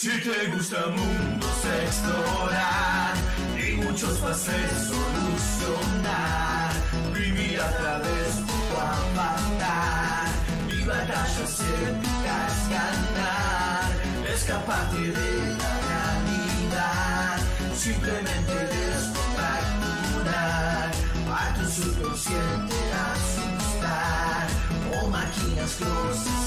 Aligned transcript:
Si 0.00 0.16
te 0.20 0.46
gusta 0.52 0.86
mundos 0.90 1.64
explorar 1.84 3.14
y 3.58 3.72
muchos 3.82 4.16
fases 4.20 4.86
solucionar, 4.86 6.70
vivir 7.12 7.60
a 7.60 7.76
través 7.76 8.36
de 8.36 8.42
tu 8.46 8.52
avatar, 8.76 10.28
mi 10.68 10.84
batalla 10.84 11.46
siempre 11.48 12.08
es 12.46 12.68
ganar, 12.70 13.90
escaparte 14.32 14.98
de 14.98 15.56
la 15.58 15.72
realidad, 15.88 17.40
simplemente 17.74 18.54
descontracturar, 18.54 20.92
a 21.28 21.54
tu 21.54 21.64
subconsciente 21.68 22.76
asustar, 23.10 24.46
o 24.94 24.96
máquinas. 25.08 25.72
O 25.82 26.37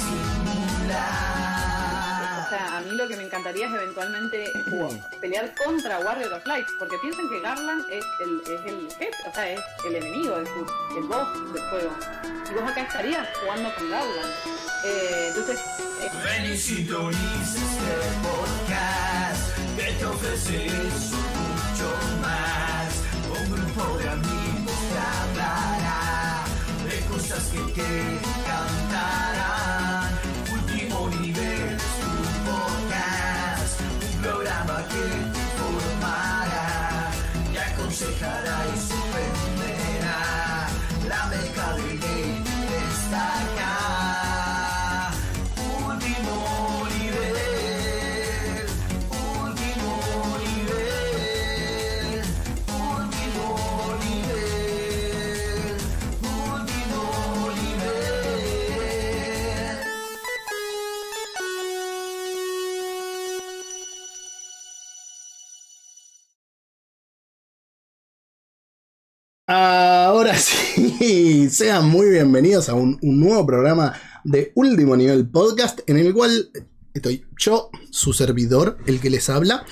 sea, 2.52 2.78
a 2.78 2.82
mí 2.82 2.91
lo 2.91 3.08
que 3.08 3.16
me 3.16 3.23
encantaría 3.23 3.68
es 3.68 3.73
eventualmente 3.73 4.52
pelear 5.22 5.54
contra 5.55 6.00
Warrior 6.00 6.34
of 6.34 6.46
Light, 6.46 6.68
porque 6.78 6.98
piensen 6.98 7.30
que 7.30 7.40
Garland 7.40 7.86
es 7.90 8.04
el, 8.20 8.42
es 8.42 8.66
el 8.66 8.92
jefe, 8.92 9.30
o 9.30 9.34
sea, 9.34 9.54
es 9.54 9.62
el 9.86 9.96
enemigo, 9.96 10.36
es 10.36 10.50
el, 10.50 10.98
el 10.98 11.04
boss 11.06 11.54
del 11.54 11.64
juego. 11.70 11.92
Y 12.50 12.54
vos 12.54 12.70
acá 12.70 12.82
estarías 12.82 13.26
jugando 13.40 13.73
con 13.76 13.90
Garland. 13.90 14.34
Eh, 14.84 15.28
entonces, 15.30 15.59
eh, 16.02 16.09
Ven 16.26 16.52
y 16.52 16.58
sintoniza 16.58 17.58
este 17.58 17.95
podcast 18.22 19.58
que 19.78 19.94
te 19.94 20.06
ofrece 20.06 20.66
eso 20.66 21.16
mucho 21.16 21.90
más. 22.22 22.92
Un 23.30 23.52
grupo 23.52 23.98
de 23.98 24.09
amigos 24.09 24.76
te 24.92 25.00
hablará 25.00 26.44
de 26.84 27.00
cosas 27.06 27.44
que 27.45 27.59
te 27.72 27.81
encantarán. 27.81 29.61
Sí, 70.75 71.50
sean 71.50 71.89
muy 71.89 72.09
bienvenidos 72.09 72.69
a 72.69 72.75
un, 72.75 72.97
un 73.02 73.19
nuevo 73.19 73.45
programa 73.45 73.94
de 74.23 74.52
Último 74.55 74.95
Nivel 74.95 75.28
Podcast 75.30 75.81
en 75.88 75.97
el 75.97 76.13
cual 76.13 76.50
estoy 76.94 77.25
yo, 77.38 77.69
su 77.89 78.13
servidor, 78.13 78.78
el 78.86 79.00
que 79.00 79.09
les 79.09 79.30
habla, 79.30 79.66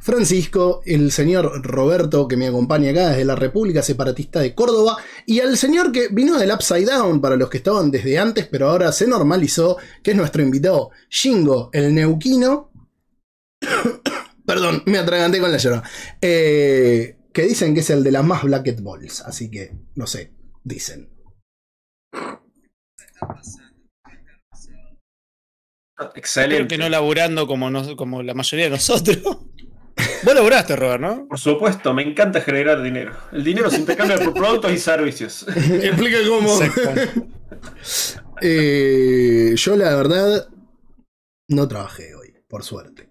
Francisco, 0.00 0.82
el 0.86 1.12
señor 1.12 1.62
Roberto 1.64 2.26
que 2.26 2.36
me 2.36 2.48
acompaña 2.48 2.90
acá 2.90 3.10
desde 3.10 3.24
la 3.24 3.36
República 3.36 3.82
Separatista 3.82 4.40
de 4.40 4.54
Córdoba 4.54 4.96
y 5.26 5.40
al 5.40 5.56
señor 5.56 5.92
que 5.92 6.08
vino 6.08 6.38
del 6.38 6.52
Upside 6.52 6.86
Down 6.86 7.20
para 7.20 7.36
los 7.36 7.48
que 7.48 7.58
estaban 7.58 7.90
desde 7.90 8.18
antes 8.18 8.46
pero 8.50 8.70
ahora 8.70 8.90
se 8.92 9.06
normalizó, 9.06 9.76
que 10.02 10.12
es 10.12 10.16
nuestro 10.16 10.42
invitado 10.42 10.90
Shingo, 11.08 11.70
el 11.72 11.94
neuquino. 11.94 12.70
Perdón, 14.46 14.82
me 14.86 14.98
atraganté 14.98 15.40
con 15.40 15.52
la 15.52 15.58
llora. 15.58 15.82
Eh, 16.20 17.16
que 17.34 17.42
dicen 17.42 17.74
que 17.74 17.80
es 17.80 17.90
el 17.90 18.02
de 18.02 18.12
las 18.12 18.24
más 18.24 18.42
Blacket 18.44 18.80
Balls, 18.82 19.20
así 19.22 19.50
que 19.50 19.72
no 19.96 20.06
sé, 20.06 20.32
dicen. 20.62 21.10
Excelente. 26.14 26.54
Espero 26.56 26.68
que 26.68 26.78
no 26.78 26.88
laburando 26.88 27.46
como, 27.46 27.70
nos- 27.70 27.94
como 27.94 28.22
la 28.22 28.34
mayoría 28.34 28.66
de 28.66 28.70
nosotros. 28.72 29.18
Vos 30.24 30.34
laburaste, 30.34 30.74
Robert, 30.74 31.00
¿no? 31.00 31.28
Por 31.28 31.38
supuesto, 31.38 31.94
me 31.94 32.02
encanta 32.02 32.40
generar 32.40 32.82
dinero. 32.82 33.16
El 33.30 33.44
dinero 33.44 33.70
se 33.70 33.78
intercambia 33.78 34.18
por 34.18 34.34
productos 34.34 34.72
y 34.72 34.78
servicios. 34.78 35.46
Explica 35.56 36.18
cómo. 36.28 36.58
Eh, 38.42 39.54
yo 39.56 39.76
la 39.76 39.94
verdad 39.94 40.48
no 41.48 41.68
trabajé 41.68 42.14
hoy, 42.16 42.34
por 42.48 42.64
suerte. 42.64 43.08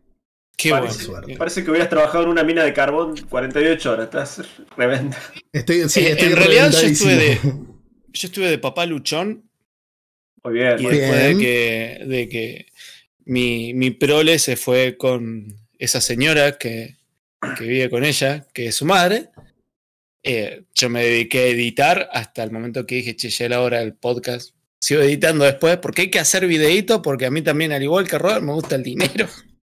Qué 0.55 0.69
Parece, 0.69 1.03
suerte. 1.03 1.35
parece 1.35 1.63
que 1.63 1.71
hubieras 1.71 1.89
trabajado 1.89 2.23
en 2.23 2.29
una 2.29 2.43
mina 2.43 2.63
de 2.63 2.73
carbón 2.73 3.15
48 3.29 3.91
horas. 3.91 4.05
Estás 4.05 4.41
reventa. 4.77 5.17
Estoy, 5.51 5.89
sí, 5.89 6.01
Eh, 6.01 6.11
estoy 6.11 6.27
en 6.29 6.35
realidad 6.37 6.71
yo 6.71 6.79
estuve 6.87 7.15
de, 7.15 7.39
yo 8.13 8.27
estuve 8.27 8.49
de 8.49 8.57
papá 8.59 8.85
luchón 8.85 9.49
Muy 10.43 10.53
bien. 10.53 10.79
y 10.79 10.83
muy 10.83 10.91
bien. 10.93 11.01
después 11.01 11.23
de 11.37 11.37
que, 11.43 12.05
de 12.05 12.29
que 12.29 12.65
mi, 13.25 13.73
mi 13.73 13.91
prole 13.91 14.39
se 14.39 14.55
fue 14.55 14.95
con 14.97 15.47
esa 15.79 15.99
señora 15.99 16.57
que, 16.57 16.97
que 17.57 17.63
vive 17.65 17.89
con 17.89 18.03
ella, 18.05 18.45
que 18.53 18.67
es 18.67 18.75
su 18.75 18.85
madre, 18.85 19.29
eh, 20.23 20.63
yo 20.75 20.89
me 20.89 21.03
dediqué 21.03 21.39
a 21.39 21.47
editar 21.47 22.09
hasta 22.13 22.43
el 22.43 22.51
momento 22.51 22.85
que 22.85 22.95
dije, 22.95 23.15
che, 23.17 23.29
ya 23.29 23.45
era 23.45 23.59
hora 23.61 23.79
del 23.79 23.95
podcast. 23.95 24.55
Sigo 24.79 25.01
editando 25.01 25.43
después 25.45 25.77
porque 25.77 26.03
hay 26.03 26.09
que 26.09 26.19
hacer 26.19 26.45
videíto 26.47 27.01
porque 27.01 27.25
a 27.25 27.31
mí 27.31 27.41
también, 27.41 27.71
al 27.73 27.83
igual 27.83 28.07
que 28.07 28.17
Robert, 28.17 28.43
me 28.43 28.53
gusta 28.53 28.75
el 28.75 28.83
dinero. 28.83 29.27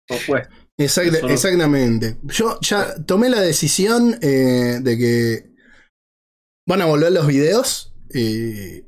Por 0.06 0.19
supuesto. 0.19 0.54
Exacta- 0.78 1.31
Exactamente. 1.32 2.19
Yo 2.25 2.59
ya 2.60 2.94
tomé 3.04 3.28
la 3.31 3.41
decisión 3.41 4.19
eh, 4.20 4.78
de 4.82 4.98
que 4.98 5.54
van 6.66 6.82
a 6.82 6.87
volver 6.87 7.12
los 7.12 7.26
videos. 7.26 7.94
y 8.12 8.84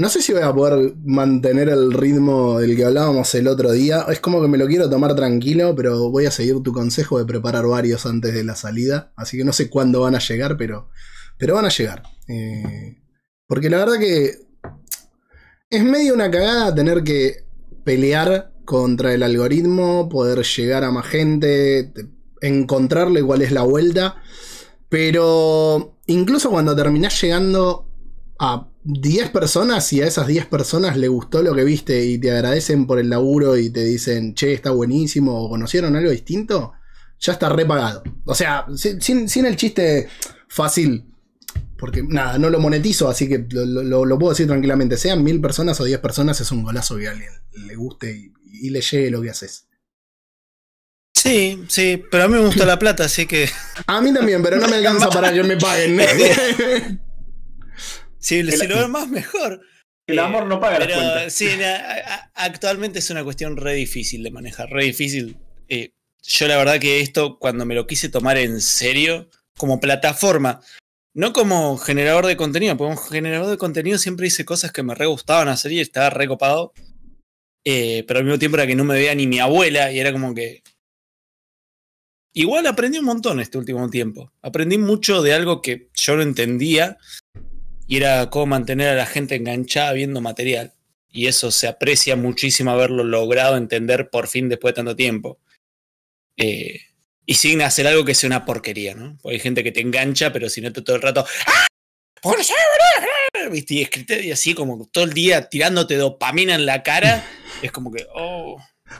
no 0.00 0.08
sé 0.08 0.22
si 0.22 0.32
voy 0.32 0.42
a 0.42 0.52
poder 0.54 0.94
mantener 1.04 1.68
el 1.68 1.92
ritmo 1.92 2.60
del 2.60 2.76
que 2.76 2.84
hablábamos 2.84 3.34
el 3.34 3.48
otro 3.48 3.72
día. 3.72 4.06
Es 4.08 4.20
como 4.20 4.40
que 4.40 4.46
me 4.48 4.56
lo 4.58 4.68
quiero 4.68 4.88
tomar 4.88 5.16
tranquilo, 5.16 5.74
pero 5.74 6.10
voy 6.10 6.26
a 6.26 6.30
seguir 6.30 6.62
tu 6.62 6.72
consejo 6.72 7.18
de 7.18 7.24
preparar 7.24 7.66
varios 7.66 8.06
antes 8.06 8.32
de 8.32 8.44
la 8.44 8.54
salida. 8.54 9.12
Así 9.16 9.36
que 9.36 9.44
no 9.44 9.52
sé 9.52 9.68
cuándo 9.68 10.02
van 10.02 10.14
a 10.14 10.20
llegar, 10.20 10.56
pero, 10.56 10.88
pero 11.36 11.54
van 11.56 11.64
a 11.64 11.70
llegar. 11.70 12.04
Eh, 12.28 13.02
porque 13.48 13.68
la 13.70 13.78
verdad 13.78 13.98
que 13.98 14.34
es 15.70 15.82
medio 15.84 16.14
una 16.14 16.30
cagada 16.30 16.72
tener 16.74 17.02
que 17.02 17.44
pelear 17.84 18.52
contra 18.68 19.14
el 19.14 19.22
algoritmo, 19.22 20.10
poder 20.10 20.44
llegar 20.44 20.84
a 20.84 20.90
más 20.90 21.06
gente, 21.06 21.84
te- 21.84 22.06
encontrarle 22.46 23.22
cuál 23.22 23.40
es 23.40 23.50
la 23.50 23.62
vuelta. 23.62 24.16
Pero 24.90 25.96
incluso 26.06 26.50
cuando 26.50 26.76
terminás 26.76 27.18
llegando 27.22 27.88
a 28.38 28.68
10 28.84 29.30
personas 29.30 29.90
y 29.94 30.02
a 30.02 30.06
esas 30.06 30.26
10 30.26 30.44
personas 30.46 30.98
le 30.98 31.08
gustó 31.08 31.42
lo 31.42 31.54
que 31.54 31.64
viste 31.64 32.04
y 32.04 32.18
te 32.18 32.30
agradecen 32.30 32.86
por 32.86 32.98
el 32.98 33.08
laburo 33.08 33.56
y 33.56 33.70
te 33.70 33.84
dicen, 33.84 34.34
che, 34.34 34.52
está 34.52 34.70
buenísimo 34.70 35.44
o 35.44 35.48
conocieron 35.48 35.96
algo 35.96 36.10
distinto, 36.10 36.72
ya 37.18 37.32
está 37.32 37.48
repagado. 37.48 38.02
O 38.26 38.34
sea, 38.34 38.66
sin 38.76 39.46
el 39.46 39.56
chiste 39.56 40.08
fácil. 40.48 41.06
Porque 41.78 42.02
nada, 42.02 42.38
no 42.38 42.50
lo 42.50 42.58
monetizo, 42.58 43.08
así 43.08 43.28
que 43.28 43.46
lo, 43.50 43.64
lo- 43.64 44.04
lo 44.04 44.18
puedo 44.18 44.32
decir 44.32 44.46
tranquilamente. 44.48 44.96
Sean 44.96 45.22
mil 45.22 45.40
personas 45.40 45.80
o 45.80 45.84
10 45.84 46.00
personas, 46.00 46.40
es 46.40 46.50
un 46.50 46.64
golazo 46.64 46.96
que 46.98 47.06
a 47.08 47.12
alguien 47.12 47.30
le 47.66 47.74
guste 47.76 48.10
y, 48.12 48.32
y 48.66 48.70
le 48.70 48.80
llegue 48.80 49.10
lo 49.10 49.22
que 49.22 49.30
haces. 49.30 49.68
Sí, 51.16 51.64
sí, 51.68 52.02
pero 52.10 52.24
a 52.24 52.28
mí 52.28 52.34
me 52.34 52.40
gusta 52.46 52.64
la 52.64 52.78
plata, 52.78 53.04
así 53.04 53.26
que 53.26 53.48
A 53.86 54.00
mí 54.00 54.12
también, 54.14 54.42
pero 54.42 54.56
no 54.56 54.68
me 54.68 54.76
alcanza 54.76 55.08
para 55.10 55.32
que 55.32 55.42
me 55.42 55.56
paguen. 55.56 55.98
si, 58.18 58.50
si 58.50 58.66
lo 58.66 58.76
ven 58.78 58.90
más, 58.90 59.08
mejor. 59.08 59.60
El 60.06 60.18
amor 60.20 60.46
no 60.46 60.58
paga 60.58 60.78
las 60.78 60.88
Pero 60.88 61.00
cuentas. 61.00 61.32
sí, 61.34 61.48
actualmente 62.34 62.98
es 63.00 63.10
una 63.10 63.24
cuestión 63.24 63.56
re 63.56 63.74
difícil 63.74 64.22
de 64.22 64.30
manejar, 64.30 64.70
re 64.70 64.84
difícil. 64.84 65.36
Eh, 65.68 65.90
yo 66.22 66.48
la 66.48 66.56
verdad 66.56 66.78
que 66.80 67.00
esto, 67.00 67.38
cuando 67.38 67.66
me 67.66 67.74
lo 67.74 67.86
quise 67.86 68.08
tomar 68.08 68.38
en 68.38 68.60
serio, 68.60 69.28
como 69.56 69.80
plataforma, 69.80 70.60
no 71.14 71.32
como 71.32 71.78
generador 71.78 72.26
de 72.26 72.36
contenido, 72.36 72.76
porque 72.76 72.96
generador 73.10 73.48
de 73.48 73.58
contenido 73.58 73.98
siempre 73.98 74.26
hice 74.26 74.44
cosas 74.44 74.72
que 74.72 74.82
me 74.82 74.94
re 74.94 75.06
gustaban 75.06 75.48
hacer 75.48 75.72
y 75.72 75.80
estaba 75.80 76.10
re 76.10 76.28
copado. 76.28 76.72
Eh, 77.64 78.04
pero 78.06 78.20
al 78.20 78.24
mismo 78.24 78.38
tiempo 78.38 78.56
era 78.56 78.66
que 78.66 78.76
no 78.76 78.84
me 78.84 78.94
veía 78.94 79.14
ni 79.14 79.26
mi 79.26 79.40
abuela 79.40 79.92
y 79.92 79.98
era 79.98 80.12
como 80.12 80.34
que... 80.34 80.62
Igual 82.32 82.66
aprendí 82.66 82.98
un 82.98 83.04
montón 83.04 83.40
este 83.40 83.58
último 83.58 83.90
tiempo. 83.90 84.32
Aprendí 84.42 84.78
mucho 84.78 85.22
de 85.22 85.34
algo 85.34 85.60
que 85.60 85.88
yo 85.94 86.16
no 86.16 86.22
entendía 86.22 86.98
y 87.88 87.96
era 87.96 88.30
cómo 88.30 88.46
mantener 88.46 88.90
a 88.90 88.94
la 88.94 89.06
gente 89.06 89.34
enganchada 89.34 89.92
viendo 89.92 90.20
material. 90.20 90.74
Y 91.10 91.26
eso 91.26 91.50
se 91.50 91.66
aprecia 91.66 92.16
muchísimo 92.16 92.70
haberlo 92.70 93.02
logrado 93.02 93.56
entender 93.56 94.10
por 94.10 94.28
fin 94.28 94.48
después 94.48 94.72
de 94.72 94.76
tanto 94.76 94.94
tiempo. 94.94 95.40
Eh, 96.36 96.80
y 97.28 97.34
sin 97.34 97.60
hacer 97.60 97.86
algo 97.86 98.06
que 98.06 98.14
sea 98.14 98.26
una 98.28 98.46
porquería, 98.46 98.94
¿no? 98.94 99.18
Porque 99.20 99.34
hay 99.36 99.40
gente 99.40 99.62
que 99.62 99.70
te 99.70 99.82
engancha, 99.82 100.32
pero 100.32 100.48
si 100.48 100.62
no 100.62 100.72
te 100.72 100.80
todo 100.80 100.96
el 100.96 101.02
rato. 101.02 101.26
¡Ah! 101.46 101.66
¿Por 102.22 102.36
qué? 102.38 103.48
¿Viste? 103.50 104.24
Y 104.24 104.32
así 104.32 104.54
como 104.54 104.88
todo 104.90 105.04
el 105.04 105.12
día 105.12 105.50
tirándote 105.50 105.96
dopamina 105.96 106.54
en 106.54 106.64
la 106.64 106.82
cara, 106.82 107.26
es 107.62 107.70
como 107.70 107.92
que, 107.92 108.06
oh. 108.14 108.56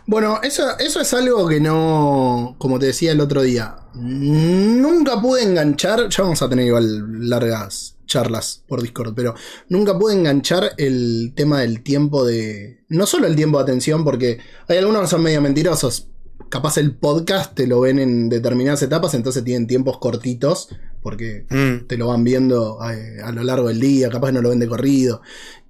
Bueno, 0.06 0.40
eso, 0.42 0.78
eso 0.78 1.00
es 1.00 1.14
algo 1.14 1.48
que 1.48 1.58
no, 1.58 2.54
como 2.58 2.78
te 2.78 2.84
decía 2.84 3.12
el 3.12 3.22
otro 3.22 3.40
día, 3.40 3.76
nunca 3.94 5.18
pude 5.22 5.44
enganchar, 5.44 6.10
ya 6.10 6.24
vamos 6.24 6.42
a 6.42 6.50
tener 6.50 6.66
igual 6.66 7.30
largas 7.30 7.96
charlas 8.04 8.62
por 8.68 8.82
Discord, 8.82 9.14
pero 9.14 9.34
nunca 9.70 9.98
pude 9.98 10.12
enganchar 10.12 10.72
el 10.76 11.32
tema 11.34 11.60
del 11.60 11.82
tiempo 11.82 12.26
de... 12.26 12.84
No 12.88 13.06
solo 13.06 13.26
el 13.26 13.36
tiempo 13.36 13.56
de 13.56 13.62
atención, 13.62 14.04
porque 14.04 14.38
hay 14.66 14.76
algunos 14.76 15.02
que 15.02 15.08
son 15.08 15.22
medio 15.22 15.40
mentirosos. 15.40 16.08
Capaz 16.50 16.78
el 16.78 16.94
podcast 16.96 17.54
te 17.54 17.66
lo 17.66 17.80
ven 17.80 17.98
en 17.98 18.28
determinadas 18.28 18.82
etapas, 18.82 19.14
entonces 19.14 19.44
tienen 19.44 19.66
tiempos 19.66 19.98
cortitos, 19.98 20.68
porque 21.02 21.46
Mm. 21.50 21.86
te 21.86 21.96
lo 21.98 22.08
van 22.08 22.24
viendo 22.24 22.78
eh, 22.90 23.18
a, 23.22 23.32
lo 23.32 23.42
largo 23.44 23.68
del 23.68 23.80
día, 23.80 24.08
capaz 24.08 24.32
no 24.32 24.40
lo 24.42 24.48
ven 24.50 24.58
de 24.58 24.68
corrido. 24.68 25.20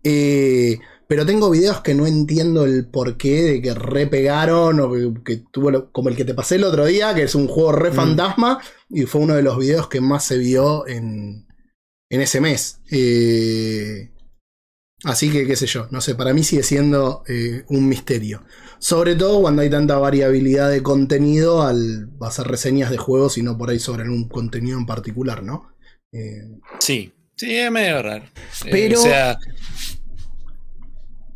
Eh, 0.05 0.79
pero 1.09 1.25
tengo 1.27 1.49
videos 1.51 1.81
que 1.81 1.95
no 1.95 2.07
entiendo 2.07 2.65
el 2.67 2.87
porqué 2.87 3.43
de 3.43 3.63
que 3.63 3.75
repegaron 3.75 4.79
o 4.81 4.93
que, 4.93 5.13
que 5.25 5.43
tuvo 5.51 5.71
lo- 5.71 5.91
como 5.91 6.11
el 6.11 6.17
que 6.17 6.25
te 6.27 6.35
pasé 6.35 6.57
el 6.57 6.65
otro 6.65 6.85
día, 6.85 7.15
que 7.15 7.23
es 7.23 7.35
un 7.35 7.49
juego 7.49 7.73
re 7.73 7.91
Mm. 7.91 7.95
fantasma 7.95 8.61
y 8.91 9.03
fue 9.07 9.23
uno 9.23 9.35
de 9.35 9.43
los 9.43 9.59
videos 9.59 9.89
que 9.89 10.01
más 10.03 10.25
se 10.25 10.37
vio 10.39 10.87
en, 10.87 11.47
en 12.11 12.21
ese 12.21 12.41
mes. 12.41 12.81
Eh, 12.91 14.11
así 15.05 15.31
que 15.31 15.47
qué 15.47 15.57
sé 15.57 15.67
yo, 15.67 15.89
no 15.91 16.01
sé, 16.01 16.15
para 16.15 16.35
mí 16.35 16.43
sigue 16.45 16.63
siendo 16.63 17.23
eh, 17.27 17.65
un 17.69 17.89
misterio. 17.89 18.45
Sobre 18.81 19.17
todo 19.17 19.41
cuando 19.41 19.63
hay 19.63 19.71
tanta 19.71 19.97
variabilidad 19.99 20.71
de 20.71 20.83
contenido 20.83 21.63
al 21.63 22.11
hacer 22.21 22.47
reseñas 22.47 22.91
de 22.91 22.97
juegos 22.97 23.37
y 23.39 23.43
no 23.43 23.59
por 23.59 23.71
ahí 23.71 23.79
sobre 23.79 24.05
algún 24.05 24.29
contenido 24.29 24.79
en 24.79 24.87
particular, 24.87 25.43
¿no? 25.43 25.73
Eh, 26.13 26.43
Sí, 26.79 27.13
sí, 27.37 27.57
es 27.57 27.71
medio 27.71 28.03
raro. 28.03 28.25
Eh, 28.65 28.69
Pero- 28.71 29.01
o 29.01 29.03
sea, 29.03 29.39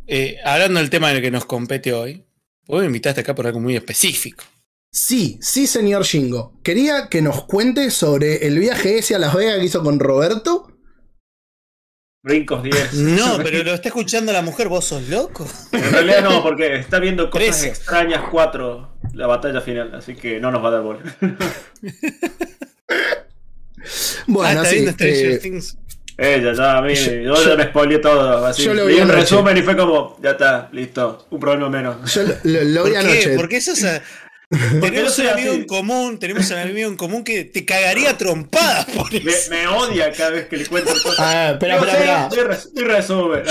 eh, 0.07 0.37
hablando 0.43 0.79
del 0.79 0.89
tema 0.89 1.09
en 1.11 1.17
el 1.17 1.21
que 1.21 1.31
nos 1.31 1.45
compete 1.45 1.93
hoy, 1.93 2.25
vos 2.67 2.79
me 2.81 2.87
invitaste 2.87 3.21
acá 3.21 3.33
por 3.35 3.47
algo 3.47 3.59
muy 3.59 3.75
específico. 3.75 4.43
Sí, 4.91 5.39
sí, 5.41 5.65
señor 5.65 6.03
Shingo. 6.03 6.59
Quería 6.63 7.07
que 7.09 7.21
nos 7.21 7.45
cuente 7.45 7.89
sobre 7.89 8.45
el 8.45 8.59
viaje 8.59 8.99
ese 8.99 9.15
a 9.15 9.19
Las 9.19 9.33
Vegas 9.33 9.57
que 9.57 9.65
hizo 9.65 9.83
con 9.83 9.99
Roberto. 9.99 10.72
Brincos 12.23 12.63
10. 12.63 12.93
No, 12.93 13.37
pero 13.43 13.63
lo 13.63 13.73
está 13.73 13.89
escuchando 13.89 14.31
la 14.31 14.41
mujer, 14.41 14.69
vos 14.69 14.85
sos 14.85 15.07
loco. 15.09 15.45
En 15.73 15.91
realidad 15.91 16.23
no, 16.23 16.41
porque 16.41 16.75
está 16.77 16.99
viendo 16.99 17.29
cosas 17.29 17.63
extrañas 17.65 18.23
4, 18.31 18.93
la 19.13 19.27
batalla 19.27 19.59
final, 19.61 19.93
así 19.93 20.15
que 20.15 20.39
no 20.39 20.49
nos 20.49 20.63
va 20.63 20.69
a 20.69 20.71
dar 20.71 20.81
bola. 20.81 20.99
Bueno, 24.27 24.47
ah, 24.47 24.53
está 24.53 24.65
sí, 24.69 24.75
viendo 24.75 24.91
Stranger 24.93 25.31
eh, 25.31 25.37
Things. 25.39 25.77
Ella 26.17 26.53
ya, 26.53 26.77
a 26.77 26.81
mí, 26.81 26.93
Yo- 26.95 27.11
yo, 27.11 27.35
yo- 27.35 27.49
ya 27.49 27.55
me 27.57 27.63
spoileé 27.65 27.99
todo. 27.99 28.45
Así. 28.45 28.63
yo 28.63 28.73
lo 28.73 28.85
vi 28.85 28.95
un 29.01 29.09
resumen 29.09 29.57
y 29.57 29.61
fue 29.61 29.75
como, 29.75 30.17
ya 30.23 30.31
está, 30.31 30.69
listo, 30.71 31.27
un 31.31 31.39
problema 31.39 31.69
menos. 31.69 32.13
yo 32.13 32.23
lo, 32.23 32.33
lo- 32.43 32.63
lo 32.63 32.81
¿Por 32.83 32.89
vi 32.91 32.93
qué? 32.93 32.97
anoche. 32.99 33.35
Porque 33.35 33.57
eso 33.57 33.73
es. 33.73 33.83
a- 33.83 34.01
Tenemos 34.81 35.17
un 35.19 35.27
amigo 35.27 35.51
así. 35.51 35.59
en 35.61 35.65
común, 35.65 36.19
tenemos 36.19 36.49
un 36.51 36.57
amigo 36.57 36.89
en 36.89 36.95
común 36.97 37.23
que 37.23 37.43
te 37.45 37.65
cagaría 37.65 38.17
trompadas 38.17 38.85
por 38.85 39.11
Me, 39.11 39.17
eso. 39.31 39.49
me 39.51 39.67
odia 39.67 40.11
cada 40.11 40.31
vez 40.31 40.47
que 40.47 40.57
le 40.57 40.65
cuento 40.65 40.91
cosas. 41.03 41.15
Ah, 41.19 41.49
espera, 41.53 41.75
espera. 41.77 42.29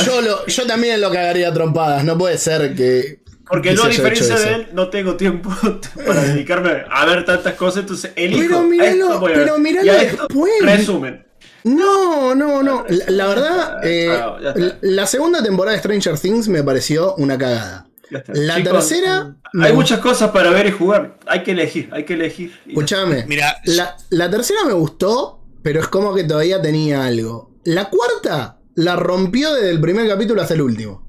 Yo, 0.04 0.20
lo- 0.20 0.46
yo 0.46 0.66
también 0.66 1.00
lo 1.00 1.10
cagaría 1.10 1.52
trompadas. 1.52 2.04
No 2.04 2.16
puede 2.16 2.38
ser 2.38 2.74
que. 2.74 3.20
Porque 3.48 3.70
que 3.70 3.76
yo, 3.76 3.84
a 3.84 3.88
diferencia 3.88 4.36
de 4.36 4.54
él, 4.54 4.68
no 4.72 4.88
tengo 4.88 5.16
tiempo 5.16 5.50
para 6.06 6.22
dedicarme 6.22 6.84
a 6.90 7.04
ver 7.04 7.24
tantas 7.24 7.54
cosas, 7.54 7.80
entonces 7.82 8.12
elijo. 8.16 8.40
Pero 8.40 8.58
a 8.58 8.62
míralo, 8.62 9.20
pero 9.24 9.58
míralo 9.58 9.86
Y 9.86 9.88
a 9.90 10.02
esto, 10.02 10.26
después. 10.28 10.52
Resumen. 10.62 11.26
No, 11.64 12.34
no, 12.34 12.62
no. 12.62 12.84
La, 12.88 13.04
la 13.08 13.26
verdad, 13.26 13.84
eh, 13.86 14.08
Ah, 14.10 14.36
la- 14.40 14.76
la 14.80 15.06
segunda 15.06 15.42
temporada 15.42 15.76
de 15.76 15.80
Stranger 15.80 16.18
Things 16.18 16.48
me 16.48 16.62
pareció 16.64 17.14
una 17.16 17.36
cagada. 17.36 17.86
La 18.28 18.56
Chicos, 18.56 18.72
tercera. 18.88 19.36
me 19.52 19.66
Hay 19.66 19.72
muchas 19.72 20.00
cosas 20.00 20.30
para 20.30 20.50
ver 20.50 20.66
y 20.66 20.70
jugar. 20.72 21.18
Hay 21.26 21.42
que 21.42 21.52
elegir, 21.52 21.88
hay 21.92 22.04
que 22.04 22.14
elegir. 22.14 22.58
Escuchame. 22.66 23.24
Mira, 23.26 23.56
La, 23.64 23.96
la 24.10 24.30
tercera 24.30 24.64
me 24.64 24.72
gustó, 24.72 25.44
pero 25.62 25.80
es 25.80 25.88
como 25.88 26.14
que 26.14 26.24
todavía 26.24 26.60
tenía 26.60 27.04
algo. 27.04 27.52
La 27.64 27.88
cuarta 27.90 28.58
la 28.74 28.96
rompió 28.96 29.54
desde 29.54 29.70
el 29.70 29.80
primer 29.80 30.08
capítulo 30.08 30.42
hasta 30.42 30.54
el 30.54 30.62
último. 30.62 31.08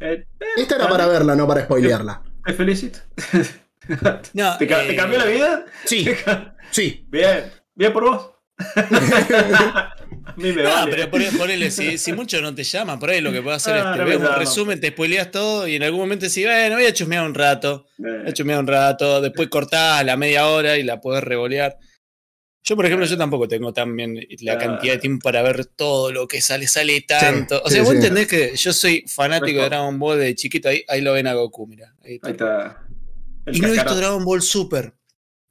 Eh, 0.00 0.24
eh, 0.40 0.44
Esta 0.56 0.76
era 0.76 0.88
para 0.88 1.06
verla, 1.06 1.34
no 1.36 1.46
para 1.46 1.62
spoilearla. 1.64 2.22
Te 2.44 2.54
felicito. 2.54 2.98
no, 4.34 4.56
¿Te, 4.56 4.64
eh, 4.64 4.86
te 4.88 4.96
cambió 4.96 5.18
la 5.18 5.26
vida? 5.26 5.64
Sí, 5.84 6.06
sí. 6.70 7.06
Bien, 7.10 7.50
bien 7.74 7.92
por 7.92 8.04
vos. 8.04 8.30
mí 10.40 10.52
me 10.52 10.62
No, 10.62 10.68
vale. 10.70 10.90
pero 10.90 11.10
por- 11.10 11.38
ponele, 11.38 11.70
si, 11.70 11.98
si 11.98 12.12
mucho 12.12 12.40
no 12.40 12.54
te 12.54 12.64
llaman, 12.64 12.98
por 12.98 13.10
ahí 13.10 13.20
lo 13.20 13.30
que 13.32 13.42
puedo 13.42 13.54
hacer 13.56 13.74
Ah, 13.74 13.78
es 13.78 13.84
te 13.92 13.98
no 13.98 14.04
me 14.04 14.16
veo 14.16 14.30
un 14.30 14.36
resumen, 14.36 14.80
te 14.80 14.88
spoileas 14.88 15.30
todo 15.30 15.68
y 15.68 15.76
en 15.76 15.82
algún 15.82 16.00
momento 16.00 16.26
decís, 16.26 16.44
bueno, 16.44 16.76
voy 16.76 16.86
a 16.86 16.92
chusmear 16.92 17.24
un 17.24 17.34
rato, 17.34 17.86
voy 17.98 18.10
a 18.10 18.28
Eh, 18.28 18.32
chusmear 18.32 18.58
un 18.60 18.66
rato, 18.66 19.20
después 19.20 19.48
cortás 19.48 20.04
la 20.04 20.16
media 20.16 20.46
hora 20.48 20.76
y 20.78 20.82
la 20.82 21.00
podés 21.00 21.22
revolear. 21.24 21.76
Yo, 22.62 22.76
por 22.76 22.84
ejemplo, 22.84 23.06
yo 23.06 23.16
tampoco 23.16 23.48
tengo 23.48 23.72
tan 23.72 23.96
bien 23.96 24.18
la 24.40 24.52
Ah. 24.52 24.58
cantidad 24.58 24.92
de 24.94 24.98
tiempo 24.98 25.22
para 25.24 25.40
ver 25.42 25.64
todo 25.64 26.12
lo 26.12 26.28
que 26.28 26.40
sale, 26.42 26.66
sale 26.68 27.00
tanto. 27.02 27.60
o 27.64 27.68
sí, 27.68 27.74
sea, 27.76 27.82
vos 27.82 27.92
sí. 27.92 27.96
entendés 27.96 28.26
que 28.26 28.54
yo 28.54 28.72
soy 28.72 29.04
fanático 29.08 29.60
de. 29.62 29.68
Dragon 29.70 29.98
Ball 29.98 30.18
de 30.18 30.34
chiquito, 30.34 30.68
ahí, 30.68 30.84
ahí 30.88 31.00
lo 31.00 31.14
ven 31.14 31.26
a 31.26 31.32
Goku, 31.34 31.66
mira. 31.66 31.94
ahí 32.04 32.16
está. 32.16 32.26
ahí 32.28 32.32
está. 32.32 32.86
El 33.46 33.56
Y 33.56 33.60
no 33.60 33.68
he 33.68 33.72
visto. 33.72 33.94
Dragon 33.94 34.24
Ball 34.24 34.42
Super. 34.42 34.92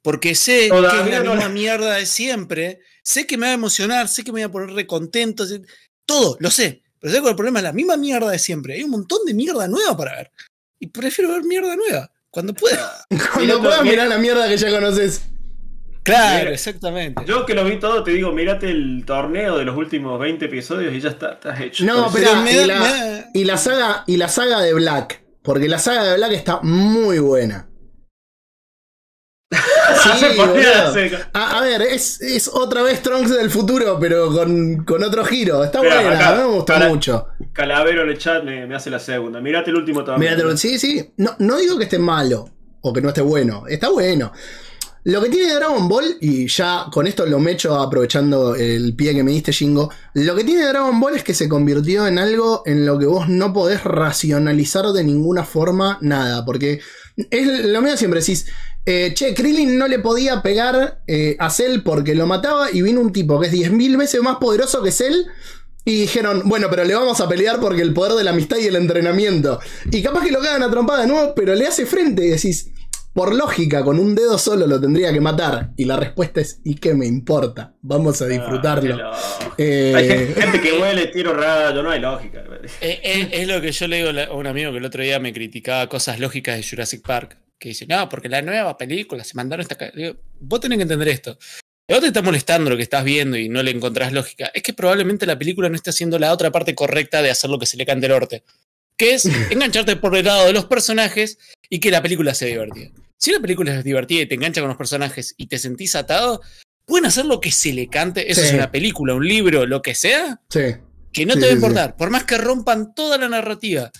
Porque 0.02 0.34
sé 0.34 0.68
Todavía 0.68 0.90
que 1.04 1.10
es 1.10 1.18
la 1.18 1.24
no 1.24 1.30
misma 1.34 1.48
la- 1.48 1.52
mierda 1.52 1.94
de 1.96 2.06
siempre. 2.06 2.80
Sé 3.10 3.26
que 3.26 3.36
me 3.36 3.46
va 3.46 3.50
a 3.50 3.54
emocionar, 3.54 4.06
sé 4.06 4.22
que 4.22 4.30
me 4.30 4.36
voy 4.40 4.42
a 4.42 4.52
poner 4.52 4.70
recontento. 4.70 5.44
sé- 5.44 5.62
Todo, 6.06 6.36
lo 6.38 6.48
sé. 6.50 6.82
Pero 7.00 7.12
sé 7.12 7.20
que 7.22 7.28
el 7.28 7.34
problema 7.34 7.58
es 7.58 7.64
la 7.64 7.72
misma 7.72 7.96
mierda 7.96 8.30
de 8.30 8.38
siempre. 8.38 8.74
Hay 8.74 8.84
un 8.84 8.90
montón 8.90 9.18
de 9.26 9.34
mierda 9.34 9.66
nueva 9.66 9.96
para 9.96 10.14
ver. 10.16 10.30
Y 10.78 10.86
prefiero 10.86 11.30
ver 11.32 11.42
mierda 11.42 11.74
nueva. 11.74 12.10
Cuando 12.30 12.54
pueda. 12.54 13.04
Cuando 13.34 13.60
mira- 13.60 13.82
mirar 13.82 14.06
la 14.08 14.18
mierda 14.18 14.48
que 14.48 14.56
ya 14.56 14.70
conoces. 14.70 15.22
Claro, 16.04 16.38
Mira, 16.40 16.52
exactamente. 16.54 17.22
Yo 17.26 17.44
que 17.44 17.54
lo 17.54 17.64
vi 17.64 17.78
todo, 17.80 18.02
te 18.04 18.12
digo, 18.12 18.32
mírate 18.32 18.70
el 18.70 19.02
torneo 19.04 19.58
de 19.58 19.64
los 19.64 19.76
últimos 19.76 20.18
20 20.20 20.44
episodios 20.46 20.94
y 20.94 21.00
ya 21.00 21.10
está, 21.10 21.32
estás 21.32 21.60
hecho. 21.60 21.84
No, 21.84 22.10
pero 22.12 22.36
me 22.36 22.52
y 22.52 22.56
da- 22.56 22.66
la, 22.66 22.78
me 22.80 22.88
da- 22.88 23.30
y 23.34 23.44
la 23.44 23.56
saga 23.58 24.04
y 24.06 24.16
la 24.16 24.28
saga 24.28 24.60
de 24.60 24.72
Black, 24.72 25.22
porque 25.42 25.68
la 25.68 25.78
saga 25.78 26.04
de 26.04 26.16
Black 26.16 26.32
está 26.32 26.60
muy 26.62 27.18
buena. 27.18 27.68
Sí. 30.02 31.10
A, 31.32 31.58
a 31.58 31.62
ver, 31.62 31.82
es, 31.82 32.20
es 32.20 32.48
otra 32.48 32.82
vez 32.82 33.02
Trunks 33.02 33.30
del 33.36 33.50
futuro, 33.50 33.98
pero 34.00 34.32
con, 34.32 34.84
con 34.84 35.02
otro 35.02 35.24
giro. 35.24 35.64
Está 35.64 35.82
Mira, 35.82 36.00
buena, 36.02 36.16
acá, 36.16 36.36
me 36.36 36.44
gustó 36.46 36.64
para- 36.72 36.88
mucho. 36.88 37.26
Calavero 37.52 38.02
en 38.04 38.10
el 38.10 38.18
chat 38.18 38.44
me, 38.44 38.66
me 38.66 38.76
hace 38.76 38.88
la 38.90 38.98
segunda. 38.98 39.40
Mírate 39.40 39.70
el 39.70 39.76
último 39.76 40.04
también. 40.04 40.36
Mira, 40.36 40.56
sí, 40.56 40.78
sí. 40.78 41.12
No, 41.16 41.34
no 41.38 41.58
digo 41.58 41.76
que 41.76 41.84
esté 41.84 41.98
malo 41.98 42.48
o 42.80 42.92
que 42.92 43.00
no 43.02 43.08
esté 43.08 43.20
bueno. 43.22 43.64
Está 43.68 43.90
bueno. 43.90 44.32
Lo 45.04 45.22
que 45.22 45.30
tiene 45.30 45.54
Dragon 45.54 45.88
Ball, 45.88 46.16
y 46.20 46.46
ya 46.46 46.84
con 46.92 47.06
esto 47.06 47.24
lo 47.26 47.38
me 47.38 47.52
echo 47.52 47.74
aprovechando 47.80 48.54
el 48.54 48.94
pie 48.94 49.14
que 49.14 49.22
me 49.24 49.32
diste, 49.32 49.50
Jingo. 49.52 49.90
Lo 50.14 50.36
que 50.36 50.44
tiene 50.44 50.66
Dragon 50.66 51.00
Ball 51.00 51.16
es 51.16 51.24
que 51.24 51.32
se 51.34 51.48
convirtió 51.48 52.06
en 52.06 52.18
algo 52.18 52.62
en 52.66 52.84
lo 52.84 52.98
que 52.98 53.06
vos 53.06 53.26
no 53.28 53.52
podés 53.52 53.82
racionalizar 53.82 54.86
de 54.92 55.02
ninguna 55.04 55.44
forma 55.44 55.96
nada. 56.02 56.44
Porque 56.44 56.80
es 57.30 57.64
lo 57.66 57.82
mío 57.82 57.96
siempre 57.96 58.20
decís. 58.20 58.46
eh, 58.86 59.12
che, 59.14 59.34
Krillin 59.34 59.76
no 59.78 59.88
le 59.88 59.98
podía 59.98 60.42
pegar 60.42 61.02
eh, 61.06 61.36
a 61.38 61.50
Cell 61.50 61.82
porque 61.84 62.14
lo 62.14 62.26
mataba 62.26 62.70
y 62.72 62.82
vino 62.82 63.00
un 63.00 63.12
tipo 63.12 63.38
que 63.40 63.48
es 63.48 63.52
10.000 63.52 63.96
veces 63.98 64.22
más 64.22 64.36
poderoso 64.38 64.82
que 64.82 64.92
Cell 64.92 65.26
y 65.84 66.02
dijeron, 66.02 66.42
bueno, 66.44 66.68
pero 66.70 66.84
le 66.84 66.94
vamos 66.94 67.20
a 67.20 67.28
pelear 67.28 67.58
porque 67.58 67.82
el 67.82 67.94
poder 67.94 68.12
de 68.12 68.24
la 68.24 68.30
amistad 68.32 68.58
y 68.58 68.66
el 68.66 68.76
entrenamiento. 68.76 69.60
Y 69.90 70.02
capaz 70.02 70.24
que 70.24 70.30
lo 70.30 70.40
cagan 70.40 70.62
a 70.62 70.70
trompada 70.70 71.02
de 71.02 71.08
nuevo, 71.08 71.34
pero 71.34 71.54
le 71.54 71.66
hace 71.66 71.86
frente 71.86 72.24
y 72.24 72.28
decís, 72.28 72.70
por 73.12 73.34
lógica, 73.34 73.82
con 73.84 73.98
un 73.98 74.14
dedo 74.14 74.38
solo 74.38 74.66
lo 74.66 74.80
tendría 74.80 75.12
que 75.12 75.20
matar. 75.20 75.70
Y 75.76 75.84
la 75.84 75.96
respuesta 75.96 76.40
es, 76.40 76.60
¿y 76.64 76.76
qué 76.76 76.94
me 76.94 77.06
importa? 77.06 77.74
Vamos 77.82 78.22
a 78.22 78.26
disfrutarlo. 78.26 78.96
Ah, 79.12 79.54
Eh, 79.58 79.92
Hay 79.96 80.42
gente, 80.42 80.60
que 80.60 80.72
huele 80.80 81.06
tiro 81.08 81.34
rayo, 81.34 81.82
no 81.82 81.90
hay 81.90 82.00
lógica. 82.00 82.42
Eh, 82.80 83.28
es 83.32 83.48
lo 83.48 83.60
que 83.60 83.72
yo 83.72 83.86
le 83.88 83.96
digo 83.96 84.10
a 84.32 84.34
un 84.34 84.46
amigo 84.46 84.70
que 84.72 84.78
el 84.78 84.84
otro 84.84 85.02
día 85.02 85.18
me 85.18 85.32
criticaba 85.32 85.88
cosas 85.88 86.18
lógicas 86.20 86.56
de 86.56 86.62
Jurassic 86.68 87.02
Park. 87.04 87.36
Que 87.58 87.70
dice, 87.70 87.86
no, 87.86 88.08
porque 88.08 88.28
la 88.30 88.40
nueva 88.40 88.78
película 88.78 89.22
se 89.24 89.34
mandaron 89.34 89.60
esta. 89.62 89.76
ca-". 89.76 89.90
Digo, 89.94 90.16
vos 90.40 90.60
tenés 90.60 90.78
que 90.78 90.82
entender 90.82 91.08
esto. 91.08 91.36
Si 91.40 91.92
vos 91.94 92.00
te 92.00 92.06
está 92.06 92.22
molestando 92.22 92.70
lo 92.70 92.76
que 92.76 92.84
estás 92.84 93.04
viendo 93.04 93.36
y 93.36 93.48
no 93.48 93.62
le 93.62 93.72
encontrás 93.72 94.12
lógica. 94.12 94.50
Es 94.54 94.62
que 94.62 94.72
probablemente 94.72 95.26
la 95.26 95.36
película 95.38 95.68
no 95.68 95.74
está 95.74 95.90
haciendo 95.90 96.18
la 96.18 96.32
otra 96.32 96.50
parte 96.52 96.74
correcta 96.74 97.20
de 97.20 97.30
hacer 97.30 97.50
lo 97.50 97.58
que 97.58 97.66
se 97.66 97.76
le 97.76 97.84
cante 97.84 98.06
el 98.06 98.12
orte. 98.12 98.44
Que 99.00 99.14
es 99.14 99.24
engancharte 99.50 99.96
por 99.96 100.14
el 100.14 100.26
lado 100.26 100.44
de 100.46 100.52
los 100.52 100.66
personajes 100.66 101.38
y 101.70 101.80
que 101.80 101.90
la 101.90 102.02
película 102.02 102.34
sea 102.34 102.48
divertida. 102.48 102.90
Si 103.16 103.32
la 103.32 103.40
película 103.40 103.74
es 103.78 103.82
divertida 103.82 104.20
y 104.22 104.26
te 104.26 104.34
engancha 104.34 104.60
con 104.60 104.68
los 104.68 104.76
personajes 104.76 105.34
y 105.38 105.46
te 105.46 105.58
sentís 105.58 105.94
atado, 105.94 106.42
pueden 106.84 107.06
hacer 107.06 107.24
lo 107.24 107.40
que 107.40 107.50
se 107.50 107.72
le 107.72 107.88
cante. 107.88 108.30
Eso 108.30 108.42
Sí. 108.42 108.48
es 108.48 108.52
una 108.52 108.70
película, 108.70 109.14
un 109.14 109.26
libro, 109.26 109.64
lo 109.64 109.80
que 109.80 109.94
sea 109.94 110.40
sí. 110.50 110.76
que 111.14 111.24
no 111.24 111.32
Sí, 111.34 111.40
te 111.40 111.46
va 111.46 111.52
a 111.52 111.54
importar. 111.54 111.96
Por 111.96 112.10
más 112.10 112.24
que 112.24 112.36
rompan 112.36 112.94
toda 112.94 113.16
la 113.16 113.28
narrativa 113.30 113.90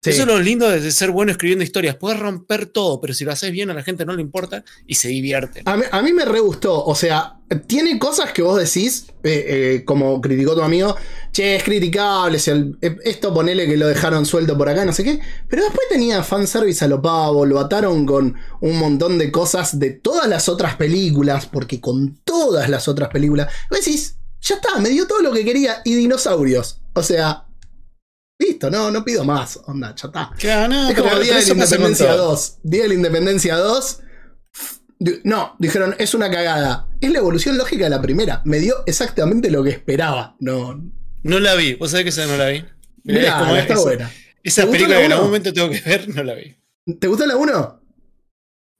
Sí. 0.00 0.10
Eso 0.10 0.22
es 0.22 0.28
lo 0.28 0.38
lindo 0.38 0.68
de 0.70 0.92
ser 0.92 1.10
bueno 1.10 1.32
escribiendo 1.32 1.64
historias. 1.64 1.96
Puedes 1.96 2.20
romper 2.20 2.66
todo, 2.66 3.00
pero 3.00 3.14
si 3.14 3.24
lo 3.24 3.32
haces 3.32 3.50
bien 3.50 3.68
a 3.70 3.74
la 3.74 3.82
gente 3.82 4.06
no 4.06 4.14
le 4.14 4.22
importa 4.22 4.62
y 4.86 4.94
se 4.94 5.08
divierte. 5.08 5.62
A 5.64 5.76
mí, 5.76 5.82
a 5.90 6.02
mí 6.02 6.12
me 6.12 6.24
re 6.24 6.38
gustó. 6.38 6.84
O 6.84 6.94
sea, 6.94 7.40
tiene 7.66 7.98
cosas 7.98 8.32
que 8.32 8.42
vos 8.42 8.56
decís, 8.60 9.06
eh, 9.24 9.44
eh, 9.48 9.84
como 9.84 10.20
criticó 10.20 10.54
tu 10.54 10.62
amigo, 10.62 10.94
che, 11.32 11.56
es 11.56 11.64
criticable, 11.64 12.38
si 12.38 12.50
el- 12.52 12.78
eh, 12.80 12.96
esto 13.04 13.34
ponele 13.34 13.66
que 13.66 13.76
lo 13.76 13.88
dejaron 13.88 14.24
suelto 14.24 14.56
por 14.56 14.68
acá, 14.68 14.84
no 14.84 14.92
sé 14.92 15.02
qué. 15.02 15.18
Pero 15.48 15.64
después 15.64 15.88
tenía 15.90 16.22
fanservice 16.22 16.84
a 16.84 16.88
lo 16.88 17.02
pavo, 17.02 17.44
lo 17.44 17.58
ataron 17.58 18.06
con 18.06 18.36
un 18.60 18.78
montón 18.78 19.18
de 19.18 19.32
cosas 19.32 19.80
de 19.80 19.90
todas 19.90 20.28
las 20.28 20.48
otras 20.48 20.76
películas, 20.76 21.46
porque 21.46 21.80
con 21.80 22.20
todas 22.22 22.68
las 22.68 22.86
otras 22.86 23.08
películas, 23.08 23.48
vos 23.68 23.80
decís, 23.84 24.16
ya 24.42 24.54
está, 24.54 24.78
me 24.78 24.90
dio 24.90 25.08
todo 25.08 25.22
lo 25.22 25.32
que 25.32 25.44
quería 25.44 25.82
y 25.84 25.96
dinosaurios. 25.96 26.82
O 26.94 27.02
sea, 27.02 27.46
listo, 28.38 28.70
no, 28.70 28.90
no 28.90 29.04
pido 29.04 29.24
más, 29.24 29.58
onda, 29.66 29.94
ya 29.94 30.06
está. 30.08 30.30
Claro, 30.38 30.68
no, 30.72 30.88
Es 30.90 30.96
como 30.96 31.08
pero- 31.10 31.20
Día 31.22 31.34
pero 31.34 31.40
de 31.44 31.54
la 31.54 31.64
Independencia 31.64 32.06
todo. 32.08 32.28
2. 32.30 32.58
Día 32.62 32.82
de 32.82 32.88
la 32.88 32.94
Independencia 32.94 33.56
2. 33.56 34.00
Di- 35.00 35.20
No, 35.24 35.56
dijeron, 35.58 35.94
es 35.98 36.14
una 36.14 36.30
cagada. 36.30 36.88
Es 37.00 37.10
la 37.12 37.18
evolución 37.18 37.56
lógica 37.58 37.84
de 37.84 37.90
la 37.90 38.02
primera. 38.02 38.42
Me 38.44 38.58
dio 38.58 38.76
exactamente 38.86 39.50
lo 39.50 39.62
que 39.62 39.70
esperaba. 39.70 40.36
No. 40.40 40.80
No 41.22 41.40
la 41.40 41.54
vi, 41.54 41.74
vos 41.74 41.90
sabés 41.90 42.04
que 42.04 42.10
esa 42.10 42.26
no 42.26 42.36
la 42.36 42.48
vi. 42.48 42.64
Mirá, 43.04 43.20
Mirá, 43.20 43.38
como 43.38 43.56
está 43.56 43.74
esa- 43.74 43.82
buena. 43.82 44.12
Esa 44.42 44.62
¿Te 44.62 44.66
gustó 44.68 44.72
película 44.72 44.94
la 44.94 45.00
que 45.00 45.06
en 45.06 45.12
algún 45.12 45.26
momento 45.26 45.52
tengo 45.52 45.70
que 45.70 45.80
ver, 45.80 46.08
no 46.08 46.22
la 46.22 46.34
vi. 46.34 46.56
¿Te 46.98 47.06
gustó 47.06 47.26
la 47.26 47.36
1? 47.36 47.82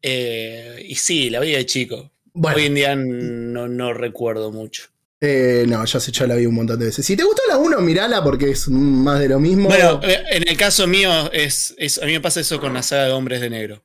Eh, 0.03 0.85
y 0.89 0.95
sí, 0.95 1.31
la 1.31 1.41
vi 1.41 1.53
de 1.53 1.67
chico. 1.67 2.13
Bueno, 2.33 2.57
Hoy 2.59 2.67
en 2.67 2.75
día 2.75 2.95
no, 2.97 3.67
no 3.69 3.93
recuerdo 3.93 4.53
mucho. 4.53 4.85
Eh, 5.21 5.65
no, 5.69 5.85
ya 5.85 5.99
sé, 6.01 6.13
ya 6.13 6.27
la 6.27 6.37
vi 6.37 6.47
un 6.47 6.55
montón 6.55 6.79
de 6.79 6.87
veces. 6.87 7.05
Si 7.05 7.17
te 7.17 7.25
gustó 7.25 7.43
la 7.49 7.57
1, 7.59 7.81
mirala 7.81 8.23
porque 8.23 8.51
es 8.51 8.69
más 8.69 9.19
de 9.21 9.29
lo 9.29 9.41
mismo. 9.41 9.69
Bueno, 9.69 10.01
eh, 10.05 10.23
en 10.31 10.49
el 10.49 10.57
caso 10.57 10.87
mío, 10.87 11.11
es, 11.33 11.75
es- 11.79 12.01
a 12.03 12.07
mí 12.07 12.13
me 12.13 12.21
pasa 12.21 12.41
eso 12.41 12.61
con 12.61 12.73
la 12.75 12.83
saga 12.83 13.07
de 13.07 13.13
Hombres 13.13 13.41
de 13.41 13.51
Negro. 13.51 13.85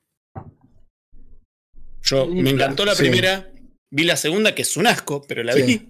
Yo 2.03 2.27
me 2.27 2.49
encantó 2.49 2.85
la 2.85 2.95
sí. 2.95 3.03
primera, 3.03 3.49
vi 3.89 4.03
la 4.03 4.17
segunda, 4.17 4.53
que 4.53 4.63
es 4.63 4.75
un 4.77 4.87
asco, 4.87 5.21
pero 5.27 5.43
la 5.43 5.53
Sí. 5.53 5.61
vi. 5.63 5.89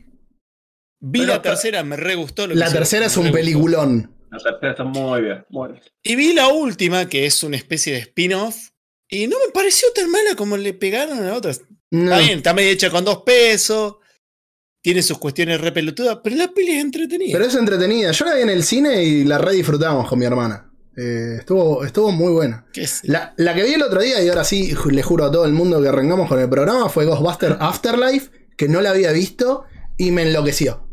Vi 1.05 1.19
Pero 1.19 1.33
la 1.33 1.41
tercera, 1.41 1.83
me 1.83 1.97
re 1.97 2.15
gustó. 2.15 2.47
lo 2.47 2.55
la 2.55 2.71
tercera 2.71 3.07
es 3.07 3.17
un 3.17 3.31
peliculón. 3.31 4.15
La 4.31 4.38
tercera 4.39 4.71
está 4.71 4.83
muy 4.85 5.21
bien. 5.21 5.45
Muy 5.50 5.71
bien. 5.73 5.81
Y 6.01 6.15
vi 6.15 6.33
la 6.33 6.47
última, 6.47 7.09
que 7.09 7.25
es 7.25 7.43
una 7.43 7.57
especie 7.57 7.93
de 7.93 8.00
spin-off, 8.00 8.69
y 9.09 9.27
no 9.27 9.38
me 9.45 9.51
pareció 9.51 9.89
tan 9.93 10.09
mala 10.09 10.35
como 10.35 10.55
le 10.55 10.73
pegaron 10.73 11.17
a 11.19 11.21
la 11.21 11.33
otra. 11.33 11.51
No. 11.91 12.03
Está 12.05 12.17
bien, 12.19 12.38
está 12.38 12.53
medio 12.53 12.71
hecha 12.71 12.89
con 12.89 13.03
dos 13.03 13.23
pesos, 13.23 13.95
tiene 14.83 15.01
sus 15.01 15.17
cuestiones 15.17 15.61
re 15.61 15.71
pelotudas, 15.71 16.19
pero 16.21 16.35
la 16.35 16.49
peli 16.49 16.73
es 16.73 16.83
entretenida. 16.83 17.31
Pero 17.31 17.45
es 17.45 17.55
entretenida. 17.55 18.11
Yo 18.11 18.25
la 18.25 18.35
vi 18.35 18.41
en 18.41 18.49
el 18.49 18.63
cine 18.63 19.01
y 19.01 19.23
la 19.23 19.37
re 19.37 19.53
disfrutamos 19.53 20.09
con 20.09 20.19
mi 20.19 20.25
hermana. 20.25 20.69
Eh, 20.97 21.37
estuvo, 21.39 21.85
estuvo 21.85 22.11
muy 22.11 22.33
buena. 22.33 22.65
La, 23.03 23.33
la 23.37 23.55
que 23.55 23.63
vi 23.63 23.73
el 23.73 23.81
otro 23.81 24.01
día, 24.01 24.21
y 24.21 24.27
ahora 24.27 24.43
sí 24.43 24.75
le 24.91 25.01
juro 25.01 25.23
a 25.23 25.31
todo 25.31 25.45
el 25.45 25.53
mundo 25.53 25.81
que 25.81 25.87
arrancamos 25.87 26.27
con 26.27 26.37
el 26.37 26.49
programa, 26.49 26.89
fue 26.89 27.05
Ghostbuster 27.05 27.55
Afterlife, 27.61 28.29
que 28.57 28.67
no 28.67 28.81
la 28.81 28.89
había 28.89 29.13
visto 29.13 29.63
y 29.97 30.11
me 30.11 30.23
enloqueció. 30.23 30.85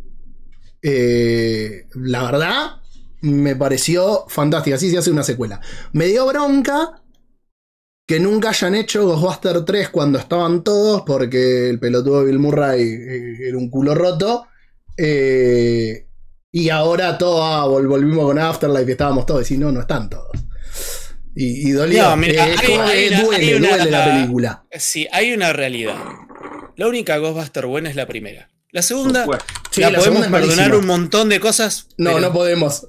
Eh, 0.83 1.89
la 1.97 2.23
verdad, 2.23 2.67
me 3.23 3.57
pareció 3.57 4.25
fantástica. 4.29 4.77
Así 4.77 4.89
se 4.89 4.99
hace 4.99 5.11
una 5.11 5.25
secuela. 5.25 5.61
Me 5.93 6.07
dio 6.07 6.27
bronca 6.27 7.00
que 8.11 8.19
nunca 8.19 8.49
hayan 8.49 8.75
hecho 8.75 9.07
Ghostbuster 9.07 9.65
3 9.65 9.91
cuando 9.91 10.19
estaban 10.19 10.65
todos, 10.65 11.03
porque 11.07 11.71
el 11.71 11.79
pelotudo 11.79 12.21
de 12.21 12.27
Bill 12.27 12.41
Murray 12.41 12.83
eh, 12.83 13.49
era 13.49 13.57
un 13.57 13.71
culo 13.71 13.95
roto. 13.95 14.47
Eh, 14.99 16.07
y 16.51 16.69
ahora 16.71 17.17
todo, 17.17 17.45
ah, 17.45 17.65
vol- 17.69 17.87
volvimos 17.87 18.25
con 18.25 18.37
Afterlife 18.41 18.89
y 18.89 18.91
estábamos 18.93 19.27
todos. 19.27 19.49
Y 19.53 19.59
no, 19.59 19.71
no 19.71 19.81
están 19.83 20.11
todos. 20.11 20.33
Y, 21.37 21.69
y 21.69 21.71
dolió. 21.71 22.03
No, 22.11 22.17
mira, 22.17 22.49
Eh, 22.49 22.55
es 22.55 22.61
hay- 22.61 22.67
como 22.67 22.83
hay 22.83 23.09
que 23.09 23.15
una- 23.15 23.23
duele, 23.23 23.47
hay 23.47 23.55
una- 23.55 23.69
duele 23.77 23.91
la 23.93 24.05
película. 24.05 24.65
Sí, 24.77 25.07
hay 25.13 25.33
una 25.33 25.53
realidad. 25.53 25.95
La 26.77 26.89
única 26.89 27.17
Ghostbuster 27.19 27.67
buena 27.67 27.91
es 27.91 27.95
la 27.95 28.09
primera. 28.09 28.51
La 28.73 28.83
segunda, 28.83 29.25
Sí, 29.71 29.81
la, 29.83 29.91
la 29.91 29.99
podemos 29.99 30.19
segunda 30.25 30.39
perdonar 30.41 30.69
malísima. 30.71 30.77
un 30.79 30.87
montón 30.87 31.29
de 31.29 31.39
cosas. 31.39 31.87
No, 31.97 32.19
no 32.19 32.33
podemos. 32.33 32.89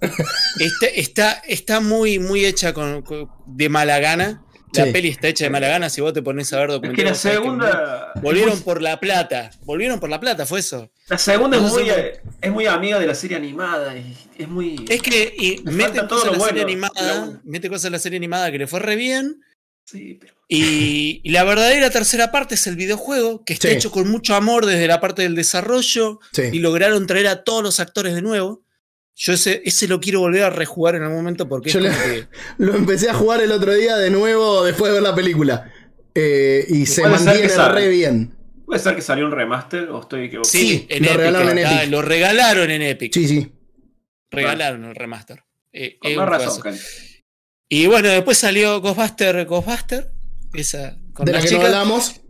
está, 0.60 0.88
está, 0.96 1.32
está 1.48 1.80
muy, 1.80 2.18
muy 2.18 2.44
hecha 2.46 2.74
con, 2.74 3.04
con- 3.04 3.30
de 3.46 3.70
mala 3.70 4.00
gana. 4.00 4.44
La 4.74 4.86
Sí. 4.86 4.92
peli 4.92 5.10
está 5.10 5.28
hecha 5.28 5.44
de 5.46 5.50
mala 5.50 5.68
gana. 5.68 5.90
Si 5.90 6.00
vos 6.02 6.14
te 6.14 6.22
pones 6.22 6.52
a 6.54 6.58
ver 6.60 6.70
Es 6.70 6.74
documentales. 6.76 7.22
que 7.22 7.28
la 7.30 7.34
segunda. 7.36 8.12
Volvieron 8.22 8.52
es 8.54 8.56
muy- 8.60 8.64
por 8.64 8.82
la 8.82 9.00
plata. 9.00 9.52
Volvieron 9.64 10.00
por 10.00 10.10
la 10.10 10.20
plata, 10.20 10.46
fue 10.46 10.60
eso. 10.62 10.90
La 11.08 11.18
segunda 11.18 11.58
es 11.58 11.64
No 11.64 11.70
muy, 11.70 11.90
es 12.42 12.52
muy 12.52 12.66
amiga 12.68 12.98
de 13.00 13.06
la 13.08 13.16
serie 13.16 13.36
animada. 13.38 13.96
Y 13.98 14.16
es 14.38 14.48
muy. 14.48 14.86
Es 14.90 15.02
que 15.02 15.34
y 15.38 15.62
mete 15.66 16.08
cosas 16.08 16.32
en 16.34 16.40
la 16.40 16.46
serie 16.48 16.64
animada. 16.64 17.42
Mete 17.44 17.68
cosas 17.70 17.86
en 17.86 17.92
la 17.92 18.00
serie 18.00 18.18
animada 18.18 18.50
que 18.52 18.60
le 18.60 18.68
fue 18.68 18.80
re 18.80 18.96
bien. 18.96 19.42
Sí, 19.86 20.18
pero. 20.20 20.36
Y, 20.48 21.22
y 21.24 21.32
la 21.32 21.44
verdadera 21.44 21.90
tercera 21.90 22.32
parte 22.32 22.56
es 22.56 22.68
el 22.68 22.76
videojuego, 22.76 23.44
que 23.44 23.54
está 23.54 23.68
Sí. 23.70 23.74
hecho 23.76 23.90
con 23.92 24.10
mucho 24.10 24.36
amor 24.36 24.66
desde 24.66 24.88
la 24.88 25.00
parte 25.02 25.22
del 25.24 25.36
desarrollo. 25.36 26.20
Sí. 26.34 26.44
y 26.52 26.60
lograron 26.60 27.08
traer 27.08 27.28
a 27.28 27.44
todos 27.44 27.62
los 27.64 27.80
actores 27.82 28.14
de 28.16 28.22
nuevo. 28.22 28.64
Yo 29.16 29.34
ese, 29.34 29.62
ese 29.66 29.88
lo 29.88 30.00
quiero 30.00 30.22
volver 30.22 30.44
a 30.44 30.50
rejugar 30.50 30.96
en 30.96 31.04
algún 31.04 31.18
momento 31.18 31.48
porque 31.48 31.70
Yo 31.70 31.80
es 31.80 31.86
le- 31.86 31.92
como 31.92 32.04
que- 32.04 32.28
Lo 32.64 32.76
empecé 32.76 33.10
a 33.10 33.14
jugar 33.14 33.42
el 33.42 33.52
otro 33.52 33.74
día 33.74 33.98
de 33.98 34.10
nuevo 34.10 34.64
después 34.64 34.90
de 34.92 34.94
ver 35.00 35.04
la 35.04 35.14
película. 35.16 35.72
Eh, 36.16 36.66
y 36.70 36.86
se 36.86 37.02
puede 37.02 37.18
ser 37.20 37.26
mantiene 37.26 37.70
re 37.70 37.88
bien. 37.90 38.36
Puede 38.66 38.80
ser 38.80 38.96
que 38.96 39.02
salió 39.02 39.26
un 39.26 39.32
remaster 39.32 39.90
o 39.90 40.02
estoy 40.02 40.26
equivocado. 40.26 40.50
Sí, 40.52 40.86
en 40.90 41.04
lo 41.04 41.10
Epic, 41.10 41.18
regalaron 41.20 41.58
en 41.58 41.66
ah, 41.66 41.78
Epic. 41.82 41.92
lo 41.92 42.02
regalaron 42.02 42.72
en 42.72 42.82
Epic. 42.82 43.14
Sí, 43.14 43.28
sí. 43.28 43.52
Regalaron 44.32 44.86
el 44.86 44.96
remaster. 44.96 45.44
Eh, 45.74 45.98
Con 46.00 46.16
más 46.16 46.30
razón. 46.30 46.76
Y 47.70 47.88
bueno, 47.88 48.10
después 48.10 48.38
salió 48.38 48.80
Ghostbuster, 48.82 49.46
Ghostbuster. 49.46 50.12
Esa 50.54 50.98
con 51.14 51.26
De 51.26 51.32
la 51.34 51.38
las 51.40 51.46
que 51.46 51.52
no 51.52 51.58
chicas, 51.60 51.74
hablamos. 51.74 52.21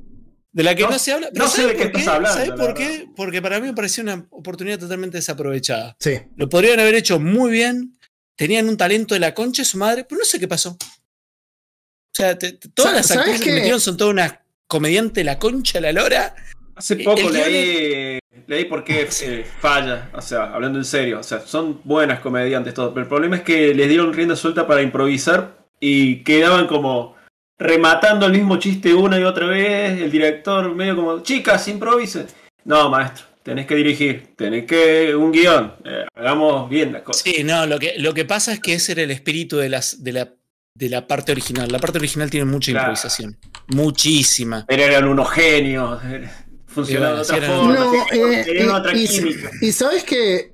De 0.53 0.63
la 0.63 0.75
que 0.75 0.83
no, 0.83 0.89
No- 0.91 0.99
se 0.99 1.11
habla. 1.13 1.29
no 1.33 1.47
sé 1.47 1.61
¿sabes 1.61 1.71
de 1.71 1.77
qué 1.77 1.83
por 1.83 1.91
qué? 1.93 1.99
estás 1.99 2.15
hablando, 2.15 2.37
¿Sabes 2.37 2.51
por 2.59 2.73
qué? 2.73 3.07
Porque 3.15 3.41
para 3.41 3.59
mí 3.59 3.67
me 3.67 3.73
pareció 3.73 4.03
una 4.03 4.25
oportunidad 4.31 4.79
totalmente 4.79 5.17
desaprovechada. 5.17 5.95
Sí. 5.99 6.19
Lo 6.35 6.49
podrían 6.49 6.79
haber 6.79 6.95
hecho 6.95 7.19
muy 7.19 7.51
bien. 7.51 7.97
Tenían 8.35 8.67
un 8.67 8.75
talento 8.77 9.13
de 9.13 9.19
la 9.19 9.33
concha 9.33 9.61
de 9.61 9.65
su 9.65 9.77
madre, 9.77 10.03
pero 10.07 10.19
no 10.19 10.25
sé 10.25 10.39
qué 10.39 10.47
pasó. 10.47 10.71
O 10.71 12.13
sea, 12.13 12.37
te- 12.37 12.53
te- 12.53 12.69
todas 12.69 12.93
las 12.93 13.07
¿sabes 13.07 13.19
actrices 13.21 13.45
que 13.45 13.53
metieron 13.53 13.79
son 13.79 13.95
todas 13.97 14.11
unas 14.13 14.33
comediantes 14.67 15.15
de 15.15 15.23
la 15.23 15.39
concha 15.39 15.79
la 15.79 15.91
lora. 15.93 16.35
Hace 16.75 16.95
El 16.95 17.03
poco 17.03 17.17
guion 17.29 17.33
leí, 17.33 18.19
leí 18.47 18.65
por 18.65 18.83
qué 18.83 19.07
eh, 19.21 19.45
falla, 19.59 20.09
o 20.13 20.21
sea, 20.21 20.53
hablando 20.53 20.79
en 20.79 20.85
serio, 20.85 21.19
o 21.19 21.23
sea, 21.23 21.39
son 21.41 21.81
buenas 21.83 22.19
comediantes 22.21 22.73
todo, 22.73 22.89
pero 22.93 23.03
el 23.03 23.09
problema 23.09 23.37
es 23.37 23.43
que 23.43 23.73
les 23.73 23.87
dieron 23.87 24.13
rienda 24.13 24.35
suelta 24.35 24.65
para 24.67 24.81
improvisar 24.81 25.67
y 25.79 26.23
quedaban 26.23 26.67
como 26.67 27.15
rematando 27.61 28.25
el 28.25 28.31
mismo 28.33 28.57
chiste 28.57 28.93
una 28.93 29.19
y 29.19 29.23
otra 29.23 29.45
vez, 29.45 30.01
el 30.01 30.09
director 30.11 30.73
medio 30.73 30.95
como, 30.95 31.21
chicas, 31.21 31.67
improvisen. 31.67 32.25
No, 32.65 32.89
maestro, 32.89 33.25
tenés 33.43 33.67
que 33.67 33.75
dirigir, 33.75 34.33
tenés 34.35 34.65
que 34.65 35.15
un 35.15 35.31
guion, 35.31 35.73
eh, 35.85 36.05
hagamos 36.15 36.67
bien 36.69 36.91
las 36.93 37.03
cosas. 37.03 37.21
Sí, 37.23 37.43
no, 37.43 37.65
lo 37.67 37.77
que, 37.79 37.93
lo 37.97 38.13
que 38.13 38.25
pasa 38.25 38.53
es 38.53 38.59
que 38.59 38.73
ese 38.73 38.93
era 38.93 39.03
el 39.03 39.11
espíritu 39.11 39.57
de, 39.57 39.69
las, 39.69 40.03
de, 40.03 40.11
la, 40.13 40.33
de 40.75 40.89
la 40.89 41.05
parte 41.07 41.31
original. 41.31 41.71
La 41.71 41.79
parte 41.79 41.99
original 41.99 42.29
tiene 42.31 42.45
mucha 42.45 42.71
Claro. 42.71 42.87
improvisación. 42.87 43.37
Muchísima. 43.67 44.65
Pero 44.67 44.83
eran 44.83 45.07
unos 45.07 45.29
genios, 45.29 46.01
eh, 46.05 46.29
funcionaban 46.67 47.17
de 47.17 47.21
otra 47.21 47.41
forma, 47.41 47.73
No, 47.75 47.91
tenían, 48.09 48.33
eh, 48.33 48.43
tenían 48.43 48.69
otra 48.71 48.97
y, 48.97 49.07
química. 49.07 49.51
y 49.61 49.71
sabes 49.71 50.03
que 50.03 50.51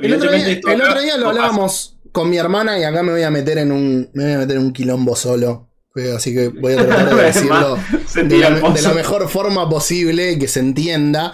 el 0.00 0.14
otro 0.14 0.30
día, 0.32 0.48
el 0.48 0.82
otro 0.82 1.00
día 1.02 1.16
lo 1.18 1.28
hablábamos 1.28 1.98
con 2.12 2.30
mi 2.30 2.38
hermana 2.38 2.78
y 2.78 2.84
acá 2.84 3.02
me 3.02 3.12
voy 3.12 3.22
a 3.22 3.30
meter 3.30 3.58
en 3.58 3.72
un, 3.72 4.10
me 4.14 4.24
voy 4.24 4.32
a 4.32 4.38
meter 4.38 4.56
en 4.56 4.62
un 4.62 4.72
quilombo 4.72 5.14
solo. 5.14 5.67
Así 6.14 6.34
que 6.34 6.48
voy 6.48 6.74
a 6.74 6.86
tratar 6.86 7.16
de 7.16 7.22
decirlo 7.22 7.78
de 8.14 8.38
la, 8.38 8.50
de 8.50 8.94
mejor 8.94 9.28
forma 9.28 9.68
posible 9.68 10.32
y 10.32 10.38
que 10.38 10.48
se 10.48 10.60
entienda. 10.60 11.32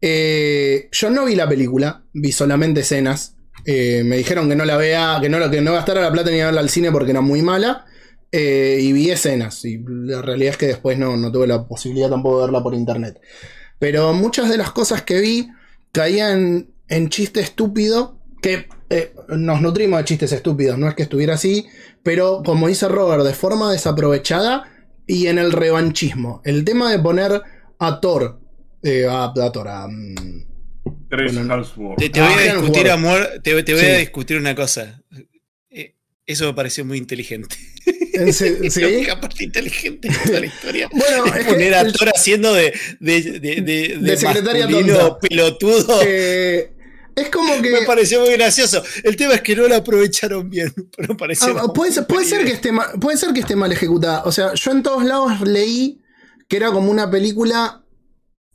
Eh, 0.00 0.88
yo 0.92 1.10
no 1.10 1.26
vi 1.26 1.34
la 1.34 1.48
película, 1.48 2.04
vi 2.12 2.32
solamente 2.32 2.80
escenas. 2.80 3.36
Eh, 3.66 4.02
me 4.04 4.16
dijeron 4.16 4.48
que 4.48 4.56
no 4.56 4.64
la 4.64 4.76
vea, 4.76 5.18
que 5.20 5.28
no, 5.28 5.50
que 5.50 5.60
no 5.60 5.72
gastara 5.72 6.00
la 6.00 6.12
plata 6.12 6.30
ni 6.30 6.40
a 6.40 6.46
verla 6.46 6.60
al 6.60 6.70
cine 6.70 6.90
porque 6.90 7.10
era 7.10 7.20
muy 7.20 7.42
mala. 7.42 7.86
Eh, 8.32 8.78
y 8.80 8.92
vi 8.92 9.10
escenas. 9.10 9.64
Y 9.64 9.82
la 9.86 10.22
realidad 10.22 10.52
es 10.52 10.56
que 10.56 10.66
después 10.66 10.98
no, 10.98 11.16
no 11.16 11.32
tuve 11.32 11.46
la 11.46 11.66
posibilidad 11.66 12.08
tampoco 12.08 12.38
de 12.40 12.46
verla 12.46 12.62
por 12.62 12.74
internet. 12.74 13.20
Pero 13.78 14.12
muchas 14.12 14.48
de 14.48 14.56
las 14.56 14.70
cosas 14.70 15.02
que 15.02 15.20
vi 15.20 15.48
caían 15.92 16.68
en 16.88 17.08
chiste 17.08 17.40
estúpido. 17.40 18.18
Que 18.42 18.66
eh, 18.90 19.14
nos 19.28 19.60
nutrimos 19.62 19.98
de 20.00 20.04
chistes 20.04 20.32
estúpidos, 20.32 20.76
no 20.78 20.88
es 20.88 20.94
que 20.94 21.02
estuviera 21.04 21.34
así. 21.34 21.66
Pero 22.02 22.42
como 22.44 22.68
dice 22.68 22.88
Robert, 22.88 23.22
de 23.24 23.32
forma 23.34 23.70
desaprovechada 23.72 24.64
y 25.06 25.26
en 25.28 25.38
el 25.38 25.52
revanchismo. 25.52 26.42
El 26.44 26.64
tema 26.64 26.90
de 26.90 26.98
poner 26.98 27.40
a 27.78 28.00
Thor. 28.00 28.38
eh, 28.82 29.06
a, 29.08 29.24
a 29.24 29.52
Thor, 29.52 29.68
a, 29.68 29.86
mm, 29.88 30.46
Bueno, 31.10 31.54
Hemsworth. 31.54 31.98
Te, 31.98 32.08
te 32.10 32.20
Ah, 32.20 32.30
voy 32.34 32.42
a 32.48 32.54
discutir, 32.54 32.90
amor, 32.90 33.28
te, 33.42 33.62
te 33.62 33.74
voy 33.74 33.82
a 33.82 33.94
Sí. 33.94 34.00
discutir 34.00 34.36
una 34.38 34.54
cosa. 34.54 35.02
Eh, 35.70 35.94
Eso 36.26 36.46
me 36.46 36.54
pareció 36.54 36.84
muy 36.84 36.98
inteligente. 36.98 37.56
Es 38.12 38.36
¿sí? 38.38 38.80
la 38.80 38.88
única 38.88 39.20
parte 39.20 39.44
inteligente 39.44 40.08
de 40.08 40.14
toda 40.26 40.40
la 40.40 40.46
historia. 40.46 40.88
Bueno, 40.92 41.24
Es 41.34 41.46
poner 41.46 41.74
a 41.74 41.80
el- 41.82 41.92
Thor 41.92 42.08
haciendo 42.14 42.52
de, 42.54 42.72
de, 43.00 43.22
de, 43.40 43.60
de, 43.62 43.98
De 44.00 44.16
secretaria 44.16 44.66
pelotudo. 45.20 46.00
Eh, 46.04 46.72
Es 47.16 47.28
como 47.30 47.56
Me 47.56 47.62
que. 47.62 47.78
pareció 47.86 48.20
muy 48.20 48.30
gracioso. 48.32 48.82
El 49.04 49.16
tema 49.16 49.34
es 49.34 49.40
que 49.42 49.54
no 49.56 49.66
lo 49.68 49.74
aprovecharon 49.76 50.48
bien. 50.48 50.72
Pero 50.96 51.16
pareció 51.16 51.48
Ah, 51.58 51.64
una 51.64 51.72
puede, 51.72 51.92
ser, 51.92 52.06
puede, 52.06 52.24
ser 52.24 52.44
que 52.44 52.52
esté 52.52 52.72
ma- 52.72 52.92
puede 53.00 53.16
ser 53.16 53.32
que 53.32 53.40
esté 53.40 53.56
mal 53.56 53.72
ejecutada. 53.72 54.22
O 54.24 54.32
sea, 54.32 54.54
yo 54.54 54.70
en 54.72 54.82
todos 54.82 55.04
lados 55.04 55.40
leí 55.42 56.00
que 56.48 56.56
era 56.56 56.70
como 56.72 56.90
una 56.90 57.10
película 57.10 57.84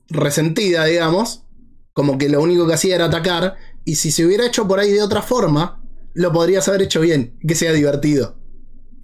resentida, 0.10 0.86
digamos. 0.86 1.44
Como 1.94 2.18
que 2.18 2.30
lo 2.30 2.42
único 2.42 2.68
que 2.68 2.74
hacía 2.74 2.96
era 2.96 3.06
atacar. 3.06 3.56
Y 3.86 3.96
si 3.96 4.12
se 4.12 4.26
hubiera 4.26 4.46
hecho 4.46 4.68
por 4.68 4.80
ahí 4.80 4.92
de 4.92 5.02
otra 5.02 5.22
forma, 5.22 5.82
lo 6.14 6.32
podrías 6.32 6.68
haber 6.68 6.82
hecho 6.84 7.02
bien. 7.02 7.38
Que 7.48 7.56
sea 7.56 7.72
divertido. 7.72 8.38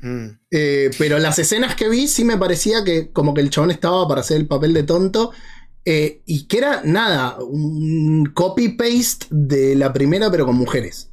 Mm. 0.01 0.27
Eh, 0.51 0.89
pero 0.97 1.19
las 1.19 1.37
escenas 1.39 1.75
que 1.75 1.87
vi 1.87 2.07
sí 2.07 2.25
me 2.25 2.37
parecía 2.37 2.83
que 2.83 3.11
como 3.11 3.33
que 3.33 3.41
el 3.41 3.49
chabón 3.49 3.71
estaba 3.71 4.07
para 4.07 4.21
hacer 4.21 4.37
el 4.37 4.47
papel 4.47 4.73
de 4.73 4.83
tonto. 4.83 5.31
Eh, 5.85 6.21
y 6.25 6.47
que 6.47 6.57
era 6.59 6.81
nada, 6.83 7.37
un 7.39 8.25
copy-paste 8.33 9.27
de 9.29 9.75
la 9.75 9.91
primera 9.93 10.29
pero 10.31 10.45
con 10.45 10.55
mujeres. 10.55 11.09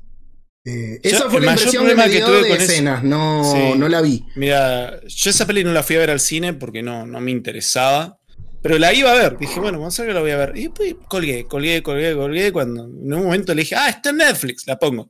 Eh, 0.64 1.00
Yo, 1.02 1.10
esa 1.10 1.30
fue 1.30 1.40
la 1.40 1.52
mayor 1.52 1.58
impresión 1.74 1.86
que 1.86 1.94
problema 1.94 2.04
me 2.04 2.10
que 2.10 2.16
dio 2.18 2.26
tuve 2.26 2.42
de 2.42 2.54
escenas, 2.54 3.02
no, 3.04 3.42
Sí. 3.44 3.78
no 3.78 3.88
la 3.88 4.02
vi. 4.02 4.24
Mira, 4.36 5.00
yo 5.06 5.30
esa 5.30 5.46
peli 5.46 5.64
no 5.64 5.72
la 5.72 5.82
fui 5.82 5.96
a 5.96 6.00
ver 6.00 6.10
al 6.10 6.20
cine 6.20 6.52
porque 6.52 6.82
no, 6.82 7.06
no 7.06 7.20
me 7.20 7.30
interesaba. 7.30 8.18
Pero 8.60 8.76
la 8.78 8.92
iba 8.92 9.10
a 9.12 9.14
ver. 9.14 9.38
Dije, 9.38 9.60
bueno, 9.60 9.78
vamos 9.78 9.98
a 9.98 10.02
ver 10.02 10.10
que 10.10 10.14
la 10.14 10.20
voy 10.20 10.30
a 10.32 10.36
ver. 10.36 10.56
Y 10.56 10.62
después 10.64 10.96
colgué, 11.08 11.44
colgué, 11.46 11.80
colgué, 11.82 12.14
colgué. 12.14 12.52
Cuando 12.52 12.84
en 12.84 13.14
un 13.14 13.22
momento 13.24 13.54
le 13.54 13.62
dije, 13.62 13.76
ah, 13.76 13.88
está 13.88 14.10
en 14.10 14.16
Netflix, 14.16 14.66
la 14.66 14.78
pongo. 14.78 15.08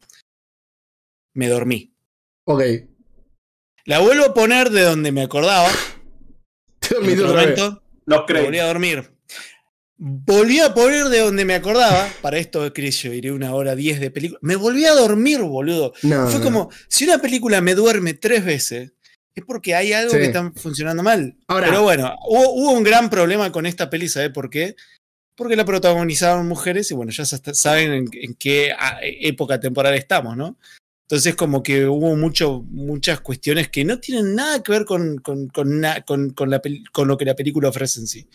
Me 1.34 1.48
dormí. 1.48 1.92
Ok. 2.46 2.62
La 3.86 4.00
vuelvo 4.00 4.26
a 4.26 4.34
poner 4.34 4.68
de 4.70 4.82
donde 4.82 5.12
me 5.12 5.22
acordaba. 5.22 5.68
Te 6.78 6.88
En 6.88 7.00
dormiste 7.00 7.22
otro 7.24 7.34
vez. 7.34 7.58
momento, 7.58 7.82
Los 8.04 8.24
me 8.28 8.42
volví 8.42 8.58
a 8.58 8.66
dormir. 8.66 9.17
Volví 10.00 10.60
a 10.60 10.72
poner 10.74 11.08
de 11.08 11.18
donde 11.20 11.44
me 11.44 11.54
acordaba. 11.54 12.08
Para 12.22 12.38
esto, 12.38 12.72
Chris, 12.72 13.02
yo 13.02 13.12
iré 13.12 13.32
una 13.32 13.52
hora 13.54 13.74
diez 13.74 13.98
de 13.98 14.12
película. 14.12 14.38
Me 14.42 14.54
volví 14.54 14.84
a 14.84 14.92
dormir, 14.92 15.40
boludo. 15.42 15.92
No, 16.04 16.28
Fue 16.28 16.38
no. 16.38 16.44
como, 16.44 16.70
si 16.88 17.04
una 17.04 17.18
película 17.18 17.60
me 17.60 17.74
duerme 17.74 18.14
tres 18.14 18.44
veces, 18.44 18.92
es 19.34 19.44
porque 19.44 19.74
hay 19.74 19.92
algo 19.92 20.12
Sí. 20.12 20.18
que 20.18 20.24
está 20.26 20.52
funcionando 20.54 21.02
mal. 21.02 21.36
Ahora- 21.48 21.66
Pero 21.68 21.82
bueno, 21.82 22.14
hubo, 22.28 22.50
hubo 22.52 22.70
un 22.72 22.84
gran 22.84 23.10
problema 23.10 23.50
con 23.50 23.66
esta 23.66 23.90
peli, 23.90 24.08
¿sabe 24.08 24.30
por 24.30 24.50
qué? 24.50 24.76
Porque 25.36 25.56
la 25.56 25.64
protagonizaban 25.64 26.46
mujeres 26.46 26.90
y 26.90 26.94
bueno, 26.94 27.10
ya 27.10 27.24
saben 27.24 27.92
en, 27.92 28.08
en 28.12 28.34
qué 28.34 28.72
época 29.02 29.58
temporal 29.60 29.94
estamos, 29.94 30.36
¿no? 30.36 30.58
Entonces 31.08 31.34
como 31.36 31.62
que 31.62 31.86
hubo 31.86 32.14
mucho, 32.16 32.62
muchas 32.68 33.20
cuestiones 33.20 33.68
que 33.68 33.84
no 33.84 33.98
tienen 33.98 34.34
nada 34.34 34.62
que 34.62 34.72
ver 34.72 34.84
con, 34.84 35.18
con, 35.18 35.48
con 35.48 35.80
na- 35.80 36.04
la 36.04 36.60
con 36.92 37.08
lo 37.08 37.16
que 37.16 37.24
la 37.24 37.34
película 37.34 37.68
ofrece 37.68 38.00
en 38.00 38.06
sí. 38.06 38.28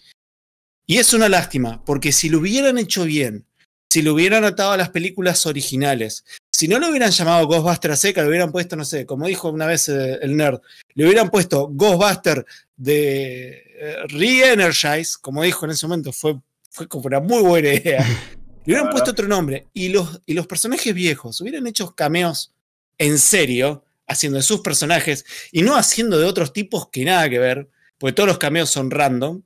Y 0.86 0.98
es 0.98 1.14
una 1.14 1.30
lástima, 1.30 1.84
porque 1.86 2.12
si 2.12 2.30
lo 2.30 2.40
hubieran 2.40 2.78
hecho 2.78 3.06
bien, 3.06 3.46
si 3.90 4.02
lo 4.02 4.14
hubieran 4.14 4.44
atado 4.44 4.72
a 4.72 4.78
las 4.78 4.90
películas 4.90 5.46
originales, 5.46 6.26
si 6.52 6.68
no 6.68 6.80
lo 6.80 6.90
hubieran 6.90 7.12
llamado 7.12 7.48
Ghostbuster 7.48 7.92
a 7.92 7.96
seca, 7.96 8.22
lo 8.22 8.30
hubieran 8.30 8.52
puesto, 8.52 8.76
no 8.76 8.86
sé, 8.86 9.06
como 9.06 9.28
dijo 9.28 9.50
una 9.50 9.66
vez 9.66 9.88
eh, 9.90 10.20
el 10.22 10.36
nerd, 10.36 10.60
le 10.94 11.06
hubieran 11.06 11.30
puesto 11.30 11.68
Ghostbuster 11.68 12.46
de 12.76 13.64
eh, 13.76 13.98
Re-Energize, 14.08 15.18
como 15.22 15.44
dijo 15.44 15.66
en 15.66 15.72
ese 15.72 15.88
momento, 15.88 16.12
fue, 16.12 16.40
fue 16.70 16.88
como 16.88 17.06
una 17.06 17.20
muy 17.20 17.42
buena 17.42 17.74
idea. 17.74 18.06
Le 18.66 18.74
hubieran 18.74 18.92
puesto 18.92 19.12
otro 19.12 19.28
nombre 19.28 19.68
y 19.74 19.90
los, 19.90 20.22
y 20.26 20.34
los 20.34 20.48
personajes 20.48 20.94
viejos 20.94 21.42
hubieran 21.42 21.68
hecho 21.68 21.96
cameos 21.96 22.54
en 22.98 23.20
serio, 23.20 23.84
haciendo 24.08 24.38
de 24.38 24.44
sus 24.44 24.62
personajes 24.62 25.26
y 25.52 25.64
no 25.64 25.76
haciendo 25.76 26.18
de 26.18 26.26
otros 26.26 26.54
tipos 26.54 26.88
que 26.90 27.04
nada 27.04 27.30
que 27.30 27.40
ver, 27.40 27.70
porque 27.98 28.14
todos 28.14 28.28
los 28.28 28.38
cameos 28.38 28.70
son 28.70 28.90
random. 28.90 29.42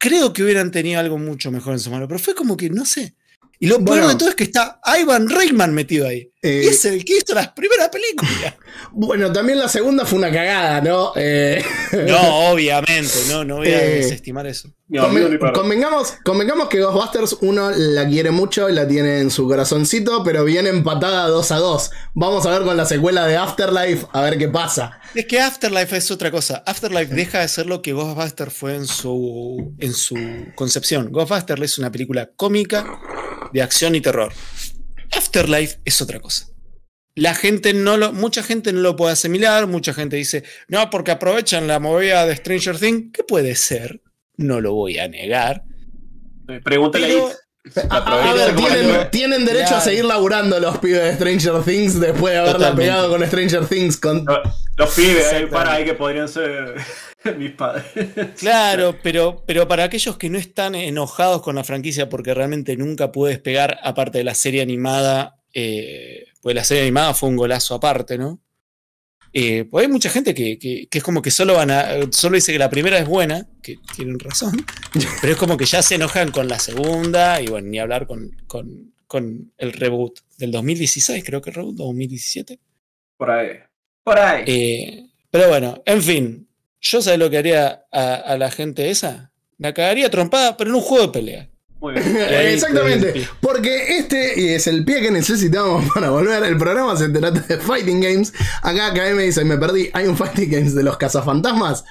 Creo 0.00 0.32
que 0.32 0.42
hubieran 0.42 0.70
tenido 0.70 0.98
algo 0.98 1.18
mucho 1.18 1.50
mejor 1.50 1.74
en 1.74 1.78
su 1.78 1.90
mano, 1.90 2.08
pero 2.08 2.18
fue 2.18 2.34
como 2.34 2.56
que 2.56 2.70
no 2.70 2.86
sé. 2.86 3.14
Y 3.62 3.66
lo 3.66 3.76
peor 3.76 3.88
Bueno. 3.98 4.08
de 4.08 4.14
todo 4.16 4.30
es 4.30 4.34
que 4.34 4.44
está 4.44 4.80
Ivan 4.98 5.28
Reitman 5.28 5.74
metido 5.74 6.08
ahí. 6.08 6.32
Eh, 6.42 6.62
y 6.64 6.68
es 6.68 6.82
el 6.86 7.04
que 7.04 7.18
hizo 7.18 7.34
las 7.34 7.48
primeras 7.52 7.90
películas. 7.90 8.54
Bueno, 8.92 9.30
también 9.30 9.58
la 9.58 9.68
segunda 9.68 10.04
fue 10.06 10.18
una 10.18 10.32
cagada, 10.32 10.80
¿no? 10.80 11.12
Eh, 11.14 11.62
No, 12.08 12.50
obviamente, 12.50 13.12
no, 13.28 13.44
no 13.44 13.56
voy 13.58 13.68
a 13.68 13.84
Eh, 13.84 13.96
desestimar 13.96 14.46
eso. 14.46 14.70
Conven- 14.88 15.52
convengamos, 15.52 16.14
convengamos 16.24 16.68
que 16.68 16.80
Ghostbusters 16.80 17.36
uno 17.42 17.70
la 17.70 18.08
quiere 18.08 18.30
mucho 18.30 18.68
y 18.70 18.72
la 18.72 18.88
tiene 18.88 19.20
en 19.20 19.30
su 19.30 19.46
corazoncito, 19.46 20.24
pero 20.24 20.44
viene 20.44 20.70
empatada 20.70 21.28
2 21.28 21.52
a 21.52 21.56
2. 21.58 21.90
Vamos 22.14 22.46
a 22.46 22.50
ver 22.50 22.62
con 22.62 22.76
la 22.76 22.86
secuela 22.86 23.26
de 23.26 23.36
Afterlife, 23.36 24.06
a 24.12 24.22
ver 24.22 24.38
qué 24.38 24.48
pasa. 24.48 24.98
Es 25.14 25.26
que 25.26 25.38
Afterlife 25.40 25.96
es 25.96 26.10
otra 26.10 26.30
cosa. 26.30 26.62
Afterlife 26.66 27.14
deja 27.14 27.40
de 27.40 27.48
ser 27.48 27.66
lo 27.66 27.82
que 27.82 27.92
Ghostbuster 27.92 28.50
fue 28.50 28.74
en 28.76 28.86
su, 28.86 29.74
en 29.78 29.92
su 29.92 30.16
concepción. 30.54 31.10
Ghostbuster 31.12 31.62
es 31.62 31.76
una 31.78 31.92
película 31.92 32.30
cómica 32.34 32.98
de 33.52 33.62
acción 33.62 33.94
y 33.94 34.00
terror. 34.00 34.32
Afterlife 35.16 35.78
es 35.84 36.00
otra 36.00 36.20
cosa. 36.20 36.46
La 37.16 37.34
gente 37.34 37.74
no 37.74 37.96
lo, 37.96 38.12
mucha 38.12 38.42
gente 38.42 38.72
no 38.72 38.80
lo 38.80 38.96
puede 38.96 39.12
asimilar, 39.12 39.66
mucha 39.66 39.92
gente 39.92 40.16
dice, 40.16 40.44
no, 40.68 40.88
porque 40.90 41.10
aprovechan 41.10 41.66
la 41.66 41.80
movida 41.80 42.24
de 42.24 42.36
Stranger 42.36 42.78
Things, 42.78 43.12
que 43.12 43.24
puede 43.24 43.56
ser, 43.56 44.00
no 44.36 44.60
lo 44.60 44.74
voy 44.74 44.98
a 44.98 45.08
negar. 45.08 45.64
Eh, 46.48 46.60
Pregúntale 46.62 47.08
Pero, 47.08 47.26
ahí. 47.26 47.32
A, 47.90 47.96
a- 47.98 48.30
a 48.30 48.34
ver, 48.34 48.56
tienen, 48.56 49.10
tienen 49.10 49.44
derecho 49.44 49.76
a 49.76 49.80
seguir 49.80 50.04
laburando 50.06 50.58
los 50.60 50.78
pibes 50.78 51.02
de 51.02 51.14
Stranger 51.14 51.62
Things 51.64 52.00
después 52.00 52.32
de 52.32 52.38
haberla 52.38 52.58
Totalmente. 52.58 52.82
pegado 52.90 53.10
con 53.10 53.26
Stranger 53.26 53.66
Things. 53.66 53.96
Con... 53.98 54.24
Los 54.76 54.94
pibes, 54.94 55.10
eh, 55.10 55.18
Exactamente. 55.18 55.50
para 55.52 55.72
ahí 55.74 55.84
que 55.84 55.94
podrían 55.94 56.28
ser 56.28 56.74
mis 57.36 57.52
padres. 57.52 57.84
Claro, 58.38 58.96
pero, 59.02 59.42
pero 59.46 59.68
para 59.68 59.84
aquellos 59.84 60.16
que 60.16 60.30
no 60.30 60.38
están 60.38 60.74
enojados 60.74 61.42
con 61.42 61.54
la 61.56 61.64
franquicia 61.64 62.08
porque 62.08 62.34
realmente 62.34 62.76
nunca 62.76 63.12
pude 63.12 63.30
despegar, 63.32 63.78
aparte 63.82 64.18
de 64.18 64.24
la 64.24 64.34
serie 64.34 64.62
animada, 64.62 65.40
eh, 65.52 66.24
pues 66.40 66.54
la 66.54 66.64
serie 66.64 66.82
animada 66.84 67.14
fue 67.14 67.28
un 67.28 67.36
golazo 67.36 67.74
aparte, 67.74 68.16
¿no? 68.18 68.40
Eh, 69.32 69.64
pues 69.70 69.86
hay 69.86 69.92
mucha 69.92 70.10
gente 70.10 70.34
que, 70.34 70.58
que- 70.58 70.88
que 70.90 70.98
es 70.98 71.04
como 71.04 71.22
que 71.22 71.30
solo 71.30 71.54
van 71.54 71.70
a, 71.70 71.86
solo 72.10 72.34
dice 72.34 72.52
que 72.52 72.58
la 72.58 72.68
primera 72.70 72.98
es 72.98 73.06
buena, 73.06 73.46
que 73.62 73.78
tienen 73.94 74.18
razón, 74.18 74.52
pero 75.20 75.32
es 75.34 75.38
como 75.38 75.56
que 75.56 75.66
ya 75.66 75.82
se 75.82 75.94
enojan 75.94 76.32
con 76.32 76.48
la 76.48 76.58
segunda 76.58 77.40
y 77.40 77.46
bueno, 77.46 77.68
ni 77.68 77.78
hablar 77.78 78.08
con, 78.08 78.30
con, 78.48 78.92
con 79.06 79.52
el 79.56 79.72
reboot 79.72 80.18
del 80.36 80.50
2016, 80.50 81.22
creo 81.24 81.40
que 81.40 81.50
el 81.50 81.56
reboot, 81.56 81.76
2017. 81.76 82.58
Por 83.16 83.30
ahí. 83.30 83.50
Por 84.02 84.18
ahí. 84.18 84.44
Eh, 84.48 85.06
pero 85.30 85.48
bueno, 85.48 85.80
en 85.86 86.02
fin, 86.02 86.48
yo 86.80 87.02
sé 87.02 87.16
lo 87.18 87.30
que 87.30 87.38
haría 87.38 87.84
a, 87.92 88.14
a 88.14 88.36
la 88.38 88.50
gente 88.50 88.90
esa. 88.90 89.32
La 89.58 89.74
cagaría 89.74 90.10
trompada, 90.10 90.56
pero 90.56 90.70
en 90.70 90.76
un 90.76 90.82
juego 90.82 91.06
de 91.06 91.12
pelea. 91.12 91.50
Muy 91.80 91.94
bien. 91.94 92.16
Exactamente, 92.30 93.26
porque 93.40 93.96
este 93.98 94.54
es 94.54 94.66
el 94.66 94.84
pie 94.84 95.00
que 95.00 95.10
necesitamos 95.10 95.84
para 95.94 96.10
volver. 96.10 96.42
El 96.44 96.58
programa 96.58 96.96
se 96.96 97.08
trata 97.08 97.40
de 97.40 97.58
Fighting 97.58 98.00
Games. 98.00 98.32
Acá 98.62 98.92
KM 98.92 99.18
dice, 99.18 99.44
me 99.44 99.56
perdí, 99.56 99.90
hay 99.92 100.06
un 100.06 100.16
Fighting 100.16 100.50
Games 100.50 100.74
de 100.74 100.82
los 100.82 100.96
cazafantasmas. 100.96 101.84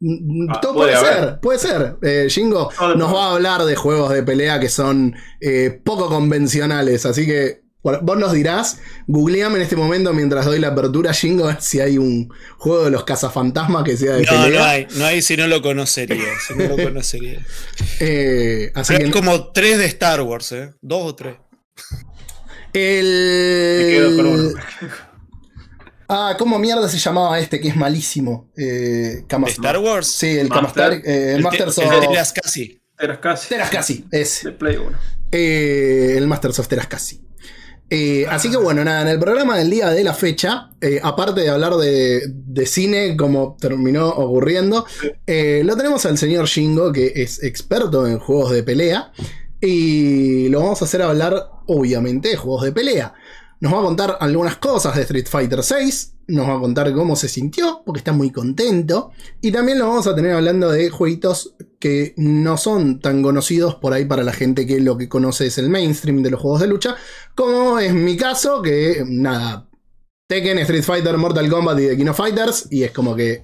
Mm, 0.00 0.50
Ah, 0.50 0.60
todo 0.60 0.74
puede 0.74 0.96
puede, 0.96 1.12
ser, 1.14 1.40
puede 1.40 1.58
ser. 1.58 1.96
Eh, 2.02 2.26
Jingo 2.28 2.70
nos 2.96 3.14
va 3.14 3.26
a 3.26 3.34
hablar 3.34 3.64
de 3.64 3.74
juegos 3.76 4.10
de 4.12 4.22
pelea 4.22 4.60
que 4.60 4.68
son 4.68 5.14
eh, 5.40 5.80
poco 5.84 6.08
convencionales, 6.08 7.04
así 7.06 7.26
que 7.26 7.61
bueno, 7.82 7.98
vos 8.02 8.16
nos 8.18 8.32
dirás, 8.32 8.78
googleame 9.06 9.56
en 9.56 9.62
este 9.62 9.76
momento 9.76 10.12
mientras 10.12 10.44
doy 10.46 10.58
la 10.60 10.68
apertura, 10.68 11.12
Jingo, 11.12 11.44
a 11.44 11.48
ver 11.54 11.62
si 11.62 11.80
hay 11.80 11.98
un 11.98 12.32
juego 12.58 12.84
de 12.84 12.90
los 12.90 13.04
cazafantasmas 13.04 13.84
que 13.84 13.96
sea 13.96 14.14
de 14.14 14.22
No, 14.24 14.30
pelea. 14.44 14.58
no 14.60 14.64
hay, 14.64 14.86
no 14.96 15.04
hay 15.04 15.22
si 15.22 15.36
no 15.36 15.46
lo 15.48 15.60
conocería. 15.62 16.24
Si 16.46 16.54
no 16.54 16.64
lo 16.68 16.76
conocería. 16.82 17.44
Eh, 18.00 18.70
así 18.74 18.96
que 18.96 19.10
como 19.10 19.50
tres 19.52 19.78
de 19.78 19.86
Star 19.86 20.20
Wars, 20.22 20.52
¿eh? 20.52 20.72
Dos 20.80 21.02
o 21.02 21.14
tres. 21.14 21.36
el... 22.72 23.78
Me 23.84 23.90
quedo 23.92 24.16
con 24.16 24.26
uno. 24.26 24.50
Ah, 26.14 26.36
¿cómo 26.38 26.58
mierda 26.58 26.86
se 26.90 26.98
llamaba 26.98 27.38
este 27.40 27.58
que 27.58 27.68
es 27.68 27.76
malísimo? 27.76 28.50
Eh, 28.54 29.24
Kamas- 29.28 29.46
¿De 29.46 29.52
Star 29.52 29.78
Wars? 29.78 30.08
Sí, 30.08 30.26
el 30.38 30.46
Master. 30.50 30.90
Kamastar. 30.90 30.92
eh, 31.10 31.30
el, 31.30 31.36
te- 31.38 31.42
Masters 31.42 31.78
el 31.78 31.84
of. 31.86 31.90
de 31.94 32.06
Teras 32.08 32.32
casi. 32.34 32.82
Eras 32.98 33.18
casi. 33.18 33.48
Teras 33.48 33.70
casi, 33.70 34.04
es. 34.10 34.42
De 34.44 34.52
Play 34.52 34.76
1. 34.76 34.98
Eh, 35.30 36.14
el 36.18 36.26
Masters 36.26 36.58
of 36.58 36.68
Teras 36.68 36.86
casi. 36.86 37.22
Eh, 37.94 38.26
así 38.26 38.50
que 38.50 38.56
bueno, 38.56 38.82
nada, 38.82 39.02
en 39.02 39.08
el 39.08 39.18
programa 39.18 39.58
del 39.58 39.68
día 39.68 39.90
de 39.90 40.02
la 40.02 40.14
fecha, 40.14 40.70
eh, 40.80 40.98
aparte 41.02 41.42
de 41.42 41.50
hablar 41.50 41.74
de, 41.74 42.22
de 42.26 42.64
cine 42.64 43.18
como 43.18 43.58
terminó 43.60 44.08
ocurriendo, 44.08 44.86
eh, 45.26 45.60
lo 45.62 45.76
tenemos 45.76 46.06
al 46.06 46.16
señor 46.16 46.46
Shingo, 46.46 46.90
que 46.90 47.12
es 47.14 47.42
experto 47.42 48.06
en 48.06 48.18
juegos 48.18 48.52
de 48.52 48.62
pelea, 48.62 49.12
y 49.60 50.48
lo 50.48 50.60
vamos 50.60 50.80
a 50.80 50.86
hacer 50.86 51.02
hablar, 51.02 51.34
obviamente, 51.66 52.30
de 52.30 52.36
juegos 52.36 52.64
de 52.64 52.72
pelea. 52.72 53.12
Nos 53.60 53.74
va 53.74 53.80
a 53.80 53.82
contar 53.82 54.16
algunas 54.20 54.56
cosas 54.56 54.96
de 54.96 55.02
Street 55.02 55.26
Fighter 55.28 55.60
VI, 55.60 55.92
nos 56.28 56.48
va 56.48 56.56
a 56.56 56.60
contar 56.60 56.92
cómo 56.92 57.16
se 57.16 57.28
sintió, 57.28 57.82
porque 57.84 57.98
está 57.98 58.12
muy 58.12 58.30
contento, 58.30 59.12
y 59.40 59.52
también 59.52 59.78
lo 59.78 59.88
vamos 59.88 60.06
a 60.06 60.14
tener 60.14 60.32
hablando 60.32 60.70
de 60.70 60.90
jueguitos 60.90 61.54
que 61.78 62.14
no 62.16 62.56
son 62.56 63.00
tan 63.00 63.22
conocidos 63.22 63.74
por 63.74 63.92
ahí 63.92 64.04
para 64.04 64.22
la 64.22 64.32
gente 64.32 64.66
que 64.66 64.80
lo 64.80 64.96
que 64.96 65.08
conoce 65.08 65.46
es 65.46 65.58
el 65.58 65.68
mainstream 65.68 66.22
de 66.22 66.30
los 66.30 66.40
juegos 66.40 66.60
de 66.60 66.68
lucha, 66.68 66.96
como 67.34 67.78
es 67.78 67.92
mi 67.92 68.16
caso, 68.16 68.62
que 68.62 69.04
nada, 69.06 69.68
Tekken, 70.28 70.58
Street 70.58 70.84
Fighter, 70.84 71.16
Mortal 71.18 71.48
Kombat 71.48 71.78
y 71.80 71.88
The 71.88 71.96
King 71.96 72.08
of 72.08 72.16
Fighters, 72.16 72.68
y 72.70 72.84
es 72.84 72.92
como 72.92 73.14
que 73.14 73.42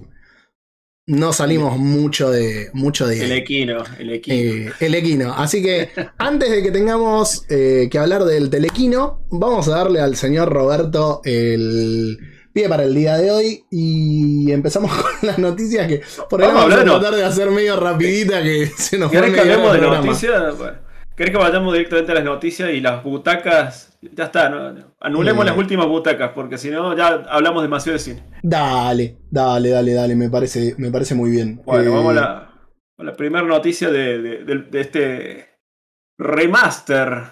no 1.09 1.33
salimos 1.33 1.77
mucho 1.79 2.29
de 2.29 2.69
mucho 2.73 3.07
de 3.07 3.25
El 3.25 3.31
equino, 3.31 3.83
el 3.97 4.13
equino. 4.13 4.37
Eh, 4.37 4.71
el 4.79 4.93
equino. 4.93 5.33
Así 5.33 5.61
que 5.61 5.89
antes 6.19 6.51
de 6.51 6.61
que 6.61 6.71
tengamos 6.71 7.45
eh, 7.49 7.89
que 7.91 7.97
hablar 7.97 8.25
del 8.25 8.51
telequino, 8.51 9.25
vamos 9.31 9.67
a 9.67 9.71
darle 9.71 10.01
al 10.01 10.15
señor 10.15 10.49
Roberto 10.53 11.21
el 11.25 12.19
pie 12.53 12.67
para 12.69 12.83
el 12.83 12.93
día 12.95 13.17
de 13.17 13.31
hoy 13.31 13.63
y 13.71 14.51
empezamos 14.51 14.91
con 15.01 15.11
las 15.21 15.37
noticias 15.39 15.87
que 15.87 16.01
por 16.29 16.41
ahí 16.41 16.47
Vamos 16.47 16.65
a 16.65 16.77
vamos 16.77 16.99
tratar 16.99 17.15
de 17.15 17.23
hacer 17.23 17.49
medio 17.51 17.79
rapidita 17.79 18.41
que 18.43 18.65
se 18.77 18.97
nos 18.97 19.11
fue 19.11 19.19
¿Querés 19.21 19.33
que 19.33 19.39
hablemos 19.41 19.73
de 19.73 19.81
noticias? 19.81 20.57
Bueno, 20.57 20.77
¿Querés 21.15 21.31
que 21.33 21.37
vayamos 21.37 21.73
directamente 21.73 22.11
a 22.13 22.15
las 22.15 22.23
noticias 22.23 22.69
y 22.71 22.79
las 22.79 23.03
butacas? 23.03 23.97
Ya 24.15 24.23
está, 24.25 24.47
¿no? 24.49 24.93
anulemos 25.01 25.43
las 25.45 25.57
últimas 25.57 25.85
butacas, 25.87 26.31
porque 26.33 26.57
si 26.57 26.69
no 26.69 26.95
ya 26.95 27.07
hablamos 27.29 27.61
demasiado 27.61 27.97
de 27.97 27.99
cine. 28.03 28.23
Dale, 28.41 29.17
dale, 29.29 29.69
dale, 29.69 29.93
dale, 29.93 30.15
me 30.15 30.29
parece, 30.29 30.75
me 30.77 30.89
parece 30.91 31.15
muy 31.15 31.29
bien. 31.29 31.61
Bueno, 31.65 31.83
Eh, 31.83 31.89
vamos 31.93 32.11
a 32.11 32.21
la, 32.21 32.53
a 32.97 33.03
la 33.03 33.13
primera 33.13 33.43
noticia 33.45 33.89
de, 33.91 34.21
de- 34.21 34.43
de- 34.45 34.63
de 34.71 34.79
este 34.79 35.49
remaster. 36.17 37.23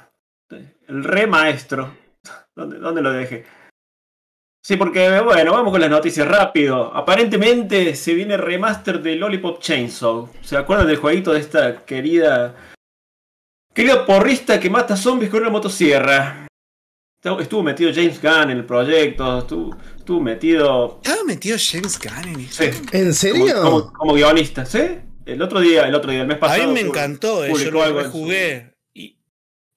El 0.90 1.04
remaestro. 1.06 1.94
¿Dónde, 2.56 2.80
¿Dónde 2.80 3.02
lo 3.02 3.12
dejé? 3.14 3.46
Sí, 4.68 4.76
porque, 4.76 5.22
bueno, 5.22 5.54
vamos 5.54 5.72
con 5.72 5.80
las 5.80 5.90
noticias 5.90 6.28
rápido. 6.28 6.94
Aparentemente 6.94 7.96
se 7.96 8.14
viene 8.14 8.36
remaster 8.36 9.02
de 9.02 9.16
Lollipop 9.16 9.62
Chainsaw. 9.62 10.30
¿Se 10.42 10.58
acuerdan 10.58 10.88
del 10.88 10.98
jueguito 10.98 11.32
de 11.32 11.40
esta 11.40 11.86
querida. 11.86 12.54
querida 13.74 14.06
porrista 14.06 14.60
que 14.60 14.70
mata 14.70 14.98
zombies 14.98 15.32
con 15.32 15.40
una 15.40 15.52
motosierra? 15.52 16.48
Estuvo- 17.40 17.64
metido 17.64 17.92
James 17.94 18.22
Gunn 18.22 18.52
en 18.52 18.58
el 18.58 18.66
proyecto, 18.66 19.40
estuvo, 19.40 19.78
estuvo 19.98 20.20
metido. 20.20 21.00
¿Estaba 21.02 21.24
metido 21.24 21.56
James 21.58 21.98
Gunn 21.98 22.28
en 22.34 22.40
esto? 22.42 22.64
Sí, 22.66 22.70
¿En 22.92 23.14
serio? 23.14 23.62
como- 23.62 23.94
como 23.94 24.14
guionista, 24.16 24.66
¿sí? 24.66 24.82
El 25.26 25.42
otro 25.42 25.62
día, 25.62 25.88
el 25.88 25.96
otro 25.96 26.12
día, 26.12 26.22
el 26.24 26.28
mes 26.28 26.38
A 26.38 26.40
pasado. 26.42 26.68
mí 26.68 26.74
me 26.74 26.82
encantó, 26.82 27.46
eh, 27.46 27.54
yo 27.58 27.72
lo 27.72 28.04
su- 28.04 28.12
jugué. 28.12 28.74
Y, 28.94 29.18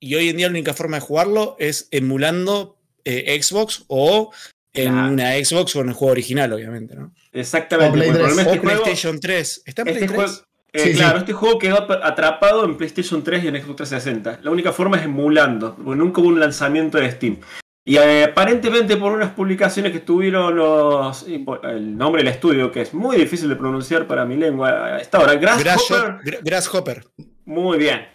y 0.01 0.15
hoy 0.17 0.31
en 0.31 0.37
día 0.37 0.47
la 0.49 0.51
única 0.51 0.75
forma 0.75 0.97
de 0.97 1.03
jugarlo 1.03 1.55
es 1.61 1.87
emulando 1.93 2.77
eh, 3.05 3.41
Xbox 3.41 3.85
o 3.87 4.33
en 4.73 4.95
una 4.95 5.33
Xbox 5.43 5.73
con 5.75 5.89
el 5.89 5.95
juego 5.95 6.13
original, 6.13 6.53
obviamente, 6.53 6.95
¿no? 6.95 7.13
Exactamente. 7.33 7.91
O 7.91 7.93
Play 7.95 8.09
porque 8.09 8.21
el 8.21 8.27
3. 8.27 8.35
problema 8.35 8.43
es 8.43 8.47
O 8.47 8.51
que 8.51 8.57
este 8.57 8.67
juego- 8.69 8.83
PlayStation 8.85 9.21
3. 9.21 9.63
¿Está 9.67 9.83
en 9.83 9.89
este 9.89 9.99
Play 10.07 10.09
3? 10.17 10.31
juego- 10.31 10.47
eh, 10.73 10.79
Sí, 10.85 10.93
claro, 10.95 11.13
sí. 11.17 11.19
este 11.21 11.33
juego 11.33 11.59
quedó 11.59 11.77
ap- 11.79 12.05
atrapado 12.05 12.65
en 12.65 12.77
PlayStation 12.77 13.25
3 13.25 13.43
y 13.45 13.49
en 13.49 13.57
Xbox 13.63 13.77
360. 13.77 14.39
La 14.43 14.51
única 14.51 14.73
forma 14.73 14.97
es 14.99 15.05
emulando, 15.05 15.75
porque 15.75 15.99
nunca 15.99 16.21
hubo 16.21 16.29
un 16.29 16.39
lanzamiento 16.41 16.99
de 16.99 17.11
Steam. 17.11 17.39
Y 17.85 17.97
eh, 17.97 18.25
aparentemente 18.25 18.97
por 18.97 19.11
unas 19.13 19.31
publicaciones 19.33 19.91
que 19.91 20.01
tuvieron 20.01 20.55
los, 20.55 21.25
el 21.27 21.97
nombre 21.97 22.23
del 22.23 22.33
estudio, 22.33 22.71
que 22.71 22.83
es 22.83 22.95
muy 22.95 23.17
difícil 23.17 23.49
de 23.49 23.57
pronunciar 23.57 24.07
para 24.07 24.25
mi 24.25 24.37
lengua 24.37 24.69
a 24.97 25.01
esta 25.01 25.19
hora, 25.19 25.35
Grasshopper, 25.35 25.65
Grasshopper. 25.65 26.11
Gra- 26.25 26.41
Grasshopper. 26.45 27.05
muy 27.47 27.79
bien. 27.79 28.07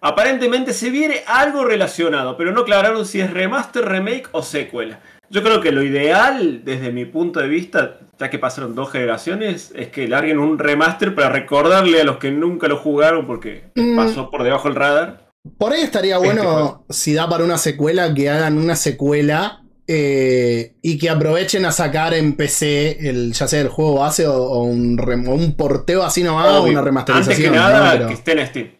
Aparentemente 0.00 0.72
se 0.72 0.90
viene 0.90 1.22
algo 1.26 1.64
relacionado, 1.64 2.36
pero 2.36 2.50
no 2.50 2.62
aclararon 2.62 3.06
si 3.06 3.20
es 3.20 3.30
remaster, 3.30 3.84
remake 3.88 4.28
o 4.32 4.42
secuela. 4.42 5.00
Yo 5.32 5.42
creo 5.42 5.60
que 5.62 5.72
lo 5.72 5.82
ideal, 5.82 6.60
desde 6.64 6.92
mi 6.92 7.06
punto 7.06 7.40
de 7.40 7.48
vista, 7.48 7.98
ya 8.18 8.28
que 8.28 8.38
pasaron 8.38 8.74
dos 8.74 8.90
generaciones, 8.92 9.72
es 9.74 9.88
que 9.88 10.06
larguen 10.06 10.38
un 10.38 10.58
remaster 10.58 11.14
para 11.14 11.30
recordarle 11.30 12.02
a 12.02 12.04
los 12.04 12.18
que 12.18 12.30
nunca 12.30 12.68
lo 12.68 12.76
jugaron 12.76 13.26
porque 13.26 13.64
Mm. 13.74 13.96
pasó 13.96 14.30
por 14.30 14.44
debajo 14.44 14.68
del 14.68 14.76
radar. 14.76 15.30
Por 15.58 15.72
ahí 15.72 15.80
estaría 15.80 16.16
Este 16.16 16.26
bueno, 16.26 16.84
si 16.90 17.14
da 17.14 17.28
para 17.28 17.44
una 17.44 17.56
secuela, 17.58 18.12
que 18.14 18.28
hagan 18.30 18.58
una 18.58 18.76
secuela 18.76 19.62
eh, 19.88 20.76
y 20.82 20.98
que 20.98 21.10
aprovechen 21.10 21.64
a 21.64 21.72
sacar 21.72 22.14
en 22.14 22.34
PC, 22.36 23.08
el, 23.08 23.32
ya 23.32 23.48
sea 23.48 23.60
el 23.62 23.68
juego 23.68 23.94
base 24.00 24.26
o, 24.26 24.34
o 24.34 24.62
un, 24.64 24.96
o 25.00 25.34
un 25.34 25.56
porteo 25.56 26.02
así 26.04 26.22
nomás, 26.22 26.46
o 26.48 26.62
Obvio. 26.62 26.72
una 26.72 26.82
remasterización. 26.82 27.32
Antes 27.36 27.44
que 27.50 27.56
nada, 27.56 27.84
¿no? 27.86 27.92
Pero- 27.92 28.06
que 28.08 28.14
esté 28.14 28.32
en 28.40 28.46
Steam. 28.46 28.70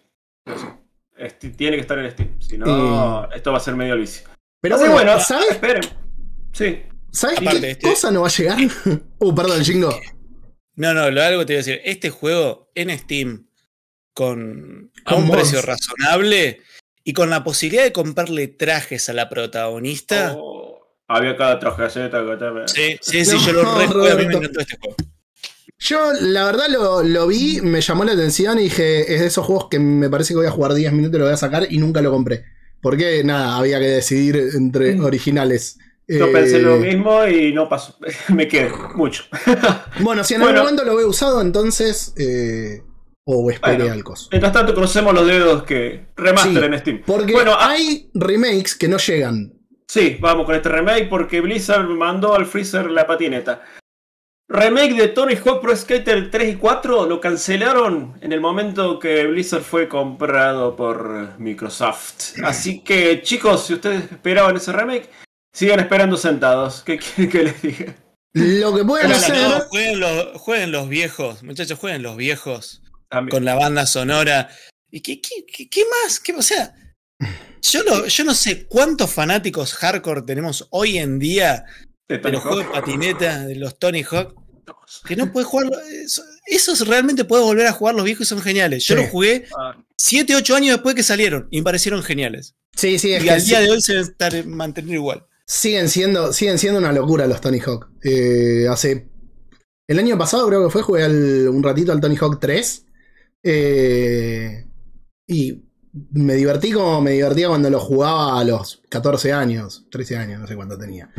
Este, 1.16 1.50
tiene 1.50 1.76
que 1.76 1.80
estar 1.82 1.98
en 1.98 2.10
Steam. 2.10 2.28
Si 2.40 2.58
no, 2.58 3.28
esto 3.32 3.52
va 3.52 3.58
a 3.58 3.60
ser 3.60 3.74
medio 3.74 3.96
vicio. 3.96 4.28
pero 4.60 4.76
bueno, 4.78 4.92
bueno, 4.92 5.18
¿sabes, 5.20 5.50
esperen. 5.52 5.82
Sí. 6.52 6.82
¿sabes 7.10 7.38
Aparte, 7.38 7.60
qué 7.60 7.70
este- 7.72 7.88
cosa 7.88 8.10
no 8.10 8.22
va 8.22 8.28
a 8.28 8.30
llegar? 8.30 8.58
uh, 9.18 9.34
perdón, 9.34 9.64
Jingo. 9.64 9.98
No, 10.76 10.94
no, 10.94 11.10
lo 11.10 11.22
algo 11.22 11.44
te 11.46 11.52
iba 11.54 11.58
a 11.60 11.64
decir. 11.64 11.80
Este 11.84 12.10
juego 12.10 12.70
en 12.74 12.96
Steam 12.98 13.46
con 14.14 14.90
a 15.04 15.14
un 15.14 15.30
precio 15.30 15.60
razonable 15.62 16.60
y 17.04 17.12
con 17.12 17.30
la 17.30 17.44
posibilidad 17.44 17.82
de 17.84 17.92
comprarle 17.92 18.48
trajes 18.48 19.08
a 19.08 19.12
la 19.12 19.28
protagonista. 19.28 20.34
Oh, 20.36 20.96
había 21.08 21.36
cada 21.36 21.58
trajeceta. 21.58 22.24
cada- 22.24 22.68
Sí, 22.68 22.98
sí, 23.00 23.24
sí, 23.24 23.34
No, 23.36 23.40
yo 23.46 23.52
lo 23.52 23.78
recuerdo. 23.78 24.12
A 24.12 24.14
mí 24.16 24.26
me 24.26 24.34
encantó 24.34 24.60
este 24.60 24.76
juego. 24.78 24.96
Yo, 25.78 26.12
la 26.20 26.44
verdad, 26.44 26.68
lo, 26.68 27.02
lo 27.02 27.26
vi, 27.26 27.60
me 27.60 27.80
llamó 27.80 28.04
la 28.04 28.12
atención 28.12 28.58
y 28.60 28.64
dije, 28.64 29.12
es 29.14 29.20
de 29.20 29.26
esos 29.26 29.44
juegos 29.44 29.66
que 29.68 29.80
me 29.80 30.08
parece 30.08 30.32
que 30.32 30.36
voy 30.38 30.46
a 30.46 30.50
jugar 30.52 30.74
10 30.74 30.92
minutos 30.92 31.16
y 31.16 31.18
lo 31.18 31.24
voy 31.24 31.34
a 31.34 31.36
sacar 31.38 31.66
y 31.68 31.78
nunca 31.78 32.00
lo 32.00 32.12
compré. 32.12 32.44
Porque, 32.80 33.22
nada, 33.24 33.56
había 33.56 33.80
que 33.80 33.86
decidir 33.86 34.36
entre 34.54 35.00
originales. 35.00 35.78
Yo 36.08 36.26
Eh, 36.26 36.32
pensé 36.32 36.60
lo 36.60 36.76
mismo 36.76 37.26
y 37.26 37.52
no 37.52 37.68
pasó. 37.68 37.96
Me 38.34 38.48
quedé 38.48 38.70
mucho. 38.94 39.24
Bueno, 40.00 40.24
si 40.24 40.34
en 40.34 40.40
Bueno. 40.40 40.60
algún 40.60 40.74
momento 40.74 40.84
lo 40.90 40.96
veo 40.96 41.08
usado, 41.08 41.40
entonces. 41.40 42.14
eh, 42.18 42.82
o 43.24 43.48
esperé 43.50 43.76
Bueno. 43.78 43.92
al 43.92 44.02
coso. 44.04 44.28
Mientras 44.32 44.52
tanto, 44.52 44.74
crucemos 44.74 45.14
los 45.14 45.26
dedos 45.26 45.62
que 45.62 46.06
remaster 46.16 46.58
Sí, 46.58 46.64
en 46.66 46.78
Steam. 46.80 47.02
Porque 47.06 47.32
Bueno, 47.32 47.52
ah, 47.54 47.70
hay 47.70 48.10
remakes 48.14 48.74
que 48.74 48.88
no 48.88 48.96
llegan. 48.98 49.52
sí, 49.86 50.16
vamos 50.20 50.44
con 50.46 50.54
este 50.56 50.68
remake 50.68 51.08
porque 51.08 51.40
Blizzard 51.40 51.86
mandó 51.88 52.34
al 52.34 52.46
Freezer 52.46 52.90
la 52.90 53.06
patineta. 53.06 53.62
Remake 54.48 54.94
de 54.94 55.08
Tony 55.08 55.34
Hawk 55.36 55.62
Pro 55.62 55.74
Skater 55.74 56.30
3 56.30 56.54
y 56.54 56.56
4 56.56 57.06
lo 57.06 57.20
cancelaron 57.20 58.18
en 58.20 58.32
el 58.32 58.40
momento 58.40 58.98
que 58.98 59.24
Blizzard 59.26 59.62
fue 59.62 59.88
comprado 59.88 60.74
por 60.76 61.38
Microsoft. 61.38 62.38
Así 62.42 62.82
que, 62.82 63.22
chicos, 63.22 63.66
si 63.66 63.74
ustedes 63.74 64.10
esperaban 64.10 64.56
ese 64.56 64.72
remake, 64.72 65.08
sigan 65.52 65.80
esperando 65.80 66.16
sentados. 66.16 66.82
¿Qué 66.84 66.98
quieren 66.98 67.30
que 67.30 67.42
les 67.44 67.62
diga? 67.62 67.94
Lo 68.34 68.74
que 68.74 68.84
pueden 68.84 69.12
hacer. 69.12 69.36
no, 69.36 69.60
jueguen, 69.68 70.00
los, 70.00 70.40
jueguen 70.40 70.72
los 70.72 70.88
viejos, 70.88 71.42
muchachos, 71.42 71.78
jueguen 71.78 72.02
los 72.02 72.16
viejos 72.16 72.82
También. 73.10 73.30
con 73.30 73.44
la 73.44 73.54
banda 73.54 73.84
sonora. 73.86 74.48
¿Y 74.90 75.00
qué, 75.00 75.20
qué, 75.20 75.44
qué- 75.46 75.68
qué 75.68 75.82
más? 76.04 76.18
¿Qué- 76.18 76.32
o 76.34 76.42
sea, 76.42 76.74
yo 77.60 77.84
no, 77.84 78.06
yo 78.06 78.24
no 78.24 78.34
sé 78.34 78.66
cuántos 78.66 79.10
fanáticos 79.12 79.74
hardcore 79.74 80.22
tenemos 80.22 80.66
hoy 80.70 80.98
en 80.98 81.18
día 81.18 81.64
De 82.08 82.18
los 82.30 82.42
juegos 82.42 82.64
de 82.66 82.70
patineta, 82.72 83.44
de 83.44 83.56
los 83.56 83.78
Tony 83.78 84.02
Hawk, 84.02 84.34
que 85.06 85.14
no 85.16 85.30
puedes 85.32 85.46
jugar. 85.48 85.70
Eso, 86.04 86.22
esos 86.46 86.86
realmente 86.88 87.24
puedes 87.24 87.44
volver 87.44 87.66
a 87.66 87.72
jugar 87.72 87.94
los 87.94 88.04
viejos 88.04 88.26
y 88.26 88.28
son 88.28 88.40
geniales. 88.42 88.84
Yo 88.84 88.94
Sí. 88.96 89.02
los 89.02 89.10
jugué 89.10 89.46
Ah, 89.58 89.76
7, 89.98 90.34
8 90.36 90.56
años 90.56 90.76
después 90.76 90.94
que 90.94 91.02
salieron 91.02 91.48
y 91.50 91.58
me 91.58 91.64
parecieron 91.64 92.02
geniales. 92.02 92.54
Sí, 92.74 92.98
sí, 92.98 93.12
es 93.12 93.22
Y 93.22 93.26
que 93.26 93.30
al 93.32 93.44
día 93.44 93.58
sí- 93.58 93.64
de 93.64 93.70
hoy 93.70 93.82
se 93.82 93.92
deben 93.92 94.10
estar 94.10 94.46
manteniendo 94.46 94.94
igual. 94.94 95.26
Siguen, 95.46 95.88
siendo, 95.88 96.32
siguen 96.32 96.58
siendo 96.58 96.78
una 96.78 96.92
locura 96.92 97.26
los 97.26 97.40
Tony 97.40 97.60
Hawk. 97.60 97.88
Eh, 98.02 98.66
hace. 98.70 99.08
El 99.88 99.98
año 99.98 100.16
pasado 100.16 100.46
creo 100.48 100.64
que 100.64 100.70
fue, 100.70 100.82
jugué 100.82 101.02
al- 101.04 101.48
un 101.48 101.62
ratito 101.62 101.92
al 101.92 102.00
Tony 102.00 102.16
Hawk 102.16 102.38
3. 102.40 102.86
eh, 103.44 104.66
y 105.26 105.62
me 106.12 106.34
divertí 106.34 106.72
como 106.72 107.02
me 107.02 107.10
divertía 107.12 107.48
cuando 107.48 107.68
lo 107.68 107.78
jugaba 107.78 108.40
a 108.40 108.44
los 108.44 108.82
14 108.88 109.32
años, 109.32 109.84
13 109.90 110.16
años, 110.16 110.40
no 110.40 110.46
sé 110.46 110.56
cuánto 110.56 110.78
tenía. 110.78 111.10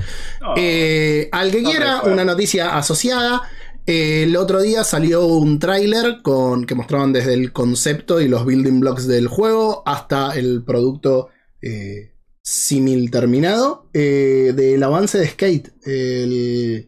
oh. 0.46 0.56
Eh, 0.58 1.30
al 1.32 1.52
que 1.52 1.62
No 1.62 1.70
quiera, 1.70 2.02
una 2.04 2.26
noticia 2.26 2.76
asociada. 2.76 3.44
el 3.86 4.36
otro 4.38 4.62
día 4.62 4.84
salió 4.84 5.26
un 5.26 5.60
tráiler 5.60 6.22
con 6.24 6.66
que 6.66 6.74
mostraban 6.74 7.12
desde 7.14 7.34
el 7.34 7.52
concepto 7.54 8.20
y 8.22 8.28
los 8.30 8.46
building 8.46 8.80
blocks 8.80 9.08
del 9.08 9.28
juego 9.28 9.84
hasta 9.86 10.32
el 10.38 10.64
producto 10.64 11.28
eh, 11.62 12.13
simil 12.44 13.10
terminado 13.10 13.90
eh, 13.94 14.52
del 14.54 14.84
avance 14.84 15.18
de 15.18 15.28
Skate, 15.28 15.74
el 15.86 16.86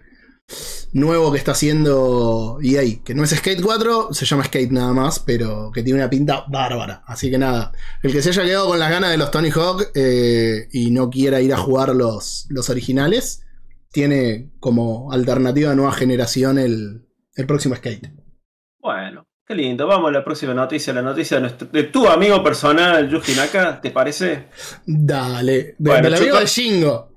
nuevo 0.93 1.31
que 1.31 1.37
está 1.37 1.53
haciendo 1.53 2.59
EA, 2.61 2.83
que 3.03 3.15
no 3.15 3.23
es 3.23 3.31
Skate 3.31 3.61
4, 3.61 4.13
se 4.13 4.25
llama 4.25 4.43
Skate 4.43 4.71
nada 4.71 4.93
más, 4.93 5.19
pero 5.19 5.71
que 5.73 5.81
tiene 5.81 5.99
una 5.99 6.09
pinta 6.09 6.45
bárbara. 6.47 7.03
Así 7.07 7.31
que 7.31 7.37
nada, 7.37 7.71
el 8.03 8.11
que 8.11 8.21
se 8.21 8.29
haya 8.29 8.43
quedado 8.43 8.67
con 8.67 8.79
las 8.79 8.89
ganas 8.89 9.11
de 9.11 9.17
los 9.17 9.31
Tony 9.31 9.49
Hawk 9.49 9.91
eh, 9.95 10.67
y 10.71 10.91
no 10.91 11.09
quiera 11.09 11.41
ir 11.41 11.53
a 11.53 11.57
jugar 11.57 11.95
los, 11.95 12.47
los 12.49 12.69
originales, 12.69 13.45
tiene 13.91 14.51
como 14.59 15.11
alternativa 15.11 15.69
de 15.69 15.75
nueva 15.77 15.93
generación 15.93 16.59
el, 16.59 17.07
el 17.35 17.47
próximo 17.47 17.75
Skate. 17.75 18.11
Bueno, 18.79 19.25
qué 19.47 19.55
lindo. 19.55 19.87
Vamos 19.87 20.09
a 20.09 20.13
la 20.13 20.23
próxima 20.23 20.53
noticia. 20.53 20.93
La 20.93 21.01
noticia 21.01 21.37
de, 21.37 21.41
nuestro- 21.41 21.67
de 21.71 21.83
tu 21.83 22.07
amigo 22.07 22.43
personal, 22.43 23.09
Yuji 23.09 23.33
Naka, 23.35 23.79
¿te 23.81 23.91
parece? 23.91 24.47
Dale, 24.85 25.53
de, 25.53 25.75
Bueno, 25.77 26.03
del 26.03 26.15
amigo 26.15 26.39
de 26.39 26.45
Shingo. 26.45 27.11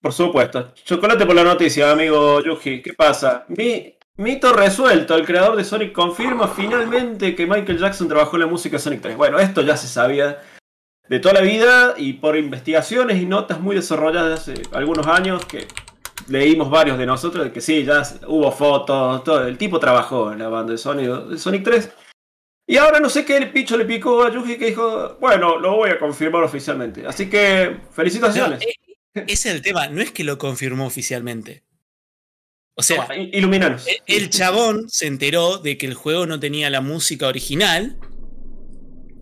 Por 0.00 0.12
supuesto. 0.12 0.72
Chocolate 0.84 1.26
por 1.26 1.34
la 1.34 1.44
noticia, 1.44 1.90
amigo 1.90 2.40
Yuji. 2.42 2.82
¿Qué 2.82 2.92
pasa? 2.94 3.44
Mi, 3.48 3.94
mito 4.16 4.52
resuelto. 4.52 5.14
El 5.14 5.24
creador 5.24 5.56
de 5.56 5.64
Sonic 5.64 5.92
confirma 5.92 6.48
finalmente 6.48 7.34
que 7.34 7.46
Michael 7.46 7.78
Jackson 7.78 8.08
trabajó 8.08 8.36
en 8.36 8.40
la 8.40 8.46
música 8.46 8.76
de 8.76 8.82
Sonic 8.82 9.00
3. 9.00 9.16
Bueno, 9.16 9.38
esto 9.38 9.62
ya 9.62 9.76
se 9.76 9.86
sabía 9.88 10.40
de 11.08 11.18
toda 11.20 11.34
la 11.34 11.40
vida 11.40 11.94
y 11.96 12.14
por 12.14 12.36
investigaciones 12.36 13.20
y 13.20 13.26
notas 13.26 13.60
muy 13.60 13.74
desarrolladas 13.76 14.40
hace 14.40 14.54
algunos 14.72 15.06
años 15.06 15.44
que 15.46 15.66
leímos 16.28 16.70
varios 16.70 16.98
de 16.98 17.06
nosotros 17.06 17.44
de 17.44 17.52
que 17.52 17.60
sí, 17.60 17.84
ya 17.84 18.02
hubo 18.26 18.50
fotos, 18.52 19.22
todo. 19.24 19.46
El 19.46 19.58
tipo 19.58 19.78
trabajó 19.80 20.32
en 20.32 20.38
la 20.40 20.48
banda 20.48 20.72
de 20.72 20.78
Sonic, 20.78 21.08
de 21.28 21.38
Sonic 21.38 21.64
3. 21.64 21.90
Y 22.66 22.76
ahora 22.76 23.00
no 23.00 23.10
sé 23.10 23.24
qué 23.24 23.36
el 23.36 23.50
picho 23.52 23.76
le 23.76 23.84
picó 23.84 24.22
a 24.22 24.32
Yuji 24.32 24.56
que 24.56 24.66
dijo, 24.66 25.16
bueno, 25.20 25.58
lo 25.58 25.76
voy 25.76 25.90
a 25.90 25.98
confirmar 25.98 26.42
oficialmente. 26.44 27.06
Así 27.06 27.28
que, 27.28 27.70
No, 27.80 27.92
felicitaciones. 27.92 28.62
eh, 28.62 28.74
ese 29.26 29.48
es 29.50 29.54
el 29.56 29.62
tema, 29.62 29.88
no 29.88 30.00
es 30.00 30.10
que 30.12 30.24
lo 30.24 30.38
confirmó 30.38 30.86
oficialmente. 30.86 31.64
O 32.74 32.82
sea, 32.82 33.02
Toma, 33.02 33.16
iluminanos. 33.16 33.86
e- 33.86 34.00
el 34.06 34.30
chabón 34.30 34.88
se 34.88 35.06
enteró 35.06 35.58
de 35.58 35.76
que 35.76 35.86
el 35.86 35.94
juego 35.94 36.24
no 36.26 36.40
tenía 36.40 36.70
la 36.70 36.80
música 36.80 37.26
original. 37.26 37.98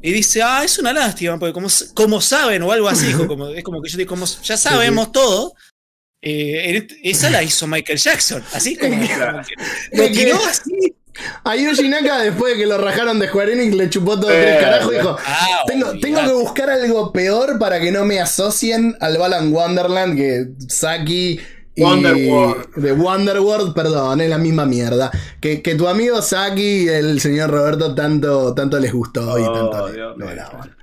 Y 0.02 0.12
dice, 0.12 0.42
ah, 0.42 0.62
es 0.64 0.78
una 0.78 0.92
lástima, 0.92 1.38
porque 1.38 1.52
como, 1.52 1.68
como 1.94 2.20
saben, 2.20 2.62
o 2.62 2.72
algo 2.72 2.88
así, 2.88 3.12
como, 3.26 3.48
es 3.48 3.64
como 3.64 3.82
que 3.82 3.90
yo 3.90 3.98
digo, 3.98 4.08
como 4.10 4.26
ya 4.26 4.56
sabemos 4.56 5.12
todo, 5.12 5.52
eh, 6.22 6.86
esa 7.02 7.30
la 7.30 7.42
hizo 7.42 7.66
Michael 7.66 7.98
Jackson, 7.98 8.42
así 8.52 8.76
como, 8.76 8.94
lo 9.92 10.10
tiró 10.10 10.36
así. 10.44 10.94
A 11.44 11.54
Yuji 11.56 11.88
Naka, 11.88 12.20
después 12.22 12.54
de 12.54 12.60
que 12.60 12.66
lo 12.66 12.78
rajaron 12.78 13.18
de 13.18 13.28
Square 13.28 13.52
Enix, 13.52 13.74
le 13.74 13.90
chupó 13.90 14.18
todo 14.18 14.30
Eh, 14.30 14.42
tres 14.42 14.60
carajos 14.62 14.92
y 14.92 14.96
dijo: 14.96 15.16
Ah, 15.26 15.64
tengo, 15.66 15.98
tengo 16.00 16.20
que 16.24 16.32
buscar 16.32 16.70
algo 16.70 17.12
peor 17.12 17.58
para 17.58 17.80
que 17.80 17.90
no 17.90 18.04
me 18.04 18.20
asocien 18.20 18.96
al 19.00 19.18
Balan 19.18 19.52
Wonderland 19.52 20.16
que 20.16 20.46
Saki 20.68 21.40
Wonderworld. 21.84 22.74
de 22.76 22.92
Wonderworld, 22.92 23.74
perdón, 23.74 24.20
es 24.20 24.28
la 24.30 24.38
misma 24.38 24.66
mierda. 24.66 25.10
Que, 25.40 25.62
que 25.62 25.74
tu 25.74 25.88
amigo 25.88 26.20
Saki 26.22 26.84
y 26.84 26.88
el 26.88 27.20
señor 27.20 27.50
Roberto 27.50 27.94
tanto, 27.94 28.54
tanto 28.54 28.78
les 28.78 28.92
gustó 28.92 29.38
y 29.38 29.42
Oh, 29.42 29.52
tanto 29.52 29.92
Dios 29.92 30.16
le. 30.18 30.26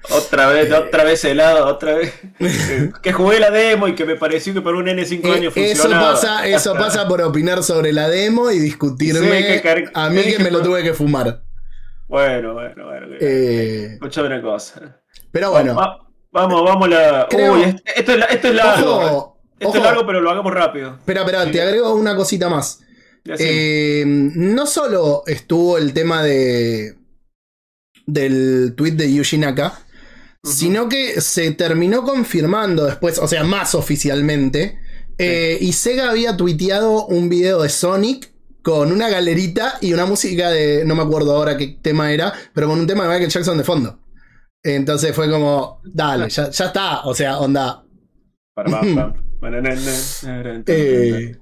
Otra 0.09 0.47
vez, 0.47 0.71
otra 0.71 1.03
vez 1.03 1.23
helado, 1.25 1.67
otra 1.67 1.95
vez. 1.95 2.13
Eh, 2.39 2.91
que 3.01 3.13
jugué 3.13 3.39
la 3.39 3.49
demo 3.51 3.87
y 3.87 3.95
que 3.95 4.05
me 4.05 4.15
pareció 4.15 4.53
que 4.53 4.61
por 4.61 4.75
un 4.75 4.87
N 4.87 5.03
5 5.05 5.27
años 5.31 5.55
Eh, 5.57 5.71
eso 5.71 5.83
funcionaba. 5.83 6.11
pasa, 6.13 6.47
eso 6.47 6.73
pasa 6.75 7.07
por 7.07 7.21
opinar 7.21 7.63
sobre 7.63 7.91
la 7.93 8.07
demo 8.09 8.49
y 8.51 8.59
discutirme 8.59 9.37
Sí, 9.41 9.47
que 9.47 9.61
car- 9.61 9.91
a 9.93 10.09
mí 10.09 10.21
que 10.23 10.39
me 10.39 10.51
lo 10.51 10.61
tuve 10.61 10.83
que 10.83 10.93
fumar. 10.93 11.41
Bueno, 12.07 12.53
bueno, 12.53 12.85
bueno. 12.85 13.07
Eh, 13.19 13.99
una 13.99 14.41
cosa. 14.41 14.97
pero 15.31 15.51
bueno, 15.51 15.75
Va- 15.75 15.99
vamos, 16.31 16.63
vamos 16.63 16.87
a 16.87 16.89
la. 16.91 17.27
Creo- 17.29 17.53
Uy, 17.53 17.63
este- 17.63 17.99
esto, 17.99 18.11
es, 18.13 18.17
la- 18.19 18.25
esto 18.27 18.47
es 18.47 18.55
largo. 18.55 18.95
ojo, 18.95 19.36
esto 19.59 19.69
ojo. 19.69 19.77
es 19.77 19.83
largo, 19.83 20.05
pero 20.05 20.21
lo 20.21 20.29
hagamos 20.29 20.53
rápido. 20.53 20.95
Espera, 20.95 21.21
espera, 21.21 21.51
te 21.51 21.61
agrego 21.61 21.93
una 21.95 22.15
cosita 22.15 22.49
más. 22.49 22.81
Eh, 23.39 24.03
no 24.05 24.65
solo 24.65 25.23
estuvo 25.27 25.77
el 25.77 25.93
tema 25.93 26.23
de 26.23 26.95
del 28.05 28.73
tweet 28.75 28.91
de 28.93 29.37
Naka, 29.37 29.79
Ujú. 30.43 30.53
sino 30.53 30.87
que 30.87 31.19
se 31.19 31.51
terminó 31.51 32.03
confirmando 32.03 32.85
después, 32.85 33.19
o 33.19 33.27
sea, 33.27 33.43
más 33.43 33.75
oficialmente. 33.75 34.79
eh, 35.17 35.57
y 35.59 35.73
Sega 35.73 36.09
había 36.11 36.37
tuiteado 36.37 37.05
un 37.07 37.27
video 37.27 37.63
de 37.63 37.69
Sonic 37.69 38.31
con 38.61 38.91
una 38.91 39.09
galerita 39.09 39.77
y 39.81 39.93
una 39.93 40.05
música 40.05 40.49
de. 40.51 40.83
No 40.85 40.95
me 40.95 41.01
acuerdo 41.03 41.35
ahora 41.35 41.57
qué 41.57 41.77
tema 41.81 42.11
era, 42.11 42.33
pero 42.53 42.67
con 42.67 42.79
un 42.79 42.87
tema 42.87 43.03
de 43.03 43.09
Michael 43.09 43.31
Jackson 43.31 43.57
de 43.57 43.63
fondo. 43.63 43.99
Entonces 44.63 45.15
fue 45.15 45.29
como, 45.29 45.81
dale, 45.85 46.29
ya, 46.29 46.49
ya 46.49 46.65
está. 46.65 47.01
O 47.05 47.13
sea, 47.15 47.39
onda. 47.39 47.83
Para, 48.53 48.69
pam, 48.71 48.95
pam. 48.95 49.13
Bueno, 49.39 49.57
eh, 49.57 51.37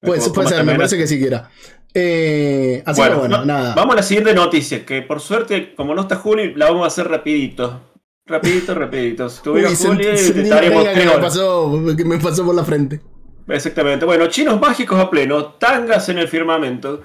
puede, 0.00 0.20
¿Cómo- 0.20 0.32
puede 0.32 0.48
ser, 0.48 0.64
me 0.64 0.74
parece 0.76 0.96
que 0.96 1.06
siquiera. 1.06 1.50
Eh, 1.92 2.82
así 2.86 3.00
que 3.02 3.08
bueno, 3.08 3.28
no, 3.38 3.44
nada. 3.44 3.74
Vamos 3.74 3.94
a 3.94 3.96
la 3.96 4.02
siguiente 4.02 4.34
noticia, 4.34 4.84
que 4.84 5.02
por 5.02 5.20
suerte, 5.20 5.74
como 5.74 5.94
no 5.94 6.02
está 6.02 6.16
Juli, 6.16 6.54
la 6.54 6.66
vamos 6.66 6.84
a 6.84 6.88
hacer 6.88 7.08
rapidito. 7.08 7.80
Rapidito, 8.26 8.74
rapidito. 8.74 9.28
Si 9.28 9.42
tuviera 9.42 9.70
Juli, 9.74 10.06
estaríamos 10.06 10.84
que 10.88 11.04
me 11.04 11.18
pasó, 11.18 11.82
que 11.96 12.04
me 12.04 12.18
pasó 12.18 12.44
por 12.44 12.54
la 12.54 12.64
frente. 12.64 13.00
Exactamente. 13.48 14.04
Bueno, 14.06 14.26
chinos 14.28 14.60
mágicos 14.60 14.98
a 14.98 15.10
pleno, 15.10 15.44
tangas 15.54 16.08
en 16.08 16.18
el 16.18 16.28
firmamento. 16.28 17.02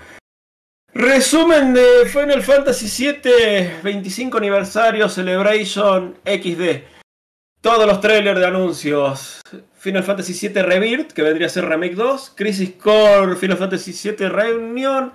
Resumen 0.94 1.74
de 1.74 2.06
Final 2.08 2.42
Fantasy 2.42 2.88
VII 3.22 3.70
25 3.84 4.38
aniversario 4.38 5.08
Celebration 5.08 6.16
XD. 6.26 6.84
Todos 7.62 7.86
los 7.86 8.02
trailers 8.02 8.40
de 8.40 8.46
anuncios. 8.48 9.42
Final 9.80 10.04
Fantasy 10.04 10.34
VII 10.48 10.62
Rebirth, 10.62 11.12
que 11.14 11.22
vendría 11.24 11.48
a 11.48 11.50
ser 11.50 11.66
Remake 11.68 11.96
2. 11.96 12.34
Crisis 12.36 12.72
Core 12.82 13.36
Final 13.36 13.58
Fantasy 13.58 13.94
VII 13.94 14.28
Reunion. 14.28 15.14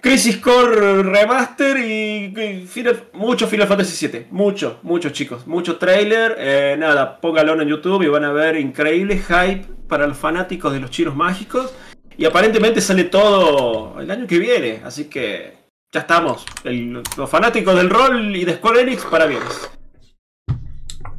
Crisis 0.00 0.36
Core 0.36 1.02
Remaster 1.02 1.76
y 1.78 2.66
Final- 2.68 3.08
mucho 3.14 3.48
Final 3.48 3.66
Fantasy 3.66 4.06
VII. 4.06 4.26
Mucho, 4.30 4.78
muchos 4.82 5.12
chicos. 5.12 5.46
Mucho 5.46 5.76
trailer. 5.76 6.36
Eh, 6.38 6.76
nada, 6.78 7.20
póngalo 7.20 7.60
en 7.60 7.68
YouTube 7.68 8.02
y 8.04 8.08
van 8.08 8.24
a 8.24 8.32
ver 8.32 8.56
increíble 8.56 9.16
hype 9.18 9.66
para 9.88 10.06
los 10.06 10.16
fanáticos 10.16 10.72
de 10.72 10.80
los 10.80 10.90
chinos 10.90 11.16
mágicos. 11.16 11.74
Y 12.16 12.24
aparentemente 12.26 12.80
sale 12.80 13.04
todo 13.04 14.00
el 14.00 14.10
año 14.10 14.26
que 14.26 14.38
viene. 14.38 14.80
Así 14.84 15.04
que 15.04 15.54
ya 15.92 16.00
estamos. 16.00 16.44
Los 16.64 17.30
fanáticos 17.30 17.74
del 17.76 17.90
rol 17.90 18.36
y 18.36 18.44
de 18.44 18.54
Square 18.54 18.82
Enix 18.82 19.04
para 19.04 19.26
bienes. 19.26 19.70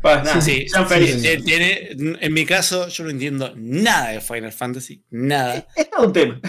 Pa, 0.01 0.23
nada, 0.23 0.39
Sí, 0.41 0.67
sean 0.69 0.87
sí, 0.87 0.93
felices. 0.93 1.25
eh, 1.25 1.41
tiene- 1.43 1.89
en 2.21 2.33
mi 2.33 2.45
caso, 2.45 2.87
yo 2.87 3.03
no 3.03 3.09
entiendo 3.09 3.53
nada 3.55 4.09
de 4.11 4.21
Final 4.21 4.51
Fantasy, 4.53 5.03
nada. 5.09 5.67
Es 5.75 5.89
todo 5.89 6.07
un 6.07 6.13
tema. 6.13 6.41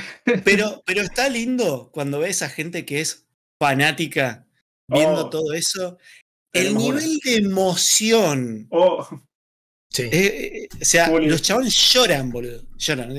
Pero, 0.44 0.82
pero 0.86 1.02
está 1.02 1.28
lindo 1.28 1.90
cuando 1.92 2.20
ves 2.20 2.42
a 2.42 2.48
gente 2.48 2.84
que 2.84 3.00
es 3.00 3.26
fanática 3.60 4.46
viendo 4.88 5.26
Oh. 5.26 5.30
todo 5.30 5.52
eso. 5.52 5.98
El 6.52 6.76
nivel 6.76 7.18
de 7.24 7.36
emoción. 7.36 8.66
Oh, 8.70 9.06
Sí. 9.92 10.02
eh, 10.04 10.10
eh, 10.12 10.68
o 10.80 10.84
sea, 10.84 11.08
los 11.10 11.42
chavales 11.42 11.74
lloran, 11.92 12.30
boludo. 12.30 12.64
Lloran. 12.76 13.12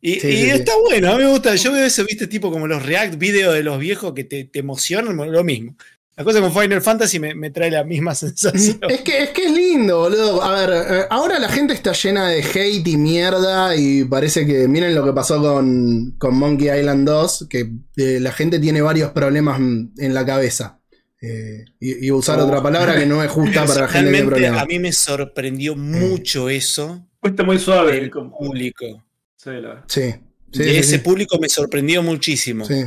Y, 0.00 0.20
Sí, 0.20 0.28
y 0.28 0.36
sí, 0.36 0.36
sí. 0.44 0.50
está 0.50 0.72
bueno, 0.78 1.10
a 1.12 1.16
mí 1.16 1.24
me 1.24 1.30
gusta. 1.30 1.54
Yo 1.56 1.72
veo 1.72 1.84
eso, 1.84 2.04
viste, 2.04 2.26
tipo 2.26 2.50
como 2.52 2.66
los 2.66 2.84
react 2.84 3.16
videos 3.16 3.54
de 3.54 3.62
los 3.62 3.78
viejos 3.78 4.12
que 4.14 4.24
te, 4.24 4.44
te 4.44 4.58
emocionan, 4.60 5.16
lo 5.16 5.44
mismo. 5.44 5.76
La 6.18 6.24
cosa 6.24 6.40
con 6.40 6.52
Final 6.52 6.82
Fantasy 6.82 7.18
me, 7.20 7.34
me 7.34 7.50
trae 7.50 7.70
la 7.70 7.84
misma 7.84 8.14
sensación. 8.14 8.78
Es 8.88 9.00
que, 9.02 9.22
es 9.22 9.30
que 9.30 9.46
es 9.46 9.52
lindo, 9.52 10.00
boludo. 10.00 10.42
A 10.42 10.52
ver, 10.66 10.70
eh, 11.00 11.04
ahora 11.10 11.38
la 11.38 11.48
gente 11.48 11.72
está 11.74 11.92
llena 11.92 12.28
de 12.28 12.42
hate 12.42 12.86
y 12.88 12.96
mierda 12.96 13.76
y 13.76 14.04
parece 14.04 14.44
que 14.44 14.66
miren 14.68 14.94
lo 14.94 15.04
que 15.04 15.12
pasó 15.12 15.40
con, 15.40 16.16
con 16.18 16.36
Monkey 16.36 16.68
Island 16.76 17.06
2, 17.08 17.46
que 17.48 17.70
eh, 17.96 18.18
la 18.20 18.32
gente 18.32 18.58
tiene 18.58 18.82
varios 18.82 19.12
problemas 19.12 19.58
en 19.60 20.12
la 20.12 20.26
cabeza. 20.26 20.80
Eh, 21.20 21.64
y, 21.80 22.06
y 22.06 22.10
usar 22.12 22.38
Oh. 22.40 22.44
otra 22.46 22.62
palabra 22.62 22.96
que 22.98 23.06
no 23.06 23.22
es 23.24 23.30
justa 23.30 23.64
para 23.64 23.82
la 23.82 23.88
gente 23.88 24.10
que 24.12 24.16
tiene 24.18 24.30
Realmente 24.30 24.60
a 24.60 24.66
mí 24.66 24.78
me 24.78 24.92
sorprendió 24.92 25.74
mucho 25.74 26.48
eso 26.48 27.04
fuiste 27.20 27.42
muy 27.42 27.58
suave. 27.58 28.08
como- 28.10 28.36
público. 28.38 29.04
Sí, 29.36 29.50
la- 29.52 29.84
Sí. 29.88 30.14
Sí, 30.52 30.58
de 30.62 30.64
sí, 30.72 30.76
ese 30.78 30.90
sí. 30.96 30.98
público 30.98 31.38
me 31.40 31.48
sorprendió 31.48 32.02
muchísimo. 32.02 32.64
Sí. 32.64 32.82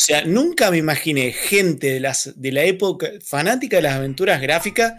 O 0.00 0.04
sea, 0.04 0.24
nunca 0.24 0.70
me 0.70 0.78
imaginé 0.78 1.32
gente 1.32 1.88
de, 1.88 2.00
las, 2.00 2.32
de 2.36 2.52
la 2.52 2.64
época 2.64 3.08
fanática 3.24 3.76
de 3.76 3.82
las 3.82 3.94
aventuras 3.94 4.40
gráficas 4.40 4.94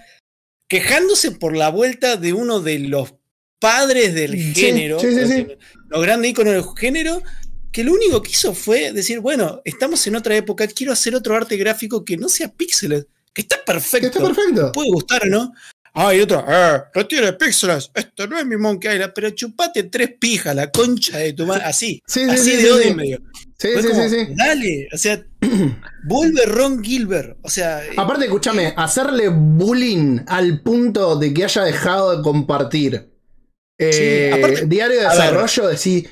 quejándose 0.67 1.31
por 1.31 1.55
la 1.55 1.69
vuelta 1.69 2.17
de 2.17 2.33
uno 2.33 2.59
de 2.59 2.79
los 2.79 3.13
padres 3.59 4.13
del 4.13 4.31
Sí, 4.33 4.53
género, 4.53 4.99
sí, 4.99 5.07
sí, 5.25 5.47
los 5.89 6.01
grandes 6.01 6.31
íconos 6.31 6.53
del 6.53 6.63
género, 6.77 7.23
que 7.71 7.83
lo 7.83 7.93
único 7.93 8.21
que 8.21 8.31
hizo 8.31 8.53
fue 8.53 8.91
decir, 8.93 9.19
bueno, 9.19 9.61
estamos 9.65 10.05
en 10.07 10.15
otra 10.15 10.35
época, 10.35 10.67
quiero 10.67 10.93
hacer 10.93 11.15
otro 11.15 11.35
arte 11.35 11.57
gráfico 11.57 12.05
que 12.05 12.17
no 12.17 12.29
sea 12.29 12.49
píxeles, 12.51 13.07
que 13.33 13.41
está 13.41 13.57
Que 13.57 13.63
perfecto, 13.65 14.07
está 14.07 14.21
perfecto. 14.33 14.71
puede 14.73 14.91
gustar 14.91 15.23
o 15.23 15.27
no. 15.27 15.53
Ah, 15.93 16.13
y 16.13 16.19
otro, 16.21 16.43
"Ah, 16.47 16.85
no 16.93 17.07
tiene 17.07 17.33
píxeles, 17.33 17.89
esto 17.95 18.27
no 18.27 18.37
es 18.37 18.45
mi 18.45 18.57
Monkey 18.57 18.93
Island, 18.93 19.11
pero 19.15 19.29
chupate 19.31 19.83
tres 19.83 20.11
pijas, 20.19 20.55
la 20.55 20.69
concha 20.71 21.17
de 21.17 21.33
tu 21.33 21.45
madre, 21.45 21.63
así, 21.65 22.01
Sí, 22.05 22.25
sí, 22.25 22.29
así 22.29 22.51
sí, 22.51 22.63
de 22.63 22.71
odio 22.71 22.95
medio. 22.95 23.21
Sí, 23.61 23.67
Fue 23.73 23.81
sí, 23.83 23.89
como, 23.89 24.03
sí, 24.03 24.09
sí. 24.09 24.27
Dale, 24.35 24.87
o 24.93 24.97
sea, 24.97 25.21
vuelve 26.05 26.45
Ron 26.45 26.81
Gilbert. 26.81 27.37
O 27.43 27.49
sea, 27.49 27.85
eh, 27.85 27.89
Aparte, 27.97 28.23
escúchame, 28.25 28.73
hacerle 28.77 29.27
bullying 29.29 30.19
al 30.27 30.61
punto 30.61 31.17
de 31.17 31.33
que 31.33 31.43
haya 31.43 31.63
dejado 31.63 32.15
de 32.17 32.23
compartir. 32.23 33.09
eh, 33.77 34.31
aparte- 34.33 34.65
diario 34.65 34.97
de 34.97 35.03
desarrollo, 35.03 35.67
decir, 35.67 36.09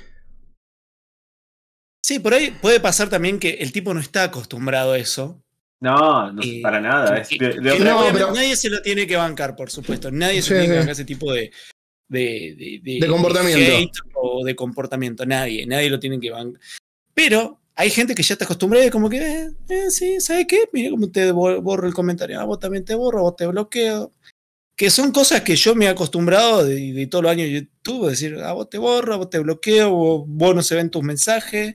sí, 2.04 2.20
por 2.20 2.34
ahí 2.34 2.52
puede 2.62 2.80
pasar 2.80 3.10
también 3.10 3.40
que 3.40 3.52
el 3.56 3.72
tipo 3.72 3.94
no 3.94 4.00
está 4.00 4.24
acostumbrado 4.24 4.94
a 4.94 4.98
eso. 4.98 5.42
No, 5.80 6.32
no 6.32 6.42
Y- 6.44 6.62
para 6.62 6.82
nada. 6.82 7.18
Es 7.18 7.28
que- 7.30 7.38
de, 7.38 7.60
de 7.60 7.80
no, 7.80 8.04
pero- 8.12 8.32
Nadie 8.34 8.56
se 8.56 8.70
lo 8.70 8.82
tiene 8.82 9.06
que 9.06 9.16
bancar, 9.16 9.56
por 9.56 9.70
supuesto. 9.70 10.12
Nadie 10.12 10.42
se 10.42 10.50
Sí, 10.50 10.54
tiene 10.54 10.66
que 10.66 10.72
sí. 10.74 10.78
bancar 10.80 10.92
ese 10.94 11.06
tipo 11.06 11.32
de, 11.32 11.52
de, 12.10 12.82
de, 12.84 12.98
De 13.02 13.08
comportamiento. 13.08 13.60
hate 13.78 13.92
o 14.16 14.44
de 14.44 14.56
comportamiento. 14.56 15.26
Nadie, 15.26 15.66
nadie 15.68 15.90
lo 15.90 16.00
tiene 16.00 16.20
que 16.20 16.32
bancar. 16.32 16.60
Pero 17.18 17.60
hay 17.74 17.90
gente 17.90 18.14
que 18.14 18.22
ya 18.22 18.36
está 18.36 18.46
acostumbrada 18.46 18.86
y 18.86 18.92
como 18.92 19.10
que, 19.10 19.18
eh, 19.18 19.50
eh, 19.70 19.90
sí, 19.90 20.20
¿sabes 20.20 20.46
qué? 20.48 20.70
Mira 20.72 20.92
cómo 20.92 21.10
te 21.10 21.32
bo- 21.32 21.60
borro 21.64 21.88
el 21.88 21.94
comentario. 21.96 22.40
Ah, 22.40 22.44
vos 22.44 22.60
también 22.60 22.86
te 22.86 22.94
borro, 22.94 23.24
vos 23.24 23.36
te 23.36 23.48
bloqueo. 23.48 24.12
Que 24.78 24.92
son 24.92 25.12
cosas 25.12 25.42
que 25.42 25.56
yo 25.56 25.74
me 25.74 25.86
he 25.86 25.88
acostumbrado 25.88 26.64
de, 26.64 26.94
de 26.94 27.08
todos 27.08 27.24
los 27.24 27.32
años 27.32 27.48
de 27.48 27.54
YouTube, 27.54 28.10
decir, 28.10 28.38
ah, 28.44 28.54
vos 28.54 28.70
te 28.70 28.78
borro, 28.78 29.18
vos 29.18 29.32
te 29.32 29.40
bloqueo, 29.40 29.90
vos, 29.90 30.24
vos 30.28 30.54
no 30.56 30.62
se 30.62 30.76
ven 30.76 30.92
tus 30.92 31.02
mensajes. 31.02 31.74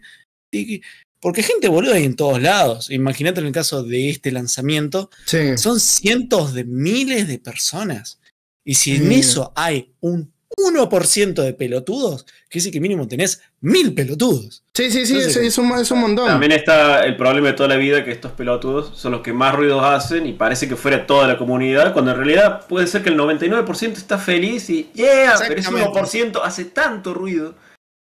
Y, 0.53 0.81
porque 1.21 1.43
gente 1.43 1.67
boluda 1.67 1.97
hay 1.97 2.05
en 2.05 2.15
todos 2.15 2.41
lados. 2.41 2.89
Imagínate 2.91 3.41
en 3.41 3.47
el 3.47 3.53
caso 3.53 3.83
de 3.83 4.11
este 4.11 4.31
lanzamiento, 4.31 5.11
sí. 5.27 5.59
son 5.59 5.81
cientos 5.81 6.55
de 6.55 6.63
miles 6.65 7.27
de 7.27 7.41
personas. 7.41 8.21
Y 8.65 8.75
si 8.75 8.95
en 8.95 9.09
Mm. 9.09 9.13
eso 9.13 9.53
hay 9.57 9.93
un 10.01 10.32
1% 10.57 11.43
de 11.43 11.53
pelotudos, 11.55 12.25
que 12.49 12.59
dice 12.59 12.71
que 12.71 12.81
mínimo 12.81 13.07
tenés 13.09 13.43
mil 13.61 13.95
pelotudos. 13.95 14.63
Sí, 14.75 14.91
sí, 14.91 15.05
sí, 15.07 15.15
Entonces, 15.15 15.37
es, 15.37 15.49
es 15.49 15.59
un, 15.59 15.71
es 15.79 15.91
un 15.91 16.01
montón. 16.01 16.27
También 16.27 16.53
está 16.53 17.05
el 17.05 17.17
problema 17.17 17.49
de 17.49 17.53
toda 17.55 17.69
la 17.69 17.77
vida 17.77 18.05
que 18.05 18.11
estos 18.13 18.33
pelotudos 18.33 18.97
son 18.99 19.13
los 19.13 19.21
que 19.23 19.33
más 19.33 19.55
ruidos 19.55 19.83
hacen 19.85 20.27
y 20.27 20.33
parece 20.33 20.69
que 20.69 20.77
fuera 20.77 21.07
toda 21.07 21.27
la 21.27 21.37
comunidad, 21.39 21.93
cuando 21.93 22.13
en 22.13 22.17
realidad 22.19 22.67
puede 22.67 22.87
ser 22.87 23.03
que 23.03 23.11
el 23.11 23.19
99% 23.19 23.93
está 23.97 24.19
feliz 24.19 24.69
y 24.71 24.91
yeah, 24.95 25.35
pero 25.39 25.59
ese 25.61 25.69
Exactamente. 25.71 26.39
1% 26.39 26.41
hace 26.43 26.65
tanto 26.67 27.13
ruido, 27.15 27.55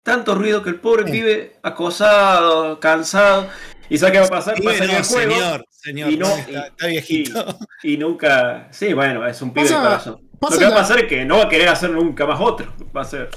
tanto 0.04 0.36
ruido 0.36 0.64
que 0.64 0.70
el 0.70 0.76
pobre 0.80 1.06
Sí. 1.06 1.12
vive 1.12 1.58
acosado, 1.64 2.80
cansado 2.80 3.48
y 3.90 3.98
sabe 3.98 4.14
qué 4.14 4.20
va 4.20 4.26
a 4.26 4.30
pasar, 4.30 4.56
Pibe, 4.56 4.72
pasa 4.72 4.84
en 4.86 4.92
no, 4.92 4.98
el 4.98 5.04
juego 5.04 5.32
señor, 5.34 5.66
señor, 5.70 6.12
y 6.12 6.18
no- 6.18 6.38
está, 6.38 6.68
está 6.68 6.88
viejito. 6.88 7.58
y 7.84 7.98
nunca, 7.98 8.68
sí, 8.72 8.94
bueno, 8.94 9.28
es 9.28 9.42
un 9.42 9.54
pibe 9.54 9.68
de 9.68 9.76
corazón. 9.76 10.22
Pasa 10.41 10.56
Lo 10.56 10.60
que 10.60 10.65
va 10.65 10.71
a 10.71 10.82
pasar 10.82 10.99
es 10.99 11.06
que 11.08 11.23
no 11.23 11.38
va 11.38 11.43
a 11.45 11.49
querer 11.49 11.69
hacer 11.69 11.91
nunca 11.91 12.25
más 12.25 12.39
otro, 12.41 12.73
va 12.95 13.01
a 13.01 13.06
ser 13.06 13.30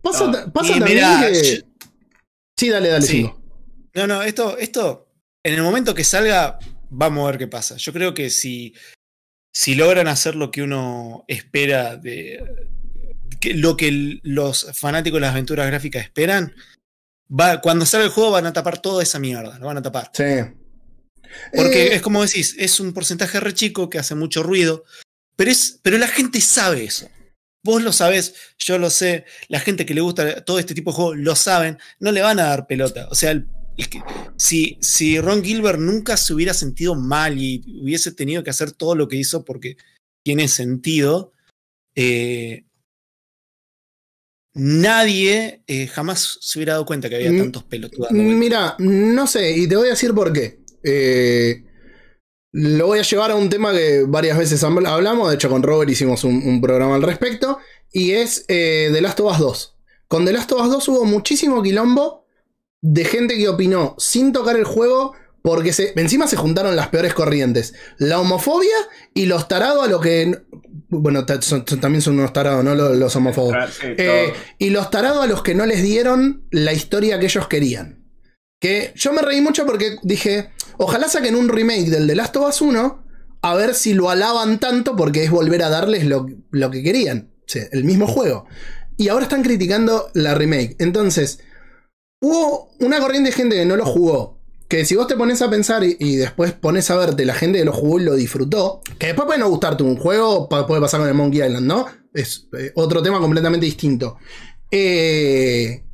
Pasa, 0.00 0.26
No. 0.26 0.32
ta- 0.32 0.52
pasa 0.52 0.72
también 0.78 0.96
mirá, 0.96 1.20
que. 1.30 1.56
yo- 1.58 1.62
Sí, 2.58 2.68
dale, 2.70 2.88
dale, 2.88 3.06
Sí. 3.06 3.16
Cinco. 3.18 3.40
No, 3.94 4.06
no, 4.06 4.22
esto, 4.22 4.56
esto, 4.58 5.08
en 5.44 5.54
el 5.54 5.62
momento 5.62 5.94
que 5.94 6.02
salga, 6.04 6.58
vamos 6.90 7.22
a 7.26 7.30
ver 7.32 7.38
qué 7.38 7.46
pasa. 7.48 7.76
Yo 7.76 7.92
creo 7.92 8.14
que 8.14 8.30
si, 8.30 8.74
si 9.54 9.74
logran 9.74 10.08
hacer 10.08 10.34
lo 10.34 10.50
que 10.50 10.62
uno 10.62 11.24
espera 11.28 11.96
de. 11.96 12.42
que- 13.40 13.54
lo 13.54 13.76
que 13.76 14.18
los 14.22 14.70
fanáticos 14.74 15.16
de 15.16 15.20
las 15.22 15.32
aventuras 15.32 15.66
gráficas 15.66 16.04
esperan, 16.04 16.54
va, 17.28 17.60
cuando 17.60 17.84
salga 17.86 18.06
el 18.06 18.12
juego 18.12 18.30
van 18.30 18.46
a 18.46 18.52
tapar 18.52 18.80
toda 18.80 19.02
esa 19.02 19.18
mierda, 19.18 19.58
lo 19.58 19.66
van 19.66 19.78
a 19.78 19.82
tapar. 19.82 20.10
Sí. 20.14 20.24
Porque 21.54 21.86
Eh, 21.88 21.94
es 21.96 22.02
como 22.02 22.22
decís, 22.22 22.54
es 22.58 22.78
un 22.80 22.92
porcentaje 22.92 23.40
re 23.40 23.54
chico 23.54 23.88
que 23.90 23.98
hace 23.98 24.14
mucho 24.14 24.42
ruido, 24.42 24.84
pero, 25.36 25.50
es, 25.50 25.78
pero 25.82 25.98
la 25.98 26.08
gente 26.08 26.40
sabe 26.40 26.84
eso. 26.84 27.08
Vos 27.64 27.82
lo 27.82 27.92
sabés, 27.92 28.34
yo 28.58 28.76
lo 28.78 28.90
sé, 28.90 29.24
la 29.48 29.60
gente 29.60 29.86
que 29.86 29.94
le 29.94 30.00
gusta 30.00 30.44
todo 30.44 30.58
este 30.58 30.74
tipo 30.74 30.90
de 30.90 30.96
juegos 30.96 31.16
lo 31.18 31.36
saben, 31.36 31.78
no 32.00 32.10
le 32.10 32.20
van 32.20 32.40
a 32.40 32.44
dar 32.48 32.66
pelota. 32.66 33.06
O 33.10 33.14
sea, 33.14 33.30
el- 33.30 33.46
el 33.76 33.88
que- 33.88 34.02
si, 34.36 34.76
si 34.80 35.20
Ron 35.20 35.44
Gilbert 35.44 35.78
nunca 35.78 36.16
se 36.16 36.34
hubiera 36.34 36.54
sentido 36.54 36.94
mal 36.96 37.38
y 37.40 37.62
hubiese 37.80 38.10
tenido 38.12 38.42
que 38.42 38.50
hacer 38.50 38.72
todo 38.72 38.94
lo 38.96 39.06
que 39.08 39.16
hizo 39.16 39.44
porque 39.44 39.76
tiene 40.24 40.48
sentido, 40.48 41.32
eh, 41.94 42.64
nadie 44.54 45.62
eh, 45.66 45.86
jamás 45.86 46.38
se 46.40 46.58
hubiera 46.58 46.74
dado 46.74 46.84
cuenta 46.86 47.08
que 47.08 47.16
había 47.16 47.32
Mm, 47.32 47.38
tantos 47.38 47.64
pelotudos. 47.64 48.10
Mira, 48.12 48.74
no 48.78 49.26
sé, 49.26 49.56
y 49.56 49.68
te 49.68 49.76
voy 49.76 49.86
a 49.86 49.90
decir 49.90 50.12
por 50.12 50.32
qué. 50.32 50.58
Eh, 50.82 51.64
lo 52.52 52.86
voy 52.86 52.98
a 52.98 53.02
llevar 53.02 53.30
a 53.30 53.34
un 53.34 53.48
tema 53.48 53.72
que 53.72 54.04
varias 54.06 54.36
veces 54.38 54.62
habl- 54.62 54.86
hablamos, 54.86 55.28
de 55.30 55.34
hecho 55.36 55.48
con 55.48 55.62
Robert 55.62 55.90
hicimos 55.90 56.22
un, 56.24 56.36
un 56.46 56.60
programa 56.60 56.94
al 56.96 57.02
respecto, 57.02 57.58
y 57.92 58.12
es 58.12 58.44
eh, 58.48 58.90
The 58.92 59.00
Last 59.00 59.20
of 59.20 59.32
Us 59.32 59.38
2. 59.38 59.76
Con 60.08 60.24
The 60.26 60.32
Last 60.32 60.52
of 60.52 60.60
Us 60.62 60.70
2 60.72 60.88
hubo 60.88 61.04
muchísimo 61.04 61.62
quilombo 61.62 62.26
de 62.82 63.04
gente 63.04 63.36
que 63.36 63.48
opinó 63.48 63.94
sin 63.98 64.32
tocar 64.32 64.56
el 64.56 64.64
juego 64.64 65.14
porque 65.40 65.72
se, 65.72 65.92
encima 65.96 66.26
se 66.28 66.36
juntaron 66.36 66.76
las 66.76 66.88
peores 66.88 67.14
corrientes. 67.14 67.74
La 67.98 68.20
homofobia 68.20 68.76
y 69.14 69.26
los 69.26 69.48
tarados 69.48 69.84
a 69.84 69.90
lo 69.90 70.00
que... 70.00 70.42
Bueno, 70.88 71.24
son- 71.40 71.64
también 71.64 72.02
son 72.02 72.18
unos 72.18 72.32
tarados, 72.32 72.62
¿no? 72.62 72.74
Los, 72.74 72.96
los 72.96 73.16
homófobos. 73.16 73.54
Eh, 73.82 74.32
y 74.58 74.70
los 74.70 74.90
tarados 74.90 75.24
a 75.24 75.26
los 75.26 75.42
que 75.42 75.54
no 75.54 75.64
les 75.66 75.82
dieron 75.82 76.46
la 76.50 76.72
historia 76.72 77.18
que 77.18 77.26
ellos 77.26 77.48
querían. 77.48 78.04
Que 78.60 78.92
yo 78.94 79.12
me 79.12 79.22
reí 79.22 79.40
mucho 79.40 79.66
porque 79.66 79.96
dije, 80.02 80.50
ojalá 80.78 81.08
saquen 81.08 81.36
un 81.36 81.48
remake 81.48 81.90
del 81.90 82.06
The 82.06 82.14
Last 82.14 82.36
of 82.36 82.48
Us 82.48 82.60
1, 82.60 83.04
a 83.42 83.54
ver 83.54 83.74
si 83.74 83.94
lo 83.94 84.10
alaban 84.10 84.58
tanto 84.58 84.96
porque 84.96 85.24
es 85.24 85.30
volver 85.30 85.62
a 85.62 85.68
darles 85.68 86.04
lo, 86.04 86.26
lo 86.50 86.70
que 86.70 86.82
querían. 86.82 87.32
El 87.70 87.84
mismo 87.84 88.06
juego. 88.06 88.46
Y 88.96 89.08
ahora 89.08 89.24
están 89.24 89.42
criticando 89.42 90.10
la 90.14 90.34
remake. 90.34 90.76
Entonces, 90.78 91.40
hubo 92.20 92.70
una 92.80 93.00
corriente 93.00 93.30
de 93.30 93.36
gente 93.36 93.56
que 93.56 93.66
no 93.66 93.76
lo 93.76 93.84
jugó. 93.84 94.40
Que 94.68 94.86
si 94.86 94.96
vos 94.96 95.06
te 95.06 95.16
pones 95.16 95.42
a 95.42 95.50
pensar 95.50 95.84
y, 95.84 96.16
después 96.16 96.52
pones 96.52 96.90
a 96.90 96.96
verte 96.96 97.26
la 97.26 97.34
gente 97.34 97.58
que 97.58 97.64
lo 97.64 97.74
jugó 97.74 98.00
y 98.00 98.04
lo 98.04 98.14
disfrutó, 98.14 98.80
que 98.98 99.08
después 99.08 99.26
puede 99.26 99.38
no 99.38 99.50
gustarte 99.50 99.82
un 99.82 99.96
juego, 99.96 100.48
puede 100.48 100.80
pasar 100.80 101.00
con 101.00 101.08
el 101.10 101.14
Monkey 101.14 101.42
Island, 101.42 101.66
¿no? 101.66 101.86
Es 102.14 102.48
eh, 102.58 102.72
otro 102.74 103.02
tema 103.02 103.20
completamente 103.20 103.66
distinto. 103.66 104.16
Eh, 104.70 105.84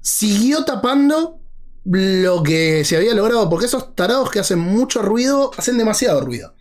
siguió 0.00 0.64
tapando 0.64 1.43
lo 1.84 2.42
que 2.42 2.84
se 2.84 2.96
había 2.96 3.14
logrado, 3.14 3.48
porque 3.50 3.66
esos 3.66 3.94
tarados 3.94 4.30
que 4.30 4.38
hacen 4.38 4.58
mucho 4.58 5.02
ruido, 5.02 5.50
hacen 5.56 5.76
demasiado 5.78 6.20
ruido. 6.20 6.54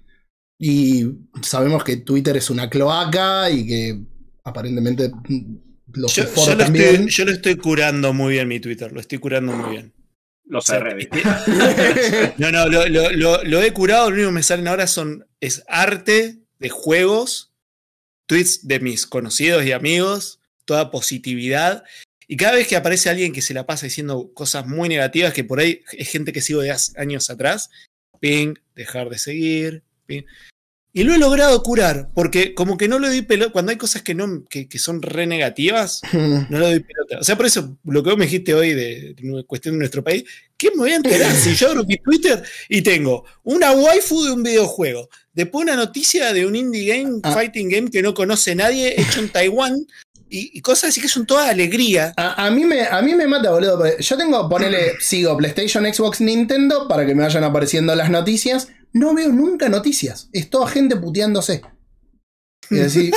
Y 0.59 1.05
sabemos 1.41 1.83
que 1.83 1.97
Twitter 1.97 2.37
es 2.37 2.49
una 2.49 2.69
cloaca 2.69 3.49
y 3.49 3.65
que 3.65 3.99
aparentemente 4.43 5.11
los 5.93 6.13
Yo, 6.15 6.23
foros 6.25 6.47
yo 6.47 6.55
lo 6.55 6.63
también. 6.63 6.85
estoy, 6.95 7.09
yo 7.09 7.25
lo 7.25 7.31
estoy 7.31 7.55
curando 7.57 8.13
muy 8.13 8.33
bien 8.33 8.47
mi 8.47 8.59
Twitter, 8.59 8.91
lo 8.91 8.99
estoy 8.99 9.17
curando 9.19 9.51
muy 9.53 9.71
bien. 9.71 9.93
Lo 10.45 10.59
O 10.59 10.61
sea, 10.61 10.79
sé, 10.79 10.83
Reddit. 10.83 11.09
No, 12.37 12.51
no, 12.51 12.67
lo, 12.67 12.87
lo- 12.87 13.11
lo- 13.11 13.43
lo 13.43 13.61
he 13.61 13.71
curado, 13.73 14.09
lo 14.09 14.15
único 14.15 14.29
que 14.29 14.33
me 14.35 14.43
salen 14.43 14.67
ahora 14.67 14.87
son 14.87 15.25
es 15.39 15.63
arte 15.67 16.39
de 16.59 16.69
juegos, 16.69 17.53
tweets 18.27 18.67
de 18.67 18.79
mis 18.79 19.05
conocidos 19.07 19.65
y 19.65 19.71
amigos, 19.71 20.39
toda 20.65 20.91
positividad. 20.91 21.83
Y 22.27 22.37
cada 22.37 22.53
vez 22.55 22.67
que 22.67 22.75
aparece 22.75 23.09
alguien 23.09 23.33
que 23.33 23.41
se 23.41 23.53
la 23.53 23.65
pasa 23.65 23.85
diciendo 23.85 24.31
cosas 24.33 24.65
muy 24.67 24.89
negativas, 24.89 25.33
que 25.33 25.43
por 25.43 25.59
ahí 25.59 25.81
es 25.91 26.09
gente 26.09 26.31
que 26.33 26.41
sigo 26.41 26.61
de 26.61 26.71
hace 26.71 26.99
años 26.99 27.29
atrás, 27.29 27.69
ping, 28.19 28.53
dejar 28.75 29.09
de 29.09 29.17
seguir, 29.17 29.83
ping. 30.05 30.23
Y 30.95 31.03
lo 31.05 31.15
he 31.15 31.17
logrado 31.17 31.63
curar, 31.63 32.11
porque 32.13 32.53
como 32.53 32.77
que 32.77 32.87
no 32.87 32.99
le 32.99 33.07
doy 33.07 33.23
pelota, 33.23 33.51
cuando 33.51 33.71
hay 33.71 33.77
cosas 33.79 34.03
que, 34.03 34.13
no, 34.13 34.45
que, 34.47 34.69
que 34.69 34.77
son 34.77 35.01
re 35.01 35.25
negativas, 35.25 36.01
no 36.13 36.59
le 36.59 36.65
doy 36.65 36.79
pelota. 36.81 37.17
O 37.19 37.23
sea, 37.23 37.35
por 37.35 37.47
eso 37.47 37.79
lo 37.83 38.03
que 38.03 38.11
vos 38.11 38.19
me 38.19 38.25
dijiste 38.25 38.53
hoy 38.53 38.73
de, 38.73 39.15
de 39.15 39.43
cuestión 39.45 39.73
de 39.73 39.79
nuestro 39.79 40.03
país, 40.03 40.23
¿qué 40.55 40.69
me 40.69 40.77
voy 40.77 40.91
a 40.91 40.97
enterar 40.97 41.31
si 41.35 41.55
yo 41.55 41.69
abro 41.71 41.83
mi 41.83 41.97
Twitter 41.97 42.43
y 42.69 42.83
tengo 42.83 43.25
una 43.41 43.71
waifu 43.71 44.23
de 44.23 44.33
un 44.33 44.43
videojuego, 44.43 45.09
después 45.33 45.63
una 45.63 45.75
noticia 45.75 46.31
de 46.31 46.45
un 46.45 46.55
indie 46.55 46.85
game, 46.85 47.19
Ah. 47.23 47.33
fighting 47.33 47.69
game 47.69 47.89
que 47.89 48.03
no 48.03 48.13
conoce 48.13 48.53
nadie, 48.53 48.93
hecho 49.01 49.19
en 49.19 49.29
Taiwán, 49.29 49.87
y, 50.33 50.51
y 50.57 50.61
cosas 50.61 50.89
así 50.89 50.99
que 51.01 51.07
son 51.07 51.25
toda 51.25 51.49
alegría. 51.49 52.13
A, 52.17 52.45
a 52.47 52.51
mí 52.51 52.65
me, 52.65 52.81
a 52.87 53.01
mí 53.01 53.13
me 53.15 53.27
mata, 53.27 53.51
boludo. 53.51 53.83
Yo 53.99 54.17
tengo, 54.17 54.49
ponele, 54.49 54.93
sigo 54.99 55.37
PlayStation, 55.37 55.85
Xbox, 55.85 56.21
Nintendo 56.21 56.87
para 56.87 57.05
que 57.05 57.13
me 57.15 57.23
vayan 57.23 57.43
apareciendo 57.43 57.93
las 57.95 58.09
noticias. 58.09 58.69
No 58.93 59.13
veo 59.13 59.29
nunca 59.29 59.69
noticias. 59.69 60.29
Es 60.33 60.49
toda 60.49 60.67
gente 60.67 60.95
puteándose. 60.95 61.61
Y 62.69 62.75
decir, 62.77 63.13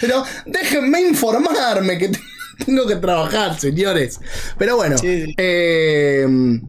pero 0.00 0.24
déjenme 0.46 1.00
informarme 1.00 1.98
que 1.98 2.10
tengo 2.66 2.86
que 2.86 2.96
trabajar, 2.96 3.58
señores. 3.58 4.20
Pero 4.58 4.76
bueno, 4.76 4.98
Sí. 4.98 5.34
eh, 5.38 6.26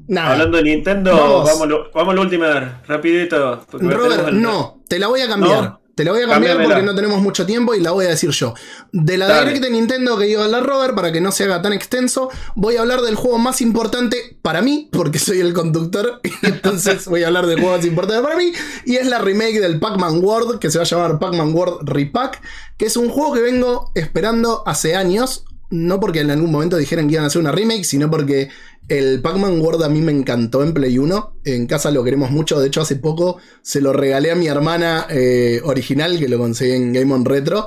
nada. 0.08 0.32
Hablando 0.32 0.58
de 0.58 0.64
Nintendo, 0.64 1.12
Vamos. 1.16 1.60
vamos, 1.60 1.88
vamos 1.94 2.12
a 2.14 2.16
la 2.16 2.22
última, 2.22 2.84
rapidito. 2.88 3.66
Robert, 3.72 4.32
no, 4.32 4.84
te 4.88 4.98
la 5.00 5.08
voy 5.08 5.22
a 5.22 5.28
cambiar. 5.28 5.64
No. 5.64 5.83
Te 5.96 6.04
la 6.04 6.12
voy 6.12 6.22
a 6.22 6.28
cambiar 6.28 6.54
Cámbiamela. 6.54 6.76
porque 6.76 6.86
no 6.86 6.96
tenemos 6.96 7.22
mucho 7.22 7.46
tiempo 7.46 7.76
y 7.76 7.80
la 7.80 7.92
voy 7.92 8.06
a 8.06 8.10
decir 8.10 8.32
yo. 8.32 8.56
De 8.92 9.16
la 9.16 9.28
Dale. 9.28 9.52
Direct 9.52 9.64
de 9.64 9.70
Nintendo 9.70 10.18
que 10.18 10.28
iba 10.28 10.42
a 10.42 10.46
hablar 10.46 10.66
Robert, 10.66 10.96
para 10.96 11.12
que 11.12 11.22
no 11.22 11.32
se 11.32 11.44
haga 11.44 11.62
tan 11.62 11.72
extenso, 11.72 12.30
voy 12.56 12.78
a 12.78 12.82
hablar 12.82 13.02
del 13.02 13.16
juego 13.16 13.38
más 13.38 13.62
importante 13.62 14.38
para 14.42 14.64
mí, 14.64 14.90
porque 14.92 15.20
soy 15.20 15.40
el 15.40 15.54
conductor, 15.54 16.20
y 16.24 16.48
entonces 16.48 17.06
voy 17.06 17.24
a 17.24 17.28
hablar 17.28 17.46
del 17.46 17.60
juego 17.60 17.78
más 17.78 17.86
importante 17.86 18.24
para 18.24 18.38
mí, 18.38 18.54
y 18.86 18.96
es 18.96 19.06
la 19.06 19.20
remake 19.20 19.60
del 19.60 19.80
Pac-Man 19.80 20.24
World, 20.24 20.58
que 20.58 20.72
se 20.72 20.80
va 20.80 20.84
a 20.84 20.88
llamar 20.88 21.20
Pac-Man 21.20 21.54
World 21.54 21.88
Repack, 21.88 22.42
que 22.78 22.86
es 22.86 22.98
un 22.98 23.10
juego 23.10 23.34
que 23.34 23.42
vengo 23.42 23.92
esperando 23.94 24.64
hace 24.66 24.96
años, 24.96 25.46
no 25.70 26.00
porque 26.00 26.22
en 26.22 26.32
algún 26.32 26.52
momento 26.52 26.78
dijeran 26.78 27.08
que 27.08 27.14
iban 27.14 27.26
a 27.26 27.28
hacer 27.28 27.42
una 27.42 27.52
remake, 27.52 27.84
sino 27.84 28.10
porque 28.10 28.50
el 28.90 29.22
Pac-Man 29.22 29.60
World 29.62 29.84
a 29.84 29.90
mí 29.90 30.02
me 30.02 30.12
encantó 30.12 30.64
en 30.64 30.74
Play 30.74 30.98
1. 30.98 31.38
En 31.46 31.68
casa 31.68 31.92
lo 31.92 32.04
queremos 32.04 32.32
mucho. 32.32 32.60
De 32.60 32.68
hecho, 32.68 32.82
hace 32.82 32.96
poco 32.98 33.38
se 33.62 33.82
lo 33.82 33.94
regalé 33.94 34.32
a 34.32 34.36
mi 34.36 34.48
hermana 34.48 35.08
eh, 35.10 35.62
original, 35.64 36.20
que 36.20 36.28
lo 36.28 36.38
conseguí 36.38 36.72
en 36.74 36.94
Game 36.94 37.14
On 37.14 37.24
Retro. 37.26 37.66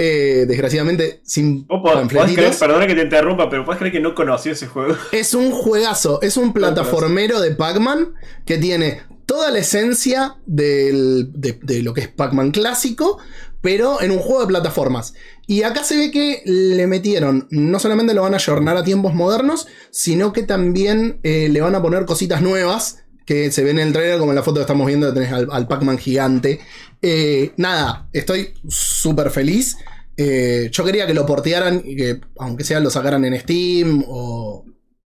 Eh, 0.00 0.44
desgraciadamente, 0.46 1.22
sin 1.24 1.66
panfletitos. 1.66 2.56
perdona 2.56 2.86
que 2.86 2.94
te 2.94 3.02
interrumpa, 3.02 3.50
pero 3.50 3.64
puedes 3.64 3.80
creer 3.80 3.92
que 3.92 4.00
no 4.00 4.14
conocí 4.14 4.50
ese 4.50 4.68
juego. 4.68 4.94
Es 5.10 5.34
un 5.34 5.50
juegazo, 5.50 6.20
es 6.22 6.36
un 6.36 6.52
plataformero 6.52 7.40
de 7.40 7.50
Pac-Man 7.50 8.14
que 8.46 8.58
tiene 8.58 9.00
toda 9.26 9.50
la 9.50 9.58
esencia 9.58 10.36
del- 10.46 11.32
de, 11.34 11.58
de 11.62 11.82
lo 11.82 11.92
que 11.94 12.02
es 12.02 12.08
Pac-Man 12.08 12.52
clásico, 12.52 13.18
pero 13.60 14.00
en 14.02 14.10
un 14.10 14.18
juego 14.18 14.40
de 14.42 14.48
plataformas. 14.48 15.14
Y 15.46 15.62
acá 15.62 15.84
se 15.84 15.96
ve 15.96 16.10
que 16.10 16.42
le 16.44 16.86
metieron, 16.86 17.48
no 17.50 17.78
solamente 17.78 18.14
lo 18.14 18.22
van 18.22 18.34
a 18.34 18.40
jornar 18.40 18.76
a 18.76 18.84
tiempos 18.84 19.14
modernos, 19.14 19.66
sino 19.90 20.32
que 20.32 20.42
también 20.42 21.20
eh, 21.22 21.48
le 21.50 21.60
van 21.60 21.74
a 21.74 21.82
poner 21.82 22.04
cositas 22.04 22.42
nuevas 22.42 22.98
que 23.24 23.52
se 23.52 23.62
ven 23.62 23.78
en 23.78 23.88
el 23.88 23.92
trailer, 23.92 24.18
como 24.18 24.32
en 24.32 24.36
la 24.36 24.42
foto 24.42 24.56
que 24.56 24.62
estamos 24.62 24.86
viendo, 24.86 25.12
tenés 25.12 25.32
al, 25.32 25.48
al 25.52 25.68
Pac-Man 25.68 25.98
gigante. 25.98 26.60
Eh, 27.02 27.52
nada, 27.58 28.08
estoy 28.12 28.54
súper 28.66 29.30
feliz. 29.30 29.76
Eh, 30.16 30.70
yo 30.72 30.82
quería 30.82 31.06
que 31.06 31.12
lo 31.12 31.26
portearan 31.26 31.82
y 31.84 31.94
que, 31.94 32.20
aunque 32.38 32.64
sea, 32.64 32.80
lo 32.80 32.90
sacaran 32.90 33.24
en 33.26 33.38
Steam 33.38 34.02
o 34.08 34.64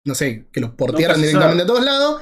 no 0.05 0.15
sé, 0.15 0.49
que 0.53 0.61
lo 0.61 0.77
portearan 0.77 1.21
se 1.21 1.29
directamente 1.29 1.63
a 1.63 1.67
todos 1.67 1.85
lados. 1.85 2.21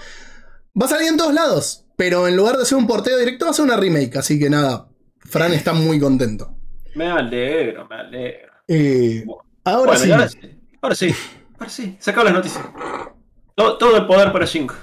Va 0.80 0.86
a 0.86 0.90
salir 0.90 1.08
en 1.08 1.16
todos 1.16 1.34
lados, 1.34 1.86
pero 1.96 2.28
en 2.28 2.36
lugar 2.36 2.56
de 2.58 2.66
ser 2.66 2.78
un 2.78 2.86
porteo 2.86 3.16
directo, 3.18 3.46
va 3.46 3.52
a 3.52 3.54
ser 3.54 3.64
una 3.64 3.76
remake. 3.76 4.16
Así 4.16 4.38
que 4.38 4.50
nada, 4.50 4.87
Fran 5.30 5.52
está 5.52 5.72
muy 5.72 5.98
contento. 6.00 6.54
Me 6.94 7.06
alegro, 7.06 7.86
me 7.88 7.96
alegro. 7.96 8.52
Eh, 8.66 9.24
Ahora 9.64 9.92
Bueno, 9.92 10.04
sí. 10.04 10.10
ahora 10.12 10.28
sí. 10.28 10.38
Ahora 10.80 10.94
sí. 10.94 11.14
Ahora 11.58 11.70
sí. 11.70 11.96
Se 12.00 12.10
acaban 12.10 12.26
las 12.26 12.34
noticias. 12.34 12.64
Todo, 13.54 13.76
todo 13.78 13.96
el 13.96 14.06
poder 14.06 14.32
para 14.32 14.46
Shingo. 14.46 14.74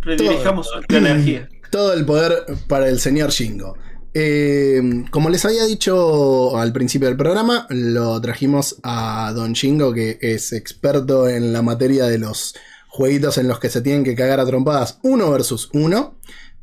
Redirijamos 0.00 0.68
la 0.88 0.98
energía. 0.98 1.48
Todo 1.70 1.92
el 1.94 2.04
poder 2.04 2.44
para 2.68 2.88
el 2.88 3.00
señor 3.00 3.30
Shingo. 3.30 3.76
Eh, 4.12 4.80
como 5.10 5.28
les 5.28 5.44
había 5.44 5.64
dicho 5.64 6.56
al 6.56 6.72
principio 6.72 7.08
del 7.08 7.16
programa, 7.16 7.66
lo 7.70 8.20
trajimos 8.20 8.76
a 8.84 9.32
Don 9.34 9.54
Shingo, 9.54 9.92
que 9.92 10.18
es 10.20 10.52
experto 10.52 11.28
en 11.28 11.52
la 11.52 11.62
materia 11.62 12.04
de 12.06 12.18
los 12.18 12.54
jueguitos 12.86 13.38
en 13.38 13.48
los 13.48 13.58
que 13.58 13.70
se 13.70 13.80
tienen 13.80 14.04
que 14.04 14.14
cagar 14.14 14.38
a 14.38 14.46
trompadas 14.46 15.00
uno 15.02 15.32
versus 15.32 15.68
uno. 15.72 16.14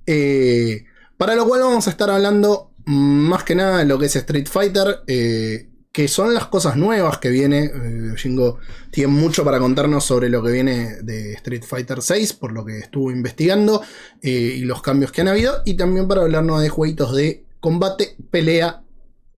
Eh, 0.08 0.86
para 1.18 1.36
lo 1.36 1.46
cual 1.46 1.62
vamos 1.62 1.88
a 1.88 1.90
estar 1.90 2.10
hablando 2.10 2.71
más 2.86 3.44
que 3.44 3.56
nada 3.56 3.84
lo 3.84 3.98
que 4.00 4.06
es 4.08 4.16
Street 4.16 4.48
Fighter, 4.48 5.02
eh, 5.08 5.72
que 5.92 6.08
son 6.08 6.34
las 6.34 6.48
cosas 6.48 6.78
nuevas 6.78 7.18
que 7.18 7.30
viene. 7.30 7.66
Eh, 7.66 8.14
Shingo 8.16 8.60
tiene 8.92 9.12
mucho 9.12 9.44
para 9.44 9.60
contarnos 9.60 10.06
sobre 10.06 10.30
lo 10.30 10.42
que 10.42 10.52
viene 10.52 11.02
de 11.02 11.34
Street 11.34 11.64
Fighter 11.64 12.02
6, 12.02 12.34
por 12.34 12.54
lo 12.54 12.64
que 12.64 12.80
estuvo 12.80 13.12
investigando 13.12 13.82
eh, 14.22 14.30
y 14.30 14.62
los 14.62 14.82
cambios 14.82 15.12
que 15.12 15.22
han 15.22 15.28
habido, 15.28 15.62
y 15.66 15.76
también 15.76 16.08
para 16.08 16.22
hablarnos 16.22 16.62
de 16.62 16.70
jueguitos 16.70 17.16
de 17.16 17.46
combate, 17.60 18.16
pelea, 18.30 18.84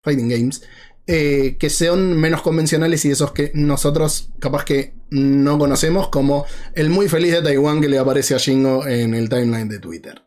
fighting 0.04 0.30
games, 0.30 0.62
eh, 1.08 1.58
que 1.60 1.70
sean 1.70 2.18
menos 2.18 2.41
convencionales 2.41 3.04
y 3.04 3.12
esos 3.12 3.32
que 3.32 3.52
nosotros 3.54 4.30
capaz 4.39 4.64
que 4.64 4.94
no 5.10 5.58
conocemos, 5.58 6.10
como 6.10 6.46
el 6.76 6.89
muy 6.89 7.10
feliz 7.10 7.34
de 7.34 7.41
Taiwán 7.41 7.82
que 7.82 7.89
le 7.89 7.98
aparece 7.98 8.36
a 8.36 8.38
Shingo 8.38 8.88
en 8.88 9.14
el 9.14 9.28
timeline 9.28 9.68
de 9.68 9.80
Twitter. 9.80 10.22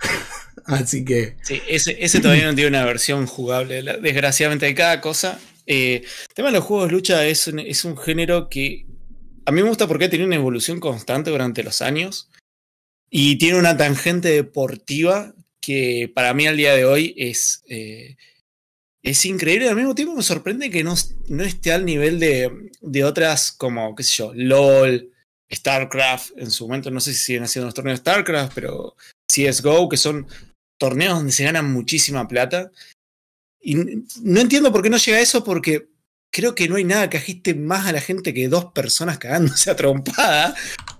Así 0.64 1.04
que... 1.04 1.36
Sí, 1.42 1.60
ese, 1.68 1.96
ese 2.02 2.20
todavía 2.20 2.46
no 2.46 2.54
tiene 2.54 2.68
una 2.68 2.84
versión 2.84 3.26
jugable. 3.26 3.82
Desgraciadamente 4.00 4.66
hay 4.66 4.74
cada 4.74 5.00
cosa. 5.00 5.40
Eh, 5.66 6.02
el 6.04 6.34
tema 6.34 6.48
de 6.48 6.54
los 6.54 6.64
juegos 6.64 6.88
de 6.88 6.92
lucha 6.92 7.26
es 7.26 7.46
un, 7.46 7.58
es 7.60 7.84
un 7.84 7.96
género 7.96 8.48
que 8.48 8.86
a 9.44 9.52
mí 9.52 9.62
me 9.62 9.68
gusta 9.68 9.86
porque 9.86 10.06
ha 10.06 10.10
tenido 10.10 10.26
una 10.26 10.36
evolución 10.36 10.80
constante 10.80 11.30
durante 11.30 11.62
los 11.62 11.82
años 11.82 12.30
y 13.10 13.36
tiene 13.36 13.58
una 13.58 13.76
tangente 13.76 14.28
deportiva 14.28 15.34
que 15.60 16.10
para 16.14 16.34
mí 16.34 16.46
al 16.46 16.56
día 16.56 16.74
de 16.74 16.84
hoy 16.84 17.14
es, 17.16 17.62
eh, 17.68 18.16
es 19.02 19.24
increíble. 19.24 19.68
Al 19.68 19.76
mismo 19.76 19.94
tiempo 19.94 20.14
me 20.14 20.22
sorprende 20.22 20.70
que 20.70 20.82
no, 20.82 20.94
no 21.28 21.44
esté 21.44 21.72
al 21.72 21.84
nivel 21.84 22.18
de, 22.18 22.70
de 22.80 23.04
otras 23.04 23.52
como, 23.52 23.94
qué 23.94 24.02
sé 24.02 24.16
yo, 24.16 24.32
LOL, 24.34 25.12
StarCraft. 25.52 26.32
En 26.36 26.50
su 26.50 26.66
momento 26.66 26.90
no 26.90 27.00
sé 27.00 27.12
si 27.12 27.20
siguen 27.20 27.44
haciendo 27.44 27.66
los 27.66 27.74
torneos 27.74 27.98
de 27.98 28.00
StarCraft, 28.00 28.54
pero 28.54 28.96
CSGO, 29.28 29.88
que 29.88 29.96
son 29.96 30.26
torneos 30.82 31.14
donde 31.14 31.30
se 31.30 31.44
gana 31.44 31.62
muchísima 31.62 32.26
plata. 32.26 32.72
Y 33.60 33.76
no 33.76 34.40
entiendo 34.40 34.72
por 34.72 34.82
qué 34.82 34.90
no 34.90 34.96
llega 34.96 35.18
a 35.18 35.20
eso, 35.20 35.44
porque 35.44 35.90
creo 36.32 36.56
que 36.56 36.68
no 36.68 36.74
hay 36.74 36.82
nada 36.82 37.08
que 37.08 37.18
agite 37.18 37.54
más 37.54 37.86
a 37.86 37.92
la 37.92 38.00
gente 38.00 38.34
que 38.34 38.48
dos 38.48 38.72
personas 38.72 39.18
cagándose 39.18 39.70
a 39.70 39.76
trompada. 39.76 40.56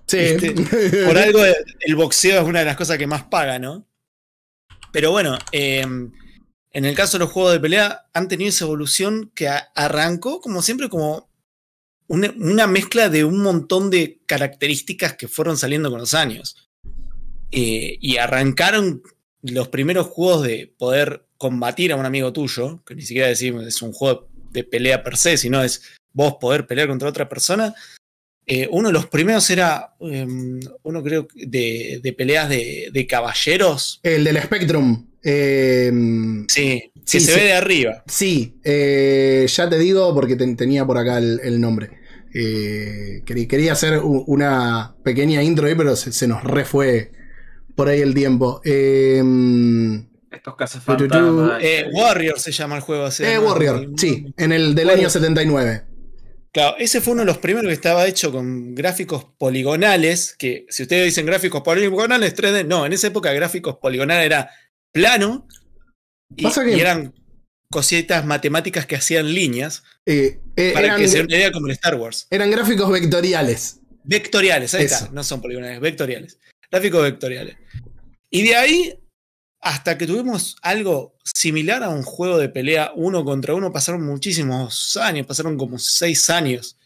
Sí. 0.06 0.18
Este, 0.18 0.52
Por 1.04 1.18
algo 1.18 1.40
el 1.80 1.96
boxeo 1.96 2.42
es 2.42 2.48
una 2.48 2.60
de 2.60 2.66
las 2.66 2.76
cosas 2.76 2.96
que 2.96 3.08
más 3.08 3.24
paga, 3.24 3.58
¿no? 3.58 3.88
Pero 4.92 5.10
bueno, 5.10 5.36
eh, 5.50 5.80
en 5.80 6.84
el 6.84 6.94
caso 6.94 7.18
de 7.18 7.24
los 7.24 7.32
juegos 7.32 7.54
de 7.54 7.60
pelea 7.60 8.02
han 8.14 8.28
tenido 8.28 8.50
esa 8.50 8.66
evolución 8.66 9.32
que 9.34 9.48
arrancó 9.74 10.40
como 10.40 10.62
siempre 10.62 10.88
como 10.88 11.28
una, 12.06 12.32
una 12.36 12.68
mezcla 12.68 13.08
de 13.08 13.24
un 13.24 13.42
montón 13.42 13.90
de 13.90 14.20
características 14.26 15.16
que 15.16 15.26
fueron 15.26 15.56
saliendo 15.56 15.90
con 15.90 15.98
los 15.98 16.14
años. 16.14 16.68
Eh, 17.50 17.98
y 18.00 18.16
arrancaron 18.16 19.02
los 19.42 19.68
primeros 19.68 20.06
juegos 20.06 20.44
de 20.44 20.72
poder 20.78 21.26
combatir 21.36 21.92
a 21.92 21.96
un 21.96 22.06
amigo 22.06 22.32
tuyo, 22.32 22.82
que 22.84 22.94
ni 22.94 23.02
siquiera 23.02 23.28
decimos 23.28 23.66
es 23.66 23.82
un 23.82 23.92
juego 23.92 24.28
de 24.50 24.64
pelea 24.64 25.02
per 25.02 25.16
se, 25.16 25.36
sino 25.36 25.62
es 25.62 25.82
vos 26.12 26.36
poder 26.40 26.66
pelear 26.66 26.88
contra 26.88 27.08
otra 27.08 27.28
persona. 27.28 27.74
Eh, 28.46 28.68
uno 28.70 28.88
de 28.88 28.94
los 28.94 29.06
primeros 29.06 29.48
era 29.50 29.94
um, 30.00 30.60
uno 30.82 31.02
creo 31.02 31.28
que 31.28 31.46
de, 31.46 32.00
de 32.02 32.12
peleas 32.12 32.48
de, 32.48 32.90
de, 32.92 33.06
caballeros. 33.06 34.00
El 34.02 34.24
del 34.24 34.42
Spectrum. 34.42 35.06
Eh, 35.22 35.92
sí, 36.48 36.92
que 36.94 37.02
sí, 37.04 37.20
se 37.20 37.32
sí. 37.32 37.38
ve 37.38 37.46
de 37.46 37.52
arriba. 37.52 38.02
Sí, 38.06 38.58
eh, 38.64 39.46
ya 39.48 39.68
te 39.68 39.78
digo 39.78 40.12
porque 40.12 40.34
te, 40.34 40.54
tenía 40.56 40.84
por 40.84 40.98
acá 40.98 41.18
el, 41.18 41.40
el 41.42 41.60
nombre. 41.60 41.90
Eh, 42.34 43.22
quería 43.26 43.72
hacer 43.72 44.00
una 44.00 44.96
pequeña 45.04 45.42
intro 45.42 45.66
ahí, 45.66 45.74
pero 45.74 45.94
se, 45.96 46.12
se 46.12 46.26
nos 46.26 46.42
refue 46.42 47.12
por 47.74 47.88
ahí 47.88 48.00
el 48.00 48.14
tiempo. 48.14 48.60
Eh, 48.64 49.22
Estos 50.30 50.56
cazafantasmas. 50.56 51.62
Eh, 51.62 51.88
Warrior 51.92 52.38
se 52.38 52.52
llama 52.52 52.76
el 52.76 52.82
juego. 52.82 53.08
Eh, 53.18 53.38
Warrior, 53.38 53.90
sí, 53.96 54.32
en 54.36 54.52
el 54.52 54.74
del 54.74 54.86
Warrior. 54.86 55.00
año 55.06 55.10
79. 55.10 55.84
Claro, 56.52 56.76
ese 56.78 57.00
fue 57.00 57.14
uno 57.14 57.22
de 57.22 57.26
los 57.26 57.38
primeros 57.38 57.68
que 57.68 57.74
estaba 57.74 58.06
hecho 58.06 58.30
con 58.30 58.74
gráficos 58.74 59.24
poligonales, 59.38 60.34
que 60.38 60.66
si 60.68 60.82
ustedes 60.82 61.06
dicen 61.06 61.24
gráficos 61.24 61.62
poligonales 61.62 62.36
3D, 62.36 62.66
no, 62.66 62.84
en 62.84 62.92
esa 62.92 63.06
época 63.06 63.32
gráficos 63.32 63.76
poligonales 63.78 64.26
era 64.26 64.50
plano 64.92 65.46
y, 66.36 66.46
y 66.46 66.80
eran 66.80 67.14
cositas 67.70 68.26
matemáticas 68.26 68.84
que 68.84 68.96
hacían 68.96 69.32
líneas 69.32 69.82
eh, 70.04 70.40
eh, 70.56 70.72
para 70.74 70.96
que 70.96 71.08
se 71.08 71.22
una 71.22 71.34
idea 71.34 71.50
como 71.52 71.68
en 71.68 71.72
Star 71.72 71.94
Wars. 71.94 72.26
Eran 72.30 72.50
gráficos 72.50 72.90
vectoriales. 72.92 73.80
Vectoriales, 74.04 74.74
ahí 74.74 74.84
Eso. 74.84 74.94
está, 74.96 75.08
no 75.10 75.24
son 75.24 75.40
poligonales, 75.40 75.80
vectoriales. 75.80 76.38
Gráficos 76.72 77.02
vectoriales. 77.02 77.56
Y 78.30 78.42
de 78.42 78.56
ahí 78.56 78.98
hasta 79.62 79.96
que 79.96 80.08
tuvimos 80.08 80.56
algo 80.60 81.14
similar 81.22 81.84
a 81.84 81.88
un 81.88 82.02
juego 82.02 82.36
de 82.36 82.48
pelea 82.48 82.92
uno 82.96 83.24
contra 83.24 83.54
uno, 83.54 83.72
pasaron 83.72 84.04
muchísimos 84.04 84.96
años, 84.96 85.24
pasaron 85.24 85.56
como 85.56 85.78
seis 85.78 86.28
años. 86.30 86.76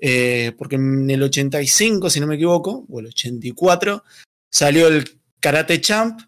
Eh, 0.00 0.52
porque 0.58 0.76
en 0.76 1.10
el 1.10 1.22
85, 1.22 2.10
si 2.10 2.20
no 2.20 2.26
me 2.26 2.34
equivoco, 2.34 2.84
o 2.90 3.00
el 3.00 3.06
84, 3.06 4.04
salió 4.50 4.86
el 4.88 5.18
Karate 5.40 5.80
Champ. 5.80 6.20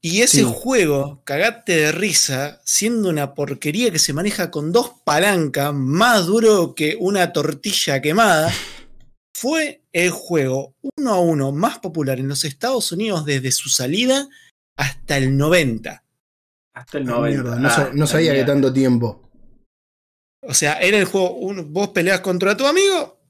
Y 0.00 0.20
ese 0.20 0.38
sí. 0.38 0.52
juego, 0.54 1.22
cagate 1.24 1.76
de 1.76 1.92
risa, 1.92 2.60
siendo 2.64 3.08
una 3.08 3.34
porquería 3.34 3.90
que 3.90 3.98
se 3.98 4.12
maneja 4.12 4.50
con 4.50 4.70
dos 4.70 4.92
palancas, 5.02 5.72
más 5.74 6.26
duro 6.26 6.74
que 6.74 6.96
una 7.00 7.32
tortilla 7.32 8.02
quemada, 8.02 8.52
fue 9.44 9.82
el 9.92 10.08
juego 10.08 10.74
uno 10.96 11.12
a 11.12 11.20
uno 11.20 11.52
más 11.52 11.78
popular 11.78 12.18
en 12.18 12.28
los 12.28 12.46
Estados 12.46 12.90
Unidos 12.92 13.26
desde 13.26 13.52
su 13.52 13.68
salida 13.68 14.26
hasta 14.74 15.18
el 15.18 15.36
90. 15.36 16.02
Hasta 16.72 16.96
el 16.96 17.04
90. 17.04 17.42
Mierda, 17.42 17.60
no, 17.60 17.68
ah, 17.68 17.90
no, 17.92 18.06
sabía 18.06 18.32
que 18.32 18.44
tanto 18.44 18.72
tiempo. 18.72 19.30
O 20.40 20.54
sea, 20.54 20.80
era 20.80 20.96
el 20.96 21.04
juego, 21.04 21.36
uno, 21.36 21.62
vos 21.62 21.90
peleas 21.90 22.22
contra 22.22 22.56
tu 22.56 22.66
amigo, 22.66 23.20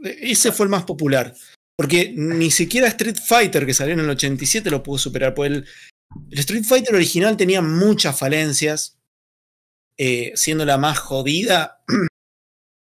ese 0.00 0.50
fue 0.50 0.64
el 0.64 0.70
más 0.70 0.82
popular. 0.82 1.32
Porque 1.76 2.12
ni 2.12 2.50
siquiera 2.50 2.88
Street 2.88 3.18
Fighter, 3.24 3.64
que 3.64 3.72
salió 3.72 3.94
en 3.94 4.00
el 4.00 4.10
87, 4.10 4.68
lo 4.68 4.82
pudo 4.82 4.98
superar. 4.98 5.32
El, 5.44 5.64
el 6.28 6.38
Street 6.40 6.64
Fighter 6.64 6.92
original 6.92 7.36
tenía 7.36 7.62
muchas 7.62 8.18
falencias, 8.18 8.98
eh, 9.96 10.32
siendo 10.34 10.64
la 10.64 10.76
más 10.76 10.98
jodida. 10.98 11.84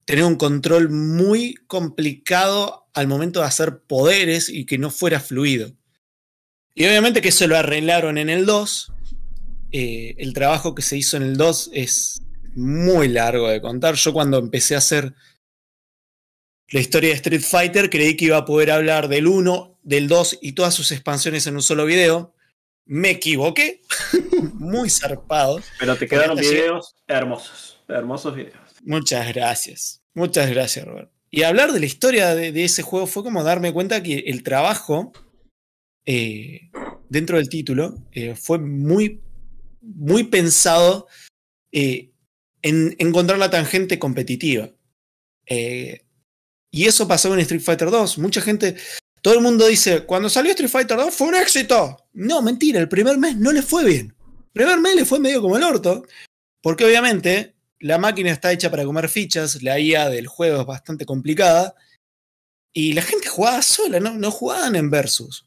Tener 0.10 0.26
un 0.26 0.38
control 0.38 0.90
muy 0.90 1.54
complicado 1.68 2.90
al 2.96 3.08
momento 3.08 3.42
de 3.42 3.46
hacer 3.46 3.84
poderes 3.84 4.50
y 4.50 4.66
que 4.66 4.80
no 4.80 4.90
fuera 4.90 5.20
fluido. 5.20 5.72
Y 6.74 6.86
obviamente 6.86 7.22
que 7.22 7.30
eso 7.30 7.46
lo 7.46 7.56
arreglaron 7.56 8.18
en 8.18 8.32
el 8.32 8.48
2. 8.48 8.92
Eh, 9.72 10.16
el 10.18 10.34
trabajo 10.34 10.74
que 10.74 10.82
se 10.82 10.98
hizo 10.98 11.16
en 11.16 11.22
el 11.22 11.38
2 11.38 11.70
es 11.74 12.24
muy 12.56 13.08
largo 13.08 13.50
de 13.50 13.62
contar. 13.62 13.94
Yo 13.94 14.12
cuando 14.12 14.40
empecé 14.40 14.74
a 14.74 14.80
hacer 14.80 15.14
la 16.70 16.80
historia 16.80 17.12
de 17.12 17.16
Street 17.18 17.44
Fighter 17.44 17.92
creí 17.92 18.18
que 18.18 18.26
iba 18.26 18.38
a 18.38 18.46
poder 18.46 18.72
hablar 18.72 19.10
del 19.10 19.28
1, 19.28 19.78
del 19.84 20.08
2 20.08 20.40
y 20.42 20.54
todas 20.54 20.74
sus 20.74 20.92
expansiones 20.92 21.46
en 21.46 21.54
un 21.54 21.62
solo 21.62 21.86
video. 21.86 22.34
Me 22.84 23.12
equivoqué. 23.12 23.84
muy 24.56 24.90
zarpado. 24.90 25.62
Pero 25.78 25.96
te 25.98 26.08
quedaron 26.08 26.36
videos 26.36 26.96
hermosos. 27.08 27.80
Hermosos 27.88 28.36
videos. 28.36 28.58
Muchas 28.84 29.32
gracias. 29.36 29.99
Muchas 30.14 30.50
gracias, 30.50 30.86
Robert. 30.86 31.12
Y 31.32 31.44
hablar 31.44 31.72
de 31.72 31.80
la 31.80 31.86
historia 31.86 32.34
de, 32.34 32.64
ese 32.64 32.82
juego 32.82 33.06
fue 33.06 33.24
como 33.24 33.44
darme 33.44 33.72
cuenta 33.72 34.02
que 34.02 34.20
el 34.28 34.42
trabajo 34.42 35.12
eh, 36.06 36.72
dentro 37.08 37.38
del 37.38 37.50
título 37.50 37.96
eh, 38.12 38.36
fue 38.36 38.58
muy, 38.58 39.22
muy 39.82 40.24
pensado 40.24 41.08
eh, 41.72 42.12
en 42.64 42.96
encontrar 42.98 43.38
la 43.38 43.52
tangente 43.52 44.00
competitiva. 44.00 44.72
Y 46.72 46.86
eso 46.86 47.08
pasó 47.08 47.34
en 47.34 47.40
Street 47.40 47.62
Fighter 47.62 47.90
2. 47.90 48.18
Mucha 48.20 48.42
gente, 48.42 48.76
todo 49.22 49.34
el 49.34 49.42
mundo 49.42 49.66
dice, 49.68 50.06
cuando 50.06 50.30
salió 50.30 50.52
Street 50.52 50.70
Fighter 50.70 50.98
2 50.98 51.14
fue 51.14 51.28
un 51.28 51.36
éxito. 51.36 52.06
No, 52.14 52.42
mentira, 52.42 52.80
el 52.80 52.90
primer 52.90 53.18
mes 53.18 53.38
no 53.38 53.52
le 53.52 53.62
fue 53.62 53.86
bien. 53.86 54.16
El 54.20 54.52
primer 54.54 54.80
mes 54.80 54.96
le 54.96 55.06
fue 55.06 55.20
medio 55.20 55.42
como 55.42 55.58
el 55.58 55.64
orto, 55.64 56.06
porque 56.62 56.86
obviamente 56.86 57.56
la 57.80 57.98
máquina 57.98 58.32
está 58.32 58.52
hecha 58.52 58.70
para 58.70 58.86
comer 58.86 59.10
fichas, 59.10 59.64
la 59.64 59.80
IA 59.80 60.10
del 60.10 60.28
juego 60.28 60.62
es 60.62 60.68
bastante 60.68 61.06
complicada, 61.06 61.76
y 62.74 62.94
la 62.94 63.02
gente 63.02 63.28
jugaba 63.28 63.62
sola, 63.62 64.00
no, 64.00 64.32
jugaban 64.32 64.76
en 64.76 64.90
versus. 64.90 65.46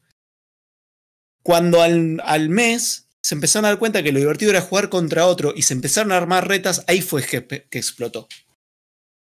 Cuando 1.43 1.83
al, 1.83 2.49
mes 2.49 3.09
se 3.23 3.35
empezaron 3.35 3.67
a 3.67 3.69
dar 3.69 3.79
cuenta 3.79 4.03
que 4.03 4.13
lo 4.13 4.19
divertido 4.19 4.51
era 4.51 4.61
jugar 4.61 4.89
contra 4.89 5.27
otro 5.27 5.53
y 5.55 5.63
se 5.63 5.75
empezaron 5.75 6.13
a 6.13 6.17
armar 6.17 6.49
retas, 6.49 6.85
ahí 6.87 7.01
fue 7.01 7.25
que, 7.25 7.47
que 7.47 7.79
explotó. 7.79 8.29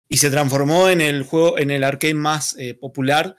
y 0.09 0.17
se 0.17 0.29
transformó 0.29 0.89
en 0.89 1.01
el 1.01 1.23
juego, 1.23 1.57
en 1.57 1.71
el 1.71 1.83
arcade 1.83 2.13
más 2.13 2.55
eh, 2.57 2.73
popular. 2.73 3.35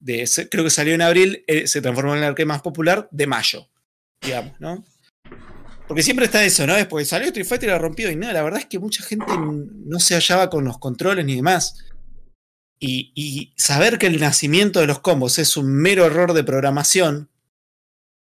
De, 0.00 0.28
creo 0.50 0.64
que 0.64 0.70
salió 0.70 0.94
en 0.94 1.02
abril, 1.02 1.44
eh, 1.46 1.66
se 1.66 1.80
transformó 1.80 2.12
en 2.12 2.18
el 2.18 2.24
arcade 2.24 2.46
más 2.46 2.62
popular 2.62 3.08
de 3.10 3.26
mayo, 3.26 3.68
digamos, 4.20 4.60
¿no? 4.60 4.84
Porque 5.88 6.02
siempre 6.02 6.26
está 6.26 6.44
eso, 6.44 6.66
¿no? 6.66 6.76
Después 6.76 7.08
salió 7.08 7.28
Street 7.28 7.46
Fighter 7.46 7.70
y 7.70 7.72
la 7.72 7.78
rompió. 7.78 8.10
Y 8.10 8.16
no, 8.16 8.30
la 8.30 8.42
verdad 8.42 8.60
es 8.60 8.66
que 8.66 8.78
mucha 8.78 9.02
gente 9.02 9.32
no 9.36 9.98
se 9.98 10.14
hallaba 10.14 10.50
con 10.50 10.64
los 10.64 10.78
controles 10.78 11.24
ni 11.24 11.36
demás. 11.36 11.78
Y, 12.78 13.10
y 13.14 13.54
saber 13.56 13.98
que 13.98 14.06
el 14.06 14.20
nacimiento 14.20 14.80
de 14.80 14.86
los 14.86 15.00
combos 15.00 15.38
es 15.38 15.56
un 15.56 15.72
mero 15.72 16.04
error 16.04 16.34
de 16.34 16.44
programación, 16.44 17.30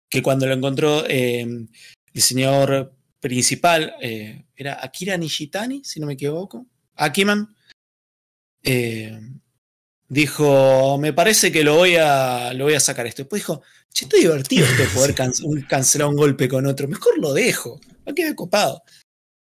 que 0.09 0.21
cuando 0.21 0.47
lo 0.47 0.53
encontró 0.53 1.05
eh, 1.07 1.41
el 1.41 1.69
diseñador 2.11 2.93
principal, 3.19 3.95
eh, 4.01 4.45
era 4.55 4.83
Akira 4.83 5.15
Nishitani, 5.15 5.83
si 5.85 5.99
no 5.99 6.07
me 6.07 6.13
equivoco, 6.13 6.65
Akiman, 6.95 7.55
eh, 8.63 9.17
dijo, 10.11 10.97
me 10.97 11.13
parece 11.13 11.53
que 11.53 11.63
lo 11.63 11.75
voy 11.75 11.95
a, 11.95 12.53
lo 12.53 12.65
voy 12.65 12.73
a 12.73 12.81
sacar 12.81 13.07
esto. 13.07 13.23
Después 13.23 13.41
dijo, 13.41 13.61
che, 13.93 14.03
esto 14.03 14.17
es 14.17 14.23
divertido 14.23 14.65
esto 14.65 14.83
de 14.83 14.89
poder 14.93 15.15
can- 15.15 15.31
cancelar 15.69 16.09
un 16.09 16.17
golpe 16.17 16.49
con 16.49 16.65
otro, 16.65 16.87
mejor 16.89 17.17
lo 17.17 17.33
dejo, 17.33 17.79
va 18.05 18.11
a 18.11 18.13
quedar 18.13 18.35
copado. 18.35 18.83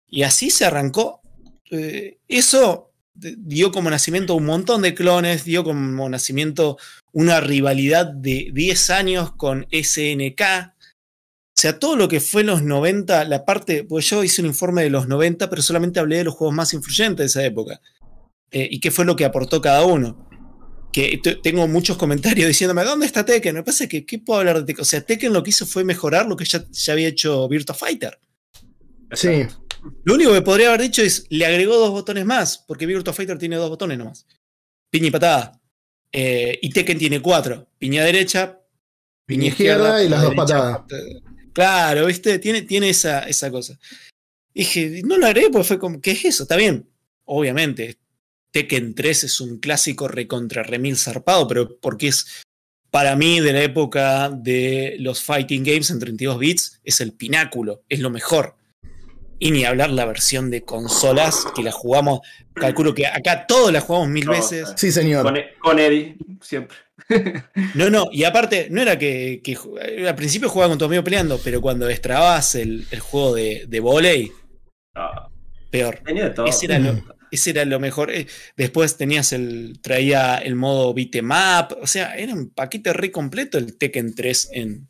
Y 0.08 0.24
así 0.24 0.50
se 0.50 0.66
arrancó. 0.66 1.22
Eh, 1.70 2.18
eso 2.28 2.92
dio 3.14 3.72
como 3.72 3.92
nacimiento 3.92 4.34
un 4.34 4.46
montón 4.46 4.82
de 4.82 4.96
clones, 4.96 5.46
dio 5.46 5.64
como 5.64 6.10
nacimiento 6.10 6.78
una 7.12 7.40
rivalidad 7.40 8.08
de 8.08 8.50
10 8.52 8.90
años 8.90 9.34
con 9.34 9.68
SNK. 9.72 10.42
O 10.42 11.58
sea, 11.58 11.78
todo 11.78 11.96
lo 11.96 12.08
que 12.08 12.20
fue 12.20 12.42
en 12.42 12.48
los 12.48 12.64
90, 12.64 13.24
la 13.26 13.46
parte, 13.46 13.84
pues 13.84 14.10
yo 14.10 14.24
hice 14.24 14.42
un 14.42 14.48
informe 14.48 14.82
de 14.82 14.90
los 14.90 15.08
90, 15.08 15.48
pero 15.48 15.62
solamente 15.62 16.00
hablé 16.00 16.18
de 16.18 16.24
los 16.26 16.34
juegos 16.34 16.56
más 16.56 16.74
influyentes 16.74 17.18
de 17.18 17.26
esa 17.26 17.46
época. 17.46 17.80
Eh, 18.52 18.68
y 18.72 18.80
qué 18.80 18.90
fue 18.90 19.06
lo 19.06 19.16
que 19.16 19.26
aportó 19.26 19.62
cada 19.62 19.84
uno. 19.86 20.25
Que 20.96 21.18
te- 21.22 21.36
tengo 21.36 21.68
muchos 21.68 21.98
comentarios 21.98 22.48
diciéndome, 22.48 22.86
¿dónde 22.86 23.06
está 23.06 23.26
Tekken? 23.26 23.54
Me 23.54 23.64
pasa 23.64 23.86
que, 23.86 24.06
¿qué 24.06 24.18
puedo 24.20 24.40
hablar 24.40 24.60
de 24.60 24.64
Tekken? 24.64 24.82
O 24.82 24.86
sea, 24.86 25.02
Tekken 25.02 25.34
lo 25.34 25.44
que 25.44 25.50
hizo 25.50 25.66
fue 25.66 25.84
mejorar 25.84 26.26
lo 26.26 26.38
que 26.38 26.46
ya, 26.46 26.64
ya 26.72 26.94
había 26.94 27.10
hecho 27.10 27.50
Virtua 27.50 27.76
Fighter. 27.76 28.18
Sí. 29.12 29.46
Lo 30.06 30.14
único 30.14 30.32
que 30.32 30.42
podría 30.42 30.70
haber 30.70 30.84
dicho 30.84 31.02
es, 31.02 31.26
le 31.30 31.46
agregó 31.46 31.76
dos 31.76 31.92
botones 31.92 32.26
más, 32.26 32.60
porque 32.66 32.86
Virtua 32.86 33.12
Fighter 33.14 33.38
tiene 33.38 33.58
dos 33.58 33.70
botones 33.70 33.98
nomás. 33.98 34.26
Piña 34.90 35.08
y 35.08 35.12
patada. 35.12 35.62
Eh, 36.14 36.60
y 36.62 36.70
Tekken 36.70 36.98
tiene 36.98 37.22
cuatro. 37.22 37.68
Piña 37.78 38.02
derecha, 38.06 38.62
Piña 39.26 39.48
izquierda 39.48 40.02
y 40.02 40.08
las 40.08 40.22
dos 40.22 40.34
patadas. 40.34 40.82
Claro, 41.52 42.06
¿viste? 42.06 42.40
Tiene, 42.40 42.62
tiene 42.62 42.90
esa, 42.90 43.28
esa 43.28 43.52
cosa. 43.52 43.78
Dije, 44.54 45.02
no 45.04 45.18
lo 45.18 45.26
agregué 45.26 45.50
porque 45.50 45.68
fue 45.68 45.80
como, 45.80 46.00
¿qué 46.00 46.12
es 46.12 46.24
eso? 46.24 46.44
Está 46.44 46.56
bien. 46.56 46.90
Obviamente, 47.26 47.98
Tekken 48.60 48.96
3 48.96 49.26
es 49.26 49.42
un 49.42 49.60
clásico 49.60 50.08
recontra 50.08 50.64
remil 50.64 50.96
zarpado, 50.96 51.46
pero 51.46 51.78
porque 51.82 52.08
es, 52.08 52.42
para 52.90 53.18
mí, 53.18 53.42
de 53.42 53.52
la 53.52 53.62
época 53.62 54.30
de 54.30 54.96
los 55.00 55.22
fighting 55.22 55.62
games 55.66 55.90
en 55.90 56.00
32 56.00 56.40
bits, 56.40 56.80
es 56.86 57.02
el 57.02 57.12
pináculo, 57.12 57.84
es 57.90 58.00
lo 58.00 58.10
mejor. 58.10 58.56
Y 59.40 59.52
ni 59.52 59.66
hablar 59.66 59.90
la 59.90 60.06
versión 60.06 60.50
de 60.52 60.62
consolas, 60.62 61.46
que 61.54 61.64
la 61.64 61.74
jugamos, 61.74 62.22
calculo 62.54 62.94
que 62.96 63.06
acá 63.08 63.46
todos 63.46 63.74
la 63.74 63.82
jugamos 63.82 64.08
mil 64.08 64.26
veces. 64.30 64.70
eh. 64.70 64.74
Sí, 64.78 64.90
señor. 64.94 65.24
Con, 65.24 65.36
con 65.60 65.78
Eddie, 65.78 66.16
siempre. 66.42 66.78
No, 67.74 67.90
no, 67.90 68.08
y 68.14 68.24
aparte, 68.24 68.70
no 68.72 68.82
era 68.82 68.98
que, 68.98 69.42
que 69.44 69.58
ju- 69.58 69.78
al 70.08 70.16
principio 70.16 70.48
jugaba 70.48 70.70
con 70.70 70.78
tu 70.80 70.86
amigo 70.86 71.04
peleando, 71.04 71.42
pero 71.44 71.60
cuando 71.60 71.86
destrabas 71.88 72.56
el, 72.56 72.86
el 72.90 73.02
juego 73.02 73.36
de, 73.36 73.66
de 73.68 73.80
volei, 73.82 74.32
Ah, 74.96 75.28
peor. 75.70 76.00
tenía 76.06 76.24
de 76.24 76.30
todo. 76.30 76.46
Ese 76.46 76.68
era, 76.68 76.80
lo, 76.80 76.94
ese 77.36 77.52
era 77.52 77.64
lo 77.66 77.80
mejor. 77.80 78.12
Eh, 78.12 78.28
Después 78.58 78.98
tenías 78.98 79.32
el. 79.32 79.80
traía 79.82 80.38
el 80.38 80.56
modo 80.56 80.94
beat'em 80.94 81.30
up. 81.32 81.78
O 81.82 81.88
sea, 81.88 82.16
era 82.16 82.34
un 82.34 82.50
paquete 82.50 82.92
re 82.94 83.12
completo 83.12 83.58
el 83.58 83.78
Tekken 83.78 84.14
3 84.16 84.50
en, 84.54 84.88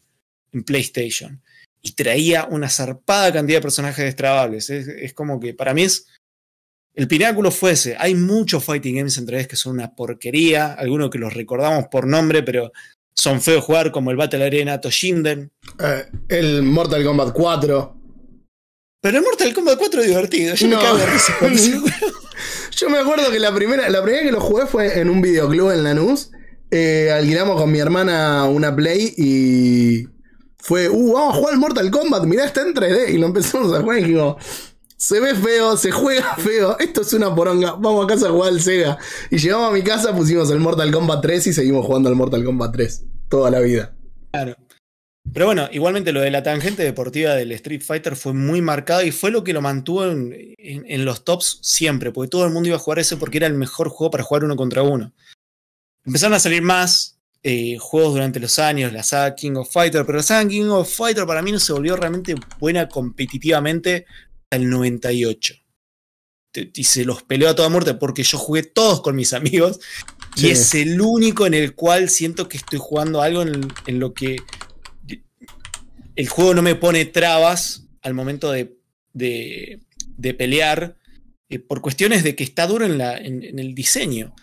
en 0.53 0.63
PlayStation. 0.63 1.41
Y 1.81 1.91
traía 1.91 2.45
una 2.45 2.67
zarpada 2.69 3.31
cantidad 3.31 3.59
de 3.59 3.61
personajes 3.63 4.05
destrabables. 4.05 4.69
Es, 4.71 4.87
es 4.87 5.13
como 5.13 5.39
que 5.39 5.53
para 5.53 5.73
mí 5.73 5.83
es. 5.83 6.07
El 6.95 7.07
pináculo 7.09 7.51
fue 7.51 7.71
ese. 7.71 7.95
Hay 7.99 8.15
muchos 8.15 8.63
fighting 8.63 8.95
games 8.95 9.17
en 9.17 9.27
3D 9.27 9.47
que 9.47 9.55
son 9.57 9.73
una 9.73 9.93
porquería. 9.93 10.73
Algunos 10.73 11.09
que 11.09 11.17
los 11.19 11.33
recordamos 11.33 11.87
por 11.91 12.07
nombre, 12.07 12.41
pero 12.41 12.71
son 13.13 13.41
feos 13.41 13.63
jugar, 13.65 13.91
como 13.91 14.11
el 14.11 14.17
Battle 14.17 14.45
Arena 14.45 14.79
Toshinden. 14.79 15.51
Eh, 15.79 16.05
el 16.29 16.63
Mortal 16.63 17.03
Kombat 17.03 17.33
4. 17.33 17.97
Pero 19.01 19.17
el 19.17 19.23
Mortal 19.23 19.53
Kombat 19.53 19.77
4 19.77 20.01
es 20.01 20.07
divertido. 20.07 20.55
Yo 20.55 20.67
No. 20.69 20.77
me 20.77 20.83
cago 20.83 20.97
de 20.97 21.05
risa. 21.05 21.33
Yo 22.75 22.89
me 22.89 22.97
acuerdo 22.97 23.31
que 23.31 23.39
la 23.39 23.53
primera, 23.53 23.89
la 23.89 24.03
primera 24.03 24.23
que 24.23 24.31
lo 24.31 24.41
jugué 24.41 24.65
fue 24.65 24.99
en 24.99 25.09
un 25.09 25.21
videoclub 25.21 25.71
en 25.71 25.83
Lanús. 25.83 26.31
Eh, 26.71 27.09
alquilamos 27.09 27.61
con 27.61 27.71
mi 27.71 27.79
hermana 27.79 28.45
una 28.45 28.75
Play 28.75 29.13
y 29.17 30.07
fue, 30.57 30.89
uh, 30.89 31.13
vamos 31.13 31.35
a 31.35 31.37
jugar 31.37 31.53
al 31.53 31.59
Mortal 31.59 31.91
Kombat, 31.91 32.23
mirá, 32.25 32.43
está 32.43 32.63
en 32.63 32.73
3D. 32.73 33.13
Y 33.13 33.17
lo 33.17 33.27
empezamos 33.27 33.71
a 33.73 33.81
jugar 33.81 33.99
y 33.99 34.01
dijimos, 34.01 34.35
se 34.97 35.21
ve 35.21 35.35
feo, 35.35 35.77
se 35.77 35.91
juega 35.91 36.35
feo, 36.37 36.77
esto 36.79 37.01
es 37.01 37.13
una 37.13 37.33
poronga, 37.33 37.73
vamos 37.73 38.03
a 38.03 38.07
casa 38.07 38.27
a 38.27 38.31
jugar 38.31 38.49
al 38.49 38.59
Sega. 38.59 38.97
Y 39.29 39.37
llegamos 39.37 39.69
a 39.69 39.73
mi 39.73 39.81
casa, 39.81 40.13
pusimos 40.13 40.49
el 40.49 40.59
Mortal 40.59 40.91
Kombat 40.91 41.21
3 41.21 41.47
y 41.47 41.53
seguimos 41.53 41.85
jugando 41.85 42.09
al 42.09 42.15
Mortal 42.15 42.43
Kombat 42.43 42.73
3 42.73 43.05
toda 43.29 43.51
la 43.51 43.61
vida. 43.61 43.95
Claro. 44.31 44.55
Pero 45.33 45.47
bueno, 45.47 45.67
igualmente 45.71 46.11
lo 46.13 46.21
de 46.21 46.31
la 46.31 46.43
tangente 46.43 46.83
deportiva 46.83 47.33
del 47.35 47.51
Street 47.53 47.81
Fighter 47.81 48.15
fue 48.15 48.33
muy 48.33 48.61
marcado 48.61 49.03
y 49.03 49.11
fue 49.11 49.31
lo 49.31 49.43
que 49.43 49.53
lo 49.53 49.61
mantuvo 49.61 50.05
en, 50.05 50.33
en- 50.57 50.85
en 50.87 51.03
los 51.05 51.25
tops 51.25 51.59
siempre, 51.61 52.11
porque 52.11 52.29
todo 52.29 52.45
el 52.45 52.51
mundo 52.53 52.67
iba 52.69 52.77
a 52.77 52.79
jugar 52.79 52.99
ese 52.99 53.17
porque 53.17 53.37
era 53.37 53.47
el 53.47 53.53
mejor 53.55 53.89
juego 53.89 54.11
para 54.11 54.23
jugar 54.23 54.43
uno 54.45 54.55
contra 54.55 54.81
uno. 54.83 55.11
Empezaron 56.05 56.35
a 56.35 56.39
salir 56.39 56.61
más 56.61 57.19
eh, 57.43 57.77
juegos 57.79 58.13
durante 58.13 58.39
los 58.39 58.59
años, 58.59 58.93
la 58.93 59.03
saga 59.03 59.35
King 59.35 59.55
of 59.55 59.71
Fighter, 59.71 60.05
pero 60.05 60.17
la 60.19 60.23
saga 60.23 60.47
King 60.47 60.69
of 60.69 60.89
Fighter 60.95 61.25
para 61.25 61.41
mí 61.41 61.51
no 61.51 61.59
se 61.59 61.73
volvió 61.73 61.95
realmente 61.95 62.35
buena 62.59 62.87
competitivamente 62.87 64.05
hasta 64.43 64.55
el 64.63 64.69
98. 64.69 65.55
Te- 66.51 66.71
Y 66.73 66.83
se 66.85 67.03
los 67.03 67.23
peleó 67.23 67.49
a 67.49 67.55
toda 67.55 67.69
muerte 67.69 67.93
porque 67.95 68.23
yo 68.23 68.37
jugué 68.37 68.63
todos 68.63 69.01
con 69.01 69.15
mis 69.15 69.33
amigos 69.33 69.79
Sí. 70.35 70.47
y 70.47 70.49
es 70.51 70.73
el 70.75 70.99
único 71.01 71.45
en 71.45 71.53
el 71.53 71.75
cual 71.75 72.09
siento 72.09 72.47
que 72.49 72.57
estoy 72.57 72.77
jugando 72.81 73.21
algo 73.21 73.41
en, 73.41 73.67
en 73.87 73.99
lo 73.99 74.13
que 74.13 74.37
el 76.15 76.27
juego 76.27 76.53
no 76.53 76.61
me 76.61 76.75
pone 76.75 77.05
trabas 77.05 77.83
al 78.01 78.13
momento 78.13 78.51
de, 78.51 78.77
de- 79.13 79.79
pelear 80.37 80.97
eh, 81.49 81.59
por 81.59 81.81
cuestiones 81.81 82.23
de 82.23 82.35
que 82.35 82.43
está 82.43 82.67
duro 82.67 82.85
en, 82.85 82.97
la, 82.97 83.17
en, 83.17 83.59
el 83.59 83.75
diseño. 83.75 84.33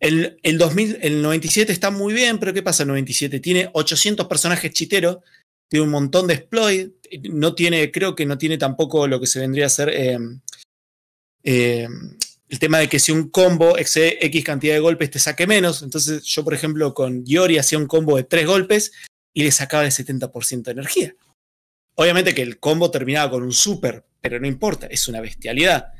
El, 0.00 0.38
el, 0.42 0.58
2000, 0.58 0.98
el 1.02 1.22
97 1.22 1.72
está 1.72 1.90
muy 1.90 2.14
bien, 2.14 2.38
pero 2.38 2.54
¿qué 2.54 2.62
pasa 2.62 2.84
el 2.84 2.88
97? 2.88 3.40
Tiene 3.40 3.68
800 3.72 4.26
personajes 4.26 4.72
chiteros, 4.72 5.18
tiene 5.68 5.84
un 5.84 5.90
montón 5.90 6.26
de 6.28 6.34
exploit, 6.34 6.92
no 7.30 7.54
tiene, 7.54 7.90
creo 7.90 8.14
que 8.14 8.24
no 8.24 8.38
tiene 8.38 8.58
tampoco 8.58 9.06
lo 9.08 9.20
que 9.20 9.26
se 9.26 9.40
vendría 9.40 9.66
a 9.66 9.70
ser 9.70 9.88
eh, 9.90 10.18
eh, 11.42 11.88
el 12.48 12.58
tema 12.58 12.78
de 12.78 12.88
que 12.88 12.98
si 12.98 13.12
un 13.12 13.28
combo 13.28 13.76
excede 13.76 14.24
X 14.26 14.44
cantidad 14.44 14.74
de 14.74 14.80
golpes 14.80 15.10
te 15.10 15.18
saque 15.18 15.46
menos. 15.46 15.82
Entonces 15.82 16.24
yo, 16.24 16.44
por 16.44 16.54
ejemplo, 16.54 16.94
con 16.94 17.24
Yori 17.26 17.58
hacía 17.58 17.78
un 17.78 17.86
combo 17.86 18.16
de 18.16 18.24
3 18.24 18.46
golpes 18.46 18.92
y 19.38 19.44
le 19.44 19.52
sacaba 19.52 19.84
el 19.84 19.92
70% 19.92 20.64
de 20.64 20.72
energía. 20.72 21.14
Obviamente 21.94 22.34
que 22.34 22.42
el 22.42 22.58
combo 22.58 22.90
terminaba 22.90 23.30
con 23.30 23.44
un 23.44 23.52
super, 23.52 24.04
pero 24.20 24.40
no 24.40 24.48
importa, 24.48 24.88
es 24.88 25.06
una 25.06 25.20
bestialidad. 25.20 25.92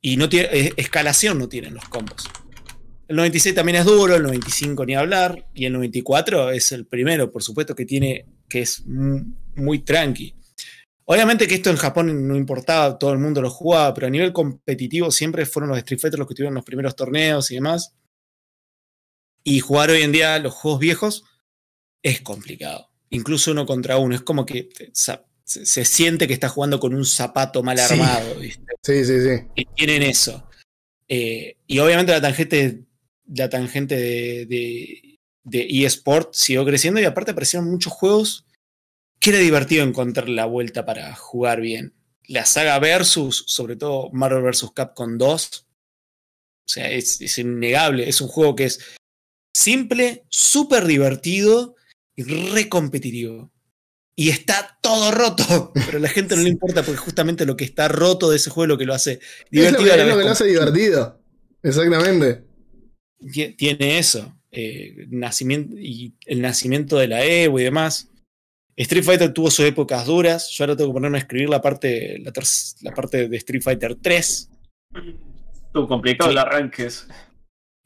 Y 0.00 0.16
no 0.16 0.28
tiene, 0.28 0.72
escalación 0.76 1.38
no 1.38 1.48
tienen 1.48 1.74
los 1.74 1.88
combos. 1.88 2.28
El 3.06 3.14
96 3.14 3.54
también 3.54 3.78
es 3.78 3.84
duro, 3.84 4.16
el 4.16 4.24
95 4.24 4.84
ni 4.86 4.96
hablar, 4.96 5.46
y 5.54 5.66
el 5.66 5.72
94 5.74 6.50
es 6.50 6.72
el 6.72 6.84
primero, 6.84 7.30
por 7.30 7.44
supuesto, 7.44 7.76
que 7.76 7.84
tiene, 7.84 8.26
que 8.48 8.62
es 8.62 8.84
muy, 8.84 9.22
muy 9.54 9.78
tranqui. 9.84 10.34
Obviamente 11.04 11.46
que 11.46 11.54
esto 11.54 11.70
en 11.70 11.76
Japón 11.76 12.26
no 12.26 12.34
importaba, 12.34 12.98
todo 12.98 13.12
el 13.12 13.20
mundo 13.20 13.40
lo 13.40 13.50
jugaba, 13.50 13.94
pero 13.94 14.08
a 14.08 14.10
nivel 14.10 14.32
competitivo 14.32 15.12
siempre 15.12 15.46
fueron 15.46 15.68
los 15.68 15.78
Street 15.78 16.00
Fighter 16.00 16.18
los 16.18 16.26
que 16.26 16.34
tuvieron 16.34 16.56
los 16.56 16.64
primeros 16.64 16.96
torneos 16.96 17.52
y 17.52 17.54
demás. 17.54 17.94
Y 19.44 19.60
jugar 19.60 19.90
hoy 19.90 20.02
en 20.02 20.10
día 20.10 20.36
los 20.40 20.54
juegos 20.54 20.80
viejos 20.80 21.24
es 22.02 22.20
complicado. 22.20 22.90
Incluso 23.10 23.50
uno 23.50 23.66
contra 23.66 23.98
uno. 23.98 24.14
Es 24.14 24.22
como 24.22 24.46
que 24.46 24.68
se, 24.92 25.20
se 25.44 25.84
siente 25.84 26.26
que 26.26 26.34
está 26.34 26.48
jugando 26.48 26.78
con 26.78 26.94
un 26.94 27.04
zapato 27.04 27.62
mal 27.62 27.78
Sí. 27.78 27.94
armado. 27.94 28.34
¿viste? 28.36 28.62
Sí, 28.82 29.04
sí, 29.04 29.20
sí. 29.20 29.44
Y 29.56 29.64
tienen 29.74 30.02
eso. 30.02 30.46
Eh, 31.08 31.56
y 31.66 31.78
obviamente 31.80 32.12
la 32.12 32.20
tangente, 32.20 32.84
la 33.26 33.48
tangente 33.48 33.96
de, 33.96 34.46
de, 34.46 35.18
de 35.42 35.84
eSport 35.84 36.32
siguió 36.34 36.64
creciendo 36.64 37.00
y 37.00 37.04
aparte 37.04 37.32
aparecieron 37.32 37.68
muchos 37.70 37.92
juegos 37.92 38.46
que 39.18 39.30
era 39.30 39.38
divertido 39.40 39.84
encontrar 39.84 40.28
la 40.28 40.46
vuelta 40.46 40.86
para 40.86 41.14
jugar 41.16 41.60
bien. 41.60 41.94
La 42.28 42.46
saga 42.46 42.78
Versus, 42.78 43.44
sobre 43.48 43.74
todo 43.74 44.08
Marvel 44.12 44.42
vs. 44.44 44.70
Capcom 44.72 45.18
2, 45.18 45.66
o 45.66 46.72
sea, 46.72 46.88
es, 46.90 47.20
es 47.20 47.38
innegable. 47.38 48.08
Es 48.08 48.20
un 48.20 48.28
juego 48.28 48.54
que 48.54 48.66
es 48.66 48.78
simple, 49.52 50.24
súper 50.28 50.84
divertido 50.86 51.74
y 52.20 52.50
re 52.50 52.68
competitivo. 52.68 53.50
Y 54.16 54.28
está 54.30 54.78
todo 54.82 55.10
roto, 55.12 55.72
pero 55.86 55.98
a 55.98 56.00
la 56.00 56.08
gente 56.08 56.36
no 56.36 56.42
le 56.42 56.50
importa 56.50 56.82
porque 56.82 56.98
justamente 56.98 57.46
lo 57.46 57.56
que 57.56 57.64
está 57.64 57.88
roto 57.88 58.30
de 58.30 58.36
ese 58.36 58.50
juego 58.50 58.64
es 58.64 58.68
lo 58.68 58.78
que 58.78 58.84
lo 58.86 58.94
hace 58.94 59.12
Es 59.50 59.72
lo 59.72 59.78
divertido 59.78 59.84
que, 59.84 59.92
a 59.92 59.96
la 59.96 60.02
es 60.02 60.08
lo 60.10 60.18
que 60.18 60.24
lo 60.24 60.30
hace 60.30 60.44
divertido. 60.46 61.20
exactamente. 61.62 62.44
Tie- 63.20 63.56
Tiene 63.56 63.98
eso. 63.98 64.36
eh, 64.52 65.06
nacimiento, 65.10 65.76
y 65.78 66.14
el 66.26 66.42
nacimiento 66.42 66.98
de 66.98 67.06
la 67.08 67.24
Evo 67.24 67.60
y 67.60 67.64
demás. 67.64 68.08
Street 68.76 69.04
Fighter 69.04 69.32
tuvo 69.32 69.50
sus 69.50 69.64
épocas 69.66 70.06
duras. 70.06 70.48
Yo 70.50 70.64
ahora 70.64 70.76
tengo 70.76 70.90
que 70.90 70.94
ponerme 70.94 71.18
a 71.18 71.20
escribir 71.20 71.48
la 71.48 71.60
parte, 71.62 72.18
la, 72.18 72.32
parte 72.94 73.28
de 73.28 73.36
Street 73.36 73.62
Fighter 73.62 73.94
3. 73.94 74.48
Estuvo 75.66 75.86
complicado 75.86 76.30
Sí. 76.30 76.32
el 76.32 76.38
arranque. 76.38 76.88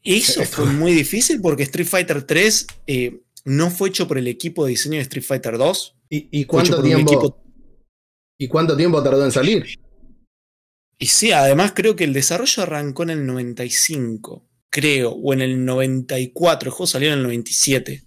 eso 0.05 0.45
fue 0.45 0.67
muy 0.67 0.93
difícil 0.93 1.41
porque 1.43 1.65
Street 1.65 1.87
Fighter 1.89 2.23
3 2.23 2.67
eh, 2.87 3.21
no 3.45 3.71
fue 3.71 3.89
hecho 3.91 4.09
por 4.09 4.19
el 4.19 4.27
equipo 4.29 4.65
de 4.65 4.71
diseño 4.71 4.97
de 4.97 5.03
Street 5.03 5.25
Fighter 5.25 5.59
2. 5.59 5.97
¿Y, 6.11 6.29
y 6.41 6.45
cuánto 6.45 6.83
tiempo? 6.83 7.13
equipo- 7.13 7.43
¿Y 8.39 8.49
cuánto 8.49 8.77
tiempo 8.77 9.03
tardó 9.03 9.25
en 9.25 9.33
salir? 9.33 9.65
Y 10.99 11.07
sí, 11.07 11.33
además 11.33 11.73
creo 11.75 11.97
que 11.97 12.05
el 12.05 12.13
desarrollo 12.13 12.63
arrancó 12.63 13.03
en 13.05 13.11
el 13.11 13.27
95, 13.27 14.49
creo, 14.71 15.11
o 15.13 15.33
en 15.33 15.41
el 15.43 15.65
94. 15.65 16.69
El 16.69 16.73
juego 16.73 16.87
salió 16.87 17.09
en 17.13 17.19
el 17.19 17.23
97. 17.25 18.05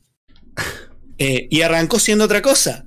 Eh, 1.19 1.47
y 1.49 1.63
arrancó 1.63 1.97
siendo 1.97 2.25
otra 2.25 2.43
cosa. 2.43 2.85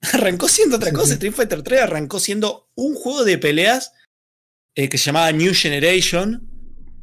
Arrancó 0.14 0.48
siendo 0.48 0.76
otra 0.76 0.90
cosa. 0.90 1.12
Street 1.12 1.34
Fighter 1.34 1.62
3 1.62 1.82
arrancó 1.82 2.18
siendo 2.18 2.70
un 2.74 2.94
juego 2.94 3.24
de 3.26 3.36
peleas 3.36 3.92
eh, 4.74 4.88
que 4.88 4.96
se 4.96 5.04
llamaba 5.04 5.30
New 5.32 5.52
Generation 5.54 6.48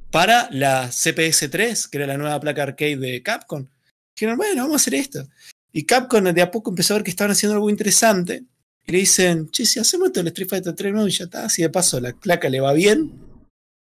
para 0.09 0.49
la 0.49 0.89
CPS 0.91 1.49
3, 1.51 1.88
que 1.88 1.97
era 1.99 2.07
la 2.07 2.17
nueva 2.17 2.39
placa 2.39 2.63
arcade 2.63 2.97
de 2.97 3.21
Capcom. 3.21 3.67
Dijeron, 4.16 4.38
bueno, 4.38 4.63
vamos 4.63 4.74
a 4.74 4.84
hacer 4.84 4.95
esto. 4.95 5.28
Y 5.74 5.84
Capcom 5.84 6.24
de 6.24 6.41
a 6.41 6.51
poco 6.51 6.70
empezó 6.70 6.93
a 6.93 6.97
ver 6.97 7.03
que 7.03 7.09
estaban 7.09 7.32
haciendo 7.32 7.55
algo 7.55 7.70
interesante. 7.70 8.43
Y 8.88 8.91
le 8.91 8.99
dicen, 8.99 9.49
che, 9.49 9.66
si 9.66 9.80
hacemos 9.80 10.07
esto 10.07 10.22
el 10.22 10.28
Street 10.28 10.47
Fighter 10.47 10.74
3 10.74 10.93
nuevo 10.93 11.07
y 11.07 11.11
ya 11.11 11.26
está, 11.26 11.45
así 11.45 11.61
de 11.61 11.70
paso 11.70 11.99
la 11.99 12.13
placa 12.13 12.49
le 12.49 12.61
va 12.61 12.72
bien. 12.72 13.11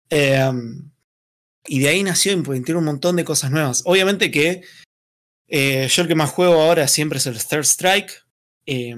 Eh, 0.10 0.52
y 1.68 1.80
de 1.80 1.88
ahí 1.90 2.02
nació 2.02 2.32
implementar 2.32 2.78
un 2.78 2.86
montón 2.86 3.16
de 3.16 3.26
cosas 3.26 3.52
nuevas. 3.52 3.84
Obviamente 3.86 4.32
que 4.32 4.64
eh, 5.48 5.88
yo 5.88 6.02
el 6.02 6.08
que 6.08 6.16
más 6.16 6.32
juego 6.32 6.62
ahora 6.62 6.88
siempre 6.88 7.20
es 7.20 7.28
el 7.28 7.38
Third 7.38 7.66
Strike, 7.66 8.26
eh, 8.66 8.96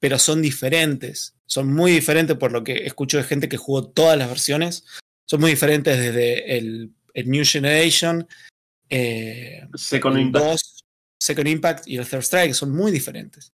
pero 0.00 0.18
son 0.18 0.42
diferentes. 0.42 1.36
Son 1.46 1.72
muy 1.72 1.92
diferentes 1.92 2.36
por 2.36 2.50
lo 2.50 2.64
que 2.64 2.86
escucho 2.86 3.18
de 3.18 3.24
gente 3.24 3.48
que 3.48 3.56
jugó 3.56 3.86
todas 3.86 4.18
las 4.18 4.28
versiones. 4.28 4.84
Son 5.26 5.40
muy 5.40 5.50
diferentes 5.50 5.96
desde 5.96 6.58
el 6.58 6.92
New 7.14 7.44
Generation, 7.44 8.26
eh, 8.90 9.66
Second 9.74 10.16
el 10.16 10.22
Impact. 10.22 10.44
2, 10.46 10.84
Second 11.18 11.48
Impact 11.48 11.88
y 11.88 11.96
el 11.96 12.06
Third 12.06 12.22
Strike 12.22 12.54
son 12.54 12.74
muy 12.74 12.92
diferentes. 12.92 13.52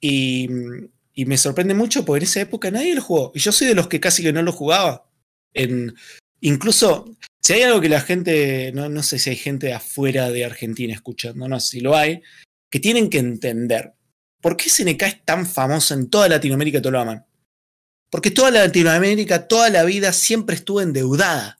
Y, 0.00 0.48
y 1.14 1.26
me 1.26 1.36
sorprende 1.36 1.74
mucho 1.74 2.04
porque 2.04 2.24
en 2.24 2.30
esa 2.30 2.40
época 2.40 2.70
nadie 2.70 2.94
lo 2.94 3.02
jugó. 3.02 3.32
Y 3.34 3.40
yo 3.40 3.52
soy 3.52 3.66
de 3.66 3.74
los 3.74 3.88
que 3.88 4.00
casi 4.00 4.22
que 4.22 4.32
no 4.32 4.42
lo 4.42 4.52
jugaba. 4.52 5.06
En, 5.52 5.94
incluso, 6.40 7.16
si 7.42 7.52
hay 7.52 7.62
algo 7.62 7.80
que 7.80 7.88
la 7.88 8.00
gente, 8.00 8.72
no, 8.72 8.88
no 8.88 9.02
sé 9.02 9.18
si 9.18 9.30
hay 9.30 9.36
gente 9.36 9.74
afuera 9.74 10.30
de 10.30 10.44
Argentina 10.44 10.94
escuchando, 10.94 11.48
no 11.48 11.60
sé 11.60 11.68
si 11.68 11.80
lo 11.80 11.96
hay, 11.96 12.22
que 12.70 12.80
tienen 12.80 13.10
que 13.10 13.18
entender. 13.18 13.94
¿Por 14.40 14.56
qué 14.56 14.70
SNK 14.70 15.02
es 15.02 15.24
tan 15.24 15.46
famoso 15.46 15.92
en 15.94 16.08
toda 16.08 16.28
Latinoamérica 16.28 16.78
y 16.78 16.82
todo 16.82 16.92
lo 16.92 17.00
aman? 17.00 17.26
Porque 18.10 18.30
toda 18.30 18.50
Latinoamérica, 18.50 19.46
toda 19.46 19.70
la 19.70 19.84
vida 19.84 20.12
siempre 20.12 20.56
estuvo 20.56 20.80
endeudada. 20.80 21.59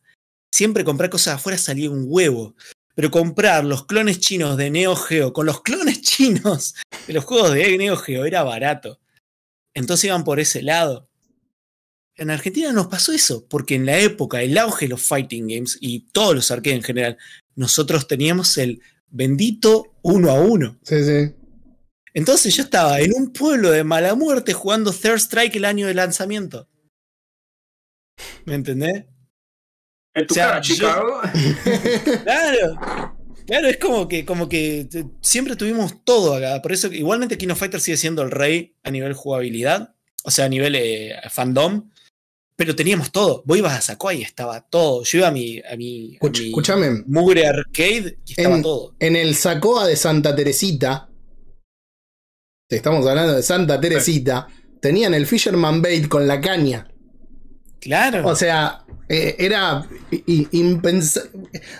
Siempre 0.52 0.84
comprar 0.84 1.10
cosas 1.10 1.36
afuera 1.36 1.58
salía 1.58 1.90
un 1.90 2.04
huevo. 2.06 2.54
Pero 2.94 3.10
comprar 3.10 3.64
los 3.64 3.86
clones 3.86 4.20
chinos 4.20 4.56
de 4.56 4.70
Neo 4.70 4.96
Geo 4.96 5.32
con 5.32 5.46
los 5.46 5.62
clones 5.62 6.00
chinos 6.02 6.74
de 7.06 7.12
los 7.12 7.24
juegos 7.24 7.54
de 7.54 7.78
Neo 7.78 7.96
Geo 7.96 8.24
era 8.24 8.42
barato. 8.42 9.00
Entonces 9.74 10.04
iban 10.04 10.24
por 10.24 10.40
ese 10.40 10.62
lado. 10.62 11.08
En 12.16 12.30
Argentina 12.30 12.72
nos 12.72 12.88
pasó 12.88 13.12
eso, 13.12 13.46
porque 13.48 13.76
en 13.76 13.86
la 13.86 13.98
época, 13.98 14.42
el 14.42 14.58
auge 14.58 14.84
de 14.84 14.90
los 14.90 15.02
fighting 15.02 15.48
games 15.48 15.78
y 15.80 16.00
todos 16.12 16.34
los 16.34 16.50
arcades 16.50 16.76
en 16.76 16.82
general, 16.82 17.18
nosotros 17.54 18.06
teníamos 18.06 18.58
el 18.58 18.82
bendito 19.08 19.94
uno 20.02 20.30
a 20.30 20.34
uno. 20.34 20.78
Sí, 20.82 21.02
sí. 21.02 21.34
Entonces 22.12 22.54
yo 22.54 22.64
estaba 22.64 23.00
en 23.00 23.12
un 23.14 23.32
pueblo 23.32 23.70
de 23.70 23.84
mala 23.84 24.14
muerte 24.14 24.52
jugando 24.52 24.92
Third 24.92 25.18
Strike 25.18 25.56
el 25.56 25.64
año 25.64 25.86
de 25.86 25.94
lanzamiento. 25.94 26.68
¿Me 28.44 28.54
entendés? 28.54 29.06
En 30.14 30.26
tu 30.26 30.32
O 30.32 30.34
sea, 30.34 30.46
cara, 30.48 30.60
yo- 30.60 30.74
Chicago. 30.74 31.20
Claro. 32.24 32.80
Claro, 33.46 33.66
es 33.68 33.78
como 33.78 34.06
que, 34.06 34.24
como 34.24 34.48
que 34.48 34.88
siempre 35.22 35.56
tuvimos 35.56 36.04
todo 36.04 36.34
acá. 36.34 36.62
Por 36.62 36.72
eso, 36.72 36.86
igualmente 36.92 37.36
King 37.38 37.48
of 37.50 37.58
Fighters 37.58 37.82
sigue 37.82 37.96
siendo 37.96 38.22
el 38.22 38.30
rey 38.30 38.76
a 38.84 38.90
nivel 38.92 39.12
jugabilidad, 39.12 39.94
o 40.22 40.30
sea, 40.30 40.44
a 40.44 40.48
nivel 40.48 40.76
eh, 40.76 41.16
fandom. 41.30 41.90
Pero 42.54 42.76
teníamos 42.76 43.10
todo. 43.10 43.42
Vos 43.46 43.56
ibas 43.58 43.76
a 43.76 43.80
Sacoa 43.80 44.12
y 44.14 44.22
estaba 44.22 44.60
todo. 44.60 45.02
Yo 45.02 45.18
iba 45.18 45.28
a 45.28 45.30
mi, 45.32 45.58
a 45.60 45.76
mi, 45.76 46.16
a 46.20 46.26
mi 46.28 46.46
escúchame. 46.48 47.02
mugre 47.06 47.46
arcade 47.46 48.18
y 48.26 48.32
estaba 48.32 48.56
En- 48.56 48.62
todo. 48.62 48.94
En 49.00 49.16
el 49.16 49.34
Sacoa 49.34 49.86
de 49.86 49.96
Santa 49.96 50.36
Teresita, 50.36 51.08
te 52.68 52.76
estamos 52.76 53.04
hablando 53.06 53.32
de 53.34 53.42
Santa 53.42 53.80
Teresita, 53.80 54.46
tenían 54.80 55.14
el 55.14 55.26
Fisherman 55.26 55.82
Bait 55.82 56.06
con 56.06 56.28
la 56.28 56.40
caña. 56.40 56.86
Claro. 57.80 58.26
O 58.26 58.34
sea, 58.36 58.84
eh, 59.08 59.36
era 59.38 59.86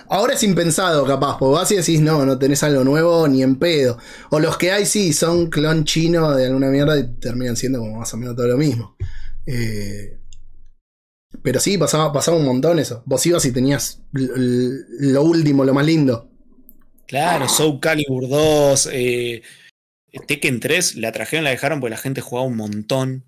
Ahora 0.08 0.34
es 0.34 0.42
impensado, 0.42 1.06
capaz, 1.06 1.38
porque 1.38 1.54
vas 1.54 1.70
y 1.70 1.76
decís, 1.76 2.00
no, 2.00 2.24
no 2.26 2.38
tenés 2.38 2.62
algo 2.62 2.84
nuevo 2.84 3.28
ni 3.28 3.42
en 3.42 3.56
pedo. 3.56 3.98
O 4.30 4.40
los 4.40 4.56
que 4.56 4.72
hay, 4.72 4.86
sí, 4.86 5.12
son 5.12 5.48
clon 5.48 5.84
chino 5.84 6.34
de 6.34 6.46
alguna 6.46 6.68
mierda 6.68 6.98
y 6.98 7.06
terminan 7.20 7.56
siendo 7.56 7.78
como 7.78 7.98
más 7.98 8.12
o 8.14 8.16
menos 8.16 8.34
todo 8.34 8.48
lo 8.48 8.56
mismo. 8.56 8.96
Eh, 9.46 10.18
pero 11.42 11.60
sí, 11.60 11.78
pasaba, 11.78 12.12
pasaba 12.12 12.36
un 12.36 12.44
montón 12.44 12.78
eso. 12.78 13.02
Vos 13.06 13.24
ibas 13.26 13.44
y 13.44 13.52
tenías 13.52 14.02
lo 14.12 15.22
último, 15.22 15.64
lo 15.64 15.74
más 15.74 15.86
lindo. 15.86 16.28
Claro, 17.06 17.48
Soul 17.48 17.80
Calibur 17.80 18.28
2, 18.28 18.88
eh, 18.92 19.42
Tekken 20.26 20.60
3, 20.60 20.96
la 20.96 21.12
trajeron, 21.12 21.44
la 21.44 21.50
dejaron 21.50 21.80
porque 21.80 21.94
la 21.94 22.00
gente 22.00 22.20
jugaba 22.20 22.46
un 22.46 22.56
montón. 22.56 23.24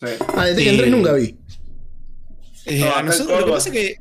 Sí. 0.00 0.06
Ah, 0.34 0.46
de 0.46 0.54
Tekken 0.54 0.74
Sí. 0.74 0.78
3 0.80 0.90
nunca 0.90 1.12
vi. 1.12 1.38
Eh, 2.66 2.80
No, 2.80 2.86
a 2.86 2.90
acá 2.90 3.00
en 3.00 3.06
nosotros, 3.06 3.40
lo 3.40 3.46
que 3.46 3.52
pasa 3.52 3.68
es 3.68 3.74
que 3.74 3.96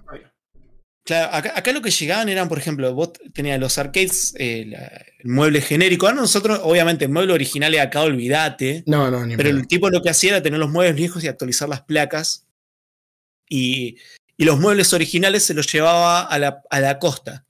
Claro, 1.05 1.33
acá, 1.33 1.53
acá 1.55 1.71
lo 1.71 1.81
que 1.81 1.89
llegaban 1.89 2.29
eran, 2.29 2.47
por 2.47 2.59
ejemplo, 2.59 2.93
vos 2.93 3.13
tenías 3.33 3.59
los 3.59 3.79
arcades, 3.79 4.35
eh, 4.37 4.65
la- 4.67 4.85
el 5.19 5.29
mueble 5.31 5.59
genérico. 5.61 6.05
Ahora 6.05 6.21
nosotros, 6.21 6.59
obviamente, 6.63 7.05
el 7.05 7.11
mueble 7.11 7.33
original 7.33 7.73
es 7.73 7.81
acá, 7.81 8.01
olvídate. 8.01 8.83
No, 8.85 9.09
no, 9.09 9.25
ni 9.25 9.35
Pero 9.35 9.49
el 9.49 9.65
tipo 9.67 9.89
lo 9.89 10.03
que 10.03 10.11
hacía 10.11 10.31
era 10.31 10.43
tener 10.43 10.59
los 10.59 10.69
muebles 10.69 10.95
viejos 10.95 11.23
y 11.23 11.27
actualizar 11.27 11.67
las 11.67 11.81
placas. 11.81 12.45
Y, 13.49 13.97
y 14.37 14.45
los 14.45 14.59
muebles 14.59 14.93
originales 14.93 15.43
se 15.43 15.55
los 15.55 15.71
llevaba 15.71 16.21
a 16.21 16.37
la, 16.37 16.61
a 16.69 16.79
la 16.79 16.99
costa. 16.99 17.43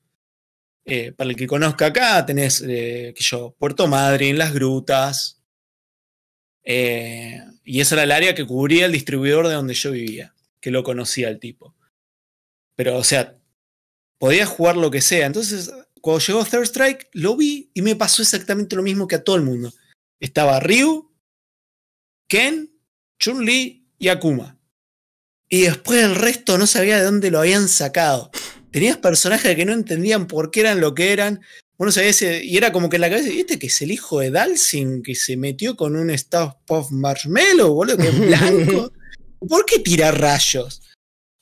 Eh, 0.85 1.11
para 1.11 1.29
el 1.29 1.35
que 1.35 1.45
conozca 1.47 1.87
acá, 1.87 2.25
tenés, 2.25 2.63
eh, 2.65 3.13
que 3.13 3.23
yo, 3.23 3.55
Puerto 3.59 3.87
Madryn, 3.87 4.37
Las 4.37 4.53
Grutas. 4.53 5.41
Eh, 6.63 7.41
y 7.65 7.81
esa 7.81 7.95
era 7.95 8.03
el 8.03 8.11
área 8.11 8.35
que 8.35 8.45
cubría 8.45 8.85
el 8.85 8.91
distribuidor 8.93 9.47
de 9.47 9.55
donde 9.55 9.73
yo 9.73 9.91
vivía, 9.91 10.33
que 10.61 10.71
lo 10.71 10.83
conocía 10.83 11.29
el 11.29 11.39
tipo. 11.39 11.75
Pero, 12.75 12.97
o 12.97 13.03
sea, 13.03 13.37
podía 14.17 14.45
jugar 14.45 14.77
lo 14.77 14.91
que 14.91 15.01
sea. 15.01 15.25
Entonces, 15.25 15.71
cuando 16.01 16.25
llegó 16.25 16.45
Third 16.45 16.63
Strike, 16.63 17.09
lo 17.13 17.35
vi 17.35 17.71
y 17.73 17.81
me 17.81 17.95
pasó 17.95 18.21
exactamente 18.21 18.75
lo 18.75 18.83
mismo 18.83 19.07
que 19.07 19.15
a 19.15 19.23
todo 19.23 19.35
el 19.35 19.43
mundo. 19.43 19.73
Estaba 20.19 20.59
Ryu, 20.59 21.11
Ken, 22.27 22.71
Chun-Li 23.19 23.87
y 23.97 24.07
Akuma. 24.09 24.57
Y 25.49 25.61
después 25.63 26.03
el 26.03 26.15
resto 26.15 26.57
no 26.57 26.67
sabía 26.67 26.97
de 26.99 27.05
dónde 27.05 27.31
lo 27.31 27.39
habían 27.39 27.67
sacado. 27.67 28.29
Tenías 28.71 28.97
personajes 28.97 29.55
que 29.55 29.65
no 29.65 29.73
entendían 29.73 30.27
por 30.27 30.51
qué 30.51 30.61
eran 30.61 30.79
lo 30.79 30.93
que 30.93 31.11
eran. 31.11 31.41
Uno 31.77 31.91
sabía 31.91 32.09
ese, 32.09 32.43
y 32.43 32.55
era 32.57 32.71
como 32.71 32.89
que 32.89 32.97
en 32.97 33.01
la 33.01 33.09
cabeza, 33.09 33.29
¿viste 33.29 33.57
que 33.57 33.67
es 33.67 33.81
el 33.81 33.91
hijo 33.91 34.19
de 34.19 34.31
Dalsin 34.31 35.01
que 35.01 35.15
se 35.15 35.37
metió 35.37 35.75
con 35.75 35.95
un 35.95 36.09
Staff 36.11 36.55
Puff 36.67 36.91
Marshmallow, 36.91 37.73
boludo, 37.73 37.97
que 37.97 38.09
es 38.09 38.19
blanco? 38.27 38.91
¿Por 39.47 39.65
qué 39.65 39.79
tira 39.79 40.11
rayos? 40.11 40.81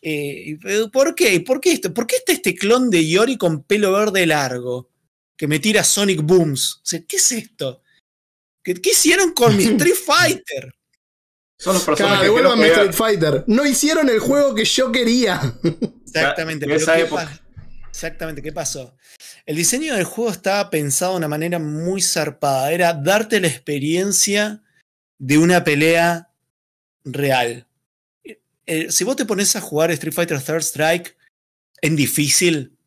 Eh, 0.02 0.58
¿Por 0.92 1.16
qué? 1.16 1.34
¿Y 1.36 1.40
¿Por 1.40 1.60
qué 1.60 1.72
esto? 1.74 1.94
¿Por 1.94 2.06
qué 2.08 2.18
está 2.18 2.32
este 2.32 2.56
clon 2.56 2.90
de 2.90 3.08
Yori 3.08 3.38
con 3.38 3.64
pelo 3.64 3.92
verde 3.94 4.26
largo? 4.26 4.90
Que 5.36 5.48
me 5.48 5.60
tira 5.60 5.84
Sonic 5.84 6.22
Booms. 6.22 6.76
O 6.78 6.86
sea, 6.86 7.02
¿qué 7.08 7.18
es 7.18 7.32
esto? 7.32 7.82
¿Qué, 8.64 8.76
qué 8.76 8.92
hicieron 8.92 9.34
con 9.34 9.56
mi 9.56 9.64
Street 9.66 9.96
Fighter? 9.96 10.74
Son 11.60 11.74
los 11.74 11.84
Claro, 11.84 11.96
personajes 11.98 12.22
que 12.22 12.28
no 12.28 12.34
devuélvame 12.36 12.68
juegan. 12.70 12.90
Street 12.90 12.94
Fighter. 12.96 13.44
No 13.48 13.66
hicieron 13.66 14.10
el 14.10 14.20
juego 14.20 14.54
que 14.54 14.66
yo 14.66 14.92
quería. 14.92 15.56
Exactamente. 16.06 16.66
En 16.66 16.70
pero 16.72 16.82
esa 16.82 16.96
¿qué 16.96 17.02
época. 17.02 17.26
pa- 17.26 17.42
Exactamente, 17.90 18.44
¿qué 18.44 18.52
pasó? 18.52 18.96
El 19.48 19.56
diseño 19.56 19.96
del 19.96 20.04
juego 20.04 20.30
estaba 20.32 20.70
pensado 20.70 21.14
de 21.14 21.18
una 21.18 21.28
manera 21.28 21.58
muy 21.58 22.02
zarpada. 22.02 22.72
Era 22.72 22.94
darte 22.94 23.40
la 23.40 23.48
experiencia 23.48 24.62
de 25.18 25.38
una 25.40 25.64
pelea 25.64 26.30
real. 27.04 27.67
Eh, 28.68 28.92
si 28.92 29.04
vos 29.04 29.16
te 29.16 29.26
pones 29.26 29.56
a 29.56 29.62
jugar 29.62 29.92
Street 29.92 30.14
Fighter 30.14 30.42
Third 30.42 30.62
Strike 30.62 31.18
en 31.82 31.96
difícil, 31.96 32.78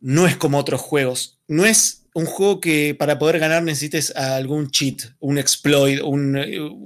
no 0.00 0.26
es 0.26 0.36
como 0.36 0.58
otros 0.58 0.80
juegos. 0.80 1.38
No 1.48 1.64
es 1.66 2.06
un 2.14 2.26
juego 2.26 2.60
que 2.60 2.94
para 2.94 3.18
poder 3.18 3.38
ganar 3.38 3.62
necesites 3.62 4.14
algún 4.16 4.70
cheat, 4.70 5.02
un 5.18 5.38
exploit, 5.38 6.00
un- 6.02 6.36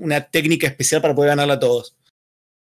una 0.03 0.29
técnica 0.31 0.67
especial 0.67 1.01
para 1.03 1.15
poder 1.15 1.31
ganarla 1.31 1.55
a 1.55 1.61
todos. 1.61 1.97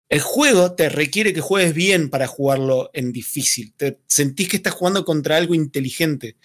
El 0.09 0.21
juego 0.21 0.73
te 0.73 0.89
requiere 0.89 1.33
que 1.33 1.41
juegues 1.41 1.73
bien 1.73 2.09
para 2.09 2.27
jugarlo 2.27 2.89
en 2.93 3.11
difícil. 3.11 3.73
Te 3.75 3.99
sentís 4.07 4.47
que 4.49 4.57
estás 4.57 4.73
jugando 4.73 5.05
contra 5.05 5.37
algo 5.37 5.55
inteligente. 5.55 6.37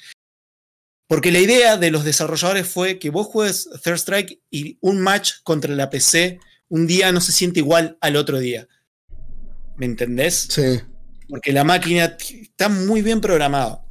Porque 1.06 1.32
la 1.32 1.40
idea 1.40 1.76
de 1.78 1.90
los 1.90 2.04
desarrolladores 2.04 2.66
fue 2.68 2.98
que 2.98 3.10
vos 3.10 3.26
juegues 3.26 3.68
Third 3.82 3.96
Strike 3.98 4.40
y 4.50 4.78
un 4.80 5.00
match 5.00 5.32
contra 5.42 5.74
la 5.74 5.90
PC 5.90 6.38
un 6.68 6.86
día 6.86 7.12
no 7.12 7.20
se 7.20 7.32
siente 7.32 7.60
igual 7.60 7.96
al 8.00 8.16
otro 8.16 8.38
día. 8.38 8.68
¿Me 9.76 9.86
entendés? 9.86 10.48
Sí. 10.50 10.80
Porque 11.28 11.52
la 11.52 11.64
máquina 11.64 12.16
está 12.18 12.68
muy 12.68 13.02
bien 13.02 13.20
programada. 13.20 13.84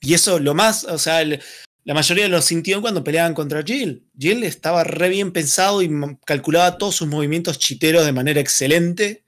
Y 0.00 0.14
eso, 0.14 0.38
lo 0.38 0.54
más, 0.54 0.84
o 0.84 0.98
sea, 0.98 1.22
el- 1.22 1.40
la 1.84 1.94
mayoría 1.94 2.28
lo 2.28 2.40
sintió 2.42 2.80
cuando 2.80 3.04
peleaban 3.04 3.34
contra 3.34 3.62
Jill. 3.62 4.06
Jill 4.18 4.42
estaba 4.44 4.84
re 4.84 5.08
bien 5.08 5.32
pensado 5.32 5.82
y 5.82 5.90
calculaba 6.24 6.78
todos 6.78 6.96
sus 6.96 7.08
movimientos 7.08 7.58
chiteros 7.58 8.04
de 8.04 8.12
manera 8.12 8.40
excelente. 8.40 9.24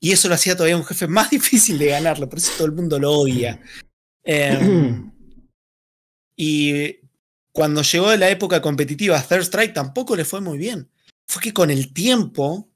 Y 0.00 0.12
eso 0.12 0.28
lo 0.28 0.34
hacía 0.34 0.56
todavía 0.56 0.76
un 0.76 0.84
jefe 0.84 1.06
más 1.06 1.30
difícil 1.30 1.78
de 1.78 1.86
ganarlo, 1.86 2.28
por 2.28 2.38
eso 2.38 2.52
todo 2.56 2.66
el 2.66 2.72
mundo 2.72 2.98
lo 2.98 3.12
odia. 3.12 3.60
Em, 4.24 5.10
y 6.36 6.96
cuando 7.52 7.82
llegó 7.82 8.14
la 8.16 8.30
época 8.30 8.62
competitiva 8.62 9.20
Third 9.22 9.42
Strike 9.42 9.74
tampoco 9.74 10.16
le 10.16 10.24
fue 10.24 10.40
muy 10.40 10.58
bien. 10.58 10.88
Fue 11.28 11.42
que 11.42 11.52
con 11.52 11.70
el 11.70 11.92
tiempo 11.92 12.68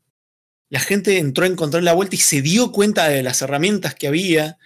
la 0.70 0.80
gente 0.80 1.18
entró 1.18 1.44
a 1.44 1.49
encontrar 1.49 1.82
la 1.82 1.92
vuelta 1.92 2.16
y 2.16 2.18
se 2.18 2.42
dio 2.42 2.72
cuenta 2.72 3.09
de 3.09 3.22
las 3.22 3.42
herramientas 3.42 3.94
que 3.94 4.09
había. 4.09 4.59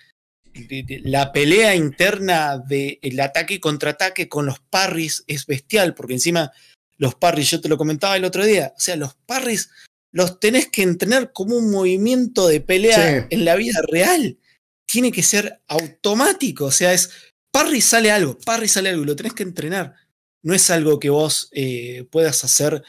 de- 0.53 0.83
de- 0.83 1.01
la 1.05 1.31
pelea 1.33 1.77
interna 1.77 2.59
del 2.59 3.21
ataque 3.21 3.55
y 3.55 3.61
contraataque 3.61 4.29
con 4.29 4.47
los 4.47 4.59
parries 4.59 5.23
es 5.29 5.47
bestial, 5.47 5.95
porque 5.95 6.15
encima 6.15 6.51
los 6.99 7.15
parries, 7.15 7.51
yo 7.53 7.61
te 7.61 7.69
lo 7.69 7.79
comentaba 7.79 8.17
el 8.17 8.25
otro 8.25 8.45
día, 8.45 8.75
o 8.77 8.81
sea, 8.81 8.97
los 8.97 9.15
parries 9.27 9.71
los 10.13 10.41
tenés 10.41 10.67
que 10.69 10.83
entrenar 10.83 11.31
como 11.33 11.57
un 11.57 11.71
movimiento 11.71 12.49
de 12.49 12.61
pelea 12.61 13.21
Sí. 13.21 13.27
en 13.31 13.45
la 13.45 13.55
vida 13.55 13.81
real. 13.93 14.39
Tiene 14.87 15.13
que 15.13 15.23
ser 15.23 15.61
automático, 15.69 16.65
o 16.65 16.73
sea, 16.73 16.93
es 16.95 17.11
parry 17.53 17.81
sale 17.81 18.11
algo, 18.11 18.37
parry 18.37 18.67
sale 18.67 18.89
algo 18.89 19.05
y 19.05 19.07
lo 19.07 19.15
tenés 19.15 19.35
que 19.35 19.45
entrenar. 19.45 19.95
No 20.43 20.53
es 20.53 20.69
algo 20.71 20.99
que 20.99 21.11
vos 21.11 21.49
eh, 21.53 22.09
puedas 22.11 22.43
hacer, 22.43 22.83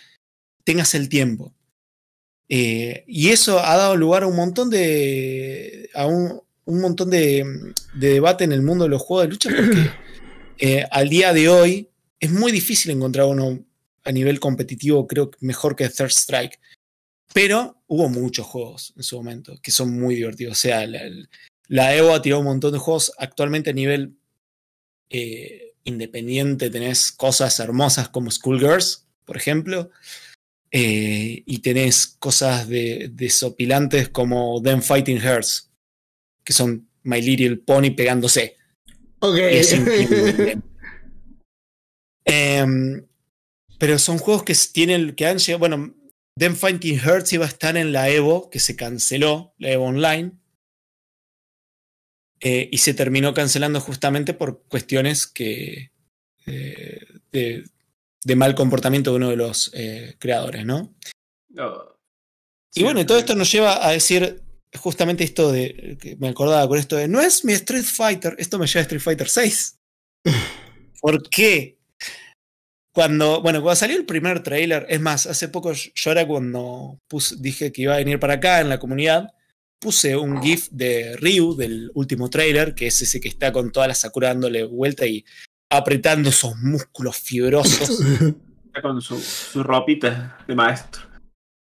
tengas 0.63 0.95
el 0.95 1.09
tiempo. 1.09 1.53
Eh, 2.49 3.03
y 3.07 3.29
eso 3.29 3.59
ha 3.59 3.77
dado 3.77 3.95
lugar 3.95 4.23
a 4.23 4.27
un 4.27 4.35
montón 4.35 4.69
de. 4.69 5.89
a 5.93 6.05
un, 6.05 6.41
un 6.65 6.81
montón 6.81 7.09
de, 7.09 7.45
de 7.93 8.09
debate 8.09 8.43
en 8.43 8.51
el 8.51 8.61
mundo 8.61 8.83
de 8.83 8.89
los 8.89 9.01
juegos 9.01 9.25
de 9.25 9.31
lucha, 9.31 9.49
porque 9.55 9.89
eh, 10.59 10.85
al 10.91 11.09
día 11.09 11.33
de 11.33 11.49
hoy 11.49 11.89
es 12.19 12.31
muy 12.31 12.51
difícil 12.51 12.91
encontrar 12.91 13.25
uno 13.27 13.63
a 14.03 14.11
nivel 14.11 14.39
competitivo, 14.39 15.07
creo 15.07 15.31
que 15.31 15.37
mejor 15.41 15.75
que 15.75 15.89
Third 15.89 16.11
Strike. 16.11 16.59
Pero 17.33 17.81
hubo 17.87 18.09
muchos 18.09 18.45
juegos 18.45 18.93
en 18.97 19.03
su 19.03 19.15
momento 19.15 19.57
que 19.61 19.71
son 19.71 19.97
muy 19.97 20.15
divertidos. 20.15 20.53
O 20.53 20.59
sea, 20.59 20.85
la, 20.85 21.01
la 21.67 21.95
Evo 21.95 22.13
ha 22.13 22.21
tirado 22.21 22.41
un 22.41 22.47
montón 22.47 22.73
de 22.73 22.79
juegos. 22.79 23.13
Actualmente 23.17 23.69
a 23.69 23.73
nivel 23.73 24.17
eh, 25.09 25.73
independiente 25.85 26.69
tenés 26.69 27.11
cosas 27.11 27.59
hermosas 27.59 28.09
como 28.09 28.29
Schoolgirls, 28.29 29.07
por 29.25 29.37
ejemplo. 29.37 29.89
Eh, 30.73 31.43
y 31.45 31.59
tenés 31.59 32.07
cosas 32.07 32.67
de, 32.69 33.09
desopilantes 33.11 34.07
como 34.07 34.61
Them 34.61 34.81
Fighting 34.81 35.19
Hearts, 35.19 35.69
que 36.45 36.53
son 36.53 36.87
My 37.03 37.21
Little 37.21 37.57
Pony 37.57 37.91
pegándose. 37.91 38.55
Ok. 39.19 39.37
Em, 42.23 43.03
pero 43.79 43.97
son 43.97 44.19
juegos 44.19 44.43
que 44.43 44.55
tienen, 44.71 45.15
que 45.15 45.25
han 45.25 45.39
llegado. 45.39 45.59
Bueno, 45.59 45.95
Them 46.37 46.55
Fighting 46.55 46.99
Hearts 46.99 47.33
iba 47.33 47.45
a 47.45 47.49
estar 47.49 47.75
en 47.75 47.91
la 47.91 48.09
Evo, 48.09 48.49
que 48.49 48.59
se 48.59 48.75
canceló, 48.75 49.53
la 49.57 49.71
Evo 49.71 49.85
Online. 49.85 50.31
eh, 52.39 52.69
y 52.71 52.77
se 52.77 52.93
terminó 52.93 53.33
cancelando 53.33 53.81
justamente 53.81 54.33
por 54.33 54.63
cuestiones 54.67 55.27
que. 55.27 55.91
eh, 56.45 56.99
de, 57.31 57.63
de 58.23 58.35
mal 58.35 58.55
comportamiento 58.55 59.11
de 59.11 59.17
uno 59.17 59.29
de 59.29 59.35
los 59.35 59.71
eh, 59.73 60.15
creadores, 60.19 60.65
¿no? 60.65 60.93
No. 61.49 61.97
Y 62.73 62.83
bueno, 62.83 63.05
todo 63.05 63.17
esto 63.17 63.35
nos 63.35 63.51
lleva 63.51 63.85
a 63.85 63.91
decir 63.91 64.41
justamente 64.77 65.23
esto 65.23 65.51
de, 65.51 65.97
que 65.99 66.15
me 66.17 66.29
acordaba 66.29 66.67
con 66.67 66.77
esto 66.77 66.95
de, 66.95 67.07
no 67.07 67.19
es 67.19 67.43
mi 67.43 67.53
Street 67.53 67.83
Fighter, 67.83 68.35
esto 68.37 68.57
me 68.57 68.67
lleva 68.67 68.79
a 68.79 68.83
Street 68.83 69.01
Fighter 69.01 69.29
6. 69.29 69.77
¿Por 71.01 71.29
qué? 71.29 71.77
Cuando, 72.93 73.41
bueno, 73.41 73.61
cuando 73.61 73.75
salió 73.75 73.97
el 73.97 74.05
primer 74.05 74.43
trailer, 74.43 74.85
es 74.89 74.99
más, 74.99 75.25
hace 75.25 75.47
poco 75.47 75.71
yo 75.73 76.11
era 76.11 76.27
cuando 76.27 76.99
puse, 77.07 77.35
dije 77.39 77.71
que 77.71 77.83
iba 77.83 77.95
a 77.95 77.97
venir 77.97 78.19
para 78.19 78.33
acá 78.35 78.59
en 78.59 78.69
la 78.69 78.79
comunidad, 78.79 79.33
puse 79.79 80.15
un 80.15 80.41
GIF 80.41 80.69
de 80.71 81.15
Ryu 81.17 81.55
del 81.55 81.91
último 81.95 82.29
trailer, 82.29 82.75
que 82.75 82.87
es 82.87 83.01
ese 83.01 83.19
que 83.19 83.29
está 83.29 83.51
con 83.51 83.71
toda 83.71 83.87
la 83.87 83.95
Sakura 83.95 84.29
dándole 84.29 84.65
vuelta 84.65 85.05
y 85.05 85.25
apretando 85.71 86.29
esos 86.29 86.55
músculos 86.57 87.17
fibrosos. 87.17 87.89
Está 88.65 88.81
con 88.81 89.01
su, 89.01 89.19
su 89.19 89.63
ropita 89.63 90.37
de 90.47 90.55
maestro. 90.55 91.01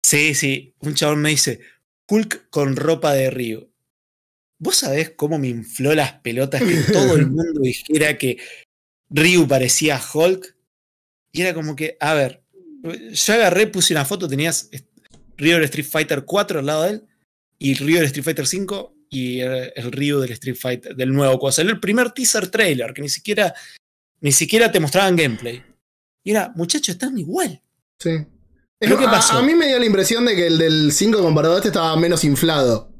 Sí, 0.04 0.34
sí. 0.34 0.74
Un 0.80 0.94
chabón 0.94 1.22
me 1.22 1.30
dice, 1.30 1.60
Hulk 2.08 2.50
con 2.50 2.76
ropa 2.76 3.12
de 3.12 3.30
Ryu. 3.30 3.70
¿Vos 4.58 4.76
sabés 4.76 5.10
cómo 5.10 5.38
me 5.38 5.48
infló 5.48 5.94
las 5.94 6.12
pelotas 6.14 6.62
que 6.62 6.92
todo 6.92 7.16
el 7.16 7.26
mundo 7.30 7.60
dijera 7.60 8.18
que 8.18 8.38
Ryu 9.08 9.48
parecía 9.48 10.00
Hulk? 10.12 10.56
Y 11.32 11.42
era 11.42 11.54
como 11.54 11.76
que, 11.76 11.96
a 12.00 12.14
ver, 12.14 12.42
yo 12.82 13.34
agarré, 13.34 13.68
puse 13.68 13.94
una 13.94 14.04
foto, 14.04 14.28
tenías 14.28 14.68
Ryu 15.36 15.52
del 15.52 15.64
Street 15.64 15.86
Fighter 15.86 16.24
4 16.24 16.58
al 16.58 16.66
lado 16.66 16.82
de 16.82 16.90
él, 16.90 17.04
y 17.58 17.74
Ryu 17.74 17.96
del 17.96 18.06
Street 18.06 18.24
Fighter 18.24 18.46
5 18.46 18.94
y 19.08 19.40
el, 19.40 19.72
el 19.76 19.92
Ryu 19.92 20.20
del 20.20 20.32
Street 20.32 20.56
Fighter, 20.56 20.96
del 20.96 21.12
nuevo, 21.12 21.38
cuando 21.38 21.52
salió 21.52 21.72
el 21.72 21.80
primer 21.80 22.10
teaser 22.10 22.48
trailer, 22.48 22.92
que 22.92 23.02
ni 23.02 23.08
siquiera, 23.08 23.54
ni 24.20 24.32
siquiera 24.32 24.70
te 24.70 24.80
mostraban 24.80 25.16
gameplay. 25.16 25.62
Y 26.22 26.30
era, 26.32 26.52
muchachos, 26.54 26.90
están 26.90 27.16
igual. 27.18 27.62
Sí. 27.98 28.10
Pero 28.78 28.98
¿qué 28.98 29.04
a- 29.06 29.10
pasó? 29.10 29.34
A, 29.38 29.42
mí 29.42 29.54
me 29.54 29.66
dio 29.68 29.78
la 29.78 29.86
impresión 29.86 30.24
de 30.24 30.34
que 30.36 30.46
el 30.46 30.58
del 30.58 30.92
5 30.92 31.20
comparado 31.22 31.54
a 31.54 31.58
este 31.58 31.68
estaba 31.68 31.96
menos 31.96 32.24
inflado. 32.24 32.92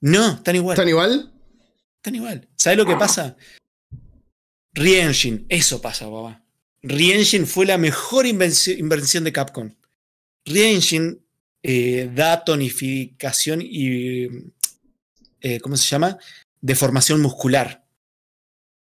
No, 0.00 0.32
están 0.34 0.56
igual. 0.56 0.74
¿Están 0.74 0.88
igual? 0.88 1.32
Están 1.96 2.14
igual. 2.14 2.48
¿Sabes 2.56 2.78
lo 2.78 2.86
que 2.86 2.96
pasa? 2.96 3.36
Rienshin, 4.74 5.46
eso 5.48 5.80
pasa, 5.80 6.10
papá. 6.10 6.44
Rienshin 6.82 7.46
fue 7.46 7.66
la 7.66 7.78
mejor 7.78 8.26
invenci- 8.26 8.78
invención 8.78 9.24
de 9.24 9.32
Capcom. 9.32 9.74
Rienshin 10.44 11.20
eh, 11.62 12.10
da 12.14 12.44
tonificación 12.44 13.60
y. 13.62 14.28
eh, 15.40 15.60
¿Cómo 15.60 15.76
se 15.76 15.88
llama? 15.88 16.18
Deformación 16.60 17.20
muscular. 17.22 17.84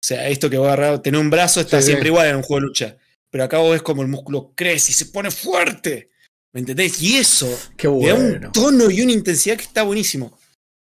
O 0.07 0.13
sea, 0.15 0.29
esto 0.29 0.49
que 0.49 0.57
va 0.57 0.69
a 0.69 0.73
agarrar, 0.73 1.01
tener 1.01 1.19
un 1.19 1.29
brazo 1.29 1.59
está 1.59 1.79
Sí, 1.81 1.83
sí. 1.83 1.87
siempre 1.91 2.07
igual 2.07 2.27
en 2.29 2.37
un 2.37 2.41
juego 2.41 2.61
de 2.61 2.67
lucha. 2.67 2.97
Pero 3.29 3.43
acá 3.43 3.57
vos 3.57 3.71
ves 3.73 3.81
como 3.81 4.03
el 4.03 4.07
músculo 4.07 4.53
crece 4.55 4.91
y 4.91 4.93
se 4.93 5.07
pone 5.07 5.29
fuerte. 5.31 6.11
¿Me 6.53 6.61
entendés? 6.61 7.01
Y 7.01 7.17
eso 7.17 7.53
Qué 7.75 7.89
le 7.89 8.07
da 8.07 8.15
un 8.15 8.29
bueno. 8.29 8.51
tono 8.53 8.89
y 8.89 9.01
una 9.01 9.11
intensidad 9.11 9.57
que 9.57 9.63
está 9.65 9.83
buenísimo. 9.83 10.39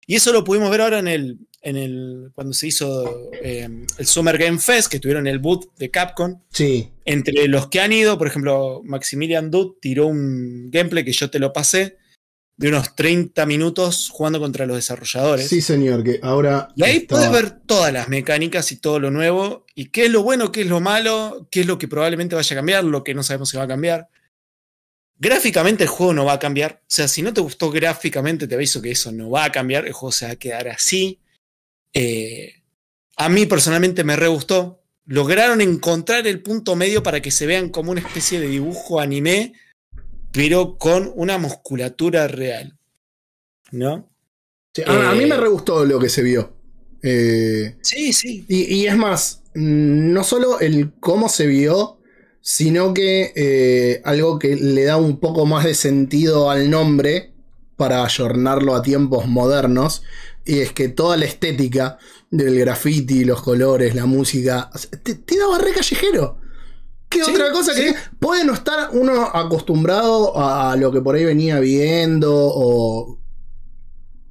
Y 0.04 0.16
eso 0.16 0.32
lo 0.32 0.42
pudimos 0.42 0.68
ver 0.68 0.80
ahora 0.80 0.98
en 0.98 1.06
el, 1.06 1.38
en 1.62 1.76
el 1.76 2.32
cuando 2.34 2.52
se 2.54 2.66
hizo 2.66 3.30
eh, 3.40 3.68
el 3.98 4.06
Summer 4.06 4.36
Game 4.36 4.58
Fest, 4.58 4.88
que 4.90 4.98
tuvieron 4.98 5.28
el 5.28 5.38
boot 5.38 5.72
de 5.78 5.92
Capcom. 5.92 6.40
Sí. 6.50 6.90
Entre 7.04 7.46
los 7.46 7.68
que 7.68 7.78
han 7.80 7.92
ido, 7.92 8.18
por 8.18 8.26
ejemplo, 8.26 8.82
Maximilian 8.84 9.48
Dutt 9.52 9.78
tiró 9.80 10.08
un 10.08 10.72
gameplay 10.72 11.04
que 11.04 11.12
yo 11.12 11.30
te 11.30 11.38
lo 11.38 11.52
pasé, 11.52 11.98
de 12.56 12.68
unos 12.68 12.94
30 12.94 13.46
minutos 13.46 14.08
jugando 14.10 14.38
contra 14.38 14.66
los 14.66 14.76
desarrolladores. 14.76 15.48
Sí, 15.48 15.60
señor, 15.60 16.04
que 16.04 16.20
ahora. 16.22 16.68
Y 16.76 16.84
ahí 16.84 17.00
puedes 17.00 17.30
ver 17.30 17.50
todas 17.50 17.92
las 17.92 18.08
mecánicas 18.08 18.70
y 18.72 18.76
todo 18.76 19.00
lo 19.00 19.10
nuevo, 19.10 19.66
y 19.74 19.86
qué 19.86 20.06
es 20.06 20.10
lo 20.10 20.22
bueno, 20.22 20.52
qué 20.52 20.62
es 20.62 20.68
lo 20.68 20.80
malo, 20.80 21.48
qué 21.50 21.60
es 21.60 21.66
lo 21.66 21.78
que 21.78 21.88
probablemente 21.88 22.36
vaya 22.36 22.54
a 22.54 22.58
cambiar, 22.58 22.84
lo 22.84 23.02
que 23.02 23.14
no 23.14 23.22
sabemos 23.22 23.48
si 23.48 23.56
va 23.56 23.64
a 23.64 23.68
cambiar. 23.68 24.08
Gráficamente 25.16 25.84
el 25.84 25.88
juego 25.88 26.12
no 26.12 26.24
va 26.24 26.34
a 26.34 26.38
cambiar. 26.38 26.80
O 26.82 26.86
sea, 26.86 27.08
si 27.08 27.22
no 27.22 27.32
te 27.32 27.40
gustó 27.40 27.70
gráficamente, 27.70 28.46
te 28.46 28.54
aviso 28.54 28.82
que 28.82 28.90
eso 28.90 29.12
no 29.12 29.30
va 29.30 29.44
a 29.44 29.52
cambiar. 29.52 29.86
El 29.86 29.92
juego 29.92 30.12
se 30.12 30.26
va 30.26 30.32
a 30.32 30.36
quedar 30.36 30.68
así. 30.68 31.20
Eh, 31.92 32.62
a 33.16 33.28
mí 33.28 33.46
personalmente 33.46 34.04
me 34.04 34.16
re 34.16 34.28
gustó. 34.28 34.82
Lograron 35.06 35.60
encontrar 35.60 36.26
el 36.26 36.42
punto 36.42 36.76
medio 36.76 37.02
para 37.02 37.22
que 37.22 37.30
se 37.30 37.46
vean 37.46 37.68
como 37.68 37.92
una 37.92 38.00
especie 38.00 38.40
de 38.40 38.48
dibujo 38.48 39.00
anime, 39.00 39.54
pero 40.34 40.76
con 40.78 41.12
una 41.14 41.38
musculatura 41.38 42.28
real. 42.28 42.76
¿No? 43.72 44.10
Sí, 44.74 44.82
a, 44.86 45.10
a 45.10 45.14
mí 45.14 45.24
eh, 45.24 45.26
me 45.26 45.36
re 45.36 45.48
gustó 45.48 45.84
lo 45.84 45.98
que 46.00 46.08
se 46.08 46.22
vio. 46.22 46.52
Eh, 47.02 47.76
Sí, 47.82 48.12
sí. 48.12 48.44
y, 48.48 48.62
y 48.74 48.86
es 48.86 48.96
más, 48.96 49.42
mm, 49.54 50.12
no 50.12 50.24
solo 50.24 50.60
el 50.60 50.92
cómo 51.00 51.28
se 51.28 51.46
vio, 51.46 51.98
sino 52.40 52.92
que 52.94 53.32
eh, 53.36 54.02
algo 54.04 54.38
que 54.38 54.56
le 54.56 54.84
da 54.84 54.96
un 54.96 55.18
poco 55.20 55.46
más 55.46 55.64
de 55.64 55.74
sentido 55.74 56.50
al 56.50 56.70
nombre 56.70 57.32
para 57.76 58.04
ayornarlo 58.04 58.74
a 58.74 58.82
tiempos 58.82 59.26
modernos. 59.28 60.02
Y 60.44 60.60
es 60.60 60.72
que 60.72 60.88
toda 60.88 61.16
la 61.16 61.24
estética 61.26 61.98
del 62.30 62.58
graffiti, 62.58 63.24
los 63.24 63.42
colores, 63.42 63.94
la 63.94 64.06
música, 64.06 64.70
te, 65.02 65.14
te 65.14 65.38
daba 65.38 65.58
re 65.58 65.72
callejero. 65.72 66.38
¿Qué 67.14 67.24
Sí, 67.24 67.30
otra 67.32 67.50
cosa 67.52 67.74
que 67.74 67.88
sí. 67.90 67.94
puede 68.18 68.44
no 68.44 68.52
estar 68.54 68.90
uno 68.92 69.24
acostumbrado 69.32 70.36
a 70.38 70.76
lo 70.76 70.92
que 70.92 71.00
por 71.00 71.14
ahí 71.14 71.24
venía 71.24 71.60
viendo 71.60 72.32
o 72.34 73.20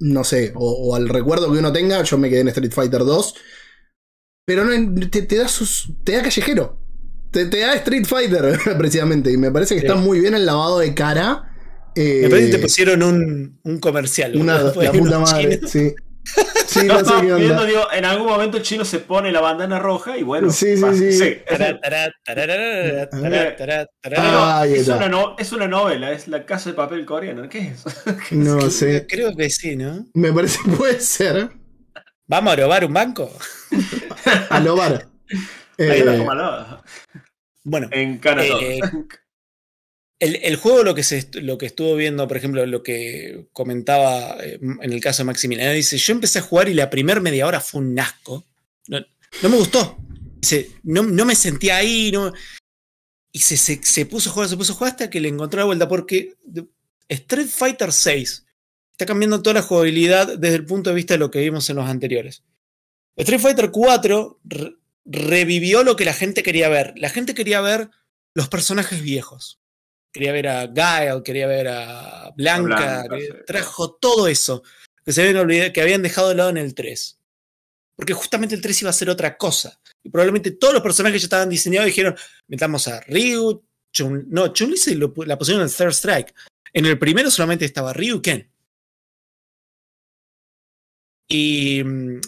no 0.00 0.24
sé, 0.24 0.52
o, 0.54 0.70
o 0.90 0.94
al 0.96 1.08
recuerdo 1.08 1.50
que 1.52 1.58
uno 1.58 1.72
tenga? 1.72 2.02
Yo 2.02 2.18
me 2.18 2.28
quedé 2.28 2.40
en 2.40 2.48
Street 2.48 2.72
Fighter 2.72 3.00
2, 3.04 3.34
pero 4.46 4.64
no, 4.64 5.08
te, 5.10 5.22
te 5.22 5.36
da 5.36 5.48
sus, 5.48 5.88
te 6.04 6.12
da 6.12 6.22
callejero. 6.22 6.78
Te, 7.30 7.46
te 7.46 7.60
da 7.60 7.74
Street 7.74 8.04
Fighter, 8.06 8.58
precisamente. 8.78 9.32
Y 9.32 9.36
me 9.36 9.50
parece 9.50 9.74
que 9.74 9.80
Sí. 9.80 9.86
está 9.86 9.98
muy 9.98 10.20
bien 10.20 10.34
el 10.34 10.46
lavado 10.46 10.78
de 10.80 10.94
cara. 10.94 11.50
eh, 11.96 12.20
Me 12.24 12.28
parece 12.28 12.50
que 12.50 12.56
te 12.56 12.62
pusieron 12.62 13.02
un, 13.02 13.58
un 13.64 13.78
comercial. 13.80 14.36
una, 14.36 14.58
la 14.76 14.92
puta 14.92 15.18
madre. 15.20 15.60
Sí. 15.66 15.94
Yo 16.82 16.94
no 16.94 17.04
sé 17.04 17.14
viendo, 17.38 17.64
digo, 17.66 17.92
en 17.92 18.04
algún 18.04 18.26
momento 18.26 18.56
el 18.56 18.62
chino 18.62 18.84
se 18.84 18.98
pone 18.98 19.30
la 19.32 19.40
bandana 19.40 19.78
roja 19.78 20.16
y 20.18 20.22
bueno. 20.22 20.50
Sí, 20.50 20.76
sí, 20.76 21.12
sí. 21.12 21.38
Ah, 24.16 24.64
es, 24.66 24.88
una 24.96 25.08
no- 25.08 25.36
es 25.38 25.52
una 25.52 25.68
novela, 25.68 26.12
es 26.12 26.28
la 26.28 26.44
casa 26.44 26.70
de 26.70 26.76
papel 26.76 27.04
coreana. 27.04 27.48
¿Qué 27.48 27.58
es? 27.68 27.84
No 28.32 28.70
sé. 28.70 29.06
Creo 29.08 29.34
que 29.36 29.50
sí, 29.50 29.76
¿no? 29.76 30.06
Me 30.14 30.32
parece 30.32 30.58
que 30.64 30.70
puede 30.70 31.00
ser. 31.00 31.50
¿Vamos 32.26 32.52
a 32.52 32.56
robar 32.56 32.84
un 32.84 32.92
banco? 32.94 33.30
A 34.50 34.60
lo 34.60 34.76
bar. 34.76 35.06
Ahí 35.78 35.98
está 35.98 36.14
Eh, 36.14 36.24
Bueno, 37.64 37.88
En 37.90 38.18
Canadá. 38.18 38.46
Eh, 38.60 38.80
el, 40.20 40.36
el 40.36 40.56
juego 40.56 40.82
lo 40.84 40.94
que, 40.94 41.02
se, 41.02 41.28
lo 41.42 41.58
que 41.58 41.66
estuvo 41.66 41.96
viendo, 41.96 42.26
por 42.28 42.36
ejemplo, 42.36 42.64
lo 42.66 42.82
que 42.82 43.46
comentaba 43.52 44.36
eh, 44.42 44.58
en 44.60 44.92
el 44.92 45.00
caso 45.00 45.22
de 45.22 45.26
Maximiliano, 45.26 45.72
dice, 45.72 45.98
yo 45.98 46.12
empecé 46.12 46.38
a 46.38 46.42
jugar 46.42 46.68
y 46.68 46.74
la 46.74 46.90
primera 46.90 47.20
media 47.20 47.46
hora 47.46 47.60
fue 47.60 47.80
un 47.80 47.98
asco. 47.98 48.44
No, 48.88 49.00
no 49.42 49.48
me 49.48 49.56
gustó. 49.56 49.98
No, 50.82 51.02
no 51.02 51.24
me 51.24 51.34
sentía 51.34 51.76
ahí. 51.78 52.10
No, 52.12 52.32
y 53.32 53.38
se, 53.40 53.56
se, 53.56 53.82
se 53.82 54.06
puso 54.06 54.30
a 54.30 54.32
jugar, 54.32 54.48
se 54.48 54.56
puso 54.56 54.72
a 54.72 54.76
jugar 54.76 54.92
hasta 54.92 55.10
que 55.10 55.20
le 55.20 55.28
encontró 55.28 55.58
la 55.58 55.64
vuelta, 55.66 55.88
porque 55.88 56.34
Street 57.08 57.48
Fighter 57.48 57.92
6 57.92 58.46
está 58.92 59.06
cambiando 59.06 59.42
toda 59.42 59.54
la 59.54 59.62
jugabilidad 59.62 60.38
desde 60.38 60.56
el 60.56 60.64
punto 60.66 60.90
de 60.90 60.96
vista 60.96 61.14
de 61.14 61.18
lo 61.18 61.30
que 61.30 61.40
vimos 61.40 61.68
en 61.68 61.76
los 61.76 61.86
anteriores. 61.88 62.44
Street 63.16 63.40
Fighter 63.40 63.70
4 63.72 64.40
re- 64.44 64.76
revivió 65.04 65.82
lo 65.82 65.96
que 65.96 66.04
la 66.04 66.14
gente 66.14 66.42
quería 66.44 66.68
ver. 66.68 66.94
La 66.96 67.10
gente 67.10 67.34
quería 67.34 67.60
ver 67.60 67.90
los 68.34 68.48
personajes 68.48 69.02
viejos. 69.02 69.60
Quería 70.14 70.30
ver 70.30 70.46
a 70.46 70.66
Gael, 70.68 71.24
quería 71.24 71.48
ver 71.48 71.66
a 71.66 72.32
Blanca, 72.36 72.62
Blanca, 72.62 73.08
quería- 73.10 73.32
sí. 73.32 73.38
trajo 73.48 73.94
todo 73.96 74.28
eso 74.28 74.62
que 75.04 75.12
se 75.12 75.22
habían 75.22 75.38
olvidado, 75.38 75.72
que 75.72 75.80
habían 75.82 76.02
dejado 76.02 76.28
de 76.28 76.36
lado 76.36 76.50
en 76.50 76.56
el 76.56 76.72
3. 76.72 77.18
Porque 77.96 78.12
justamente 78.14 78.54
el 78.54 78.60
3 78.60 78.80
iba 78.82 78.90
a 78.90 78.94
ser 78.94 79.10
otra 79.10 79.36
cosa. 79.36 79.80
Y 80.04 80.10
probablemente 80.10 80.52
todos 80.52 80.72
los 80.72 80.82
personajes 80.84 81.20
ya 81.20 81.26
estaban 81.26 81.48
diseñados 81.50 81.88
y 81.88 81.90
dijeron, 81.90 82.14
metamos 82.46 82.86
a 82.86 83.00
Ryu, 83.00 83.64
Chun, 83.92 84.26
no, 84.30 84.52
Chun-Li 84.52 84.76
se 84.76 84.94
lo 84.94 85.12
la 85.26 85.36
pusieron 85.36 85.62
en 85.62 85.68
el 85.68 85.74
Third 85.74 85.90
Strike. 85.92 86.32
En 86.72 86.86
el 86.86 86.96
primero 86.98 87.28
solamente 87.30 87.64
estaba 87.64 87.92
Ryu 87.92 88.22
Ken. 88.22 88.48
Y 91.28 91.82
mm, 91.84 92.20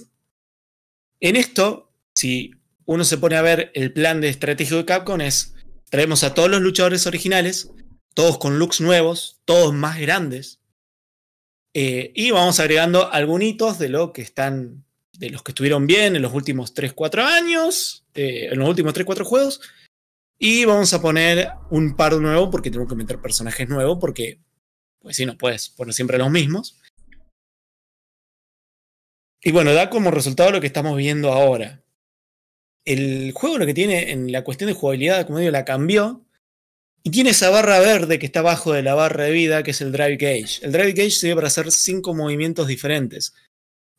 en 1.20 1.36
esto, 1.36 1.92
si 2.14 2.50
uno 2.86 3.04
se 3.04 3.18
pone 3.18 3.36
a 3.36 3.42
ver 3.42 3.70
el 3.74 3.92
plan 3.92 4.20
de 4.20 4.28
estratégico 4.28 4.76
de 4.78 4.84
Capcom 4.84 5.20
es 5.20 5.54
traemos 5.96 6.24
a 6.24 6.34
todos 6.34 6.50
los 6.50 6.60
luchadores 6.60 7.06
originales, 7.06 7.70
todos 8.12 8.36
con 8.36 8.58
looks 8.58 8.82
nuevos, 8.82 9.40
todos 9.46 9.72
más 9.72 9.98
grandes, 9.98 10.60
eh, 11.72 12.12
y 12.14 12.32
vamos 12.32 12.60
agregando 12.60 13.10
algunos 13.10 13.78
de 13.78 13.88
lo 13.88 14.12
que 14.12 14.20
están, 14.20 14.84
de 15.14 15.30
los 15.30 15.42
que 15.42 15.52
estuvieron 15.52 15.86
bien 15.86 16.14
en 16.14 16.20
los 16.20 16.34
últimos 16.34 16.74
3-4 16.74 17.24
años, 17.24 18.04
eh, 18.12 18.48
en 18.52 18.58
los 18.58 18.68
últimos 18.68 18.92
3-4 18.92 19.24
juegos, 19.24 19.62
y 20.38 20.66
vamos 20.66 20.92
a 20.92 21.00
poner 21.00 21.48
un 21.70 21.96
par 21.96 22.12
nuevo 22.16 22.50
porque 22.50 22.70
tenemos 22.70 22.90
que 22.90 22.96
meter 22.96 23.18
personajes 23.18 23.66
nuevos 23.66 23.96
porque, 23.98 24.38
pues 24.98 25.16
si 25.16 25.24
no 25.24 25.38
puedes 25.38 25.70
poner 25.70 25.94
siempre 25.94 26.18
los 26.18 26.30
mismos. 26.30 26.78
Y 29.40 29.50
bueno, 29.50 29.72
da 29.72 29.88
como 29.88 30.10
resultado 30.10 30.50
lo 30.50 30.60
que 30.60 30.66
estamos 30.66 30.94
viendo 30.98 31.32
ahora. 31.32 31.85
El 32.86 33.32
juego 33.32 33.58
lo 33.58 33.66
que 33.66 33.74
tiene 33.74 34.12
en 34.12 34.30
la 34.32 34.44
cuestión 34.44 34.68
de 34.68 34.74
jugabilidad, 34.74 35.26
como 35.26 35.40
digo, 35.40 35.50
la 35.50 35.64
cambió. 35.64 36.24
Y 37.02 37.10
tiene 37.10 37.30
esa 37.30 37.50
barra 37.50 37.78
verde 37.78 38.18
que 38.18 38.26
está 38.26 38.40
abajo 38.40 38.72
de 38.72 38.82
la 38.82 38.94
barra 38.94 39.24
de 39.24 39.30
vida, 39.32 39.62
que 39.62 39.72
es 39.72 39.80
el 39.80 39.92
Drive 39.92 40.16
Gauge. 40.16 40.64
El 40.64 40.72
Drive 40.72 40.92
Gauge 40.92 41.10
sirve 41.10 41.36
para 41.36 41.46
hacer 41.48 41.70
cinco 41.70 42.14
movimientos 42.14 42.66
diferentes. 42.66 43.34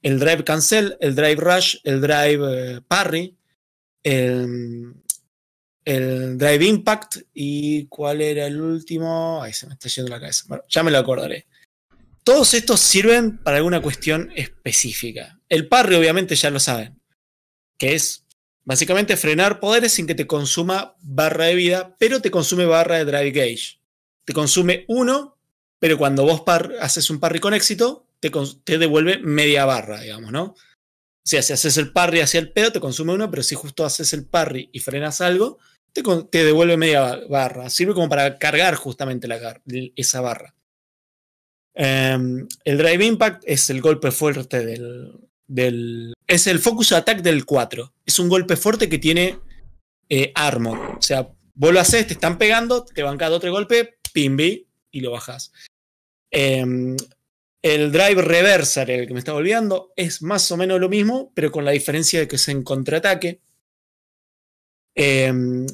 El 0.01 0.19
Drive 0.19 0.43
Cancel, 0.43 0.97
el 0.99 1.15
Drive 1.15 1.35
Rush, 1.35 1.77
el 1.83 2.01
Drive 2.01 2.39
eh, 2.75 2.81
Parry, 2.88 3.38
el, 4.03 4.93
Drive 6.38 6.65
Impact 6.65 7.17
y 7.33 7.88
cuál 7.88 8.21
era 8.21 8.45
el 8.45 8.59
último. 8.59 9.41
Ay, 9.41 9.53
se 9.53 9.67
me 9.67 9.73
está 9.73 9.89
yendo 9.89 10.11
la 10.11 10.19
cabeza. 10.19 10.43
Bueno, 10.47 10.63
ya 10.69 10.83
me 10.83 10.91
lo 10.91 10.97
acordaré. 10.97 11.47
Todos 12.23 12.53
estos 12.53 12.81
sirven 12.81 13.38
para 13.38 13.57
alguna 13.57 13.81
cuestión 13.81 14.31
específica. 14.35 15.39
El 15.47 15.69
parry, 15.69 15.95
obviamente, 15.95 16.35
ya 16.35 16.49
lo 16.49 16.59
saben, 16.59 16.99
que 17.77 17.95
es 17.95 18.26
básicamente 18.68 19.15
frenar 19.15 19.61
poderes 19.61 19.93
sin 19.93 20.07
que 20.07 20.13
te 20.13 20.28
consuma 20.28 20.97
barra 20.99 21.45
de 21.45 21.55
vida, 21.55 21.95
pero 21.99 22.22
te 22.22 22.30
consume 22.30 22.65
barra 22.65 22.97
de 22.97 23.05
drive 23.05 23.32
gauge. 23.32 23.80
Te 24.26 24.34
consume 24.34 24.84
uno, 24.89 25.38
pero 25.80 25.97
cuando 25.97 26.24
vos 26.24 26.43
haces 26.82 27.09
un 27.09 27.22
parry 27.22 27.39
con 27.39 27.53
éxito, 27.53 28.05
te, 28.20 28.78
devuelve 28.78 29.20
media 29.20 29.63
barra, 29.63 30.01
digamos, 30.01 30.34
¿no? 30.34 30.43
O 30.47 30.55
sea, 31.24 31.41
si 31.41 31.53
haces 31.53 31.78
el 31.78 31.93
parry 31.93 32.20
hacia 32.20 32.41
el 32.41 32.51
pedo, 32.51 32.74
te 32.74 32.82
consume 32.82 33.13
uno, 33.13 33.32
pero 33.32 33.41
si 33.41 33.55
justo 33.55 33.86
haces 33.86 34.11
el 34.11 34.26
parry 34.26 34.70
y 34.74 34.82
frenas 34.82 35.22
algo, 35.22 35.59
te, 35.93 36.03
devuelve 36.43 36.76
media 36.76 36.99
ba- 36.99 37.22
barra. 37.30 37.70
Sirve 37.70 37.93
como 37.93 38.09
para 38.09 38.38
cargar 38.38 38.76
justamente 38.76 39.30
la, 39.30 39.61
esa 39.95 40.20
barra. 40.20 40.53
Em, 41.74 42.45
el 42.65 42.78
Drive 42.78 43.05
Impact 43.05 43.43
es 43.45 43.70
el 43.70 43.80
golpe 43.80 44.11
fuerte 44.11 44.65
del, 44.65 45.26
Es 45.47 46.47
el 46.47 46.59
Focus 46.59 46.91
Attack 46.91 47.21
del 47.21 47.45
4. 47.45 47.93
Es 48.05 48.19
un 48.19 48.29
golpe 48.29 48.57
fuerte 48.57 48.89
que 48.89 48.97
tiene 48.97 49.39
eh, 50.09 50.31
armor. 50.35 50.97
O 50.97 51.01
sea, 51.01 51.29
vos 51.53 51.73
lo 51.73 51.79
haces, 51.79 52.07
te 52.07 52.13
están 52.13 52.37
pegando, 52.37 52.83
te 52.85 53.03
bancas 53.03 53.31
otro 53.31 53.51
golpe, 53.51 53.97
pimbi, 54.13 54.67
y 54.91 55.01
lo 55.01 55.11
bajas. 55.11 55.51
Em, 56.31 56.95
el 57.61 57.91
Drive 57.91 58.21
Reversal, 58.21 58.89
el 58.89 59.07
que 59.07 59.13
me 59.13 59.19
estaba 59.19 59.37
olvidando, 59.37 59.93
es 59.95 60.21
más 60.21 60.51
o 60.51 60.57
menos 60.57 60.79
lo 60.79 60.89
mismo, 60.89 61.31
pero 61.33 61.51
con 61.51 61.65
la 61.65 61.71
diferencia 61.71 62.19
de 62.19 62.27
que 62.27 62.35
es 62.35 62.47
en 62.47 62.63
contraataque. 62.63 63.41
Em, 64.95 65.65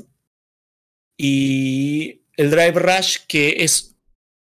y 1.18 2.22
el 2.36 2.52
Drive 2.52 2.80
Rush, 2.80 3.20
que 3.28 3.64
es 3.64 3.96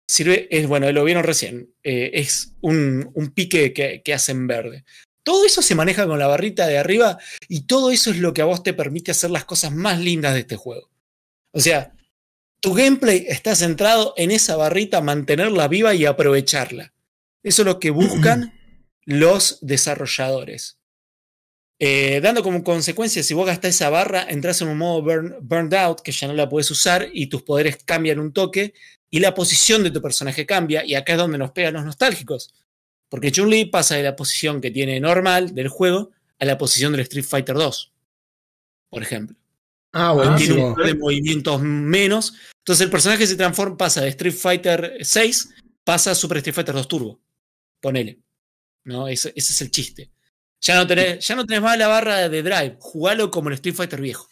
sirve, 0.08 0.48
es 0.50 0.66
bueno, 0.66 0.90
lo 0.92 1.04
vieron 1.04 1.24
recién, 1.24 1.72
eh, 1.82 2.10
es 2.14 2.54
un, 2.60 3.10
un 3.14 3.30
pique 3.30 3.72
que, 3.72 4.02
que 4.02 4.14
hace 4.14 4.32
en 4.32 4.46
verde. 4.46 4.84
Todo 5.24 5.44
eso 5.44 5.62
se 5.62 5.74
maneja 5.74 6.06
con 6.06 6.18
la 6.18 6.26
barrita 6.26 6.66
de 6.66 6.78
arriba 6.78 7.18
y 7.48 7.62
todo 7.62 7.90
eso 7.90 8.10
es 8.10 8.18
lo 8.18 8.32
que 8.34 8.42
a 8.42 8.44
vos 8.44 8.62
te 8.62 8.74
permite 8.74 9.10
hacer 9.10 9.30
las 9.30 9.44
cosas 9.44 9.72
más 9.72 9.98
lindas 9.98 10.34
de 10.34 10.40
este 10.40 10.56
juego. 10.56 10.90
O 11.50 11.60
sea, 11.60 11.94
tu 12.60 12.74
gameplay 12.74 13.24
está 13.28 13.56
centrado 13.56 14.14
en 14.16 14.30
esa 14.30 14.56
barrita, 14.56 15.00
mantenerla 15.00 15.66
viva 15.66 15.94
y 15.94 16.04
aprovecharla. 16.04 16.92
Eso 17.42 17.62
es 17.62 17.66
lo 17.66 17.80
que 17.80 17.90
buscan 17.90 18.52
los 19.04 19.58
desarrolladores. 19.62 20.78
Eh, 21.78 22.20
dando 22.22 22.42
como 22.42 22.62
consecuencia, 22.62 23.22
si 23.22 23.34
vos 23.34 23.46
gastás 23.46 23.74
esa 23.74 23.90
barra, 23.90 24.26
entras 24.28 24.60
en 24.62 24.68
un 24.68 24.78
modo 24.78 25.02
burn, 25.02 25.36
burned 25.40 25.74
out, 25.74 26.00
que 26.00 26.12
ya 26.12 26.28
no 26.28 26.34
la 26.34 26.48
puedes 26.48 26.70
usar 26.70 27.08
y 27.12 27.26
tus 27.26 27.42
poderes 27.42 27.78
cambian 27.84 28.20
un 28.20 28.32
toque 28.32 28.74
y 29.10 29.20
la 29.20 29.34
posición 29.34 29.82
de 29.82 29.90
tu 29.90 30.00
personaje 30.00 30.46
cambia. 30.46 30.84
Y 30.84 30.94
acá 30.94 31.12
es 31.12 31.18
donde 31.18 31.38
nos 31.38 31.50
pegan 31.50 31.74
los 31.74 31.84
nostálgicos. 31.84 32.52
Porque 33.14 33.30
Chun-Li 33.30 33.66
pasa 33.66 33.94
de 33.94 34.02
la 34.02 34.16
posición 34.16 34.60
que 34.60 34.72
tiene 34.72 34.98
normal 34.98 35.54
del 35.54 35.68
juego 35.68 36.10
a 36.40 36.44
la 36.44 36.58
posición 36.58 36.90
del 36.90 37.02
Street 37.02 37.24
Fighter 37.24 37.54
2, 37.54 37.92
por 38.90 39.02
ejemplo. 39.04 39.36
Ah, 39.92 40.12
Tiene 40.16 40.30
buenísimo. 40.32 40.66
un 40.70 40.74
par 40.74 40.86
de 40.86 40.94
movimientos 40.94 41.60
menos. 41.62 42.34
Entonces 42.58 42.84
el 42.84 42.90
personaje 42.90 43.24
se 43.24 43.36
transforma, 43.36 43.76
pasa 43.76 44.00
de 44.00 44.08
Street 44.08 44.34
Fighter 44.34 44.96
6, 45.00 45.48
pasa 45.84 46.10
a 46.10 46.14
Super 46.16 46.38
Street 46.38 46.56
Fighter 46.56 46.74
2 46.74 46.88
Turbo. 46.88 47.20
Ponele. 47.80 48.18
¿No? 48.82 49.06
Ese, 49.06 49.32
ese 49.36 49.52
es 49.52 49.60
el 49.60 49.70
chiste. 49.70 50.10
Ya 50.60 50.74
no, 50.74 50.84
tenés, 50.84 51.24
ya 51.24 51.36
no 51.36 51.46
tenés 51.46 51.62
más 51.62 51.78
la 51.78 51.86
barra 51.86 52.28
de 52.28 52.42
drive. 52.42 52.78
Jugalo 52.80 53.30
como 53.30 53.48
el 53.48 53.54
Street 53.54 53.76
Fighter 53.76 54.00
viejo. 54.00 54.28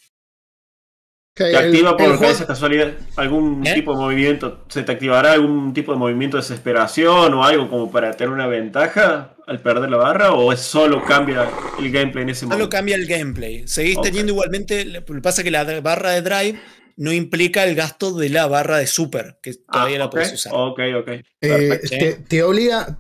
Ok, 1.35 1.39
¿Te 1.39 1.49
el- 1.51 1.57
activa 1.57 1.91
el 1.91 1.97
por 1.97 2.17
juego- 2.19 2.33
esa 2.33 2.47
casualidad 2.47 2.93
algún 3.17 3.67
¿Eh? 3.67 3.73
tipo 3.73 3.93
de 3.93 3.99
movimiento? 3.99 4.65
¿Se 4.69 4.83
te 4.83 4.93
activará 4.93 5.33
algún 5.33 5.73
tipo 5.73 5.93
de 5.93 5.99
movimiento 5.99 6.37
de 6.37 6.43
desesperación 6.43 7.33
o 7.33 7.43
algo 7.43 7.71
como 7.71 7.91
para 7.91 8.11
tener 8.13 8.31
una 8.35 8.47
ventaja 8.47 9.35
al 9.47 9.61
perder 9.63 9.89
la 9.89 9.97
barra? 9.97 10.33
¿O 10.33 10.53
es 10.53 10.61
solo 10.61 11.03
cambia 11.03 11.49
el 11.79 11.91
gameplay 11.91 12.25
en 12.25 12.29
ese 12.29 12.41
Solo 12.41 12.51
momento? 12.51 12.69
cambia 12.69 12.97
el 12.97 13.07
gameplay. 13.07 13.67
Seguís 13.67 13.99
teniendo 14.03 14.33
igualmente. 14.33 14.85
Lo 14.85 15.03
que 15.05 15.21
pasa 15.23 15.41
es 15.41 15.45
que 15.45 15.51
la 15.51 15.65
barra 15.81 16.11
de 16.11 16.21
drive 16.21 16.61
no 16.99 17.11
implica 17.13 17.65
el 17.65 17.75
gasto 17.77 18.13
de 18.13 18.29
la 18.29 18.47
barra 18.47 18.77
de 18.77 18.87
super, 18.87 19.39
que 19.43 19.55
todavía 19.55 19.99
la 19.99 20.05
Ah, 20.05 20.11
puedes 20.11 20.35
usar. 20.35 20.53
Ok, 20.55 20.81
ok. 21.01 21.09
Eh, 21.41 22.21
te 22.29 22.43
obliga 22.43 22.99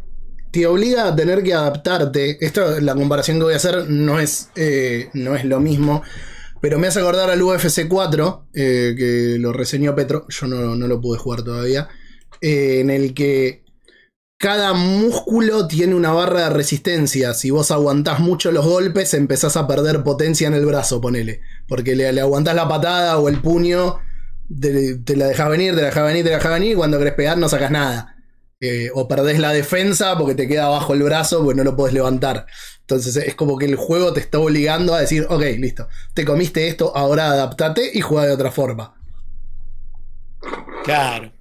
te 0.50 0.66
obliga 0.66 1.08
a 1.08 1.16
tener 1.16 1.42
que 1.42 1.54
adaptarte 1.54 2.36
esto 2.44 2.78
la 2.80 2.94
comparación 2.94 3.38
que 3.38 3.44
voy 3.44 3.54
a 3.54 3.56
hacer 3.56 3.88
no 3.88 4.20
es 4.20 4.50
eh, 4.54 5.08
no 5.14 5.34
es 5.34 5.44
lo 5.46 5.60
mismo 5.60 6.02
Pero 6.62 6.78
me 6.78 6.86
hace 6.86 7.00
acordar 7.00 7.28
al 7.28 7.42
UFC 7.42 7.88
4, 7.88 8.46
eh, 8.54 8.94
que 8.96 9.36
lo 9.40 9.52
reseñó 9.52 9.96
Petro, 9.96 10.26
yo 10.28 10.46
no, 10.46 10.76
no 10.76 10.86
lo 10.86 11.00
pude 11.00 11.18
jugar 11.18 11.42
todavía, 11.42 11.88
eh, 12.40 12.78
en 12.78 12.88
el 12.88 13.14
que 13.14 13.64
cada 14.38 14.72
músculo 14.72 15.66
tiene 15.66 15.96
una 15.96 16.12
barra 16.12 16.44
de 16.44 16.50
resistencia. 16.50 17.34
Si 17.34 17.50
vos 17.50 17.72
aguantás 17.72 18.20
mucho 18.20 18.52
los 18.52 18.64
golpes, 18.64 19.12
empezás 19.14 19.56
a 19.56 19.66
perder 19.66 20.04
potencia 20.04 20.46
en 20.46 20.54
el 20.54 20.64
brazo, 20.64 21.00
ponele. 21.00 21.40
Porque 21.66 21.96
le, 21.96 22.12
le 22.12 22.20
aguantás 22.20 22.54
la 22.54 22.68
patada 22.68 23.18
o 23.18 23.28
el 23.28 23.40
puño, 23.40 23.98
te, 24.60 25.16
la 25.16 25.26
dejás 25.26 25.50
venir, 25.50 25.74
te 25.74 25.80
la 25.80 25.86
dejás 25.88 26.04
venir, 26.04 26.22
te 26.22 26.30
la 26.30 26.36
dejás 26.36 26.52
venir, 26.52 26.72
y 26.72 26.74
cuando 26.76 26.98
querés 26.98 27.14
pegar 27.14 27.38
no 27.38 27.48
sacas 27.48 27.72
nada. 27.72 28.11
Eh, 28.64 28.90
o 28.94 29.08
perdés 29.08 29.40
la 29.40 29.52
defensa 29.52 30.16
porque 30.16 30.36
te 30.36 30.46
queda 30.46 30.68
bajo 30.68 30.94
el 30.94 31.02
brazo 31.02 31.42
porque 31.42 31.56
no 31.56 31.64
lo 31.64 31.74
podés 31.74 31.94
levantar. 31.94 32.46
Entonces 32.78 33.16
es 33.16 33.34
como 33.34 33.58
que 33.58 33.64
el 33.64 33.74
juego 33.74 34.12
te 34.12 34.20
está 34.20 34.38
obligando 34.38 34.94
a 34.94 35.00
decir, 35.00 35.26
ok, 35.28 35.42
listo, 35.58 35.88
te 36.14 36.24
comiste 36.24 36.68
esto, 36.68 36.96
ahora 36.96 37.32
adaptate 37.32 37.90
y 37.92 38.00
juega 38.02 38.28
de 38.28 38.34
otra 38.34 38.52
forma. 38.52 38.94
Claro. 40.84 41.32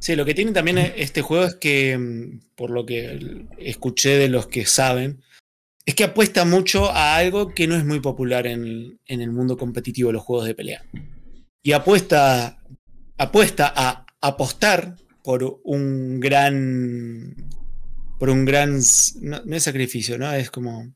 Sí, 0.00 0.16
lo 0.16 0.24
que 0.24 0.32
tiene 0.32 0.52
también 0.52 0.78
este 0.78 1.20
juego 1.20 1.44
es 1.44 1.54
que, 1.56 1.98
mm, 1.98 2.54
por 2.56 2.70
lo 2.70 2.86
que 2.86 3.44
escuché 3.58 4.16
de 4.16 4.30
los 4.30 4.46
que 4.46 4.64
saben, 4.64 5.22
es 5.84 5.94
que 5.94 6.04
apuesta 6.04 6.46
mucho 6.46 6.90
a 6.90 7.16
algo 7.16 7.52
que 7.52 7.66
no 7.66 7.76
es 7.76 7.84
muy 7.84 8.00
popular 8.00 8.46
en, 8.46 8.98
en 9.04 9.20
el 9.20 9.32
mundo 9.32 9.58
competitivo 9.58 10.12
los 10.12 10.22
juegos 10.22 10.46
de 10.46 10.54
pelea. 10.54 10.82
Y 11.62 11.72
apuesta, 11.72 12.62
apuesta 13.18 13.70
a 13.76 14.06
apostar 14.22 14.96
por 15.28 15.60
un 15.64 16.20
gran. 16.20 17.34
Por 18.18 18.30
un 18.30 18.46
gran. 18.46 18.80
No, 19.20 19.42
no 19.44 19.56
es 19.56 19.62
sacrificio, 19.62 20.16
¿no? 20.16 20.32
Es 20.32 20.50
como. 20.50 20.94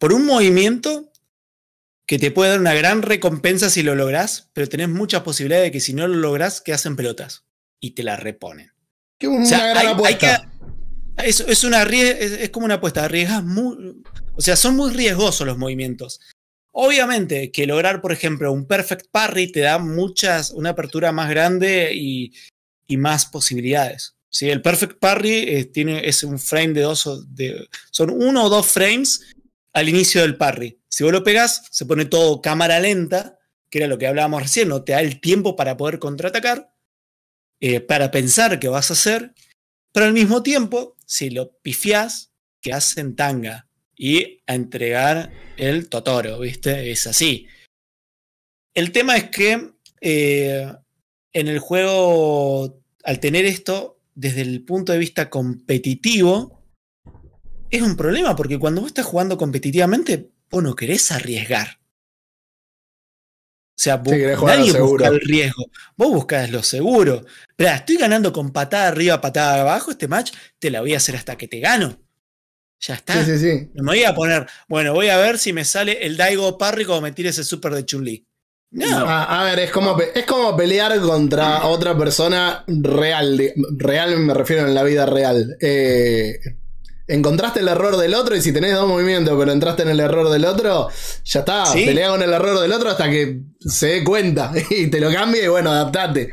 Por 0.00 0.12
un 0.12 0.26
movimiento 0.26 1.12
que 2.06 2.18
te 2.18 2.32
puede 2.32 2.50
dar 2.50 2.58
una 2.58 2.74
gran 2.74 3.02
recompensa 3.02 3.70
si 3.70 3.84
lo 3.84 3.94
lográs, 3.94 4.50
pero 4.52 4.68
tenés 4.68 4.88
muchas 4.88 5.22
posibilidades 5.22 5.66
de 5.66 5.70
que 5.70 5.78
si 5.78 5.94
no 5.94 6.08
lo 6.08 6.16
lográs, 6.16 6.60
que 6.60 6.72
hacen 6.72 6.96
pelotas 6.96 7.44
y 7.78 7.92
te 7.92 8.02
la 8.02 8.16
reponen. 8.16 8.72
Que 9.16 9.28
una 9.28 9.44
O 9.44 9.46
sea, 9.46 9.58
gran 9.58 9.76
hay- 9.76 9.86
hay 9.86 9.92
apuesta. 9.92 10.50
que- 11.16 11.28
es, 11.28 11.38
es 11.38 11.62
una 11.62 11.84
es 11.84 12.50
como 12.50 12.66
una 12.66 12.74
apuesta, 12.74 13.04
arriesgas 13.04 13.44
muy. 13.44 14.02
O 14.34 14.40
sea, 14.40 14.56
son 14.56 14.74
muy 14.74 14.92
riesgosos 14.92 15.46
los 15.46 15.56
movimientos. 15.56 16.18
Obviamente 16.74 17.52
que 17.52 17.64
lograr, 17.68 18.00
por 18.00 18.10
ejemplo, 18.10 18.50
un 18.52 18.66
perfect 18.66 19.06
parry 19.12 19.52
te 19.52 19.60
da 19.60 19.78
muchas, 19.78 20.50
una 20.50 20.70
apertura 20.70 21.12
más 21.12 21.30
grande 21.30 21.92
y, 21.94 22.32
y 22.86 22.96
más 22.96 23.26
posibilidades. 23.26 24.16
¿sí? 24.30 24.50
El 24.50 24.62
perfect 24.62 24.98
parry 24.98 25.44
eh, 25.48 25.64
tiene, 25.66 26.08
es 26.08 26.22
un 26.22 26.38
frame 26.38 26.72
de 26.74 26.82
dos, 26.82 27.34
de, 27.34 27.68
son 27.90 28.10
uno 28.10 28.44
o 28.44 28.48
dos 28.48 28.66
frames 28.66 29.32
al 29.72 29.88
inicio 29.88 30.22
del 30.22 30.36
parry. 30.36 30.80
Si 30.88 31.04
vos 31.04 31.12
lo 31.12 31.24
pegás, 31.24 31.64
se 31.70 31.86
pone 31.86 32.04
todo 32.04 32.42
cámara 32.42 32.80
lenta, 32.80 33.38
que 33.70 33.78
era 33.78 33.86
lo 33.86 33.98
que 33.98 34.06
hablábamos 34.06 34.42
recién, 34.42 34.68
no 34.68 34.84
te 34.84 34.92
da 34.92 35.00
el 35.00 35.20
tiempo 35.20 35.56
para 35.56 35.76
poder 35.76 35.98
contraatacar, 35.98 36.74
eh, 37.60 37.80
para 37.80 38.10
pensar 38.10 38.58
qué 38.60 38.68
vas 38.68 38.90
a 38.90 38.94
hacer, 38.94 39.34
pero 39.92 40.06
al 40.06 40.12
mismo 40.12 40.42
tiempo, 40.42 40.96
si 41.06 41.30
lo 41.30 41.56
pifiás, 41.60 42.32
que 42.60 42.72
hacen 42.72 43.16
tanga 43.16 43.68
y 43.96 44.42
a 44.46 44.54
entregar 44.54 45.32
el 45.56 45.88
Totoro, 45.88 46.38
¿viste? 46.38 46.90
Es 46.90 47.06
así. 47.06 47.48
El 48.74 48.92
tema 48.92 49.16
es 49.16 49.30
que 49.30 49.72
eh, 50.00 50.72
en 51.32 51.48
el 51.48 51.58
juego, 51.58 52.80
al 53.04 53.20
tener 53.20 53.44
esto 53.46 53.98
desde 54.14 54.42
el 54.42 54.62
punto 54.64 54.92
de 54.92 54.98
vista 54.98 55.30
competitivo, 55.30 56.62
es 57.70 57.82
un 57.82 57.96
problema 57.96 58.36
porque 58.36 58.58
cuando 58.58 58.80
vos 58.82 58.88
estás 58.90 59.06
jugando 59.06 59.38
competitivamente, 59.38 60.30
vos 60.50 60.62
no 60.62 60.74
querés 60.76 61.10
arriesgar. 61.10 61.78
O 63.74 63.80
sea, 63.82 63.96
vos- 63.96 64.12
Sí, 64.14 64.36
nadie 64.58 64.72
busca 64.82 65.06
el 65.08 65.20
riesgo. 65.28 65.64
Vos 65.96 66.08
buscás 66.12 66.50
lo 66.50 66.62
seguro. 66.62 67.24
Pero 67.56 67.70
estoy 67.70 67.96
ganando 67.96 68.32
con 68.32 68.52
patada 68.52 68.88
arriba, 68.88 69.20
patada 69.20 69.62
abajo. 69.62 69.90
Este 69.90 70.06
match 70.08 70.32
te 70.58 70.70
la 70.70 70.82
voy 70.82 70.94
a 70.94 70.98
hacer 70.98 71.16
hasta 71.16 71.36
que 71.36 71.48
te 71.48 71.58
gano. 71.58 71.98
Ya 72.80 72.94
está. 72.94 73.14
Sí, 73.72 73.80
me 73.82 73.92
voy 73.92 74.04
a 74.04 74.14
poner, 74.14 74.46
bueno, 74.68 74.92
voy 74.92 75.08
a 75.08 75.16
ver 75.16 75.38
si 75.38 75.52
me 75.52 75.64
sale 75.64 76.04
el 76.04 76.16
Daigo 76.16 76.58
Parry 76.58 76.84
como 76.84 77.00
me 77.00 77.12
tire 77.12 77.30
ese 77.30 77.44
super 77.44 77.72
de 77.74 77.84
Chun-Li. 77.86 78.26
No. 78.72 78.96
A, 79.06 79.40
a 79.40 79.44
ver, 79.44 79.58
es 79.60 79.70
como, 79.70 80.00
es 80.00 80.24
como 80.24 80.56
pelear 80.56 80.98
contra 81.00 81.66
otra 81.66 81.96
persona 81.96 82.64
real. 82.66 83.52
real 83.76 84.18
me 84.18 84.32
refiero 84.34 84.66
en 84.66 84.74
la 84.74 84.82
vida 84.82 85.04
real. 85.04 85.56
Eh, 85.60 86.38
encontraste 87.06 87.60
el 87.60 87.68
error 87.68 87.98
del 87.98 88.14
otro 88.14 88.34
y 88.34 88.40
si 88.40 88.50
tenés 88.52 88.72
dos 88.72 88.88
movimientos 88.88 89.36
pero 89.38 89.52
entraste 89.52 89.82
en 89.82 89.90
el 89.90 90.00
error 90.00 90.30
del 90.30 90.46
otro, 90.46 90.88
ya 91.24 91.40
está. 91.40 91.66
Sí. 91.66 91.84
Pelea 91.84 92.08
con 92.08 92.22
el 92.22 92.32
error 92.32 92.60
del 92.60 92.72
otro 92.72 92.88
hasta 92.88 93.10
que 93.10 93.40
se 93.60 93.86
dé 93.88 94.04
cuenta 94.04 94.52
y 94.70 94.86
te 94.86 95.00
lo 95.00 95.12
cambie 95.12 95.44
y 95.44 95.48
bueno, 95.48 95.70
adaptate. 95.70 96.32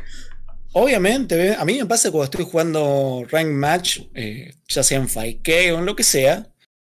obviamente, 0.72 1.54
a 1.54 1.64
mí 1.66 1.78
me 1.78 1.86
pasa 1.86 2.10
cuando 2.10 2.24
estoy 2.24 2.46
jugando 2.46 3.26
Rank 3.30 3.48
Match, 3.48 4.00
eh, 4.14 4.54
ya 4.66 4.82
sea 4.82 4.98
en 4.98 5.08
5K 5.08 5.74
o 5.74 5.78
en 5.78 5.84
lo 5.84 5.94
que 5.94 6.04
sea, 6.04 6.46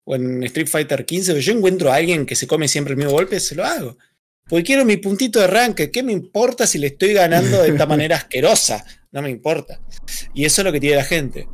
o 0.06 0.16
en 0.16 0.44
Street 0.44 0.68
Fighter 0.68 1.06
15, 1.06 1.40
yo 1.40 1.54
encuentro 1.54 1.92
a 1.92 1.96
alguien 1.96 2.26
que 2.26 2.36
se 2.36 2.48
come 2.48 2.68
siempre 2.68 2.94
el 2.94 2.98
mismo 2.98 3.12
golpe, 3.12 3.40
se 3.40 3.54
lo 3.54 3.64
hago. 3.64 3.98
Porque 4.48 4.64
quiero 4.64 4.86
mi 4.86 4.98
puntito 4.98 5.40
de 5.40 5.48
rank, 5.48 5.82
¿qué 5.92 6.04
me 6.04 6.12
importa 6.12 6.68
si 6.68 6.78
le 6.78 6.88
estoy 6.88 7.14
ganando 7.14 7.64
de 7.64 7.70
esta 7.70 7.86
manera 7.88 8.18
asquerosa? 8.18 8.86
No 9.12 9.22
me 9.22 9.30
importa. 9.30 9.82
Y 10.34 10.46
eso 10.46 10.62
es 10.62 10.66
lo 10.66 10.72
que 10.72 10.80
tiene 10.80 10.98
la 10.98 11.04
gente. 11.04 11.48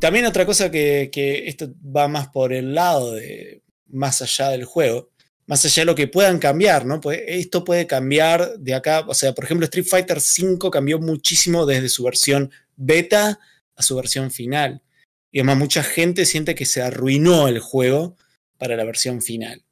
También 0.00 0.24
otra 0.26 0.46
cosa 0.46 0.70
que, 0.70 1.10
que 1.12 1.48
esto 1.48 1.72
va 1.84 2.08
más 2.08 2.28
por 2.28 2.52
el 2.52 2.74
lado 2.74 3.14
de 3.14 3.62
más 3.88 4.22
allá 4.22 4.50
del 4.50 4.64
juego, 4.64 5.10
más 5.46 5.64
allá 5.64 5.82
de 5.82 5.86
lo 5.86 5.94
que 5.94 6.08
puedan 6.08 6.38
cambiar, 6.38 6.86
¿no? 6.86 7.00
Pues 7.00 7.20
esto 7.26 7.64
puede 7.64 7.86
cambiar 7.86 8.58
de 8.58 8.74
acá, 8.74 9.04
o 9.06 9.14
sea, 9.14 9.34
por 9.34 9.44
ejemplo, 9.44 9.64
Street 9.64 9.86
Fighter 9.86 10.18
V 10.18 10.70
cambió 10.70 10.98
muchísimo 10.98 11.66
desde 11.66 11.88
su 11.88 12.04
versión 12.04 12.50
beta 12.76 13.38
a 13.76 13.82
su 13.82 13.96
versión 13.96 14.30
final. 14.30 14.82
Y 15.30 15.40
además 15.40 15.58
mucha 15.58 15.82
gente 15.82 16.24
siente 16.24 16.54
que 16.54 16.64
se 16.64 16.80
arruinó 16.80 17.48
el 17.48 17.58
juego 17.58 18.16
para 18.56 18.76
la 18.76 18.84
versión 18.84 19.20
final. 19.20 19.62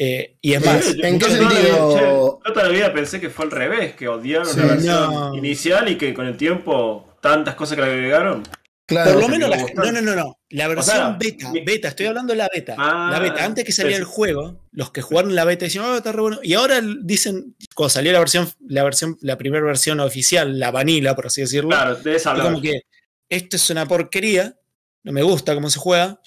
Eh, 0.00 0.36
y 0.40 0.52
es 0.52 0.64
más, 0.64 0.94
¿En 1.02 1.18
qué 1.18 1.24
sentido? 1.28 1.98
yo 1.98 2.52
toda 2.54 2.66
la 2.66 2.68
vida 2.70 2.94
pensé 2.94 3.20
que 3.20 3.30
fue 3.30 3.46
al 3.46 3.50
revés, 3.50 3.94
que 3.96 4.06
odiaron 4.06 4.46
Sí. 4.46 4.60
la 4.60 4.66
versión 4.66 5.12
No. 5.12 5.36
inicial 5.36 5.88
y 5.88 5.98
que 5.98 6.14
con 6.14 6.26
el 6.26 6.36
tiempo 6.36 7.16
tantas 7.20 7.56
cosas 7.56 7.74
que 7.76 7.82
le 7.82 7.90
agregaron. 7.90 8.44
Claro. 8.86 9.12
Por 9.14 9.22
lo 9.22 9.28
menos 9.28 9.50
la, 9.50 9.56
no, 9.74 9.92
no, 9.92 10.00
no, 10.00 10.14
no. 10.14 10.38
La 10.50 10.66
versión 10.68 10.96
sea, 10.96 11.16
beta, 11.18 11.50
mi- 11.50 11.60
beta, 11.62 11.88
estoy 11.88 12.06
hablando 12.06 12.32
de 12.32 12.38
la 12.38 12.48
beta. 12.54 12.74
Ah, 12.78 13.10
la 13.12 13.18
beta, 13.18 13.44
antes 13.44 13.64
que 13.64 13.72
saliera 13.72 13.96
sí, 13.96 14.02
el 14.02 14.06
juego, 14.06 14.64
los 14.70 14.92
que 14.92 15.02
jugaron 15.02 15.34
la 15.34 15.44
beta 15.44 15.64
decían, 15.66 15.84
oh, 15.84 15.96
está 15.96 16.12
re 16.12 16.22
bueno. 16.22 16.38
Y 16.42 16.54
ahora 16.54 16.80
dicen, 17.02 17.54
cuando 17.74 17.90
salió 17.90 18.12
la 18.12 18.20
versión, 18.20 18.48
la 18.66 18.84
versión, 18.84 19.18
la 19.20 19.36
primera 19.36 19.62
versión 19.66 20.00
oficial, 20.00 20.58
la 20.58 20.70
vanilla, 20.70 21.14
por 21.16 21.26
así 21.26 21.40
decirlo, 21.42 21.70
Claro, 21.70 21.96
de 21.96 22.14
esa 22.16 22.34
como 22.40 22.62
que 22.62 22.82
esto 23.28 23.56
es 23.56 23.68
una 23.68 23.86
porquería, 23.86 24.54
no 25.02 25.12
me 25.12 25.22
gusta 25.22 25.54
cómo 25.54 25.68
se 25.68 25.78
juega. 25.80 26.18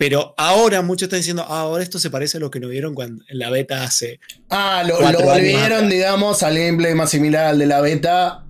Pero 0.00 0.32
ahora 0.38 0.80
muchos 0.80 1.08
están 1.08 1.18
diciendo, 1.18 1.44
ah, 1.46 1.60
ahora 1.60 1.82
esto 1.82 1.98
se 1.98 2.08
parece 2.08 2.38
a 2.38 2.40
lo 2.40 2.50
que 2.50 2.58
nos 2.58 2.70
vieron 2.70 2.94
cuando, 2.94 3.22
en 3.28 3.38
la 3.38 3.50
beta 3.50 3.84
hace. 3.84 4.18
Ah, 4.48 4.82
lo, 4.82 4.98
volvieron, 4.98 5.90
digamos, 5.90 6.42
al 6.42 6.56
gameplay 6.56 6.94
más 6.94 7.10
similar 7.10 7.48
al 7.48 7.58
de 7.58 7.66
la 7.66 7.82
beta. 7.82 8.46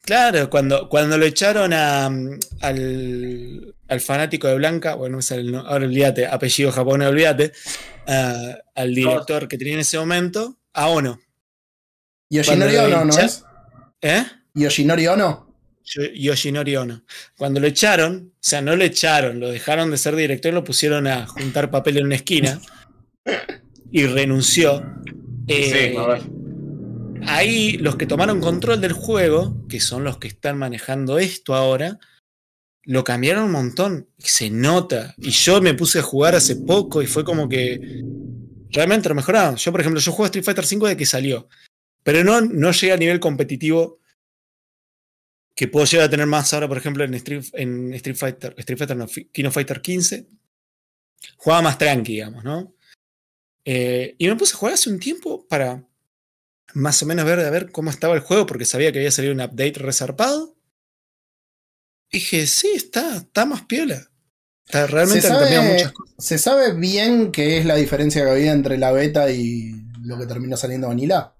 Claro, 0.00 0.50
cuando, 0.50 0.88
cuando 0.88 1.16
lo 1.16 1.26
echaron 1.26 1.72
a, 1.72 2.10
mm, 2.10 2.40
al, 2.62 3.72
al 3.86 4.00
fanático 4.00 4.48
de 4.48 4.56
Blanca, 4.56 4.96
bueno, 4.96 5.20
el 5.30 5.54
ahora 5.54 5.86
olvídate, 5.86 6.26
apellido 6.26 6.72
japonés, 6.72 7.06
olvídate, 7.06 7.52
ah, 8.08 8.56
al 8.74 8.92
director 8.96 9.46
que 9.46 9.58
tenía 9.58 9.74
en 9.74 9.80
ese 9.80 9.96
momento, 9.96 10.58
a 10.72 10.88
Ono. 10.88 11.20
Yoshinori 12.30 12.76
Ono, 12.78 13.04
¿no 13.04 13.16
es? 13.16 13.44
¿Eh? 14.02 14.24
Yoshinori 14.54 15.06
Ono. 15.06 15.47
Yo- 15.90 16.02
Yoshinori 16.14 16.76
Ono. 16.76 17.02
Cuando 17.36 17.60
lo 17.60 17.66
echaron, 17.66 18.32
o 18.34 18.38
sea, 18.40 18.60
no 18.60 18.76
lo 18.76 18.84
echaron, 18.84 19.40
lo 19.40 19.50
dejaron 19.50 19.90
de 19.90 19.96
ser 19.96 20.14
director, 20.16 20.52
lo 20.52 20.64
pusieron 20.64 21.06
a 21.06 21.26
juntar 21.26 21.70
papel 21.70 21.98
en 21.98 22.06
una 22.06 22.16
esquina 22.16 22.60
y 23.90 24.06
renunció. 24.06 24.82
Eh, 25.46 25.90
Sí, 25.92 25.96
a 25.96 26.06
ver. 26.06 26.22
ahí 27.26 27.78
los 27.78 27.96
que 27.96 28.06
tomaron 28.06 28.40
control 28.40 28.80
del 28.80 28.92
juego, 28.92 29.66
que 29.68 29.80
son 29.80 30.04
los 30.04 30.18
que 30.18 30.28
están 30.28 30.58
manejando 30.58 31.18
esto 31.18 31.54
ahora, 31.54 31.98
lo 32.84 33.04
cambiaron 33.04 33.44
un 33.44 33.52
montón. 33.52 34.08
y 34.18 34.28
Se 34.28 34.50
nota. 34.50 35.14
Y 35.18 35.30
yo 35.30 35.60
me 35.62 35.74
puse 35.74 36.00
a 36.00 36.02
jugar 36.02 36.34
hace 36.34 36.56
poco 36.56 37.02
y 37.02 37.06
fue 37.06 37.24
como 37.24 37.48
que 37.48 38.02
realmente 38.70 39.08
lo 39.08 39.14
mejoraron. 39.14 39.56
Yo, 39.56 39.70
por 39.72 39.80
ejemplo, 39.80 40.00
yo 40.00 40.12
juego 40.12 40.26
Street 40.26 40.44
Fighter 40.44 40.64
V 40.64 40.88
de 40.90 40.96
que 40.96 41.06
salió. 41.06 41.48
Pero 42.02 42.24
no, 42.24 42.40
no 42.40 42.70
llegué 42.72 42.92
a 42.92 42.96
nivel 42.96 43.20
competitivo 43.20 43.97
que 45.58 45.66
puedo 45.66 45.84
llegar 45.86 46.06
a 46.06 46.10
tener 46.10 46.26
más 46.26 46.54
ahora, 46.54 46.68
por 46.68 46.76
ejemplo, 46.78 47.02
en 47.02 47.14
Street, 47.14 47.44
en 47.54 47.92
Street 47.94 48.14
Fighter, 48.16 48.54
Street 48.58 48.78
Fighter, 48.78 48.96
no, 48.96 49.08
Fi- 49.08 49.24
Kino 49.24 49.50
Fighter 49.50 49.82
15. 49.82 50.28
Jugaba 51.36 51.62
más 51.62 51.78
tranqui, 51.78 52.12
digamos, 52.12 52.44
¿no? 52.44 52.76
Eh, 53.64 54.14
y 54.18 54.28
me 54.28 54.36
puse 54.36 54.54
a 54.54 54.56
jugar 54.56 54.74
hace 54.74 54.88
un 54.88 55.00
tiempo 55.00 55.48
para 55.48 55.84
más 56.74 57.02
o 57.02 57.06
menos 57.06 57.24
ver, 57.24 57.40
a 57.40 57.50
ver 57.50 57.72
cómo 57.72 57.90
estaba 57.90 58.14
el 58.14 58.20
juego, 58.20 58.46
porque 58.46 58.64
sabía 58.66 58.92
que 58.92 58.98
había 58.98 59.10
salido 59.10 59.34
un 59.34 59.40
update 59.40 59.80
resarpado. 59.80 60.56
Dije, 62.12 62.46
sí, 62.46 62.70
está, 62.76 63.16
está 63.16 63.44
más 63.44 63.62
piola. 63.64 64.08
Está- 64.64 64.86
realmente 64.86 65.22
¿Se 65.22 65.26
han 65.32 65.40
cambiado 65.40 65.62
sabe, 65.64 65.74
muchas 65.74 65.92
cosas. 65.92 66.14
¿Se 66.18 66.38
sabe 66.38 66.72
bien 66.74 67.32
qué 67.32 67.58
es 67.58 67.66
la 67.66 67.74
diferencia 67.74 68.22
que 68.24 68.30
había 68.30 68.52
entre 68.52 68.78
la 68.78 68.92
beta 68.92 69.28
y 69.32 69.72
lo 70.02 70.16
que 70.20 70.26
terminó 70.26 70.56
saliendo 70.56 70.86
Vanilla? 70.86 71.34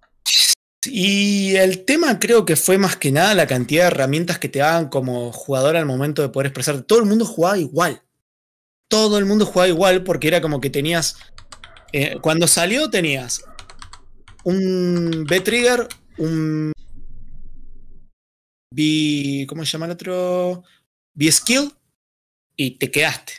Y 0.84 1.56
el 1.56 1.84
tema 1.84 2.18
creo 2.18 2.44
que 2.44 2.56
fue 2.56 2.78
más 2.78 2.96
que 2.96 3.10
nada 3.10 3.34
la 3.34 3.46
cantidad 3.46 3.84
de 3.84 3.88
herramientas 3.88 4.38
que 4.38 4.48
te 4.48 4.60
daban 4.60 4.88
como 4.88 5.32
jugador 5.32 5.76
al 5.76 5.86
momento 5.86 6.22
de 6.22 6.28
poder 6.28 6.46
expresarte. 6.46 6.84
Todo 6.84 7.00
el 7.00 7.06
mundo 7.06 7.24
jugaba 7.24 7.58
igual. 7.58 8.02
Todo 8.88 9.18
el 9.18 9.24
mundo 9.24 9.44
jugaba 9.44 9.68
igual 9.68 10.04
porque 10.04 10.28
era 10.28 10.40
como 10.40 10.60
que 10.60 10.70
tenías. 10.70 11.16
eh, 11.92 12.16
cuando 12.20 12.46
salió 12.46 12.90
tenías 12.90 13.42
un 14.44 15.24
B-Trigger, 15.28 15.88
un 16.18 16.72
B. 18.70 19.46
¿Cómo 19.48 19.64
se 19.64 19.72
llama 19.72 19.86
el 19.86 19.92
otro? 19.92 20.62
B-Skill 21.14 21.72
y 22.56 22.72
te 22.78 22.90
quedaste. 22.90 23.34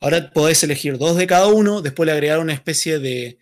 Ahora 0.00 0.32
podés 0.32 0.62
elegir 0.64 0.98
dos 0.98 1.16
de 1.16 1.26
cada 1.26 1.46
uno, 1.46 1.80
después 1.80 2.06
le 2.06 2.12
agregaron 2.12 2.44
una 2.44 2.54
especie 2.54 2.98
de, 2.98 3.38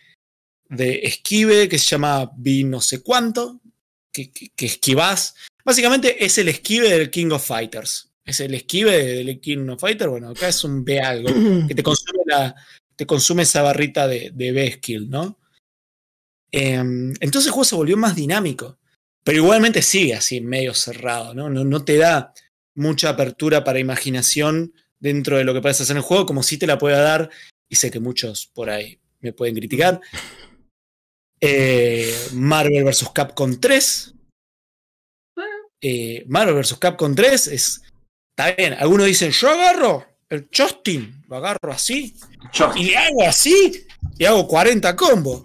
de 0.70 1.00
esquive 1.02 1.68
que 1.68 1.78
se 1.78 1.90
llama 1.90 2.30
B 2.36 2.62
no 2.64 2.80
sé 2.80 3.02
cuánto, 3.02 3.60
que, 4.12 4.30
que, 4.30 4.50
que 4.50 4.66
esquivás. 4.66 5.34
Básicamente 5.64 6.24
es 6.24 6.38
el 6.38 6.48
esquive 6.48 6.88
del 6.88 7.10
King 7.10 7.30
of 7.32 7.46
Fighters. 7.46 8.10
Es 8.24 8.40
el 8.40 8.54
esquive 8.54 8.96
del 9.04 9.40
King 9.40 9.68
of 9.68 9.80
Fighters. 9.80 10.10
Bueno, 10.10 10.30
acá 10.30 10.48
es 10.48 10.64
un 10.64 10.84
B 10.84 11.00
algo, 11.00 11.28
que 11.68 11.74
te 11.74 11.82
consume, 11.82 12.22
la, 12.26 12.54
te 12.96 13.04
consume 13.04 13.42
esa 13.42 13.62
barrita 13.62 14.06
de, 14.06 14.30
de 14.32 14.52
B 14.52 14.72
skill, 14.72 15.10
¿no? 15.10 15.38
Em, 16.52 17.12
entonces 17.20 17.46
el 17.46 17.52
juego 17.52 17.64
se 17.64 17.76
volvió 17.76 17.96
más 17.96 18.14
dinámico. 18.14 18.78
Pero 19.22 19.38
igualmente 19.38 19.82
sigue 19.82 20.14
así, 20.14 20.40
medio 20.40 20.72
cerrado, 20.72 21.34
¿no? 21.34 21.50
No, 21.50 21.64
no 21.64 21.84
te 21.84 21.96
da 21.98 22.32
mucha 22.74 23.10
apertura 23.10 23.64
para 23.64 23.78
imaginación 23.78 24.72
dentro 24.98 25.36
de 25.36 25.44
lo 25.44 25.52
que 25.52 25.60
puedes 25.60 25.80
hacer 25.80 25.94
en 25.94 25.98
el 25.98 26.02
juego, 26.02 26.26
como 26.26 26.42
si 26.42 26.56
te 26.56 26.66
la 26.66 26.78
pueda 26.78 27.00
dar, 27.00 27.30
y 27.68 27.76
sé 27.76 27.90
que 27.90 28.00
muchos 28.00 28.46
por 28.46 28.70
ahí 28.70 28.98
me 29.20 29.32
pueden 29.32 29.54
criticar. 29.54 30.00
Eh, 31.40 32.14
Marvel 32.34 32.84
vs. 32.84 33.08
Capcom 33.14 33.58
3. 33.58 34.14
Eh, 35.82 36.24
Marvel 36.28 36.54
vs. 36.56 36.74
Capcom 36.78 37.14
3 37.14 37.46
es. 37.48 37.82
Está 38.36 38.54
bien, 38.54 38.74
algunos 38.74 39.06
dicen, 39.06 39.30
yo 39.32 39.48
agarro 39.50 40.06
el 40.28 40.48
Justin, 40.54 41.22
lo 41.28 41.36
agarro 41.36 41.72
así, 41.72 42.14
y 42.76 42.84
le 42.84 42.96
hago 42.96 43.22
así, 43.26 43.84
y 44.16 44.24
hago 44.24 44.46
40 44.46 44.94
combos. 44.96 45.42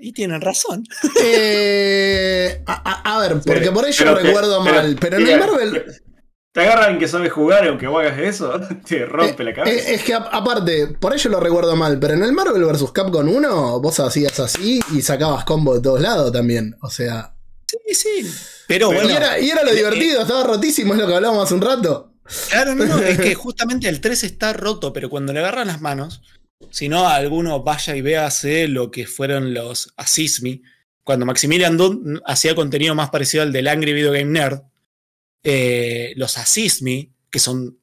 Y 0.00 0.12
tienen 0.12 0.40
razón. 0.40 0.84
Eh, 1.22 2.62
a, 2.66 2.90
a- 2.90 3.16
a 3.16 3.20
ver, 3.20 3.40
porque 3.44 3.70
por 3.72 3.86
ello 3.86 3.96
Pero 3.98 4.14
recuerdo 4.16 4.62
pero- 4.62 4.76
mal, 4.76 4.96
pero 5.00 5.16
en 5.16 5.22
mira, 5.24 5.34
el 5.34 5.40
Marvel. 5.40 5.84
Te 6.58 6.64
agarran 6.66 6.98
que 6.98 7.06
sabe 7.06 7.30
jugar 7.30 7.64
y 7.64 7.68
aunque 7.68 7.86
vos 7.86 8.04
hagas 8.04 8.18
eso, 8.18 8.60
te 8.88 9.06
rompe 9.06 9.44
la 9.44 9.50
Eh, 9.50 9.54
cabeza. 9.54 9.90
eh, 9.90 9.94
es 9.94 10.02
que 10.02 10.14
a- 10.14 10.18
aparte, 10.18 10.88
por 10.98 11.14
ello 11.14 11.30
lo 11.30 11.38
recuerdo 11.40 11.76
mal, 11.76 11.98
pero 12.00 12.14
en 12.14 12.22
el 12.24 12.32
Marvel 12.32 12.64
vs. 12.64 12.90
Capcom 12.92 13.28
1 13.28 13.80
vos 13.80 14.00
hacías 14.00 14.40
así 14.40 14.80
y 14.92 15.02
sacabas 15.02 15.44
combo 15.44 15.74
de 15.74 15.80
todos 15.82 16.00
lados 16.00 16.32
también. 16.32 16.74
O 16.82 16.90
sea. 16.90 17.34
Sí, 17.66 17.94
sí. 17.94 18.30
Pero 18.66 18.90
y, 18.92 18.96
bueno. 18.96 19.10
era, 19.10 19.38
y 19.38 19.50
era 19.50 19.62
lo 19.62 19.70
eh, 19.70 19.74
divertido, 19.76 20.22
estaba 20.22 20.42
rotísimo, 20.44 20.94
es 20.94 21.00
lo 21.00 21.06
que 21.06 21.14
hablábamos 21.14 21.44
hace 21.44 21.54
un 21.54 21.60
rato. 21.62 22.14
Claro, 22.50 22.74
no, 22.74 22.84
no, 22.86 22.98
es 23.02 23.18
que 23.20 23.34
justamente 23.34 23.88
el 23.88 24.00
3 24.00 24.24
está 24.24 24.52
roto, 24.52 24.92
pero 24.92 25.08
cuando 25.08 25.32
le 25.32 25.38
agarran 25.38 25.68
las 25.68 25.80
manos, 25.80 26.22
si 26.70 26.88
no, 26.88 27.06
alguno 27.08 27.62
vaya 27.62 27.94
y 27.94 28.00
véase 28.02 28.66
lo 28.68 28.90
que 28.90 29.06
fueron 29.06 29.54
los 29.54 29.92
Assist 29.96 30.42
Me, 30.42 30.60
cuando 31.04 31.24
Maximilian 31.24 31.76
Dunn 31.76 32.20
hacía 32.26 32.54
contenido 32.54 32.94
más 32.94 33.10
parecido 33.10 33.42
al 33.44 33.52
del 33.52 33.68
Angry 33.68 33.92
Video 33.92 34.10
Game 34.12 34.26
Nerd, 34.26 34.60
eh, 35.42 36.12
los 36.16 36.38
Assist 36.38 36.82
Me, 36.82 37.10
que 37.30 37.38
son 37.38 37.78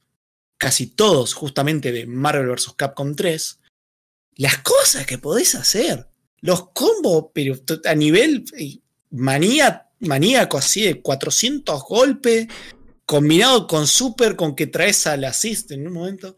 casi 0.57 0.87
todos 0.87 1.33
justamente 1.33 1.91
de 1.91 2.05
Marvel 2.05 2.47
vs. 2.47 2.73
Capcom 2.75 3.15
3, 3.15 3.59
las 4.35 4.57
cosas 4.59 5.05
que 5.05 5.17
podés 5.17 5.55
hacer, 5.55 6.07
los 6.41 6.69
combos, 6.71 7.27
pero 7.33 7.55
a 7.85 7.95
nivel 7.95 8.45
eh, 8.57 8.79
manía, 9.11 9.89
maníaco, 9.99 10.57
así 10.57 10.81
de 10.83 11.01
400 11.01 11.83
golpes, 11.83 12.47
combinado 13.05 13.67
con 13.67 13.87
Super, 13.87 14.35
con 14.35 14.55
que 14.55 14.67
traes 14.67 15.07
al 15.07 15.23
assist 15.23 15.71
en 15.71 15.87
un 15.87 15.93
momento. 15.93 16.35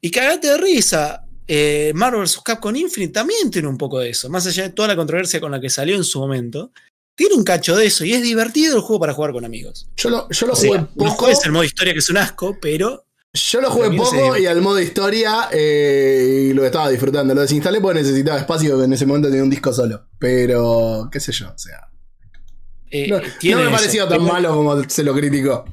Y 0.00 0.10
cagate 0.10 0.48
de 0.48 0.58
risa. 0.58 1.24
eh, 1.46 1.92
Marvel 1.94 2.20
vs. 2.20 2.40
Capcom 2.44 2.76
Infinite 2.76 3.12
también 3.12 3.50
tiene 3.50 3.68
un 3.68 3.78
poco 3.78 3.98
de 3.98 4.10
eso. 4.10 4.28
Más 4.28 4.46
allá 4.46 4.64
de 4.64 4.70
toda 4.70 4.88
la 4.88 4.96
controversia 4.96 5.40
con 5.40 5.50
la 5.50 5.60
que 5.60 5.70
salió 5.70 5.96
en 5.96 6.04
su 6.04 6.20
momento, 6.20 6.72
tiene 7.18 7.34
un 7.34 7.44
cacho 7.44 7.76
de 7.76 7.84
eso. 7.84 8.04
Y 8.06 8.14
es 8.14 8.22
divertido 8.22 8.76
el 8.76 8.80
juego 8.82 9.00
para 9.00 9.12
jugar 9.12 9.32
con 9.32 9.44
amigos. 9.44 9.88
Yo 9.96 10.08
lo, 10.08 10.26
yo 10.30 10.46
lo 10.46 10.52
O 10.54 10.56
sea, 10.56 10.68
jugué 10.68 10.80
no 10.80 10.88
poco. 10.94 11.10
juegues 11.24 11.44
el 11.44 11.52
modo 11.52 11.64
historia 11.64 11.92
que 11.92 11.98
es 11.98 12.08
un 12.08 12.16
asco, 12.16 12.56
pero 12.62 13.04
Yo 13.34 13.60
lo 13.60 13.70
jugué 13.70 13.90
poco 13.96 14.36
y 14.38 14.46
al 14.46 14.62
modo 14.62 14.80
historia 14.80 15.48
eh, 15.52 16.52
lo 16.54 16.64
estaba 16.64 16.88
disfrutando. 16.88 17.34
Lo 17.34 17.42
desinstalé 17.42 17.80
porque 17.80 18.00
necesitaba 18.00 18.38
espacio, 18.38 18.82
en 18.82 18.92
ese 18.92 19.04
momento 19.04 19.28
tenía 19.28 19.42
un 19.42 19.50
disco 19.50 19.72
solo. 19.72 20.06
Pero, 20.18 21.08
qué 21.12 21.20
sé 21.20 21.32
yo, 21.32 21.48
o 21.54 21.58
sea. 21.58 21.88
eh, 22.90 23.08
No, 23.08 23.18
no 23.18 23.24
me 23.58 23.62
eso. 23.64 23.70
pareció 23.72 24.08
tan 24.08 24.22
malo 24.24 24.54
como 24.54 24.82
se 24.88 25.02
lo 25.02 25.12
criticó. 25.14 25.64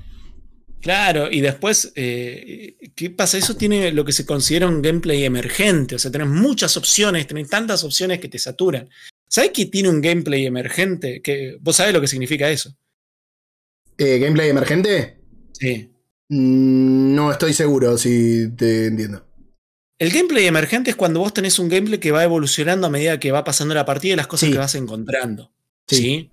Claro, 0.82 1.32
y 1.32 1.42
después, 1.42 1.92
eh, 1.96 2.76
¿qué 2.96 3.10
pasa? 3.10 3.40
Eso 3.40 3.56
tiene 3.56 3.92
lo 3.92 4.06
que 4.06 4.12
se 4.12 4.24
considera 4.26 4.68
un 4.68 4.84
gameplay 4.84 5.24
emergente. 5.24 5.96
O 5.96 6.00
sea, 6.00 6.12
tenés 6.12 6.28
muchas 6.28 6.78
opciones, 6.78 7.26
tenés 7.26 7.50
tantas 7.50 7.84
opciones 7.84 8.20
que 8.20 8.28
te 8.28 8.38
saturan. 8.38 8.88
¿Sabés 9.28 9.52
que 9.52 9.66
tiene 9.66 9.90
un 9.90 10.02
gameplay 10.02 10.46
emergente? 10.46 11.22
Que, 11.22 11.58
¿Vos 11.60 11.76
sabés 11.76 11.94
lo 11.94 12.02
que 12.02 12.08
significa 12.08 12.50
eso? 12.50 12.76
Eh, 13.98 14.20
¿Gameplay 14.20 14.50
emergente? 14.50 15.20
Sí. 15.54 15.90
Mm, 16.30 17.16
No 17.16 17.32
estoy 17.32 17.54
seguro 17.54 17.98
si 17.98 18.50
te 18.56 18.88
entiendo. 18.88 19.26
El 19.98 20.12
gameplay 20.12 20.46
emergente 20.46 20.90
es 20.90 20.96
cuando 20.98 21.22
vos 21.22 21.34
tenés 21.34 21.58
un 21.60 21.70
gameplay 21.70 22.00
que 22.00 22.12
va 22.12 22.24
evolucionando 22.24 22.88
a 22.88 22.90
medida 22.90 23.20
que 23.20 23.32
va 23.32 23.44
pasando 23.46 23.74
la 23.74 23.86
partida 23.86 24.14
y 24.14 24.18
las 24.18 24.28
cosas 24.28 24.48
Sí. 24.48 24.52
que 24.54 24.60
vas 24.60 24.76
encontrando. 24.76 25.54
Sí. 25.88 25.96
Sí. 25.96 26.32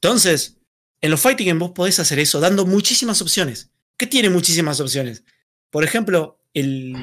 Entonces, 0.00 0.58
en 1.00 1.10
los 1.10 1.20
fighting 1.20 1.48
games 1.48 1.60
vos 1.60 1.72
podés 1.72 1.98
hacer 1.98 2.18
eso 2.20 2.38
dando 2.40 2.66
muchísimas 2.66 3.20
opciones. 3.20 3.70
¿Qué 3.96 4.06
tiene 4.06 4.30
muchísimas 4.30 4.80
opciones? 4.80 5.24
Por 5.70 5.82
ejemplo, 5.84 6.38
el 6.54 6.94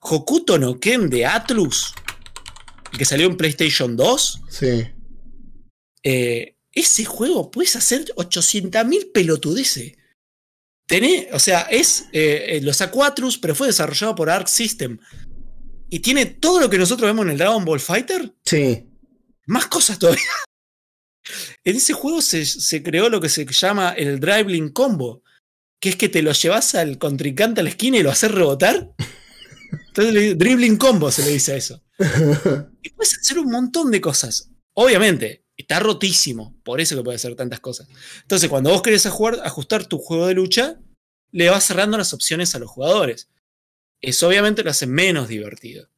Hokuto 0.00 0.58
no 0.58 0.80
Ken 0.80 1.10
de 1.10 1.26
Atlus, 1.26 1.94
que 2.96 3.04
salió 3.04 3.26
en 3.26 3.36
PlayStation 3.36 3.96
2. 3.96 4.42
Sí. 4.50 4.86
eh, 6.02 6.50
ese 6.72 7.04
juego 7.04 7.50
puedes 7.52 7.76
hacer 7.76 8.04
800.000 8.16 9.12
pelotudeces. 9.12 9.92
Tenés, 10.88 11.28
o 11.32 11.38
sea, 11.38 11.62
es 11.62 12.06
eh, 12.12 12.58
los 12.62 12.80
Aquatrus, 12.80 13.38
pero 13.38 13.54
fue 13.54 13.68
desarrollado 13.68 14.14
por 14.16 14.28
Arc 14.28 14.48
System. 14.48 14.98
Y 15.88 16.00
tiene 16.00 16.26
todo 16.26 16.60
lo 16.60 16.68
que 16.68 16.76
nosotros 16.78 17.08
vemos 17.08 17.24
en 17.26 17.30
el 17.32 17.38
Dragon 17.38 17.64
Ball 17.64 17.78
Fighter, 17.80 18.34
Sí. 18.44 18.84
más 19.46 19.66
cosas 19.66 19.98
todavía. 19.98 20.22
En 21.64 21.76
ese 21.76 21.92
juego 21.94 22.20
se, 22.20 22.44
se 22.44 22.82
creó 22.82 23.08
lo 23.08 23.20
que 23.20 23.28
se 23.30 23.46
llama 23.46 23.90
el 23.92 24.18
Dribbling 24.20 24.70
Combo, 24.70 25.22
que 25.80 25.90
es 25.90 25.96
que 25.96 26.08
te 26.08 26.22
lo 26.22 26.32
llevas 26.32 26.74
al 26.74 26.98
contrincante 26.98 27.60
a 27.60 27.64
la 27.64 27.70
esquina 27.70 27.96
y 27.98 28.02
lo 28.02 28.10
haces 28.10 28.30
rebotar. 28.30 28.90
Entonces, 29.96 30.12
le- 30.14 30.34
Dribbling 30.34 30.76
Combo 30.76 31.10
se 31.10 31.22
le 31.24 31.30
dice 31.30 31.52
a 31.52 31.56
eso. 31.56 31.82
Y 32.82 32.90
puedes 32.90 33.18
hacer 33.18 33.38
un 33.38 33.50
montón 33.50 33.90
de 33.90 34.00
cosas. 34.00 34.50
Obviamente, 34.74 35.44
está 35.56 35.78
rotísimo, 35.78 36.56
por 36.64 36.80
eso 36.80 36.96
que 36.96 37.02
puede 37.04 37.16
hacer 37.16 37.34
tantas 37.36 37.60
cosas. 37.60 37.88
Entonces, 38.22 38.48
cuando 38.50 38.70
vos 38.70 38.82
querés 38.82 39.06
jugar- 39.08 39.40
ajustar 39.44 39.86
tu 39.86 39.98
juego 39.98 40.26
de 40.26 40.34
lucha, 40.34 40.80
le 41.30 41.48
vas 41.48 41.64
cerrando 41.64 41.96
las 41.96 42.12
opciones 42.12 42.54
a 42.54 42.58
los 42.58 42.70
jugadores. 42.70 43.28
Eso 44.00 44.28
obviamente 44.28 44.62
lo 44.64 44.70
hace 44.70 44.86
menos 44.86 45.28
divertido. 45.28 45.88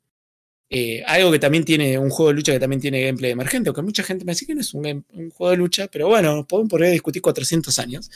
Eh, 0.69 1.03
algo 1.07 1.31
que 1.33 1.39
también 1.39 1.65
tiene 1.65 1.97
un 1.99 2.11
juego 2.11 2.29
de 2.31 2.35
lucha 2.35 2.53
que 2.53 2.59
también 2.61 2.81
tiene 2.81 3.01
gameplay 3.05 3.31
emergente, 3.31 3.69
aunque 3.69 3.83
mucha 3.83 4.03
gente 4.03 4.25
me 4.25 4.33
dice 4.33 4.47
que 4.47 4.55
no 4.55 4.61
es 4.61 4.75
un, 4.75 4.83
game- 4.83 5.03
un 5.13 5.31
juego 5.31 5.51
de 5.53 5.57
lucha, 5.57 5.89
pero 5.89 6.09
bueno, 6.09 6.45
podemos 6.47 6.71
poder 6.71 6.93
discutir 6.93 7.23
400 7.23 7.79
años. 7.79 8.11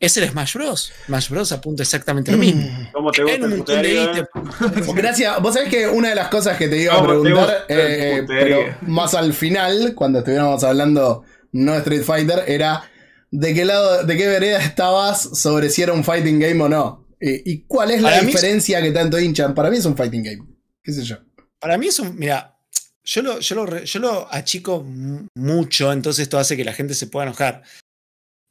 Es 0.00 0.16
el 0.16 0.28
Smash 0.28 0.54
Bros. 0.54 0.92
Smash 1.06 1.28
Bros. 1.30 1.52
apunta 1.52 1.82
exactamente 1.82 2.32
lo 2.32 2.38
mismo. 2.38 2.68
¿Cómo 2.92 3.10
te 3.10 3.22
gusta 3.22 3.36
un 3.38 3.44
el 3.52 3.58
montón 3.58 3.82
de 3.82 4.06
puterío, 4.06 4.26
ítems. 4.72 4.94
Gracias. 4.94 5.40
Vos 5.40 5.54
sabés 5.54 5.68
que 5.70 5.88
una 5.88 6.10
de 6.10 6.14
las 6.14 6.28
cosas 6.28 6.58
que 6.58 6.68
te 6.68 6.76
iba 6.82 6.94
a 6.94 6.96
¿Cómo 6.98 7.08
te 7.14 7.20
preguntar, 7.20 7.64
eh, 7.68 8.24
pero 8.26 8.76
más 8.82 9.14
al 9.14 9.32
final, 9.32 9.94
cuando 9.94 10.18
estuviéramos 10.18 10.62
hablando 10.64 11.24
no 11.52 11.72
de 11.72 11.78
Street 11.78 12.02
Fighter, 12.02 12.44
era 12.48 12.90
de 13.30 13.54
qué 13.54 13.64
lado, 13.64 14.04
de 14.04 14.16
qué 14.16 14.26
vereda 14.26 14.58
estabas 14.62 15.22
sobre 15.40 15.70
si 15.70 15.82
era 15.82 15.92
un 15.92 16.04
fighting 16.04 16.38
game 16.38 16.62
o 16.62 16.68
no. 16.68 17.06
Eh, 17.20 17.40
¿Y 17.44 17.62
cuál 17.64 17.90
es 17.92 18.02
la 18.02 18.10
Para 18.10 18.22
mí 18.22 18.28
es- 18.28 18.34
diferencia 18.34 18.82
que 18.82 18.90
tanto 18.90 19.18
hinchan? 19.18 19.54
Para 19.54 19.70
mí 19.70 19.76
es 19.78 19.84
un 19.86 19.96
fighting 19.96 20.22
game. 20.22 20.42
¿Qué 20.82 20.92
sé 20.92 21.02
yo? 21.04 21.16
Para 21.58 21.78
mí 21.78 21.86
es 21.86 21.98
un. 21.98 22.14
Mira, 22.18 22.58
yo 23.04 23.22
lo, 23.22 23.38
yo 23.40 23.54
lo, 23.54 23.78
yo 23.84 24.00
lo 24.00 24.28
achico 24.32 24.82
mu- 24.82 25.26
mucho, 25.34 25.92
entonces 25.92 26.24
esto 26.24 26.38
hace 26.38 26.56
que 26.56 26.64
la 26.64 26.72
gente 26.74 26.92
se 26.94 27.06
pueda 27.06 27.26
enojar. 27.26 27.62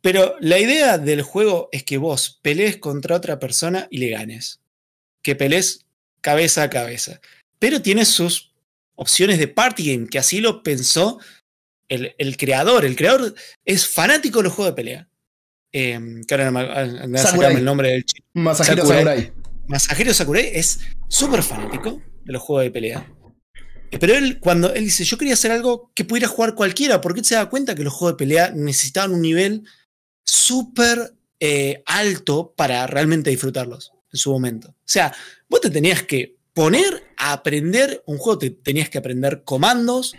Pero 0.03 0.35
la 0.41 0.59
idea 0.59 0.97
del 0.97 1.21
juego 1.21 1.69
es 1.71 1.85
que 1.85 1.97
vos 1.97 2.38
pelees 2.41 2.75
contra 2.75 3.15
otra 3.15 3.39
persona 3.39 3.88
y 3.89 3.99
le 3.99 4.09
ganes. 4.09 4.59
Que 5.21 5.34
pelees 5.34 5.85
cabeza 6.19 6.63
a 6.63 6.69
cabeza. 6.69 7.21
Pero 7.57 7.81
tiene 7.81 8.03
sus 8.03 8.51
opciones 8.95 9.39
de 9.39 9.47
party 9.47 9.93
game, 9.93 10.09
que 10.09 10.19
así 10.19 10.41
lo 10.41 10.61
pensó 10.61 11.19
el, 11.88 12.13
el 12.17 12.35
creador. 12.35 12.84
El 12.84 12.97
creador 12.97 13.34
es 13.63 13.88
fanático 13.88 14.39
de 14.39 14.43
los 14.43 14.53
juegos 14.53 14.73
de 14.73 14.75
pelea. 14.75 15.09
Eh, 15.71 15.97
que 16.27 16.34
ahora 16.34 16.45
no 16.47 16.51
me, 16.51 16.59
ah, 16.59 17.07
me 17.07 17.59
el 17.59 17.63
nombre 17.63 17.91
del 17.91 18.03
chico. 18.03 18.27
Masahiro 18.34 18.85
Sakurai. 18.85 19.05
Sakurai. 19.05 19.34
Masahiro 19.67 20.13
Sakurai 20.13 20.51
es 20.53 20.81
súper 21.07 21.43
fanático 21.43 22.01
de 22.25 22.34
los 22.34 22.41
juegos 22.41 22.65
de 22.65 22.71
pelea. 22.71 23.09
Eh, 23.89 23.99
Pero 23.99 24.15
él, 24.15 24.41
cuando 24.41 24.73
él 24.73 24.84
dice, 24.84 25.05
yo 25.05 25.17
quería 25.17 25.35
hacer 25.35 25.53
algo 25.53 25.93
que 25.95 26.03
pudiera 26.03 26.27
jugar 26.27 26.55
cualquiera, 26.55 26.99
porque 26.99 27.21
él 27.21 27.25
se 27.25 27.35
da 27.35 27.49
cuenta 27.49 27.73
que 27.73 27.85
los 27.85 27.93
juegos 27.93 28.17
de 28.17 28.25
pelea 28.25 28.51
necesitaban 28.53 29.13
un 29.13 29.21
nivel 29.21 29.63
súper 30.25 31.13
eh, 31.39 31.83
alto 31.85 32.53
para 32.55 32.87
realmente 32.87 33.29
disfrutarlos 33.29 33.91
en 34.11 34.19
su 34.19 34.31
momento. 34.31 34.69
O 34.69 34.75
sea, 34.85 35.13
vos 35.49 35.61
te 35.61 35.69
tenías 35.69 36.03
que 36.03 36.37
poner 36.53 37.11
a 37.17 37.33
aprender 37.33 38.03
un 38.05 38.17
juego, 38.17 38.37
te 38.39 38.49
tenías 38.51 38.89
que 38.89 38.97
aprender 38.99 39.43
comandos 39.43 40.15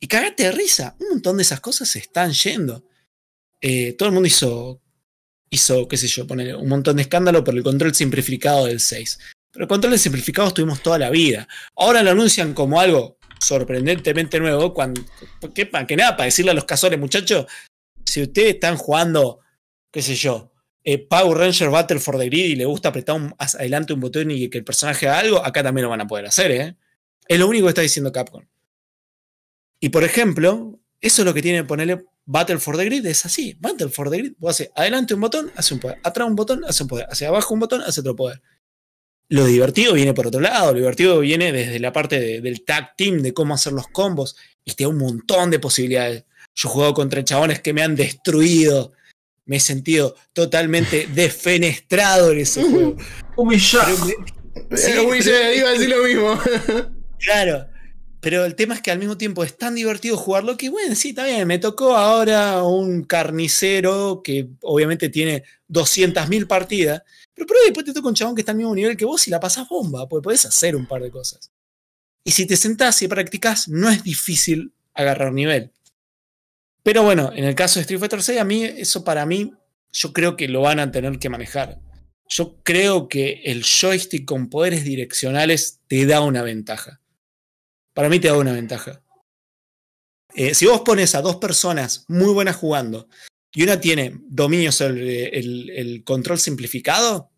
y 0.00 0.08
cagarte 0.08 0.44
de 0.44 0.52
risa. 0.52 0.96
Un 0.98 1.08
montón 1.10 1.36
de 1.36 1.42
esas 1.42 1.60
cosas 1.60 1.88
se 1.88 1.98
están 1.98 2.32
yendo. 2.32 2.84
Eh, 3.60 3.92
todo 3.92 4.08
el 4.08 4.14
mundo 4.14 4.26
hizo, 4.26 4.80
hizo, 5.50 5.86
qué 5.86 5.96
sé 5.96 6.08
yo, 6.08 6.26
poner 6.26 6.56
un 6.56 6.68
montón 6.68 6.96
de 6.96 7.02
escándalo 7.02 7.44
por 7.44 7.54
el 7.54 7.62
control 7.62 7.94
simplificado 7.94 8.66
del 8.66 8.80
6. 8.80 9.18
Pero 9.52 9.64
el 9.64 9.68
control 9.68 9.98
simplificado 9.98 10.52
tuvimos 10.52 10.82
toda 10.82 10.98
la 10.98 11.10
vida. 11.10 11.46
Ahora 11.76 12.02
lo 12.02 12.10
anuncian 12.10 12.54
como 12.54 12.80
algo 12.80 13.18
sorprendentemente 13.38 14.40
nuevo. 14.40 14.72
Cuando, 14.72 15.02
¿qué, 15.54 15.66
pa- 15.66 15.86
que 15.86 15.96
nada, 15.96 16.16
para 16.16 16.24
decirle 16.24 16.50
a 16.52 16.54
los 16.54 16.64
cazadores, 16.64 16.98
muchachos, 16.98 17.46
si 18.12 18.22
ustedes 18.22 18.54
están 18.54 18.76
jugando, 18.76 19.40
qué 19.90 20.02
sé 20.02 20.14
yo, 20.14 20.52
eh, 20.84 20.98
Power 20.98 21.38
Ranger 21.38 21.70
Battle 21.70 21.98
for 21.98 22.18
the 22.18 22.26
Grid 22.26 22.44
y 22.44 22.56
le 22.56 22.64
gusta 22.66 22.90
apretar 22.90 23.18
adelante 23.38 23.92
un 23.94 24.00
botón 24.00 24.30
y 24.30 24.50
que 24.50 24.58
el 24.58 24.64
personaje 24.64 25.08
haga 25.08 25.20
algo, 25.20 25.44
acá 25.44 25.62
también 25.62 25.84
lo 25.84 25.90
van 25.90 26.00
a 26.02 26.06
poder 26.06 26.26
hacer, 26.26 26.50
¿eh? 26.50 26.76
Es 27.26 27.38
lo 27.38 27.48
único 27.48 27.66
que 27.66 27.70
está 27.70 27.82
diciendo 27.82 28.12
Capcom. 28.12 28.44
Y 29.80 29.88
por 29.88 30.04
ejemplo, 30.04 30.78
eso 31.00 31.22
es 31.22 31.26
lo 31.26 31.32
que 31.32 31.40
tiene 31.42 31.58
que 31.58 31.64
ponerle 31.64 32.04
Battle 32.24 32.58
for 32.58 32.76
the 32.76 32.84
Grid, 32.84 33.06
es 33.06 33.24
así. 33.24 33.56
Battle 33.58 33.88
for 33.88 34.10
the 34.10 34.18
Grid, 34.18 34.32
vos 34.38 34.50
haces 34.50 34.70
adelante 34.76 35.14
un 35.14 35.20
botón, 35.22 35.50
hace 35.56 35.74
un 35.74 35.80
poder, 35.80 35.98
atrás 36.02 36.28
un 36.28 36.36
botón, 36.36 36.64
hace 36.66 36.82
un 36.82 36.88
poder, 36.88 37.06
hacia 37.10 37.28
abajo 37.28 37.54
un 37.54 37.60
botón, 37.60 37.80
hace 37.80 38.00
otro 38.00 38.14
poder. 38.14 38.42
Lo 39.28 39.46
divertido 39.46 39.94
viene 39.94 40.12
por 40.12 40.26
otro 40.26 40.40
lado, 40.40 40.72
lo 40.72 40.78
divertido 40.78 41.20
viene 41.20 41.52
desde 41.52 41.80
la 41.80 41.92
parte 41.92 42.20
de- 42.20 42.40
del 42.42 42.64
tag 42.64 42.94
team, 42.96 43.22
de 43.22 43.32
cómo 43.32 43.54
hacer 43.54 43.72
los 43.72 43.88
combos, 43.88 44.36
y 44.64 44.72
te 44.74 44.84
da 44.84 44.88
un 44.88 44.98
montón 44.98 45.50
de 45.50 45.58
posibilidades. 45.58 46.24
Yo 46.54 46.68
he 46.68 46.72
jugado 46.72 46.94
contra 46.94 47.24
chabones 47.24 47.60
que 47.60 47.72
me 47.72 47.82
han 47.82 47.96
destruido, 47.96 48.92
me 49.46 49.56
he 49.56 49.60
sentido 49.60 50.14
totalmente 50.32 51.06
defenestrado 51.14 52.32
en 52.32 52.38
ese 52.40 52.62
juego. 52.62 52.96
Humillado. 53.36 53.96
Pero 53.96 54.66
me- 54.70 54.76
Sí, 54.76 54.92
uy, 54.98 55.18
pero- 55.22 55.22
sí, 55.22 55.58
iba 55.58 55.68
a 55.68 55.72
decir 55.72 55.88
lo 55.88 56.02
mismo. 56.04 56.38
Claro. 57.18 57.68
Pero 58.20 58.44
el 58.44 58.54
tema 58.56 58.74
es 58.74 58.80
que 58.82 58.90
al 58.92 58.98
mismo 58.98 59.16
tiempo 59.16 59.42
es 59.44 59.56
tan 59.56 59.74
divertido 59.76 60.16
jugarlo 60.16 60.56
que, 60.56 60.68
bueno, 60.70 60.94
sí, 60.94 61.08
está 61.10 61.24
bien. 61.24 61.46
Me 61.48 61.58
tocó 61.58 61.96
ahora 61.96 62.62
un 62.62 63.02
carnicero 63.04 64.22
que 64.24 64.48
obviamente 64.62 65.08
tiene 65.08 65.42
200.000 65.68 66.46
partidas. 66.46 67.02
Pero, 67.34 67.46
pero 67.46 67.60
después 67.64 67.84
te 67.86 67.92
toca 67.92 68.08
un 68.08 68.14
chabón 68.14 68.34
que 68.36 68.42
está 68.42 68.52
al 68.52 68.58
mismo 68.58 68.74
nivel 68.74 68.96
que 68.96 69.04
vos 69.04 69.26
y 69.26 69.30
la 69.30 69.40
pasás 69.40 69.68
bomba, 69.68 70.08
porque 70.08 70.22
podés 70.24 70.44
hacer 70.44 70.76
un 70.76 70.86
par 70.86 71.02
de 71.02 71.10
cosas. 71.10 71.50
Y 72.24 72.30
si 72.32 72.46
te 72.46 72.56
sentás 72.56 73.00
y 73.02 73.08
practicás, 73.08 73.68
no 73.68 73.88
es 73.90 74.02
difícil 74.04 74.72
agarrar 74.94 75.32
nivel. 75.32 75.70
Pero 76.82 77.02
bueno, 77.04 77.32
en 77.34 77.44
el 77.44 77.54
caso 77.54 77.76
de 77.78 77.82
Street 77.82 78.00
Fighter 78.00 78.22
6, 78.22 78.40
a 78.40 78.44
mí, 78.44 78.64
eso 78.64 79.04
para 79.04 79.24
mí, 79.26 79.52
yo 79.92 80.12
creo 80.12 80.36
que 80.36 80.48
lo 80.48 80.62
van 80.62 80.80
a 80.80 80.90
tener 80.90 81.18
que 81.18 81.28
manejar. 81.28 81.78
Yo 82.28 82.56
creo 82.62 83.08
que 83.08 83.42
el 83.44 83.62
joystick 83.62 84.24
con 84.24 84.48
poderes 84.48 84.84
direccionales 84.84 85.80
te 85.86 86.06
da 86.06 86.20
una 86.22 86.42
ventaja. 86.42 87.00
Para 87.94 88.08
mí 88.08 88.18
te 88.18 88.28
da 88.28 88.38
una 88.38 88.52
ventaja. 88.52 89.02
Eh, 90.34 90.54
si 90.54 90.64
vos 90.66 90.80
pones 90.80 91.14
a 91.14 91.20
dos 91.20 91.36
personas 91.36 92.04
muy 92.08 92.32
buenas 92.32 92.56
jugando 92.56 93.06
y 93.54 93.62
una 93.64 93.78
tiene 93.80 94.16
dominio 94.28 94.72
sobre 94.72 95.28
el, 95.38 95.68
el 95.70 96.04
control 96.04 96.38
simplificado, 96.38 97.30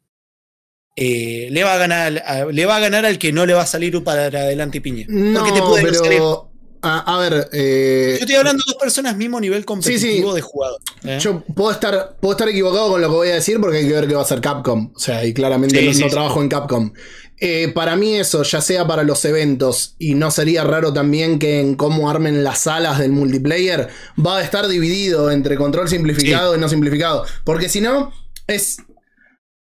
eh, 0.95 1.49
le, 1.51 1.65
va 1.65 1.75
a 1.75 1.79
ganar, 1.79 2.23
a- 2.25 2.45
le 2.45 2.67
va 2.67 2.77
a 2.77 2.81
ganar 2.81 3.05
al 3.05 3.19
que 3.19 3.33
no 3.33 3.47
le 3.47 3.53
va 3.55 3.63
a 3.63 3.67
salir 3.67 4.01
para 4.05 4.27
adelante 4.27 4.79
y 4.79 4.81
piña. 4.81 5.07
No, 5.09 5.41
Porque 5.41 5.53
te 5.53 5.67
puede 5.67 5.83
pero. 6.09 6.53
A, 6.85 7.15
a 7.17 7.19
ver, 7.19 7.49
eh, 7.53 8.17
Yo 8.19 8.25
estoy 8.25 8.37
hablando 8.37 8.63
de 8.67 8.73
dos 8.73 8.81
personas 8.81 9.17
mismo 9.17 9.41
nivel 9.41 9.65
competitivo 9.65 10.35
de 10.35 10.43
jugador. 10.43 10.81
¿eh? 11.05 11.19
yo 11.19 11.43
puedo 11.43 11.71
estar, 11.71 12.17
puedo 12.21 12.33
estar 12.33 12.49
equivocado 12.49 12.91
con 12.91 13.01
lo 13.01 13.09
que 13.09 13.15
voy 13.15 13.29
a 13.29 13.35
decir 13.35 13.59
porque 13.59 13.79
hay 13.79 13.87
que 13.87 13.93
ver 13.93 14.07
qué 14.07 14.15
va 14.15 14.21
a 14.21 14.25
hacer 14.25 14.43
Capcom. 14.43 14.93
O 14.95 14.99
sea, 14.99 15.25
y 15.25 15.33
claramente 15.33 15.95
Sí, 15.95 16.01
no, 16.01 16.09
trabajo 16.09 16.43
en 16.43 16.49
Capcom. 16.49 16.93
Eh, 17.39 17.73
para 17.75 17.97
mí 17.97 18.15
eso, 18.15 18.43
ya 18.43 18.61
sea 18.61 18.87
para 18.87 19.03
los 19.03 19.25
eventos, 19.25 19.97
y 19.99 20.15
no 20.15 20.31
sería 20.31 20.63
raro 20.65 20.93
también 20.93 21.39
que 21.39 21.61
en 21.61 21.75
cómo 21.75 22.09
armen 22.09 22.45
las 22.45 22.61
salas 22.61 22.99
del 22.99 23.13
multiplayer, 23.13 23.89
va 24.25 24.39
a 24.39 24.43
estar 24.43 24.69
dividido 24.69 25.31
entre 25.31 25.57
control 25.57 25.89
simplificado 25.89 26.55
y 26.55 26.61
no 26.61 26.69
simplificado. 26.69 27.25
Porque 27.45 27.69
si 27.69 27.81
no, 27.81 28.13
es... 28.47 28.79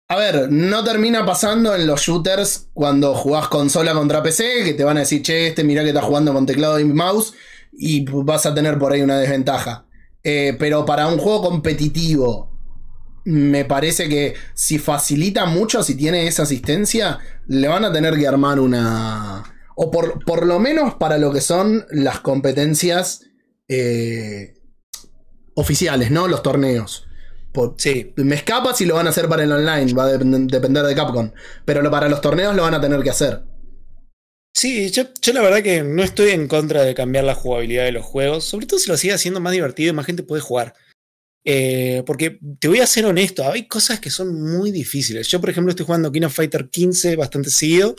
A 0.06 0.16
ver, 0.16 0.52
no 0.52 0.84
termina 0.84 1.24
pasando 1.24 1.74
en 1.74 1.86
los 1.86 2.02
shooters 2.02 2.68
cuando 2.74 3.14
jugás 3.14 3.48
consola 3.48 3.94
contra 3.94 4.22
PC, 4.22 4.62
que 4.62 4.74
te 4.74 4.84
van 4.84 4.98
a 4.98 5.00
decir, 5.00 5.22
che, 5.22 5.46
este 5.46 5.64
mirá 5.64 5.82
que 5.82 5.88
está 5.88 6.02
jugando 6.02 6.34
con 6.34 6.44
teclado 6.44 6.78
y 6.78 6.84
mouse, 6.84 7.32
y 7.72 8.04
vas 8.04 8.44
a 8.44 8.54
tener 8.54 8.78
por 8.78 8.92
ahí 8.92 9.00
una 9.00 9.18
desventaja. 9.18 9.86
Eh, 10.22 10.56
pero 10.58 10.84
para 10.84 11.06
un 11.06 11.18
juego 11.18 11.42
competitivo, 11.42 12.50
me 13.24 13.64
parece 13.64 14.08
que 14.08 14.34
si 14.52 14.78
facilita 14.78 15.46
mucho, 15.46 15.82
si 15.82 15.94
tiene 15.94 16.26
esa 16.26 16.42
asistencia, 16.42 17.18
le 17.46 17.68
van 17.68 17.86
a 17.86 17.92
tener 17.92 18.18
que 18.18 18.28
armar 18.28 18.60
una. 18.60 19.42
O 19.74 19.90
por, 19.90 20.22
por 20.24 20.46
lo 20.46 20.58
menos 20.58 20.94
para 20.94 21.16
lo 21.16 21.32
que 21.32 21.40
son 21.40 21.86
las 21.90 22.20
competencias 22.20 23.22
eh, 23.68 24.54
oficiales, 25.54 26.10
¿no? 26.10 26.28
Los 26.28 26.42
torneos. 26.42 27.03
Sí, 27.76 28.12
me 28.16 28.34
escapa 28.34 28.74
si 28.74 28.84
lo 28.84 28.96
van 28.96 29.06
a 29.06 29.10
hacer 29.10 29.28
para 29.28 29.44
el 29.44 29.52
online, 29.52 29.92
va 29.92 30.06
a 30.06 30.12
depend- 30.12 30.50
depender 30.50 30.84
de 30.84 30.94
Capcom. 30.94 31.30
Pero 31.64 31.88
para 31.90 32.08
los 32.08 32.20
torneos 32.20 32.54
lo 32.56 32.62
van 32.62 32.74
a 32.74 32.80
tener 32.80 33.00
que 33.02 33.10
hacer. 33.10 33.42
Sí, 34.56 34.90
yo, 34.90 35.04
yo 35.20 35.32
la 35.32 35.42
verdad 35.42 35.62
que 35.62 35.82
no 35.82 36.02
estoy 36.02 36.30
en 36.30 36.48
contra 36.48 36.82
de 36.82 36.94
cambiar 36.94 37.24
la 37.24 37.34
jugabilidad 37.34 37.84
de 37.84 37.92
los 37.92 38.04
juegos, 38.04 38.44
sobre 38.44 38.66
todo 38.66 38.78
si 38.78 38.88
lo 38.88 38.96
sigue 38.96 39.12
haciendo 39.14 39.40
más 39.40 39.52
divertido 39.52 39.90
y 39.90 39.92
más 39.92 40.06
gente 40.06 40.22
puede 40.22 40.42
jugar. 40.42 40.74
Eh, 41.44 42.02
porque 42.06 42.38
te 42.58 42.68
voy 42.68 42.80
a 42.80 42.86
ser 42.86 43.04
honesto, 43.04 43.48
hay 43.50 43.68
cosas 43.68 44.00
que 44.00 44.10
son 44.10 44.40
muy 44.40 44.70
difíciles. 44.70 45.28
Yo, 45.28 45.40
por 45.40 45.50
ejemplo, 45.50 45.70
estoy 45.70 45.84
jugando 45.86 46.10
King 46.10 46.22
of 46.22 46.34
Fighter 46.34 46.70
15 46.70 47.16
bastante 47.16 47.50
seguido 47.50 47.94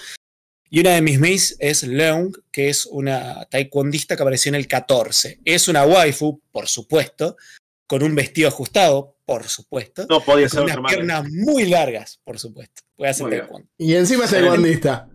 y 0.69 0.79
una 0.79 0.91
de 0.95 1.01
mis 1.01 1.19
mates 1.19 1.55
es 1.59 1.83
Leung, 1.83 2.35
que 2.51 2.69
es 2.69 2.85
una 2.87 3.45
taekwondista 3.45 4.15
que 4.15 4.23
apareció 4.23 4.49
en 4.49 4.55
el 4.55 4.67
14. 4.67 5.39
Es 5.45 5.67
una 5.67 5.85
waifu, 5.85 6.41
por 6.51 6.67
supuesto, 6.67 7.37
con 7.85 8.01
un 8.01 8.15
vestido 8.15 8.47
ajustado, 8.47 9.14
por 9.25 9.43
supuesto, 9.47 10.05
No 10.09 10.23
podía 10.23 10.47
ser 10.49 10.61
unas 10.61 10.77
manera. 10.77 11.01
piernas 11.03 11.31
muy 11.31 11.65
largas, 11.65 12.19
por 12.23 12.37
supuesto. 12.39 12.83
Puede 12.95 13.11
hacer 13.11 13.23
Muy 13.23 13.31
bien. 13.31 13.41
taekwondo. 13.41 13.69
Y 13.77 13.93
encima 13.95 14.25
es 14.25 14.31
taekwondista. 14.31 15.09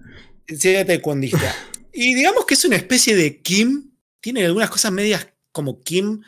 Sería 0.47 0.85
taekwondista. 0.87 1.55
Y 1.93 2.15
digamos 2.15 2.47
que 2.47 2.55
es 2.55 2.65
una 2.65 2.77
especie 2.77 3.17
de 3.17 3.43
Kim. 3.43 3.91
Tiene 4.21 4.45
algunas 4.47 4.71
cosas 4.71 4.93
medias 4.93 5.27
como 5.51 5.81
Kim, 5.83 6.23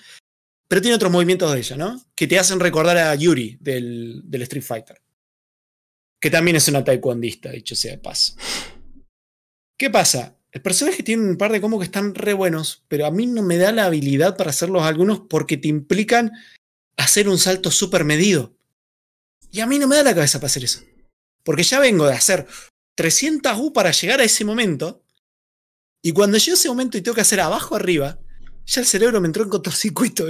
pero 0.67 0.83
tiene 0.83 0.97
otros 0.97 1.13
movimientos 1.13 1.53
de 1.53 1.61
ella, 1.61 1.77
¿no? 1.77 2.05
Que 2.17 2.27
te 2.27 2.37
hacen 2.37 2.59
recordar 2.59 2.97
a 2.99 3.15
Yuri 3.15 3.59
del, 3.61 4.23
del 4.25 4.43
Street 4.43 4.65
Fighter. 4.65 5.01
Que 6.21 6.31
también 6.31 6.57
es 6.57 6.67
una 6.67 6.83
taekwondista, 6.83 7.51
dicho 7.53 7.77
sea 7.77 7.93
de 7.93 7.99
paso. 7.99 8.35
¿Qué 9.79 9.89
pasa? 9.89 10.37
El 10.51 10.63
personaje 10.63 11.03
tiene 11.05 11.23
un 11.29 11.37
par 11.37 11.53
de 11.53 11.61
combos 11.61 11.79
que 11.81 11.85
están 11.87 12.15
re 12.15 12.33
buenos, 12.33 12.85
pero 12.89 13.07
a 13.07 13.11
mí 13.13 13.27
no 13.27 13.43
me 13.43 13.57
da 13.57 13.71
la 13.73 13.85
habilidad 13.87 14.37
para 14.37 14.51
hacerlos 14.51 14.83
algunos 14.83 15.21
porque 15.29 15.57
te 15.57 15.69
implican 15.69 16.33
hacer 16.97 17.29
un 17.29 17.39
salto 17.39 17.71
súper 17.71 18.05
medido. 18.05 18.55
Y 19.51 19.61
a 19.61 19.67
mí 19.67 19.79
no 19.79 19.87
me 19.87 19.97
da 19.97 20.03
la 20.03 20.15
cabeza 20.15 20.39
para 20.39 20.47
hacer 20.47 20.65
eso. 20.65 20.81
Porque 21.45 21.63
ya 21.63 21.79
vengo 21.81 22.07
de 22.07 22.15
hacer 22.15 22.47
300 22.95 23.59
U 23.59 23.73
para 23.73 23.91
llegar 23.91 24.21
a 24.21 24.25
ese 24.25 24.45
momento. 24.45 25.03
Y 26.03 26.13
cuando 26.13 26.39
llego 26.39 26.55
a 26.55 26.59
ese 26.59 26.69
momento 26.69 26.99
y 26.99 27.03
tengo 27.03 27.15
que 27.15 27.21
hacer 27.21 27.41
abajo 27.41 27.77
arriba, 27.77 28.19
ya 28.67 28.81
el 28.81 28.87
cerebro 28.87 29.21
me 29.21 29.27
entró 29.27 29.43
en 29.43 29.51
cortocircuito. 29.51 30.27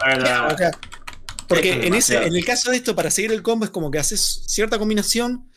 Ah. 0.00 0.70
Porque 1.48 1.86
en, 1.86 1.94
ese, 1.94 2.16
en 2.16 2.34
el 2.34 2.44
caso 2.44 2.70
de 2.70 2.78
esto, 2.78 2.96
para 2.96 3.10
seguir 3.10 3.32
el 3.32 3.42
combo, 3.42 3.64
es 3.64 3.70
como 3.70 3.90
que 3.90 3.98
haces 3.98 4.44
cierta 4.46 4.78
combinación 4.78 5.50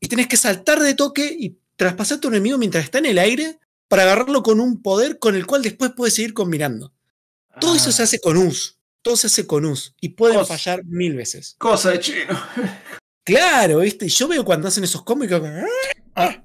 y 0.00 0.08
tenés 0.08 0.26
que 0.26 0.36
saltar 0.36 0.80
de 0.80 0.94
toque 0.94 1.36
y 1.38 1.58
traspasar 1.76 2.18
a 2.18 2.20
tu 2.20 2.28
enemigo 2.28 2.58
mientras 2.58 2.84
está 2.84 2.98
en 2.98 3.06
el 3.06 3.18
aire 3.18 3.58
para 3.88 4.04
agarrarlo 4.04 4.42
con 4.42 4.60
un 4.60 4.82
poder 4.82 5.18
con 5.18 5.34
el 5.34 5.46
cual 5.46 5.62
después 5.62 5.92
puedes 5.96 6.14
seguir 6.14 6.34
combinando. 6.34 6.94
Todo 7.60 7.76
eso 7.76 7.92
se 7.92 8.02
hace 8.02 8.20
con 8.20 8.36
US. 8.36 8.78
Todo 9.04 9.16
se 9.16 9.26
hace 9.28 9.46
con 9.46 9.64
US. 9.66 9.94
Y 10.00 10.08
pueden 10.10 10.44
fallar 10.46 10.82
mil 10.86 11.14
veces. 11.14 11.54
Cosa 11.58 11.90
de 11.90 12.00
chino. 12.00 12.40
Claro, 13.24 13.78
¿viste? 13.80 14.08
Yo 14.08 14.26
veo 14.28 14.44
cuando 14.44 14.66
hacen 14.68 14.82
esos 14.82 15.02
y 15.02 15.28
como, 15.28 15.48
"Ah". 16.16 16.42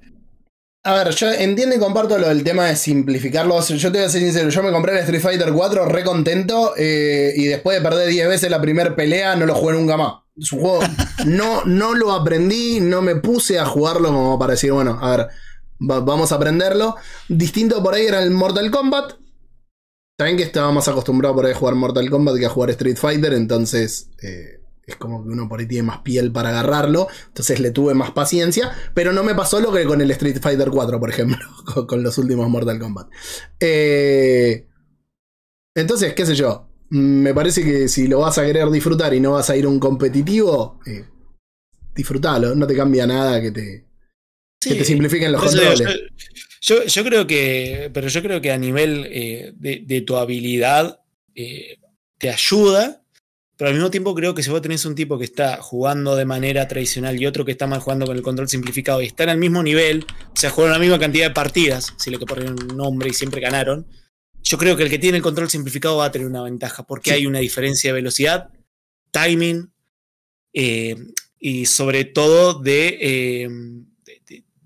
A 0.84 0.94
ver, 0.94 1.14
yo 1.14 1.30
entiendo 1.32 1.76
y 1.76 1.80
comparto 1.80 2.18
lo 2.18 2.28
del 2.30 2.44
tema 2.44 2.66
de 2.68 2.76
simplificarlo. 2.76 3.60
Yo 3.62 3.92
te 3.92 3.98
voy 3.98 4.08
a 4.08 4.10
ser 4.10 4.22
sincero, 4.22 4.50
yo 4.50 4.64
me 4.64 4.72
compré 4.72 4.94
el 4.94 5.00
Street 5.00 5.22
Fighter 5.22 5.52
4 5.52 5.86
re 5.86 6.04
contento 6.04 6.74
eh, 6.78 7.34
y 7.36 7.46
después 7.46 7.78
de 7.78 7.84
perder 7.88 8.08
10 8.10 8.28
veces 8.30 8.50
la 8.50 8.62
primera 8.62 8.96
pelea 8.96 9.36
no 9.36 9.46
lo 9.46 9.56
jugué 9.56 9.74
nunca 9.76 9.98
más. 9.98 10.14
Es 10.38 10.52
un 10.54 10.60
juego, 10.62 10.80
no, 11.26 11.64
no 11.66 11.96
lo 11.96 12.14
aprendí, 12.14 12.80
no 12.80 13.02
me 13.02 13.16
puse 13.18 13.60
a 13.60 13.66
jugarlo 13.66 14.08
como 14.10 14.40
para 14.40 14.52
decir, 14.54 14.72
bueno, 14.72 14.98
a 15.02 15.18
ver, 15.18 15.28
va- 15.82 16.00
vamos 16.00 16.32
a 16.32 16.36
aprenderlo. 16.36 16.96
Distinto 17.28 17.84
por 17.84 17.94
ahí 17.94 18.06
era 18.06 18.24
el 18.24 18.32
Mortal 18.32 18.72
Kombat. 18.72 19.14
También 20.20 20.36
que 20.36 20.44
estaba 20.44 20.70
más 20.74 20.86
acostumbrado 20.90 21.34
por 21.34 21.46
ahí 21.46 21.54
a 21.54 21.56
jugar 21.56 21.76
Mortal 21.76 22.10
Kombat 22.10 22.36
que 22.38 22.46
a 22.46 22.50
jugar 22.50 22.72
Street 22.72 22.98
Fighter, 22.98 23.32
entonces 23.32 24.10
eh, 24.22 24.60
es 24.86 24.98
como 24.98 25.24
que 25.24 25.30
uno 25.30 25.48
por 25.48 25.62
ahí 25.62 25.66
tiene 25.66 25.88
más 25.88 26.00
piel 26.00 26.34
para 26.34 26.50
agarrarlo, 26.50 27.08
entonces 27.28 27.62
le 27.62 27.72
tuve 27.72 27.94
más 27.94 28.12
paciencia, 28.12 28.70
pero 28.94 29.14
no 29.14 29.24
me 29.24 29.34
pasó 29.34 29.62
lo 29.62 29.72
que 29.72 29.86
con 29.86 30.02
el 30.02 30.12
Street 30.12 30.42
Fighter 30.42 30.72
4, 30.72 31.00
por 31.00 31.10
ejemplo, 31.10 31.38
con, 31.88 32.04
los 32.04 32.18
últimos 32.18 32.50
Mortal 32.50 32.80
Kombat. 32.80 33.08
Eh, 33.62 34.68
entonces, 35.74 36.14
qué 36.14 36.26
sé 36.26 36.36
yo, 36.36 36.68
me 36.90 37.34
parece 37.34 37.64
que 37.64 37.88
si 37.88 38.10
lo 38.10 38.20
vas 38.20 38.38
a 38.40 38.46
querer 38.46 38.70
disfrutar 38.72 39.14
y 39.14 39.22
no 39.22 39.32
vas 39.32 39.50
a 39.50 39.56
ir 39.56 39.64
a 39.64 39.70
un 39.70 39.80
competitivo, 39.80 40.82
eh, 40.86 41.06
disfrutalo, 41.96 42.56
no 42.56 42.68
te 42.68 42.76
cambia 42.76 43.08
nada 43.08 43.40
que 43.40 43.52
te, 43.52 43.89
que 44.60 44.76
te 44.76 44.86
simplifiquen 44.86 45.32
los 45.32 45.42
digo, 45.54 45.66
controles. 45.68 46.02
Yo, 46.62 46.84
yo 46.86 47.04
creo 47.04 47.26
que, 47.26 47.90
pero 47.94 48.08
yo 48.10 48.22
creo 48.22 48.42
que 48.42 48.52
a 48.52 48.58
nivel 48.58 49.08
eh, 49.10 49.54
de, 49.56 49.84
de 49.86 50.02
tu 50.02 50.18
habilidad 50.18 51.00
eh, 51.36 51.78
te 52.18 52.30
ayuda, 52.30 53.02
pero 53.56 53.70
al 53.70 53.76
mismo 53.76 53.90
tiempo 53.92 54.14
creo 54.14 54.36
que 54.36 54.44
si 54.44 54.50
vos 54.50 54.62
tenés 54.62 54.86
un 54.86 54.96
tipo 54.96 55.18
que 55.18 55.24
está 55.26 55.62
jugando 55.62 56.16
de 56.18 56.26
manera 56.26 56.68
tradicional 56.68 57.20
y 57.20 57.26
otro 57.26 57.46
que 57.46 57.52
está 57.54 57.66
mal 57.68 57.80
jugando 57.80 58.06
con 58.06 58.18
el 58.18 58.22
control 58.22 58.50
simplificado 58.50 59.02
y 59.02 59.06
están 59.06 59.30
al 59.30 59.38
mismo 59.38 59.64
nivel, 59.64 60.06
o 60.28 60.36
sea, 60.38 60.50
jugaron 60.50 60.74
la 60.74 60.80
misma 60.80 61.00
cantidad 61.00 61.28
de 61.28 61.34
partidas, 61.34 61.94
si 61.98 62.10
le 62.12 62.20
que 62.20 62.26
poner 62.26 62.52
un 62.52 62.68
nombre 62.76 63.10
y 63.10 63.14
siempre 63.14 63.40
ganaron, 63.40 63.88
yo 64.44 64.58
creo 64.58 64.76
que 64.76 64.84
el 64.84 64.90
que 64.90 65.00
tiene 65.00 65.18
el 65.18 65.24
control 65.24 65.50
simplificado 65.50 65.98
va 65.98 66.06
a 66.06 66.12
tener 66.12 66.28
una 66.28 66.44
ventaja, 66.44 66.84
porque 66.84 67.12
Sí. 67.12 67.16
hay 67.18 67.26
una 67.26 67.40
diferencia 67.40 67.90
de 67.90 67.94
velocidad, 67.94 68.50
timing 69.12 69.72
eh, 70.54 70.96
y 71.40 71.66
sobre 71.66 72.04
todo 72.06 72.60
de, 72.60 73.48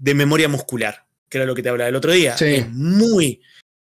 de- 0.03 0.13
memoria 0.13 0.47
muscular, 0.49 1.05
que 1.29 1.37
era 1.37 1.45
lo 1.47 1.55
que 1.55 1.63
te 1.63 1.69
hablaba 1.69 1.89
el 1.89 1.95
otro 1.95 2.11
día. 2.11 2.37
Sí. 2.37 2.45
Es 2.55 2.69
muy, 2.69 3.41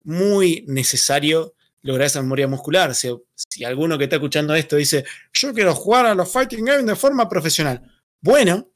muy 0.03 0.63
necesario 0.67 1.55
lograr 1.81 2.07
esa 2.07 2.21
memoria 2.21 2.47
muscular. 2.47 2.93
Si, 2.93 3.09
si 3.35 3.63
alguno 3.63 3.97
que 3.97 4.03
está 4.05 4.17
escuchando 4.17 4.53
esto 4.53 4.75
dice, 4.75 5.05
yo 5.33 5.53
quiero 5.53 5.73
jugar 5.73 6.05
a 6.05 6.15
los 6.15 6.31
fighting 6.31 6.65
games 6.65 6.85
de 6.85 6.95
forma 6.95 7.27
profesional. 7.27 7.81
Bueno, 8.21 8.69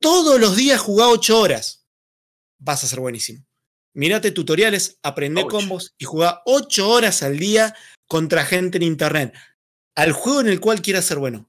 todos 0.00 0.38
los 0.40 0.56
días 0.56 0.80
jugá 0.80 1.08
8 1.08 1.40
horas. 1.40 1.86
Vas 2.58 2.84
a 2.84 2.86
ser 2.86 3.00
buenísimo. 3.00 3.44
Mirate 3.94 4.30
tutoriales, 4.30 4.98
aprende 5.02 5.46
combos 5.46 5.94
y 5.98 6.04
jugá 6.04 6.42
8 6.44 6.88
horas 6.90 7.22
al 7.22 7.38
día 7.38 7.74
contra 8.06 8.44
gente 8.44 8.76
en 8.76 8.82
internet. 8.84 9.34
Al 9.94 10.12
juego 10.12 10.40
en 10.42 10.48
el 10.48 10.60
cual 10.60 10.82
quieras 10.82 11.06
ser 11.06 11.18
bueno. 11.18 11.48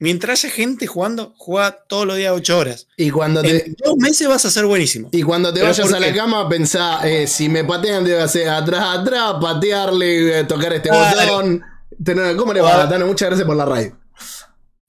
Mientras 0.00 0.44
haya 0.44 0.54
gente 0.54 0.86
jugando, 0.86 1.34
juega 1.36 1.84
todos 1.88 2.06
los 2.06 2.16
días 2.16 2.32
8 2.34 2.56
horas. 2.58 2.86
Y 2.96 3.10
cuando 3.10 3.42
te, 3.42 3.66
En 3.66 3.76
dos 3.84 3.96
meses 3.96 4.28
vas 4.28 4.44
a 4.44 4.50
ser 4.50 4.64
buenísimo. 4.66 5.08
Y 5.10 5.22
cuando 5.22 5.48
te 5.52 5.60
¿Pero 5.60 5.72
vayas 5.72 5.92
a 5.92 5.98
la 5.98 6.14
cama, 6.14 6.48
pensá, 6.48 7.08
eh, 7.08 7.26
si 7.26 7.48
me 7.48 7.64
patean, 7.64 8.04
debe 8.04 8.22
hacer 8.22 8.48
atrás, 8.48 8.98
atrás, 9.00 9.34
patearle, 9.40 10.40
eh, 10.40 10.44
tocar 10.44 10.72
este 10.72 10.90
Ah, 10.92 11.12
botón. 11.26 11.62
Tener- 12.04 12.36
¿Cómo 12.36 12.52
le 12.52 12.60
va, 12.60 12.88
Tano? 12.88 13.06
Muchas 13.06 13.28
gracias 13.30 13.46
por 13.46 13.56
la 13.56 13.64
raid. 13.64 13.92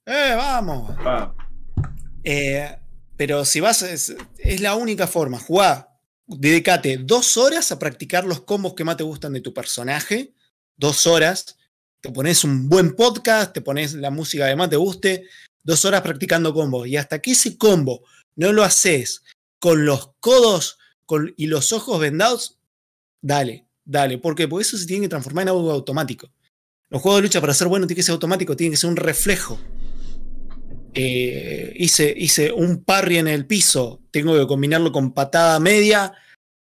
¡Eh, 0.06 0.34
vamos! 0.36 0.94
Ah, 1.04 1.32
Eh, 2.22 2.76
pero 3.16 3.44
si 3.44 3.60
vas, 3.60 3.82
es, 3.82 4.14
es 4.38 4.60
la 4.60 4.74
única 4.76 5.06
forma. 5.06 5.38
Jugá, 5.40 5.96
dedicate 6.26 6.98
dos 6.98 7.36
horas 7.36 7.72
a 7.72 7.78
practicar 7.78 8.24
los 8.24 8.42
combos 8.42 8.74
que 8.74 8.84
más 8.84 8.96
te 8.96 9.02
gustan 9.02 9.32
de 9.32 9.40
tu 9.40 9.52
personaje. 9.52 10.34
Dos 10.76 11.06
horas. 11.06 11.56
Te 12.00 12.10
pones 12.10 12.44
un 12.44 12.68
buen 12.68 12.94
podcast, 12.94 13.52
te 13.52 13.60
pones 13.60 13.94
la 13.94 14.10
música 14.10 14.48
que 14.48 14.56
más 14.56 14.70
te 14.70 14.76
guste. 14.76 15.26
Dos 15.62 15.84
horas 15.84 16.02
practicando 16.02 16.54
combos. 16.54 16.86
Y 16.88 16.96
hasta 16.96 17.20
que 17.20 17.32
ese 17.32 17.58
combo 17.58 18.02
no 18.36 18.52
lo 18.52 18.62
haces 18.64 19.22
con 19.58 19.84
los 19.84 20.12
codos 20.20 20.78
con- 21.04 21.34
y 21.36 21.46
los 21.46 21.72
ojos 21.72 22.00
vendados, 22.00 22.58
dale, 23.20 23.66
dale. 23.84 24.18
¿Por 24.18 24.34
qué? 24.34 24.48
Porque 24.48 24.62
eso 24.62 24.78
se 24.78 24.86
tiene 24.86 25.02
que 25.02 25.10
transformar 25.10 25.42
en 25.42 25.48
algo 25.50 25.70
automático. 25.70 26.30
Los 26.88 27.02
juegos 27.02 27.18
de 27.18 27.22
lucha 27.22 27.40
para 27.40 27.54
ser 27.54 27.68
bueno 27.68 27.86
tiene 27.86 27.96
que 27.98 28.02
ser 28.02 28.14
automático, 28.14 28.56
tiene 28.56 28.72
que 28.72 28.76
ser 28.78 28.90
un 28.90 28.96
reflejo 28.96 29.60
eh, 30.94 31.72
hice, 31.76 32.12
hice 32.16 32.52
un 32.52 32.82
parry 32.84 33.18
en 33.18 33.28
el 33.28 33.46
piso, 33.46 34.00
tengo 34.10 34.36
que 34.38 34.46
combinarlo 34.46 34.90
con 34.92 35.12
patada 35.12 35.60
media, 35.60 36.12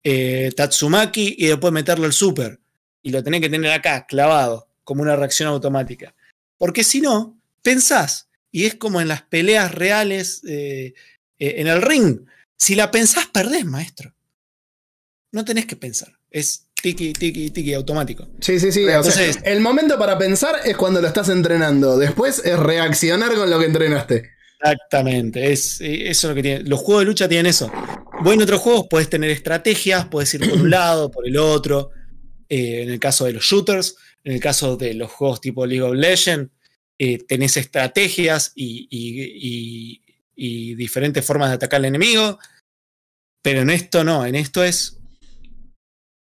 eh, 0.04 0.52
Tatsumaki 0.54 1.36
y 1.38 1.46
después 1.46 1.72
meterlo 1.72 2.06
al 2.06 2.12
super. 2.12 2.60
Y 3.02 3.10
lo 3.10 3.22
tenés 3.22 3.40
que 3.40 3.48
tener 3.48 3.72
acá, 3.72 4.06
clavado, 4.06 4.67
como 4.88 5.02
una 5.02 5.16
reacción 5.16 5.50
automática. 5.50 6.14
Porque 6.56 6.82
si 6.82 7.02
no, 7.02 7.38
pensás, 7.60 8.30
y 8.50 8.64
es 8.64 8.76
como 8.76 9.02
en 9.02 9.08
las 9.08 9.20
peleas 9.20 9.74
reales 9.74 10.40
eh, 10.48 10.94
eh, 11.38 11.54
en 11.58 11.66
el 11.66 11.82
ring. 11.82 12.20
Si 12.56 12.74
la 12.74 12.90
pensás, 12.90 13.26
perdés, 13.26 13.66
maestro. 13.66 14.14
No 15.30 15.44
tenés 15.44 15.66
que 15.66 15.76
pensar. 15.76 16.18
Es 16.30 16.68
tiki, 16.80 17.12
tiki, 17.12 17.50
tiki 17.50 17.74
automático. 17.74 18.26
Sí, 18.40 18.58
sí, 18.58 18.72
sí. 18.72 18.84
o 18.84 18.86
sea, 18.88 18.96
Entonces- 18.96 19.38
el 19.44 19.60
momento 19.60 19.98
para 19.98 20.16
pensar 20.16 20.56
es 20.64 20.74
cuando 20.74 21.02
lo 21.02 21.06
estás 21.08 21.28
entrenando. 21.28 21.98
Después 21.98 22.40
es 22.42 22.58
reaccionar 22.58 23.34
con 23.34 23.50
lo 23.50 23.58
que 23.58 23.66
entrenaste. 23.66 24.30
Exactamente, 24.58 25.52
es, 25.52 25.82
eh, 25.82 26.08
eso 26.08 26.28
es 26.28 26.30
lo 26.30 26.34
que 26.34 26.42
tiene. 26.42 26.60
Los 26.64 26.80
juegos 26.80 27.02
de 27.02 27.06
lucha 27.08 27.28
tienen 27.28 27.44
eso. 27.44 27.70
Vos 28.24 28.32
en 28.32 28.40
otros 28.40 28.62
juegos 28.62 28.86
podés 28.88 29.10
tener 29.10 29.28
estrategias, 29.28 30.06
podés 30.06 30.32
ir 30.32 30.48
por 30.48 30.58
un 30.58 30.70
lado, 30.78 31.10
por 31.10 31.28
el 31.28 31.36
otro. 31.36 31.90
Eh, 32.48 32.84
en 32.84 32.88
el 32.88 32.98
caso 32.98 33.26
de 33.26 33.34
los 33.34 33.44
shooters, 33.44 33.94
en 34.28 34.34
el 34.34 34.40
caso 34.40 34.76
de 34.76 34.92
los 34.92 35.10
juegos 35.10 35.40
tipo 35.40 35.64
League 35.64 35.80
of 35.80 35.94
Legends, 35.94 36.52
eh, 36.98 37.16
tenés 37.26 37.56
estrategias 37.56 38.52
y, 38.54 40.02
diferentes 40.76 41.24
formas 41.24 41.48
de 41.48 41.54
atacar 41.54 41.78
al 41.78 41.86
enemigo. 41.86 42.38
Pero 43.40 43.62
en 43.62 43.70
esto 43.70 44.04
no, 44.04 44.26
en 44.26 44.34
esto 44.34 44.62
es 44.62 44.98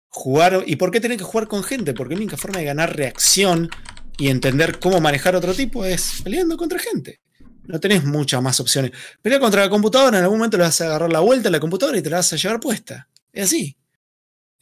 jugar. 0.09 0.63
¿Y 0.67 0.77
por 0.77 0.93
qué 0.93 1.01
tenés 1.01 1.19
que 1.19 1.25
jugar 1.25 1.49
con 1.49 1.65
gente? 1.65 1.93
Porque 1.93 2.15
la 2.15 2.21
única 2.21 2.37
forma 2.37 2.61
de 2.61 2.67
ganar 2.67 2.95
reacción 2.95 3.69
y 4.17 4.29
entender 4.29 4.79
cómo 4.79 5.01
manejar 5.01 5.35
otro 5.35 5.53
tipo 5.53 5.85
es 5.85 6.21
peleando 6.23 6.57
contra 6.57 6.79
gente. 6.79 7.19
No 7.65 7.81
tenés 7.81 8.05
muchas 8.05 8.41
más 8.41 8.61
opciones. 8.61 8.93
Pelear 9.21 9.41
contra 9.41 9.63
la 9.63 9.71
computadora, 9.71 10.17
en 10.17 10.23
algún 10.23 10.39
momento 10.39 10.59
le 10.59 10.63
vas 10.63 10.81
a 10.81 10.87
agarrar 10.87 11.11
la 11.11 11.21
vuelta 11.21 11.49
a 11.49 11.53
la 11.53 11.59
computadora 11.59 11.99
y 11.99 12.03
te 12.03 12.11
la 12.11 12.19
vas 12.19 12.33
a 12.33 12.37
llevar 12.37 12.61
puesta. 12.61 13.09
Es 13.33 13.47
así. 13.47 13.77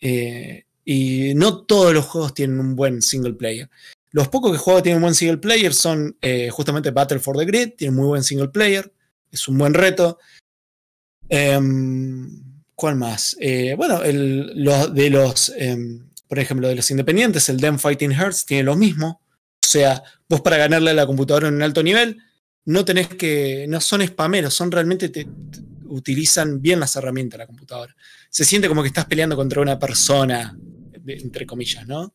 Eh, 0.01 0.65
y 0.91 1.35
no 1.35 1.65
todos 1.67 1.93
los 1.93 2.07
juegos 2.07 2.33
tienen 2.33 2.59
un 2.61 2.75
buen 2.75 3.03
single 3.03 3.35
player. 3.35 3.69
Los 4.11 4.29
pocos 4.29 4.53
que 4.53 4.57
juego 4.57 4.83
tienen 4.83 4.97
un 4.97 5.03
buen 5.03 5.15
single 5.15 5.37
player 5.37 5.75
son 5.75 6.17
eh, 6.23 6.49
justamente 6.49 6.93
Battle 6.93 7.19
for 7.19 7.37
the 7.37 7.45
Grid, 7.45 7.73
tiene 7.77 7.95
muy 7.95 8.07
buen 8.07 8.25
single 8.25 8.49
player, 8.49 8.91
es 9.31 9.47
un 9.49 9.59
buen 9.59 9.75
reto. 9.75 10.19
Em, 11.29 12.43
¿Cuál 12.75 12.97
más? 12.97 13.37
Eh, 13.41 13.75
bueno, 13.77 14.03
el- 14.03 14.53
los 14.65 14.95
de 14.95 15.11
los, 15.11 15.53
em, 15.59 16.09
por 16.29 16.39
ejemplo, 16.39 16.69
de 16.69 16.77
los 16.77 16.91
independientes, 16.91 17.49
el 17.49 17.61
Them 17.61 17.79
Fighting 17.79 18.13
Hearts 18.13 18.47
tiene 18.47 18.63
lo 18.63 18.77
mismo. 18.77 19.21
O 19.63 19.67
sea, 19.67 20.03
vos 20.29 20.41
para 20.41 20.57
ganarle 20.57 20.93
a 20.93 20.95
la 20.95 21.07
computadora 21.07 21.49
en 21.49 21.55
un 21.57 21.63
alto 21.63 21.83
nivel, 21.83 22.17
no 22.65 22.85
tenés 22.85 23.09
que, 23.09 23.67
no 23.69 23.81
son 23.81 24.07
spameros, 24.07 24.55
son 24.55 24.71
realmente, 24.71 25.09
te, 25.09 25.25
te- 25.25 25.31
utilizan 25.87 26.63
bien 26.63 26.81
las 26.81 26.95
herramientas 26.97 27.37
de 27.39 27.43
la 27.45 27.47
computadora. 27.47 27.95
Se 28.31 28.45
siente 28.45 28.69
como 28.69 28.83
que 28.83 28.89
estás 28.89 29.07
peleando 29.07 29.37
contra 29.37 29.61
una 29.61 29.79
persona, 29.79 30.57
de- 31.09 31.23
entre 31.23 31.47
comillas, 31.47 31.87
¿no? 31.87 32.13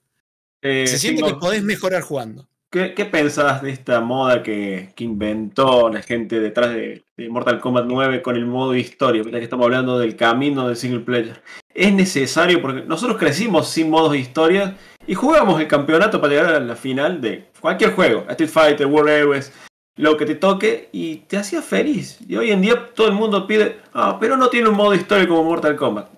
eh, 0.62 0.88
Se 0.88 0.98
siente 0.98 1.22
tengo- 1.24 1.36
que 1.36 1.40
podés 1.40 1.64
mejorar 1.64 2.02
jugando. 2.02 2.48
¿Qué, 2.72 2.94
qué 2.96 3.06
pensás 3.06 3.62
de 3.62 3.70
esta 3.70 4.00
moda 4.02 4.42
que, 4.42 4.94
que 4.96 5.04
inventó 5.04 5.90
la 5.90 6.02
gente 6.02 6.40
detrás 6.40 6.74
de, 6.74 7.04
de 7.18 7.30
Mortal 7.30 7.60
Kombat 7.60 7.86
9 7.86 8.22
con 8.24 8.36
el 8.36 8.46
modo 8.48 8.74
historia? 8.76 9.22
Ya 9.24 9.32
que 9.38 9.44
estamos 9.44 9.66
hablando 9.66 10.00
del 10.00 10.16
camino 10.16 10.68
del 10.68 10.76
single 10.76 11.02
player. 11.02 11.44
Es 11.74 11.94
necesario 11.94 12.62
porque 12.64 12.82
nosotros 12.82 13.18
crecimos 13.20 13.68
sin 13.70 13.92
modos 13.92 14.14
de 14.14 14.20
historia 14.20 14.76
y 15.06 15.14
jugamos 15.14 15.62
el 15.62 15.68
campeonato 15.68 16.20
para 16.20 16.34
llegar 16.34 16.56
a 16.56 16.60
la 16.60 16.76
final 16.76 17.22
de 17.22 17.50
cualquier 17.62 17.92
juego. 17.94 18.26
Street 18.30 18.50
Fighter, 18.50 18.88
World 18.88 19.10
Heroes, 19.12 19.52
lo 19.98 20.18
que 20.18 20.26
te 20.26 20.34
toque 20.36 20.90
y 20.92 21.18
te 21.28 21.38
hacía 21.38 21.62
feliz. 21.62 22.18
Y 22.28 22.38
hoy 22.38 22.50
en 22.52 22.62
día 22.62 22.90
todo 22.96 23.06
el 23.08 23.14
mundo 23.14 23.46
pide, 23.46 23.82
ah, 23.94 24.18
pero 24.20 24.36
no 24.36 24.50
tiene 24.50 24.70
un 24.70 24.76
modo 24.76 24.96
historia 24.96 25.28
como 25.28 25.44
Mortal 25.44 25.76
Kombat. 25.76 26.10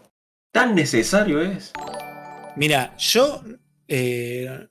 ¿Tan 0.54 0.74
necesario 0.74 1.42
es? 1.42 1.74
Mira, 2.58 2.96
yo 2.98 3.44
eh, 3.88 4.68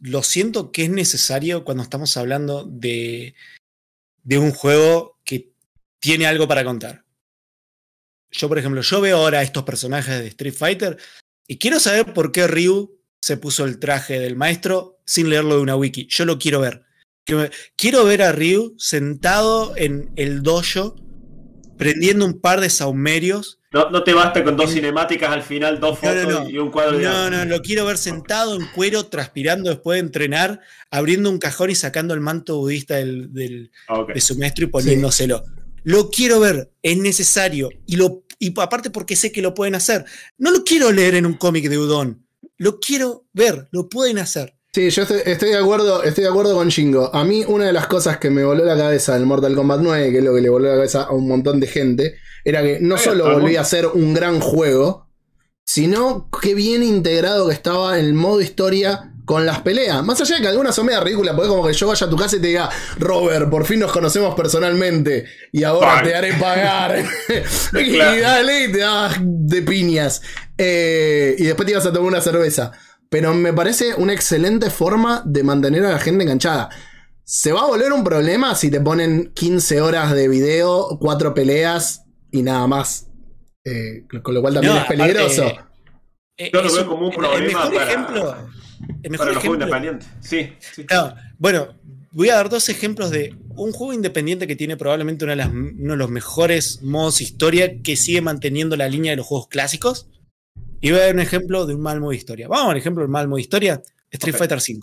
lo 0.00 0.22
siento 0.22 0.70
que 0.72 0.84
es 0.84 0.90
necesario 0.90 1.64
cuando 1.64 1.82
estamos 1.82 2.16
hablando 2.16 2.64
de, 2.64 3.34
de 4.22 4.38
un 4.38 4.52
juego 4.52 5.18
que 5.24 5.52
tiene 5.98 6.26
algo 6.26 6.46
para 6.46 6.64
contar. 6.64 7.04
Yo, 8.30 8.48
por 8.48 8.58
ejemplo, 8.58 8.80
yo 8.82 9.00
veo 9.00 9.18
ahora 9.18 9.42
estos 9.42 9.64
personajes 9.64 10.20
de 10.20 10.28
Street 10.28 10.54
Fighter 10.54 10.98
y 11.46 11.58
quiero 11.58 11.80
saber 11.80 12.12
por 12.12 12.32
qué 12.32 12.46
Ryu 12.46 13.00
se 13.20 13.36
puso 13.36 13.64
el 13.64 13.78
traje 13.78 14.20
del 14.20 14.36
maestro 14.36 15.00
sin 15.04 15.30
leerlo 15.30 15.56
de 15.56 15.62
una 15.62 15.76
wiki. 15.76 16.06
Yo 16.08 16.24
lo 16.24 16.38
quiero 16.38 16.60
ver. 16.60 16.84
Quiero 17.76 18.04
ver 18.04 18.22
a 18.22 18.32
Ryu 18.32 18.74
sentado 18.78 19.76
en 19.76 20.12
el 20.16 20.42
dojo 20.42 20.96
prendiendo 21.76 22.24
un 22.24 22.40
par 22.40 22.60
de 22.60 22.70
saumerios 22.70 23.60
No, 23.72 23.90
no 23.90 24.02
te 24.02 24.14
basta 24.14 24.42
con 24.42 24.56
dos 24.56 24.72
cinemáticas 24.72 25.30
al 25.30 25.42
final, 25.42 25.78
dos 25.80 25.98
No, 26.02 26.14
no, 26.14 26.20
fotos 26.22 26.44
no. 26.44 26.50
y 26.50 26.58
un 26.58 26.70
cuadro 26.70 26.98
de 26.98 27.04
No, 27.04 27.30
no, 27.30 27.44
lo 27.44 27.60
quiero 27.62 27.84
ver 27.86 27.98
sentado 27.98 28.56
en 28.56 28.66
cuero, 28.74 29.06
transpirando 29.06 29.70
después 29.70 29.96
de 29.96 30.06
entrenar, 30.06 30.60
abriendo 30.90 31.30
un 31.30 31.38
cajón 31.38 31.70
y 31.70 31.74
sacando 31.74 32.14
el 32.14 32.20
manto 32.20 32.58
budista 32.58 32.96
del, 32.96 33.32
de 33.32 34.20
su 34.20 34.36
maestro 34.38 34.64
y 34.64 34.68
poniéndoselo. 34.68 35.44
Lo 35.84 36.10
quiero 36.10 36.40
ver, 36.40 36.72
es 36.82 36.98
necesario. 36.98 37.68
Y, 37.86 37.94
lo, 37.94 38.24
y 38.40 38.52
aparte 38.60 38.90
porque 38.90 39.14
sé 39.14 39.30
que 39.30 39.40
lo 39.40 39.54
pueden 39.54 39.76
hacer. 39.76 40.04
No 40.36 40.50
lo 40.50 40.64
quiero 40.64 40.90
leer 40.90 41.14
en 41.14 41.26
un 41.26 41.34
cómic 41.34 41.68
de 41.68 41.78
Udon. 41.78 42.26
Lo 42.58 42.80
quiero 42.80 43.26
ver, 43.32 43.68
lo 43.70 43.88
pueden 43.88 44.18
hacer. 44.18 44.55
Sí, 44.76 44.90
yo 44.90 45.04
estoy, 45.04 45.22
estoy 45.24 45.48
de 45.52 45.56
acuerdo, 45.56 46.02
estoy 46.02 46.24
de 46.24 46.28
acuerdo 46.28 46.54
con 46.54 46.68
Shingo. 46.68 47.10
A 47.14 47.24
mí, 47.24 47.46
una 47.48 47.64
de 47.64 47.72
las 47.72 47.86
cosas 47.86 48.18
que 48.18 48.28
me 48.28 48.44
voló 48.44 48.62
la 48.62 48.76
cabeza 48.76 49.14
del 49.14 49.24
Mortal 49.24 49.54
Kombat 49.54 49.80
9, 49.80 50.10
que 50.12 50.18
es 50.18 50.22
lo 50.22 50.34
que 50.34 50.42
le 50.42 50.50
voló 50.50 50.68
la 50.68 50.74
cabeza 50.74 51.04
a 51.04 51.12
un 51.12 51.26
montón 51.26 51.60
de 51.60 51.66
gente, 51.66 52.18
era 52.44 52.62
que 52.62 52.78
no 52.82 52.98
solo 52.98 53.24
volvía 53.24 53.62
a 53.62 53.64
ser 53.64 53.86
un 53.86 54.12
gran 54.12 54.38
juego, 54.38 55.08
sino 55.64 56.28
que 56.42 56.54
bien 56.54 56.82
integrado 56.82 57.48
que 57.48 57.54
estaba 57.54 57.98
el 57.98 58.12
modo 58.12 58.42
historia 58.42 59.14
con 59.24 59.46
las 59.46 59.62
peleas. 59.62 60.04
Más 60.04 60.20
allá 60.20 60.36
de 60.36 60.42
que 60.42 60.48
algunas 60.48 60.74
son 60.74 60.84
medio 60.84 61.02
ridículas, 61.02 61.34
porque 61.34 61.48
como 61.48 61.66
que 61.66 61.72
yo 61.72 61.86
vaya 61.86 62.06
a 62.06 62.10
tu 62.10 62.16
casa 62.16 62.36
y 62.36 62.40
te 62.40 62.48
diga, 62.48 62.68
Robert, 62.98 63.48
por 63.48 63.64
fin 63.64 63.80
nos 63.80 63.90
conocemos 63.90 64.34
personalmente 64.34 65.24
y 65.52 65.64
ahora 65.64 66.02
te 66.02 66.14
haré 66.14 66.34
pagar. 66.34 67.02
y 67.72 67.96
dale, 67.96 68.64
y 68.64 68.72
te 68.72 68.78
das 68.80 69.16
de 69.22 69.62
piñas. 69.62 70.20
Eh, 70.58 71.34
y 71.38 71.44
después 71.44 71.64
te 71.64 71.72
ibas 71.72 71.86
a 71.86 71.92
tomar 71.94 72.08
una 72.08 72.20
cerveza. 72.20 72.72
Pero 73.18 73.32
me 73.32 73.50
parece 73.54 73.94
una 73.94 74.12
excelente 74.12 74.68
forma 74.68 75.22
de 75.24 75.42
mantener 75.42 75.86
a 75.86 75.92
la 75.92 75.98
gente 75.98 76.22
enganchada. 76.22 76.68
Se 77.24 77.50
va 77.50 77.62
a 77.62 77.66
volver 77.66 77.90
un 77.94 78.04
problema 78.04 78.54
si 78.54 78.70
te 78.70 78.78
ponen 78.78 79.32
15 79.34 79.80
horas 79.80 80.12
de 80.14 80.28
video, 80.28 80.98
4 81.00 81.32
peleas 81.32 82.02
y 82.30 82.42
nada 82.42 82.66
más. 82.66 83.06
Eh, 83.64 84.04
con 84.22 84.34
lo 84.34 84.42
cual 84.42 84.52
también 84.52 84.74
No, 84.74 84.80
es 84.80 84.86
peligroso. 84.86 85.44
aparte, 85.46 85.64
Eh, 86.38 86.50
Yo 86.52 86.60
lo 86.60 86.70
veo 86.74 86.86
como 86.86 87.06
un 87.06 87.12
el- 87.12 87.18
problema 87.18 87.38
el 87.46 87.46
mejor 87.46 87.72
para- 87.74 87.86
ejemplo. 87.90 88.36
El 89.02 89.10
mejor 89.10 89.26
Para 89.26 89.32
los 89.32 89.42
juegos 89.42 89.58
ejemplo. 89.58 89.64
independientes. 89.64 90.08
Sí, 90.20 90.52
bueno, 91.38 91.68
voy 92.12 92.28
a 92.28 92.34
dar 92.34 92.50
dos 92.50 92.68
ejemplos 92.68 93.10
de 93.10 93.34
un 93.56 93.72
juego 93.72 93.94
independiente 93.94 94.46
que 94.46 94.54
tiene 94.54 94.76
probablemente 94.76 95.24
una 95.24 95.32
de 95.32 95.36
las- 95.36 95.48
uno 95.48 95.92
de 95.94 95.96
los 95.96 96.10
mejores 96.10 96.82
modos 96.82 97.22
historia 97.22 97.80
que 97.82 97.96
sigue 97.96 98.20
manteniendo 98.20 98.76
la 98.76 98.86
línea 98.88 99.12
de 99.12 99.16
los 99.16 99.24
juegos 99.26 99.48
clásicos. 99.48 100.10
Y 100.80 100.90
voy 100.90 101.00
a 101.00 101.04
dar 101.04 101.14
un 101.14 101.20
ejemplo 101.20 101.66
de 101.66 101.74
un 101.74 101.80
mal 101.80 102.00
modo 102.00 102.12
historia. 102.12 102.48
Vamos 102.48 102.72
al 102.72 102.76
ejemplo 102.76 103.02
del 103.02 103.10
mal 103.10 103.28
modo 103.28 103.38
historia: 103.38 103.82
Street 104.10 104.34
Ok. 104.34 104.38
Fighter 104.38 104.58
V. 104.58 104.80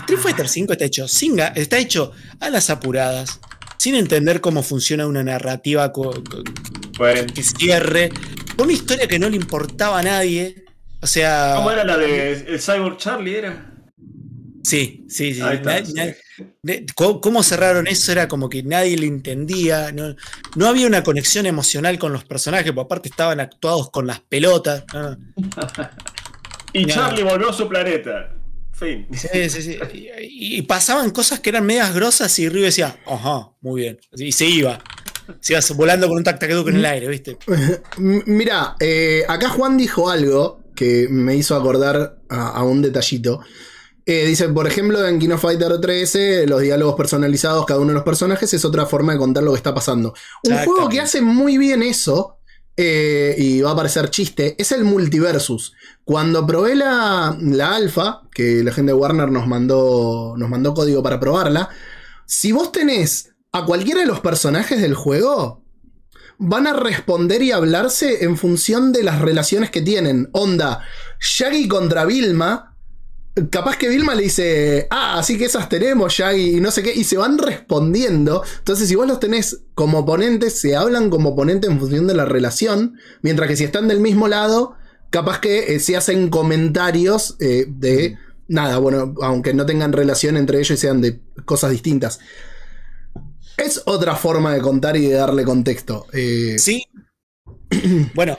Street 0.00 0.18
Fighter 0.18 0.46
V 0.46 0.72
está 0.72 0.84
hecho, 0.84 1.08
sin 1.08 1.38
está 1.38 1.78
hecho 1.78 2.12
a 2.40 2.50
las 2.50 2.70
apuradas, 2.70 3.40
sin 3.76 3.94
entender 3.94 4.40
cómo 4.40 4.62
funciona 4.62 5.06
una 5.06 5.22
narrativa 5.22 5.92
Bueno, 6.96 7.32
que 7.34 7.42
cierre, 7.42 8.10
una 8.58 8.72
historia 8.72 9.08
que 9.08 9.18
no 9.18 9.28
le 9.28 9.36
importaba 9.36 9.98
a 9.98 10.02
nadie. 10.02 10.64
O 11.00 11.06
sea. 11.06 11.54
¿Cómo 11.56 11.70
era 11.70 11.84
la 11.84 11.96
de 11.96 12.32
el 12.32 12.60
Cyborg 12.60 12.96
Charlie? 12.96 13.36
Era? 13.36 13.73
Sí, 14.64 15.04
sí, 15.08 15.34
sí. 15.34 15.42
Está, 15.42 15.84
sí. 15.84 15.94
¿Cómo, 16.94 17.20
cómo 17.20 17.42
cerraron 17.42 17.86
eso? 17.86 18.10
Era 18.12 18.28
como 18.28 18.48
que 18.48 18.62
nadie 18.62 18.96
lo 18.96 19.04
entendía. 19.04 19.92
No, 19.92 20.16
no 20.56 20.66
había 20.66 20.86
una 20.86 21.02
conexión 21.02 21.44
emocional 21.44 21.98
con 21.98 22.14
los 22.14 22.24
personajes, 22.24 22.72
porque 22.72 22.86
aparte 22.86 23.08
estaban 23.10 23.40
actuados 23.40 23.90
con 23.90 24.06
las 24.06 24.20
pelotas. 24.20 24.84
¿no? 24.92 25.16
Y 26.72 26.86
No. 26.86 26.92
Charlie 26.92 27.22
volvió 27.22 27.50
a 27.50 27.52
su 27.52 27.68
planeta. 27.68 28.32
Fin. 28.72 29.06
Sí, 29.12 29.48
sí, 29.48 29.62
sí. 29.62 29.78
Y, 29.92 30.56
y 30.58 30.62
pasaban 30.62 31.10
cosas 31.10 31.38
que 31.38 31.50
eran 31.50 31.64
medias 31.64 31.94
grosas 31.94 32.36
y 32.40 32.48
Ryu 32.48 32.62
decía, 32.62 32.98
ajá, 33.06 33.50
muy 33.60 33.82
bien. 33.82 34.00
Y 34.16 34.32
se 34.32 34.46
iba. 34.46 34.82
Se 35.38 35.52
iba 35.52 35.60
volando 35.76 36.08
con 36.08 36.16
un 36.16 36.24
tac 36.24 36.42
en 36.42 36.76
el 36.76 36.84
aire, 36.84 37.06
¿viste? 37.06 37.38
Mira, 37.98 38.74
eh, 38.80 39.22
acá 39.28 39.50
Juan 39.50 39.76
dijo 39.76 40.10
algo 40.10 40.64
que 40.74 41.06
me 41.08 41.36
hizo 41.36 41.54
acordar 41.54 42.18
a, 42.28 42.48
a 42.48 42.64
un 42.64 42.82
detallito. 42.82 43.40
Eh, 44.06 44.26
dice, 44.26 44.48
por 44.50 44.66
ejemplo, 44.66 45.06
en 45.06 45.18
Kino 45.18 45.38
Fighter 45.38 45.80
13, 45.80 46.46
los 46.46 46.60
diálogos 46.60 46.94
personalizados, 46.94 47.64
cada 47.64 47.80
uno 47.80 47.88
de 47.88 47.94
los 47.94 48.02
personajes, 48.02 48.52
es 48.52 48.64
otra 48.64 48.84
forma 48.86 49.12
de 49.12 49.18
contar 49.18 49.42
lo 49.42 49.52
que 49.52 49.56
está 49.56 49.74
pasando. 49.74 50.14
Un 50.42 50.58
juego 50.58 50.88
que 50.88 51.00
hace 51.00 51.22
muy 51.22 51.56
bien 51.56 51.82
eso, 51.82 52.38
eh, 52.76 53.34
y 53.38 53.60
va 53.62 53.70
a 53.70 53.76
parecer 53.76 54.10
chiste, 54.10 54.56
es 54.58 54.72
el 54.72 54.84
Multiversus. 54.84 55.72
Cuando 56.04 56.46
probé 56.46 56.74
la, 56.74 57.36
la 57.40 57.74
alfa, 57.74 58.22
que 58.32 58.62
la 58.62 58.72
gente 58.72 58.92
de 58.92 58.98
Warner 58.98 59.30
nos 59.30 59.46
mandó, 59.46 60.34
nos 60.36 60.50
mandó 60.50 60.74
código 60.74 61.02
para 61.02 61.18
probarla, 61.18 61.70
si 62.26 62.52
vos 62.52 62.72
tenés 62.72 63.34
a 63.52 63.64
cualquiera 63.64 64.00
de 64.00 64.06
los 64.06 64.20
personajes 64.20 64.82
del 64.82 64.94
juego, 64.94 65.62
van 66.38 66.66
a 66.66 66.72
responder 66.72 67.42
y 67.42 67.52
hablarse 67.52 68.24
en 68.24 68.36
función 68.36 68.92
de 68.92 69.04
las 69.04 69.20
relaciones 69.20 69.70
que 69.70 69.80
tienen. 69.80 70.28
Onda, 70.32 70.82
Shaggy 71.20 71.68
contra 71.68 72.04
Vilma. 72.04 72.73
Capaz 73.50 73.76
que 73.76 73.88
Vilma 73.88 74.14
le 74.14 74.22
dice, 74.22 74.86
ah, 74.90 75.18
así 75.18 75.36
que 75.36 75.46
esas 75.46 75.68
tenemos, 75.68 76.12
Shaggy, 76.12 76.56
y 76.56 76.60
no 76.60 76.70
sé 76.70 76.84
qué, 76.84 76.94
y 76.94 77.02
se 77.02 77.16
van 77.16 77.36
respondiendo. 77.36 78.44
Entonces, 78.58 78.88
si 78.88 78.94
vos 78.94 79.08
los 79.08 79.18
tenés 79.18 79.62
como 79.74 80.00
oponentes, 80.00 80.60
se 80.60 80.76
hablan 80.76 81.10
como 81.10 81.30
oponentes 81.30 81.68
en 81.68 81.80
función 81.80 82.06
de 82.06 82.14
la 82.14 82.26
relación. 82.26 82.96
Mientras 83.22 83.48
que 83.48 83.56
si 83.56 83.64
están 83.64 83.88
del 83.88 83.98
mismo 83.98 84.28
lado, 84.28 84.76
capaz 85.10 85.40
que 85.40 85.74
eh, 85.74 85.80
se 85.80 85.96
hacen 85.96 86.30
comentarios 86.30 87.36
eh, 87.40 87.66
de 87.68 88.16
nada, 88.46 88.78
bueno, 88.78 89.14
aunque 89.20 89.52
no 89.52 89.66
tengan 89.66 89.92
relación 89.92 90.36
entre 90.36 90.58
ellos 90.58 90.78
y 90.78 90.80
sean 90.80 91.00
de 91.00 91.20
cosas 91.44 91.72
distintas. 91.72 92.20
Es 93.56 93.82
otra 93.86 94.14
forma 94.14 94.54
de 94.54 94.60
contar 94.60 94.96
y 94.96 95.06
de 95.06 95.14
darle 95.14 95.44
contexto. 95.44 96.06
Eh, 96.12 96.54
Sí. 96.58 96.84
bueno, 98.14 98.38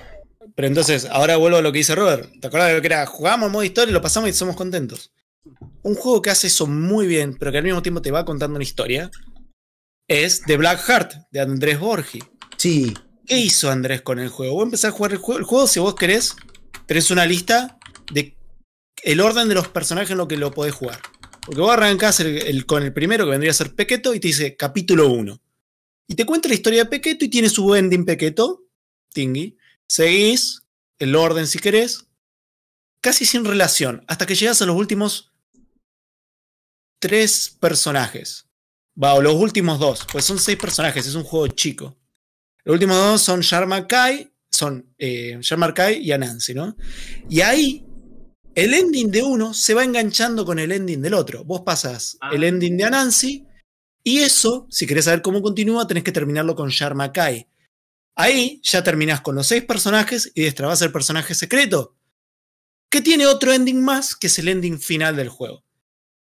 pero 0.56 0.68
entonces, 0.68 1.06
ahora 1.06 1.36
vuelvo 1.38 1.58
a 1.58 1.62
lo 1.62 1.72
que 1.72 1.80
dice 1.80 1.96
Robert. 1.96 2.32
¿Te 2.40 2.48
acuerdas 2.48 2.70
de 2.70 2.76
lo 2.76 2.82
que 2.82 2.88
era? 2.88 3.06
Jugamos 3.06 3.52
modo 3.52 3.64
historia 3.64 3.92
y 3.92 3.94
lo 3.94 4.02
pasamos 4.02 4.30
y 4.30 4.34
somos 4.34 4.56
contentos. 4.56 5.12
Un 5.84 5.96
juego 5.96 6.22
que 6.22 6.32
hace 6.32 6.48
eso 6.48 6.66
muy 6.66 7.06
bien, 7.08 7.36
pero 7.38 7.52
que 7.52 7.60
al 7.60 7.64
mismo 7.64 7.82
tiempo 7.82 8.02
te 8.02 8.12
va 8.12 8.26
contando 8.26 8.56
una 8.56 8.64
historia, 8.64 9.12
es 10.08 10.42
The 10.44 10.58
Black 10.58 10.80
Heart, 10.88 11.14
de 11.32 11.40
Andrés 11.40 11.80
Borgi. 11.80 12.20
Sí, 12.58 12.94
¿Qué 13.28 13.40
hizo 13.40 13.72
Andrés 13.72 14.02
con 14.04 14.20
el 14.20 14.30
juego? 14.30 14.54
Vos 14.54 14.66
empezás 14.66 14.94
a 14.94 14.96
jugar 14.96 15.12
el 15.14 15.18
juego. 15.18 15.40
El 15.40 15.46
juego, 15.46 15.66
si 15.68 15.80
vos 15.80 15.96
querés, 15.96 16.36
tenés 16.86 17.10
una 17.10 17.26
lista 17.26 17.80
de 18.14 18.38
el 19.04 19.20
orden 19.20 19.48
de 19.50 19.56
los 19.56 19.68
personajes 19.68 20.12
en 20.12 20.18
lo 20.18 20.28
que 20.28 20.38
lo 20.38 20.52
podés 20.52 20.76
jugar. 20.76 21.00
Porque 21.44 21.60
vos 21.60 21.72
arrancás 21.72 22.20
el- 22.20 22.38
el- 22.38 22.66
con 22.68 22.84
el 22.84 22.94
primero, 22.94 23.26
que 23.26 23.32
vendría 23.32 23.50
a 23.50 23.56
ser 23.56 23.74
Pequeto, 23.74 24.14
y 24.14 24.20
te 24.20 24.28
dice 24.28 24.56
capítulo 24.56 25.10
1. 25.10 25.42
Y 26.08 26.14
te 26.14 26.24
cuenta 26.26 26.48
la 26.48 26.54
historia 26.54 26.84
de 26.84 26.90
Pequeto 26.90 27.26
y 27.26 27.30
tiene 27.30 27.50
su 27.50 27.74
ending 27.74 28.06
Pequeto, 28.06 28.64
Tingui. 29.12 29.58
Seguís 29.88 30.64
el 31.00 31.16
orden 31.16 31.48
si 31.48 31.60
querés, 31.60 32.06
casi 33.02 33.26
sin 33.26 33.46
relación, 33.46 34.04
hasta 34.08 34.26
que 34.26 34.36
llegas 34.36 34.62
a 34.62 34.66
los 34.66 34.76
últimos 34.76 35.32
tres 37.00 37.56
personajes. 37.60 38.48
Va, 39.02 39.14
o 39.14 39.22
los 39.22 39.36
últimos 39.36 39.80
dos, 39.80 40.06
pues 40.12 40.26
son 40.26 40.40
seis 40.40 40.58
personajes, 40.58 41.06
es 41.06 41.16
un 41.16 41.24
juego 41.24 41.48
chico. 41.48 41.98
Los 42.64 42.74
últimos 42.74 42.98
dos 42.98 43.22
son 43.22 43.42
Sharma 43.42 43.88
Kai, 43.88 44.32
son 44.50 44.94
eh, 44.98 45.40
y 46.02 46.12
Anansi, 46.12 46.54
¿no? 46.54 46.76
Y 47.30 47.42
ahí 47.42 47.86
el 48.56 48.74
ending 48.74 49.12
de 49.12 49.22
uno 49.22 49.54
se 49.54 49.74
va 49.74 49.84
enganchando 49.84 50.46
con 50.46 50.60
el 50.60 50.72
ending 50.72 51.02
del 51.02 51.14
otro. 51.14 51.44
Vos 51.44 51.62
pasas 51.62 52.18
Ah. 52.22 52.30
el 52.34 52.44
ending 52.44 52.78
de 52.78 52.86
Anansi 52.86 53.46
y 54.02 54.20
eso, 54.20 54.66
si 54.70 54.88
querés 54.88 55.06
saber 55.06 55.22
cómo 55.22 55.42
continúa, 55.42 55.86
tenés 55.88 56.04
que 56.04 56.12
terminarlo 56.14 56.56
con 56.56 56.70
Sharma 56.70 57.12
Kai. 57.12 57.48
Ahí 58.16 58.62
ya 58.64 58.84
terminás 58.84 59.22
con 59.22 59.36
los 59.36 59.48
seis 59.48 59.64
personajes 59.64 60.32
y 60.34 60.44
destrabás 60.44 60.82
el 60.82 60.92
personaje 60.92 61.36
secreto, 61.36 61.96
que 62.90 63.02
tiene 63.02 63.28
otro 63.28 63.52
ending 63.52 63.84
más, 63.84 64.16
que 64.16 64.28
es 64.28 64.40
el 64.40 64.48
ending 64.48 64.80
final 64.80 65.16
del 65.16 65.30
juego. 65.30 65.64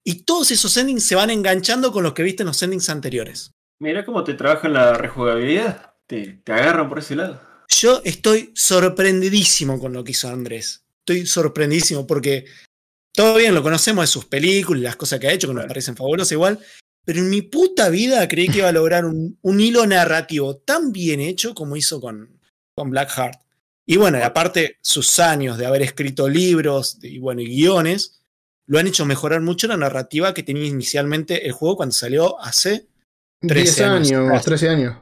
Y 0.03 0.23
todos 0.23 0.51
esos 0.51 0.75
endings 0.75 1.05
se 1.05 1.15
van 1.15 1.29
enganchando 1.29 1.91
con 1.91 2.03
los 2.03 2.13
que 2.13 2.23
viste 2.23 2.43
en 2.43 2.47
los 2.47 2.61
endings 2.63 2.89
anteriores. 2.89 3.53
Mira 3.79 4.03
cómo 4.03 4.23
te 4.23 4.33
trabajan 4.33 4.73
la 4.73 4.93
rejugabilidad. 4.93 5.93
Te, 6.05 6.41
te 6.43 6.51
agarran 6.51 6.89
por 6.89 6.99
ese 6.99 7.15
lado. 7.15 7.41
Yo 7.69 8.01
estoy 8.03 8.51
sorprendidísimo 8.55 9.79
con 9.79 9.93
lo 9.93 10.03
que 10.03 10.11
hizo 10.11 10.27
Andrés. 10.27 10.83
Estoy 10.99 11.25
sorprendidísimo 11.25 12.05
porque 12.05 12.45
todo 13.13 13.35
bien, 13.35 13.53
lo 13.53 13.63
conocemos 13.63 14.03
de 14.03 14.07
sus 14.07 14.25
películas 14.25 14.81
y 14.81 14.83
las 14.83 14.95
cosas 14.95 15.19
que 15.19 15.27
ha 15.27 15.33
hecho, 15.33 15.47
que 15.47 15.53
nos 15.53 15.65
parecen 15.65 15.95
fabulosas 15.95 16.31
igual. 16.31 16.59
Pero 17.09 17.21
en 17.21 17.29
mi 17.31 17.41
puta 17.41 17.89
vida 17.89 18.27
creí 18.27 18.49
que 18.49 18.59
iba 18.59 18.67
a 18.67 18.71
lograr 18.71 19.03
un, 19.03 19.35
un 19.41 19.59
hilo 19.59 19.83
narrativo 19.87 20.57
tan 20.57 20.91
bien 20.91 21.19
hecho 21.19 21.55
como 21.55 21.75
hizo 21.75 21.99
con, 21.99 22.39
con 22.75 22.91
Black 22.91 23.09
Heart. 23.09 23.41
Y 23.87 23.97
bueno, 23.97 24.23
aparte, 24.23 24.77
sus 24.83 25.17
años 25.17 25.57
de 25.57 25.65
haber 25.65 25.81
escrito 25.81 26.29
libros 26.29 26.99
y 27.01 27.17
bueno, 27.17 27.41
y 27.41 27.47
guiones, 27.47 28.21
lo 28.67 28.77
han 28.77 28.85
hecho 28.85 29.07
mejorar 29.07 29.41
mucho 29.41 29.65
la 29.65 29.75
narrativa 29.75 30.35
que 30.35 30.43
tenía 30.43 30.67
inicialmente 30.67 31.47
el 31.47 31.51
juego 31.51 31.77
cuando 31.77 31.93
salió 31.93 32.39
hace 32.39 32.87
13 33.41 33.55
10 33.55 33.79
años 33.79 34.11
años, 34.11 34.27
atrás. 34.27 34.45
13 34.45 34.69
años. 34.69 34.97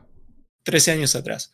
13 0.63 0.91
años 0.91 1.15
atrás. 1.17 1.51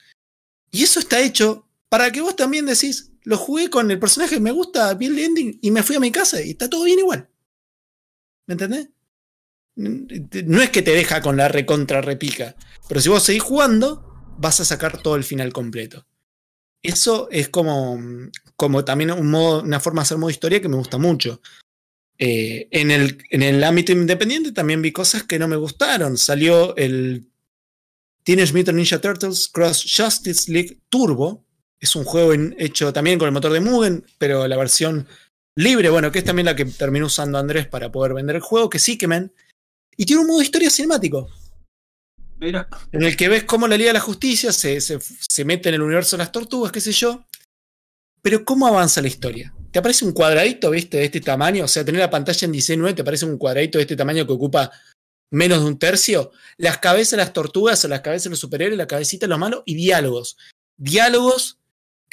Y 0.70 0.84
eso 0.84 1.00
está 1.00 1.20
hecho 1.20 1.68
para 1.90 2.12
que 2.12 2.22
vos 2.22 2.36
también 2.36 2.68
decís, 2.68 3.12
lo 3.24 3.38
jugué 3.38 3.72
con 3.72 3.90
el 3.90 3.98
personaje 3.98 4.36
que 4.36 4.40
me 4.40 4.52
gusta, 4.52 4.94
vi 4.94 5.08
el 5.08 5.18
ending 5.18 5.58
y 5.64 5.72
me 5.72 5.82
fui 5.82 5.96
a 5.96 6.00
mi 6.00 6.12
casa 6.12 6.44
y 6.44 6.52
está 6.52 6.70
todo 6.70 6.84
bien 6.84 7.00
igual. 7.00 7.28
¿Me 8.46 8.54
entendés? 8.54 8.93
No 9.76 10.62
es 10.62 10.70
que 10.70 10.82
te 10.82 10.92
deja 10.92 11.22
con 11.22 11.38
la 11.38 11.48
recontra 11.48 12.02
repica, 12.02 12.56
pero 12.88 13.02
si 13.02 13.10
vos 13.10 13.24
seguís 13.24 13.42
jugando, 13.42 14.36
vas 14.38 14.60
a 14.60 14.66
sacar 14.66 15.02
todo 15.02 15.16
el 15.16 15.24
final 15.24 15.52
completo. 15.52 16.06
Eso 16.84 17.30
es 17.32 17.50
como, 17.50 18.00
como 18.56 18.84
también 18.84 19.12
un 19.12 19.32
modo, 19.32 19.64
una 19.64 19.80
forma 19.80 20.02
de 20.02 20.04
hacer 20.04 20.18
modo 20.18 20.30
historia 20.30 20.62
que 20.62 20.70
me 20.70 20.76
gusta 20.76 20.98
mucho. 20.98 21.42
Eh, 22.20 22.68
en, 22.72 22.92
el, 22.92 23.18
en 23.32 23.42
el 23.42 23.64
ámbito 23.64 23.92
independiente 23.92 24.52
también 24.52 24.82
vi 24.82 24.92
cosas 24.92 25.24
que 25.24 25.40
no 25.40 25.48
me 25.48 25.56
gustaron. 25.56 26.18
Salió 26.18 26.76
el 26.76 27.30
Teenage 28.24 28.54
Mutant 28.54 28.78
Ninja 28.78 29.00
Turtles 29.00 29.48
Cross 29.48 29.92
Justice 29.96 30.52
League 30.52 30.80
Turbo. 30.90 31.46
Es 31.80 31.96
un 31.96 32.04
juego 32.04 32.34
hecho 32.58 32.94
también 32.94 33.18
con 33.18 33.28
el 33.28 33.34
motor 33.34 33.52
de 33.52 33.60
Mugen, 33.60 34.06
pero 34.18 34.48
la 34.48 34.58
versión 34.58 35.08
libre, 35.56 35.90
bueno, 35.90 36.12
que 36.12 36.20
es 36.20 36.26
también 36.26 36.46
la 36.46 36.56
que 36.56 36.66
terminó 36.66 37.08
usando 37.08 37.38
Andrés 37.38 37.68
para 37.68 37.92
poder 37.92 38.14
vender 38.14 38.38
el 38.38 38.42
juego, 38.42 38.70
que 38.70 38.80
sí, 38.80 38.98
que 38.98 39.08
men. 39.08 39.34
Y 39.98 40.06
tiene 40.06 40.22
un 40.22 40.28
modo 40.28 40.42
historia 40.42 40.70
cinemático, 40.70 41.30
Mira, 42.40 42.68
en 42.92 43.04
el 43.04 43.16
que 43.16 43.30
ves 43.30 43.44
cómo 43.46 43.68
la 43.68 43.78
Liga 43.78 43.90
de 43.90 43.94
la 43.94 44.00
Justicia 44.02 44.52
se, 44.52 44.82
se- 44.82 45.00
se 45.00 45.46
mete 45.46 45.70
en 45.70 45.76
el 45.76 45.82
universo 45.82 46.18
de 46.18 46.24
las 46.24 46.32
tortugas, 46.32 46.72
qué 46.74 46.82
sé 46.82 46.92
yo. 46.92 47.26
Pero 48.22 48.44
cómo 48.44 48.68
avanza 48.68 49.02
la 49.02 49.08
historia. 49.08 49.54
Te 49.72 49.80
aparece 49.80 50.04
un 50.06 50.12
cuadradito, 50.14 50.70
viste, 50.72 50.98
de 50.98 51.06
este 51.06 51.22
tamaño. 51.22 51.66
O 51.66 51.68
sea, 51.68 51.86
tener 51.86 52.02
la 52.02 52.10
pantalla 52.10 52.46
en 52.46 52.52
19 52.52 52.94
te 52.96 53.02
aparece 53.02 53.26
un 53.26 53.38
cuadradito 53.38 53.78
de 53.78 53.84
este 53.84 53.96
tamaño 53.96 54.26
que 54.26 54.34
ocupa 54.34 54.72
menos 55.32 55.60
de 55.62 55.66
un 55.66 55.80
tercio. 55.80 56.32
Las 56.58 56.78
cabezas 56.80 57.12
de 57.12 57.18
las 57.18 57.34
tortugas 57.34 57.84
o 57.86 57.88
las 57.88 58.02
cabezas 58.02 58.26
de 58.26 58.30
los 58.32 58.40
superhéroes, 58.40 58.78
la 58.78 58.88
cabecita 58.88 59.26
de 59.26 59.30
los 59.30 59.40
malos 59.40 59.64
y 59.66 59.76
diálogos. 59.76 60.38
Diálogos 60.78 61.60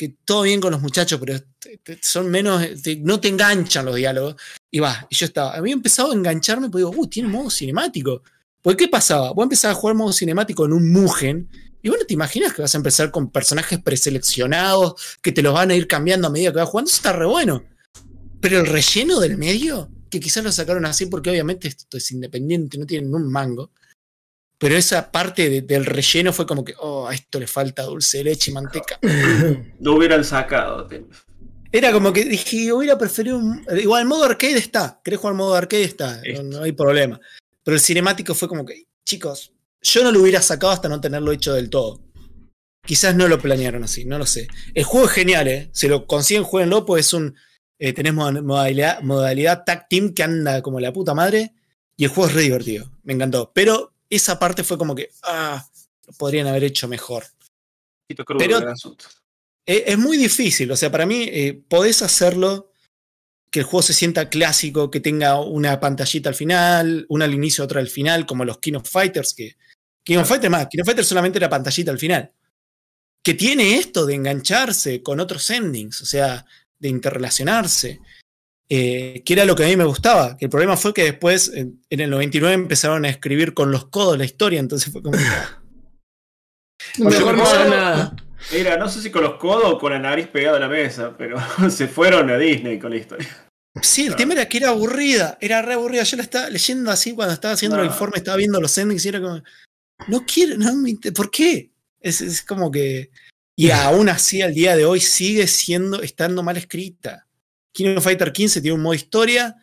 que 0.00 0.16
todo 0.24 0.44
bien 0.44 0.62
con 0.62 0.72
los 0.72 0.80
muchachos, 0.80 1.20
pero 1.20 1.38
son 2.00 2.30
menos. 2.30 2.66
no 3.02 3.20
te 3.20 3.28
enganchan 3.28 3.84
los 3.84 3.96
diálogos. 3.96 4.34
Y 4.70 4.78
va, 4.78 5.06
y 5.10 5.14
yo 5.14 5.26
estaba. 5.26 5.54
Había 5.54 5.74
empezado 5.74 6.12
a 6.12 6.14
engancharme, 6.14 6.70
porque 6.70 6.86
digo, 6.86 6.92
uh, 6.96 7.06
tiene 7.06 7.28
modo 7.28 7.50
cinemático. 7.50 8.22
Porque 8.62 8.84
¿qué 8.84 8.90
pasaba? 8.90 9.32
Vos 9.32 9.42
empezabas 9.42 9.76
a 9.76 9.80
jugar 9.80 9.96
modo 9.96 10.14
cinemático 10.14 10.64
en 10.64 10.72
un 10.72 10.90
Mugen. 10.90 11.50
Y 11.82 11.90
bueno, 11.90 12.06
te 12.06 12.14
imaginas 12.14 12.54
que 12.54 12.62
vas 12.62 12.74
a 12.74 12.78
empezar 12.78 13.10
con 13.10 13.30
personajes 13.30 13.78
preseleccionados, 13.82 15.18
que 15.20 15.32
te 15.32 15.42
los 15.42 15.52
van 15.52 15.70
a 15.70 15.74
ir 15.74 15.86
cambiando 15.86 16.28
a 16.28 16.30
medida 16.30 16.50
que 16.50 16.60
vas 16.60 16.68
jugando. 16.70 16.88
Eso 16.88 16.96
está 16.96 17.12
re 17.12 17.26
bueno. 17.26 17.62
Pero 18.40 18.60
el 18.60 18.66
relleno 18.68 19.20
del 19.20 19.36
medio, 19.36 19.90
que 20.08 20.18
quizás 20.18 20.42
lo 20.42 20.50
sacaron 20.50 20.86
así 20.86 21.04
porque 21.06 21.28
obviamente 21.28 21.68
esto 21.68 21.98
es 21.98 22.10
independiente, 22.10 22.78
no 22.78 22.86
tienen 22.86 23.14
un 23.14 23.30
mango. 23.30 23.70
Pero 24.60 24.76
esa 24.76 25.10
parte 25.10 25.48
de- 25.48 25.62
del 25.62 25.86
relleno 25.86 26.32
fue 26.34 26.46
como 26.46 26.62
que, 26.64 26.74
oh, 26.78 27.08
a 27.08 27.14
esto 27.14 27.40
le 27.40 27.46
falta 27.46 27.82
dulce 27.84 28.18
de 28.18 28.24
leche 28.24 28.50
y 28.50 28.54
manteca. 28.54 28.98
lo 29.80 29.94
hubieran 29.94 30.22
sacado. 30.22 30.86
Era 31.72 31.92
como 31.92 32.12
que 32.12 32.24
dije, 32.24 32.70
hubiera 32.72 32.98
preferido 32.98 33.38
un... 33.38 33.64
Igual 33.80 34.02
el 34.02 34.08
modo 34.08 34.24
arcade 34.24 34.58
está. 34.58 35.00
¿Querés 35.02 35.18
jugar 35.20 35.32
al 35.32 35.38
modo 35.38 35.54
arcade? 35.54 35.84
Está. 35.84 36.20
No, 36.44 36.62
hay 36.62 36.72
problema. 36.72 37.18
Pero 37.64 37.74
el 37.76 37.80
cinemático 37.80 38.34
fue 38.34 38.48
como 38.48 38.66
que, 38.66 38.84
chicos, 39.04 39.52
yo 39.80 40.04
no 40.04 40.12
lo 40.12 40.20
hubiera 40.20 40.42
sacado 40.42 40.72
hasta 40.72 40.88
no 40.90 41.00
tenerlo 41.00 41.32
hecho 41.32 41.54
del 41.54 41.70
todo. 41.70 42.02
Quizás 42.84 43.14
no 43.14 43.28
lo 43.28 43.38
planearon 43.40 43.84
así, 43.84 44.04
no 44.04 44.18
lo 44.18 44.26
sé. 44.26 44.48
El 44.74 44.84
juego 44.84 45.06
es 45.06 45.12
genial, 45.12 45.48
¿eh? 45.48 45.70
Si 45.72 45.86
lo 45.88 46.06
consiguen, 46.06 46.42
jueguenlo, 46.44 46.84
pues 46.84 47.06
es 47.06 47.12
un... 47.14 47.34
eh, 47.78 47.92
tenés 47.92 48.12
mod- 48.14 48.42
modalidad, 48.42 49.00
modalidad 49.02 49.62
tag 49.64 49.86
team 49.88 50.12
que 50.12 50.22
anda 50.22 50.60
como 50.62 50.80
la 50.80 50.92
puta 50.92 51.14
madre. 51.14 51.54
Y 51.96 52.04
el 52.04 52.10
juego 52.10 52.28
es 52.28 52.34
re 52.34 52.42
divertido. 52.42 52.90
Me 53.04 53.12
encantó. 53.12 53.52
Pero 53.54 53.92
esa 54.10 54.38
parte 54.38 54.64
fue 54.64 54.76
como 54.76 54.94
que, 54.94 55.10
ah, 55.22 55.64
lo 56.06 56.12
podrían 56.14 56.46
haber 56.48 56.64
hecho 56.64 56.88
mejor. 56.88 57.24
crudo 58.26 58.38
Pero- 58.38 58.58
asunto. 58.68 59.06
Es, 59.64 59.84
es 59.86 59.98
muy 59.98 60.16
difícil, 60.16 60.70
o 60.72 60.76
sea, 60.76 60.90
para 60.90 61.06
mí 61.06 61.28
eh, 61.30 61.62
podés 61.68 62.02
hacerlo 62.02 62.72
que 63.50 63.60
el 63.60 63.64
juego 63.66 63.82
se 63.82 63.92
sienta 63.94 64.28
clásico, 64.28 64.90
que 64.90 65.00
tenga 65.00 65.40
una 65.40 65.78
pantallita 65.80 66.28
al 66.28 66.34
final, 66.34 67.04
una 67.08 67.24
al 67.24 67.34
inicio, 67.34 67.64
otra 67.64 67.80
al 67.80 67.88
final, 67.88 68.26
como 68.26 68.44
los 68.44 68.58
King 68.58 68.74
of 68.74 68.88
Fighters, 68.88 69.34
que 69.34 69.56
King 70.04 70.18
of 70.18 70.28
Fighters 70.28 70.50
más, 70.50 70.66
King 70.68 70.80
of 70.80 70.86
Fighters 70.86 71.08
solamente 71.08 71.38
era 71.38 71.48
pantallita 71.50 71.90
al 71.90 71.98
final. 71.98 72.32
Que 73.22 73.34
tiene 73.34 73.76
esto 73.76 74.06
de 74.06 74.14
engancharse 74.14 75.02
con 75.02 75.20
otros 75.20 75.50
endings, 75.50 76.00
o 76.00 76.06
sea, 76.06 76.46
de 76.78 76.88
interrelacionarse, 76.88 78.00
eh, 78.72 79.22
que 79.26 79.32
era 79.32 79.44
lo 79.44 79.56
que 79.56 79.64
a 79.64 79.66
mí 79.66 79.76
me 79.76 79.84
gustaba. 79.84 80.36
Que 80.36 80.46
el 80.46 80.50
problema 80.50 80.76
fue 80.76 80.94
que 80.94 81.02
después, 81.04 81.52
en, 81.52 81.82
en 81.90 82.00
el 82.00 82.08
99, 82.08 82.54
empezaron 82.54 83.04
a 83.04 83.08
escribir 83.10 83.52
con 83.52 83.70
los 83.72 83.86
codos 83.88 84.16
la 84.16 84.24
historia, 84.24 84.60
entonces 84.60 84.92
fue 84.92 85.02
como... 85.02 85.18
Mejor 86.98 87.36
no 87.36 87.44
¿cómo? 87.44 87.64
nada. 87.68 88.16
Mira, 88.52 88.76
no 88.78 88.88
sé 88.88 89.02
si 89.02 89.10
con 89.10 89.22
los 89.22 89.34
codos 89.34 89.74
o 89.74 89.78
con 89.78 89.92
la 89.92 89.98
nariz 89.98 90.28
pegada 90.28 90.56
a 90.56 90.60
la 90.60 90.68
mesa, 90.68 91.14
pero 91.18 91.36
se 91.70 91.88
fueron 91.88 92.30
a 92.30 92.38
Disney 92.38 92.78
con 92.78 92.90
la 92.90 92.96
historia. 92.96 93.28
Sí, 93.82 94.06
el 94.06 94.16
tema 94.16 94.32
era 94.32 94.48
que 94.48 94.58
era 94.58 94.70
aburrida, 94.70 95.36
era 95.40 95.62
re 95.62 95.74
aburrida. 95.74 96.02
Yo 96.02 96.16
la 96.16 96.22
estaba 96.22 96.48
leyendo 96.48 96.90
así 96.90 97.12
cuando 97.12 97.34
estaba 97.34 97.54
haciendo 97.54 97.78
el 97.78 97.86
informe, 97.86 98.16
estaba 98.16 98.36
viendo 98.36 98.60
los 98.60 98.76
endings 98.78 99.04
y 99.04 99.08
era 99.08 99.20
como, 99.20 99.42
no 100.08 100.24
quiero, 100.26 100.56
no 100.56 100.74
me 100.74 100.90
inter- 100.90 101.12
¿por 101.12 101.30
qué? 101.30 101.70
Es, 102.00 102.20
es 102.20 102.42
como 102.42 102.70
que. 102.70 103.10
Y 103.56 103.70
aún 103.70 104.08
así, 104.08 104.42
al 104.42 104.54
día 104.54 104.74
de 104.74 104.86
hoy, 104.86 105.00
sigue 105.00 105.46
siendo, 105.46 106.02
estando 106.02 106.42
mal 106.42 106.56
escrita. 106.56 107.26
King 107.72 107.96
of 107.96 108.04
Fighter 108.04 108.32
15 108.32 108.60
tiene 108.60 108.74
un 108.74 108.82
modo 108.82 108.94
historia 108.94 109.54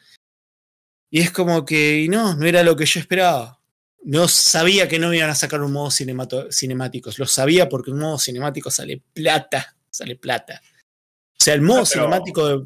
y 1.09 1.19
es 1.21 1.31
como 1.31 1.65
que, 1.65 1.99
y 2.01 2.09
no, 2.09 2.35
no 2.35 2.45
era 2.45 2.63
lo 2.63 2.75
que 2.75 2.85
yo 2.85 2.99
esperaba. 2.99 3.59
No 4.03 4.27
sabía 4.27 4.87
que 4.87 4.99
no 4.99 5.09
me 5.09 5.17
iban 5.17 5.29
a 5.29 5.35
sacar 5.35 5.61
un 5.61 5.71
modo 5.73 5.89
cinemáticos. 5.91 7.19
Lo 7.19 7.25
sabía 7.25 7.67
porque 7.67 7.91
un 7.91 7.99
modo 7.99 8.17
cinemático 8.19 8.71
sale 8.71 9.01
plata, 9.13 9.75
sale 9.89 10.15
plata. 10.15 10.61
O 10.63 11.43
sea, 11.43 11.53
el 11.53 11.61
modo 11.61 11.81
Ah, 11.81 11.85
cinemático 11.85 12.47
de, 12.47 12.65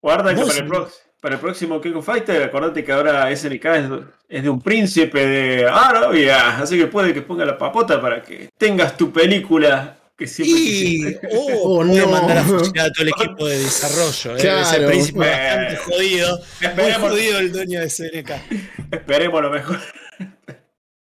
Guarda 0.00 0.34
que 0.34 0.40
Vos, 0.40 0.48
para 0.50 0.60
el, 0.60 0.66
pro- 0.68 0.90
para 1.20 1.34
el 1.34 1.40
próximo 1.40 1.80
King 1.80 1.94
of 1.94 2.06
Fighter, 2.06 2.42
acordate 2.44 2.84
que 2.84 2.92
ahora 2.92 3.34
SNK 3.34 3.64
es, 3.64 3.90
es 4.28 4.42
de 4.44 4.48
un 4.48 4.60
príncipe 4.60 5.26
de 5.26 5.66
Arabia, 5.68 6.58
así 6.58 6.78
que 6.78 6.86
puede 6.86 7.12
que 7.12 7.22
ponga 7.22 7.44
la 7.44 7.58
papota 7.58 8.00
para 8.00 8.22
que 8.22 8.50
tengas 8.56 8.96
tu 8.96 9.12
película 9.12 9.98
que 10.16 10.26
siempre 10.26 10.58
Y 10.58 10.64
quisiste. 10.66 11.28
oh, 11.32 11.58
Oh, 11.62 11.86
puede 11.86 12.00
no. 12.00 12.08
mandar 12.08 12.38
a 12.38 12.44
fusilar 12.44 12.86
a 12.86 12.92
todo 12.92 13.02
el 13.04 13.08
equipo 13.16 13.46
de 13.46 13.58
desarrollo. 13.58 14.32
¿eh? 14.32 14.38
Ese 14.38 14.42
Claro. 14.48 14.86
príncipe 14.88 15.18
Bueno. 15.18 15.32
bastante 15.32 15.76
jodido. 15.76 16.36
Muy 16.38 16.66
Esperemos, 16.68 17.10
jodido 17.10 17.38
el 17.38 17.52
dueño 17.52 17.80
de 17.80 17.90
SNK. 17.90 18.30
esperemos 18.92 19.42
lo 19.42 19.50
mejor. 19.50 19.80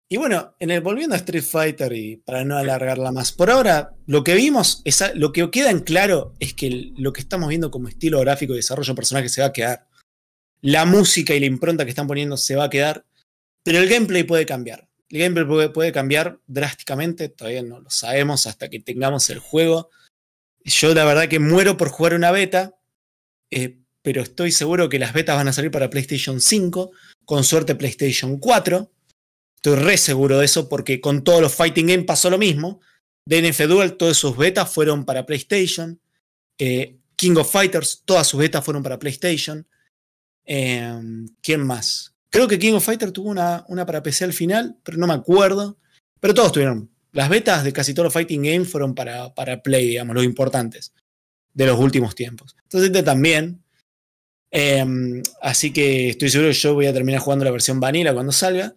Y 0.09 0.17
bueno, 0.17 0.55
en 0.61 0.71
el, 0.71 0.81
volviendo 0.81 1.15
a 1.15 1.19
Street 1.19 1.43
Fighter 1.43 1.93
y 1.93 2.17
para 2.19 2.45
no 2.45 2.57
alargarla 2.57 3.11
más, 3.11 3.33
por 3.33 3.51
ahora 3.51 3.95
lo 4.07 4.23
que 4.23 4.35
vimos, 4.35 4.81
es, 4.85 5.03
a- 5.03 5.13
lo 5.15 5.33
que 5.33 5.51
queda 5.51 5.71
en 5.71 5.81
claro 5.81 6.35
es 6.41 6.55
que 6.55 6.67
el- 6.69 6.95
lo 6.97 7.13
que 7.13 7.21
estamos 7.21 7.49
viendo 7.49 7.71
como 7.71 7.89
estilo 7.89 8.21
gráfico 8.21 8.53
y 8.53 8.57
desarrollo 8.57 8.93
de 8.93 8.97
personaje 8.97 9.29
se 9.29 9.41
va 9.41 9.49
a 9.49 9.53
quedar. 9.53 9.89
La 10.61 10.85
música 10.85 11.35
y 11.35 11.41
la 11.41 11.47
impronta 11.47 11.85
que 11.85 11.91
están 11.91 12.07
poniendo 12.07 12.37
se 12.37 12.55
va 12.55 12.65
a 12.65 12.71
quedar, 12.71 13.05
pero 13.65 13.79
el 13.79 13.89
gameplay 13.89 14.23
puede 14.25 14.47
cambiar. 14.47 14.89
El 15.11 15.19
gameplay 15.19 15.47
puede, 15.47 15.69
puede 15.71 15.93
cambiar 15.93 16.41
drásticamente, 16.47 17.29
todavía 17.29 17.63
no 17.63 17.81
lo 17.81 17.91
sabemos 17.91 18.47
hasta 18.47 18.69
que 18.69 18.81
tengamos 18.81 19.31
el 19.31 19.39
juego. 19.39 19.91
Yo 20.65 20.95
la 20.95 21.05
verdad 21.05 21.29
que 21.29 21.39
muero 21.39 21.77
por 21.77 21.89
jugar 21.91 22.15
una 22.15 22.31
beta, 22.31 22.75
eh, 23.51 23.79
pero 24.03 24.23
estoy 24.23 24.51
seguro 24.51 24.89
que 24.89 24.99
las 24.99 25.13
betas 25.13 25.37
van 25.37 25.49
a 25.49 25.53
salir 25.53 25.71
para 25.71 25.91
PlayStation 25.91 26.41
5, 26.41 26.91
con 27.25 27.45
suerte 27.45 27.75
PlayStation 27.75 28.39
4. 28.39 28.91
Estoy 29.57 29.77
re 29.77 29.97
seguro 29.97 30.39
de 30.39 30.45
eso 30.47 30.69
porque 30.69 31.01
con 31.01 31.25
todos 31.25 31.41
los 31.41 31.55
Fighting 31.55 31.87
Game 31.87 32.05
pasó 32.05 32.31
lo 32.31 32.39
mismo. 32.39 32.81
DNF 33.27 33.61
Duel, 33.67 33.97
todas 33.97 34.17
sus 34.17 34.37
betas 34.37 34.73
fueron 34.73 35.05
para 35.05 35.25
PlayStation. 35.25 36.01
Eh, 36.59 36.99
King 37.17 37.37
of 37.37 37.51
Fighters, 37.51 38.03
todas 38.05 38.27
sus 38.27 38.41
betas 38.41 38.65
fueron 38.65 38.83
para 38.83 38.99
PlayStation. 38.99 39.67
Eh, 40.45 41.01
¿Quién 41.43 41.67
más? 41.67 42.14
Creo 42.35 42.49
que 42.49 42.59
King 42.59 42.73
of 42.73 42.85
Fighters 42.85 43.13
tuvo 43.13 43.29
una, 43.29 43.65
una 43.69 43.87
para 43.87 44.03
PC 44.03 44.25
al 44.25 44.33
final, 44.33 44.77
pero 44.83 44.99
no 44.99 45.07
me 45.07 45.15
acuerdo. 45.15 45.79
Pero 46.19 46.35
todos 46.35 46.51
tuvieron. 46.51 46.91
Las 47.13 47.29
betas 47.29 47.63
de 47.63 47.73
casi 47.73 47.95
todos 47.95 48.07
los 48.07 48.13
Fighting 48.13 48.43
Games 48.43 48.69
fueron 48.69 48.93
para, 48.93 49.33
para 49.33 49.63
Play, 49.63 49.87
digamos, 49.87 50.17
los 50.17 50.25
importantes 50.25 50.93
de 51.53 51.67
los 51.67 51.79
últimos 51.79 52.17
tiempos. 52.17 52.57
Entonces 52.65 52.91
este 52.91 53.05
también. 53.05 53.63
Eh, 54.51 54.85
así 55.43 55.73
que 55.73 56.09
estoy 56.09 56.29
seguro 56.29 56.51
que 56.51 56.57
yo 56.57 56.75
voy 56.75 56.87
a 56.87 56.93
terminar 56.93 57.21
jugando 57.21 57.45
la 57.45 57.53
versión 57.53 57.79
vanilla 57.79 58.13
cuando 58.13 58.33
salga. 58.33 58.75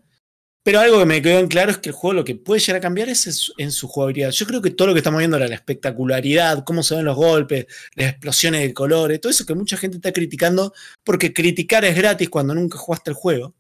Pero 0.68 0.82
algo 0.82 1.00
que 1.00 1.06
me 1.06 1.22
quedó 1.22 1.40
en 1.40 1.48
claro 1.48 1.72
es 1.72 1.78
que 1.78 1.88
el 1.88 1.96
juego 1.96 2.14
lo 2.14 2.26
que 2.26 2.36
puede 2.36 2.60
llegar 2.60 2.76
a 2.76 2.82
cambiar 2.82 3.08
es 3.08 3.54
en 3.58 3.72
su, 3.72 3.88
jugabilidad. 3.88 4.32
Yo 4.32 4.46
creo 4.46 4.62
que 4.62 4.72
todo 4.72 4.90
lo 4.90 4.94
que 4.94 5.00
estamos 5.00 5.20
viendo 5.20 5.38
era 5.38 5.48
la 5.48 5.56
espectacularidad, 5.56 6.66
cómo 6.66 6.84
se 6.84 6.94
ven 6.94 7.06
los 7.06 7.16
golpes, 7.16 7.68
las 7.96 8.10
explosiones 8.10 8.60
de 8.60 8.74
colores, 8.74 9.22
todo 9.22 9.30
eso 9.30 9.46
que 9.46 9.56
mucha 9.56 9.78
gente 9.78 9.96
está 9.96 10.12
criticando, 10.12 10.74
porque 11.06 11.32
criticar 11.32 11.86
es 11.86 11.96
gratis 11.96 12.30
cuando 12.30 12.54
nunca 12.54 12.78
jugaste 12.78 13.12
el 13.12 13.16
juego. 13.16 13.56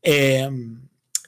Eh, 0.00 0.48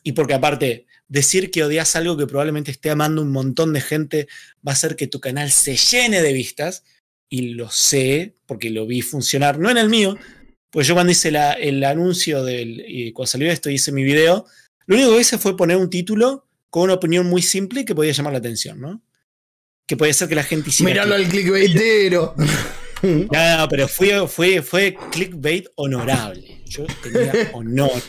y 0.03 0.13
porque 0.13 0.33
aparte, 0.33 0.87
decir 1.07 1.51
que 1.51 1.65
odias 1.65 1.97
algo 1.97 2.17
que 2.17 2.27
probablemente 2.27 2.71
esté 2.71 2.89
amando 2.89 3.21
un 3.21 3.31
montón 3.31 3.75
de 3.75 3.83
gente 3.83 4.27
va 4.67 4.73
a 4.73 4.75
hacer 4.75 4.97
que 4.97 5.07
tu 5.07 5.21
canal 5.21 5.51
se 5.51 5.77
llene 5.77 6.23
de 6.23 6.33
vistas. 6.33 6.83
Y 7.29 7.51
lo 7.51 7.69
sé, 7.69 8.37
porque 8.47 8.71
lo 8.71 8.87
vi 8.87 9.03
funcionar, 9.03 9.59
no 9.59 9.71
en 9.71 9.77
el 9.77 9.91
mío, 9.91 10.17
pues 10.71 10.87
yo 10.87 10.95
cuando 10.95 11.13
hice 11.13 11.29
el 11.29 11.85
anuncio 11.85 12.43
del, 12.43 12.83
y 12.89 13.13
cuando 13.13 13.33
salió 13.33 13.51
esto 13.51 13.69
hice 13.69 13.93
mi 13.93 14.03
video, 14.03 14.47
lo 14.91 14.97
único 14.97 15.13
que 15.13 15.21
hice 15.21 15.39
fue 15.39 15.57
poner 15.57 15.77
un 15.77 15.89
título 15.89 16.49
con 16.69 16.83
una 16.85 16.95
opinión 16.95 17.27
muy 17.27 17.43
simple 17.43 17.85
que 17.85 17.95
podía 17.95 18.13
llamar 18.13 18.33
la 18.33 18.41
atención, 18.41 18.81
¿no? 18.81 19.01
Que 19.87 19.97
podía 19.97 20.13
ser 20.13 20.29
que 20.29 20.35
la 20.35 20.43
gente 20.43 20.71
hiciera. 20.71 20.91
Miralo 20.93 21.15
al 21.15 21.29
clickbaitero. 21.29 22.35
No, 23.03 23.57
no, 23.57 23.69
pero 23.71 23.89
fue, 23.89 24.29
fue, 24.29 24.61
fue 24.61 24.95
clickbait 25.11 25.69
honorable. 25.77 26.61
Yo 26.67 26.85
tenía 27.03 27.33
honor. 27.55 28.03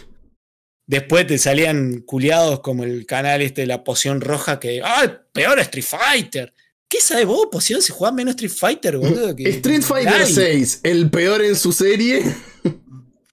Después 0.85 1.25
te 1.27 1.37
salían 1.37 2.01
culiados 2.01 2.59
como 2.59 2.83
el 2.83 3.05
canal 3.05 3.41
este 3.41 3.61
de 3.61 3.67
la 3.67 3.85
poción 3.85 4.19
roja 4.19 4.59
que. 4.59 4.81
¡Ah, 4.83 5.21
peor 5.31 5.59
Street 5.59 5.85
Fighter! 5.85 6.53
¿Qué 6.89 6.99
sabes 6.99 7.25
vos, 7.25 7.47
poción? 7.49 7.81
Si 7.81 7.93
jugás 7.93 8.13
menos 8.13 8.31
Street 8.31 8.51
Fighter, 8.51 8.97
boludo. 8.97 9.33
que 9.33 9.47
Street 9.47 9.81
Fighter 9.81 10.11
nadie. 10.11 10.33
6, 10.33 10.81
el 10.83 11.09
peor 11.09 11.41
en 11.41 11.55
su 11.55 11.71
serie. 11.71 12.21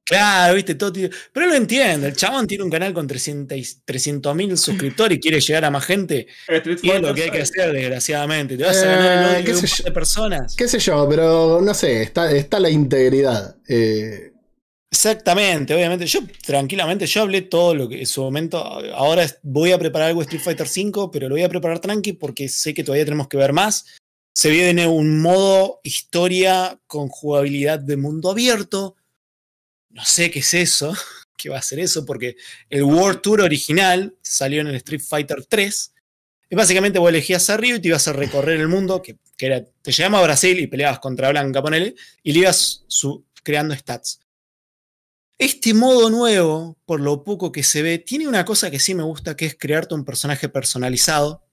Claro, 0.09 0.55
viste, 0.55 0.75
todo 0.75 0.91
tiene- 0.93 1.11
Pero 1.33 1.47
lo 1.49 1.55
entiende. 1.55 2.07
El 2.09 2.17
chabón 2.17 2.47
tiene 2.47 2.65
un 2.65 2.71
canal 2.71 2.95
con 2.95 3.07
300 3.07 4.35
mil 4.35 4.57
suscriptores 4.57 5.19
y 5.19 5.21
quiere 5.21 5.41
llegar 5.41 5.65
a 5.67 5.71
más 5.71 5.85
gente. 5.85 6.27
Y 6.83 6.91
es 6.91 7.01
lo 7.03 7.15
que 7.15 7.25
hay 7.25 7.31
que 7.31 7.43
hacer, 7.43 7.73
desgraciadamente. 7.73 8.57
Te 8.57 8.65
vas 8.65 8.77
a 8.79 8.83
Eh, 8.85 8.97
ganar 8.97 9.13
el 9.13 9.35
odio 9.37 9.45
qué 9.45 9.53
de 9.53 9.59
un 9.59 9.67
sé 9.67 9.77
par 9.83 9.85
de 9.85 9.93
personas. 9.93 10.57
qué 10.57 10.67
sé 10.69 10.79
yo, 10.79 11.07
pero 11.09 11.61
no 11.61 11.75
sé, 11.75 12.03
está, 12.03 12.31
está 12.33 12.59
la 12.59 12.71
integridad. 12.71 13.57
Eh, 13.69 14.33
Exactamente, 14.91 15.75
obviamente. 15.75 16.07
Yo, 16.07 16.21
tranquilamente, 16.47 17.05
yo 17.07 17.21
hablé 17.21 17.43
todo 17.43 17.75
lo 17.75 17.89
que 17.91 18.01
en 18.01 18.07
su 18.07 18.23
momento. 18.23 18.57
Ahora 18.95 19.27
voy 19.43 19.73
a 19.73 19.79
preparar 19.79 20.09
algo 20.09 20.21
de 20.21 20.25
Street 20.35 20.43
Fighter 20.43 20.67
V, 20.67 21.11
pero 21.13 21.29
lo 21.29 21.35
voy 21.35 21.43
a 21.45 21.49
preparar 21.51 21.79
tranqui 21.79 22.15
porque 22.15 22.49
sé 22.49 22.73
que 22.73 22.83
todavía 22.83 23.05
tenemos 23.05 23.29
que 23.29 23.37
ver 23.37 23.53
más. 23.53 23.85
Se 24.35 24.49
viene 24.51 24.87
un 24.87 25.21
modo 25.21 25.81
historia 25.85 26.81
con 26.87 27.09
jugabilidad 27.09 27.79
de 27.81 27.99
mundo 27.99 28.31
abierto. 28.31 28.97
No 29.91 30.05
sé 30.05 30.31
qué 30.31 30.41
es 30.41 30.55
eso, 30.55 30.95
qué 31.37 31.49
va 31.49 31.59
a 31.59 31.63
ser 31.63 31.81
eso, 31.81 32.05
porque 32.05 32.37
el 32.69 32.83
World 32.83 33.21
Tour 33.21 33.41
original 33.41 34.17
salió 34.23 34.61
en 34.61 34.69
el 34.69 34.77
Street 34.77 35.03
Fighter 35.03 35.45
3. 35.47 35.95
Y 36.51 36.57
básicamente 36.57 36.99
vos 36.99 37.11
elegías 37.11 37.51
a 37.51 37.59
y 37.63 37.81
te 37.81 37.89
ibas 37.89 38.09
a 38.09 38.13
recorrer 38.15 38.59
el 38.59 38.69
mundo, 38.69 39.03
que, 39.03 39.19
te 39.37 39.93
llegamos 39.93 40.21
a 40.21 40.25
Brasil 40.25 40.59
y 40.59 40.67
peleabas 40.67 40.99
contra 40.99 41.29
Blanca, 41.31 41.63
ponele, 41.63 41.95
y 42.23 42.33
le 42.33 42.39
ibas 42.41 42.85
su- 42.89 43.27
creando 43.43 43.75
stats. 43.75 44.21
Este 45.39 45.73
modo 45.73 46.11
nuevo, 46.11 46.77
por 46.85 47.01
lo 47.01 47.23
poco 47.23 47.53
que 47.53 47.63
se 47.63 47.83
ve, 47.83 47.99
tiene 47.99 48.27
una 48.27 48.45
cosa 48.45 48.71
que 48.71 48.81
sí 48.81 48.95
me 48.95 49.05
gusta, 49.05 49.37
que 49.37 49.47
es 49.47 49.57
crearte 49.57 49.95
un 49.95 50.05
personaje 50.05 50.49
personalizado. 50.49 51.45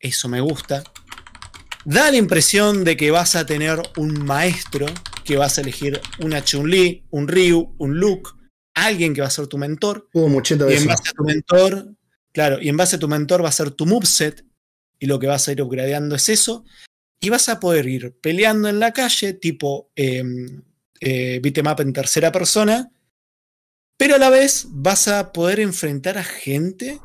Eso 0.00 0.28
me 0.28 0.40
gusta. 0.40 0.82
Da 1.84 2.10
la 2.10 2.16
impresión 2.16 2.82
de 2.82 2.96
que 2.96 3.12
vas 3.12 3.36
a 3.36 3.46
tener 3.46 3.80
un 3.96 4.24
maestro, 4.24 4.86
que 5.26 5.36
vas 5.36 5.58
a 5.58 5.60
elegir 5.60 6.00
una 6.20 6.42
Chun-Li, 6.42 7.04
un 7.10 7.28
Ryu, 7.28 7.74
un 7.78 7.98
Luke, 7.98 8.30
alguien 8.74 9.12
que 9.12 9.20
va 9.20 9.26
a 9.26 9.30
ser 9.30 9.46
tu 9.48 9.58
mentor. 9.58 10.08
hubo 10.12 10.28
muchito 10.28 10.70
Y 10.70 10.74
en 10.74 10.86
base 10.86 11.10
a 11.10 11.12
tu 11.12 11.24
mentor, 11.24 11.94
claro, 12.32 12.60
y 12.62 12.68
en 12.68 12.76
base 12.76 12.96
a 12.96 12.98
tu 12.98 13.08
mentor 13.08 13.44
va 13.44 13.48
a 13.48 13.52
ser 13.52 13.70
tu 13.72 13.84
moveset, 13.84 14.44
y 14.98 15.06
lo 15.06 15.18
que 15.18 15.26
vas 15.26 15.48
a 15.48 15.52
ir 15.52 15.60
upgradeando 15.60 16.14
es 16.14 16.28
eso, 16.28 16.64
y 17.20 17.28
vas 17.28 17.48
a 17.48 17.60
poder 17.60 17.86
ir 17.86 18.16
peleando 18.20 18.68
en 18.68 18.78
la 18.78 18.92
calle, 18.92 19.34
tipo 19.34 19.90
eh, 19.96 20.22
eh, 21.00 21.40
'em 21.42 21.74
en 21.78 21.92
tercera 21.92 22.32
persona, 22.32 22.90
pero 23.98 24.14
a 24.14 24.18
la 24.18 24.30
vez 24.30 24.66
vas 24.70 25.08
a 25.08 25.32
poder 25.32 25.60
enfrentar 25.60 26.18
a 26.18 26.24
gente 26.24 27.00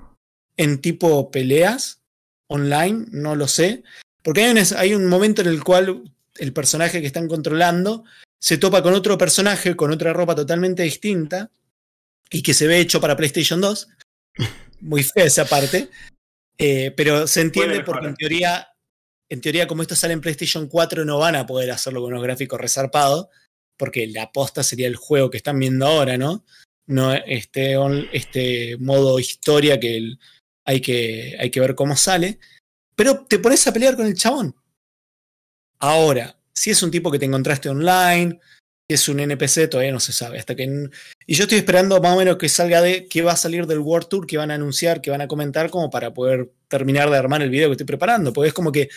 en 0.57 0.79
tipo 0.79 1.31
peleas 1.31 2.01
online, 2.47 3.05
no 3.11 3.35
lo 3.35 3.47
sé, 3.47 3.83
porque 4.23 4.43
hay 4.43 4.51
un, 4.51 4.77
hay 4.77 4.93
un 4.93 5.07
momento 5.07 5.41
en 5.41 5.47
el 5.47 5.63
cual 5.63 6.03
el 6.37 6.53
personaje 6.53 7.01
que 7.01 7.07
están 7.07 7.27
controlando 7.27 8.03
se 8.39 8.57
topa 8.57 8.81
con 8.81 8.93
otro 8.93 9.17
personaje 9.17 9.75
con 9.75 9.91
otra 9.91 10.13
ropa 10.13 10.35
totalmente 10.35 10.83
distinta 10.83 11.51
y 12.29 12.41
que 12.41 12.53
se 12.53 12.67
ve 12.67 12.79
hecho 12.79 12.99
para 13.01 13.15
PlayStation 13.17 13.61
2. 13.61 13.89
Muy 14.81 15.03
fea 15.03 15.25
esa 15.25 15.45
parte. 15.45 15.89
Eh, 16.57 16.91
pero 16.95 17.27
se 17.27 17.41
entiende 17.41 17.81
porque 17.83 18.07
en 18.07 18.15
teoría, 18.15 18.67
en 19.29 19.41
teoría, 19.41 19.67
como 19.67 19.81
esto 19.81 19.95
sale 19.95 20.13
en 20.13 20.21
PlayStation 20.21 20.67
4, 20.67 21.05
no 21.05 21.17
van 21.19 21.35
a 21.35 21.45
poder 21.45 21.71
hacerlo 21.71 22.01
con 22.01 22.11
unos 22.13 22.23
gráficos 22.23 22.59
resarpados, 22.59 23.27
porque 23.77 24.07
la 24.07 24.23
aposta 24.23 24.63
sería 24.63 24.87
el 24.87 24.95
juego 24.95 25.29
que 25.29 25.37
están 25.37 25.59
viendo 25.59 25.85
ahora, 25.85 26.17
¿no? 26.17 26.45
No 26.87 27.13
este, 27.13 27.77
on- 27.77 28.07
este 28.11 28.77
modo 28.77 29.19
historia 29.19 29.79
que 29.79 29.97
el- 29.97 30.19
hay, 30.65 30.81
que 30.81 31.35
hay 31.39 31.49
que 31.51 31.59
ver 31.59 31.75
cómo 31.75 31.95
sale. 31.95 32.39
Pero 32.95 33.25
te 33.25 33.39
pones 33.39 33.65
a 33.67 33.73
pelear 33.73 33.95
con 33.95 34.05
el 34.05 34.15
chabón. 34.15 34.55
Ahora, 35.81 36.37
si 36.53 36.69
es 36.69 36.81
un 36.83 36.91
tipo 36.91 37.11
que 37.11 37.17
te 37.17 37.25
encontraste 37.25 37.67
online, 37.67 38.39
si 38.87 38.93
es 38.93 39.09
un 39.09 39.19
NPC, 39.19 39.67
todavía 39.67 39.91
no 39.91 39.99
se 39.99 40.13
sabe. 40.13 40.37
Hasta 40.37 40.55
que. 40.55 40.89
Y 41.25 41.33
yo 41.33 41.43
estoy 41.43 41.57
esperando 41.57 41.99
más 41.99 42.13
o 42.13 42.17
menos 42.17 42.37
que 42.37 42.49
salga 42.49 42.81
de 42.81 43.07
qué 43.07 43.23
va 43.23 43.31
a 43.31 43.37
salir 43.37 43.65
del 43.65 43.79
World 43.79 44.07
Tour, 44.07 44.27
que 44.27 44.37
van 44.37 44.51
a 44.51 44.55
anunciar, 44.55 45.01
que 45.01 45.09
van 45.09 45.21
a 45.21 45.27
comentar, 45.27 45.71
como 45.71 45.89
para 45.89 46.13
poder 46.13 46.51
terminar 46.67 47.09
de 47.09 47.17
armar 47.17 47.41
el 47.41 47.49
video 47.49 47.69
que 47.69 47.73
estoy 47.73 47.87
preparando. 47.87 48.31
Porque 48.31 48.49
es 48.49 48.53
como 48.53 48.71
que. 48.71 48.89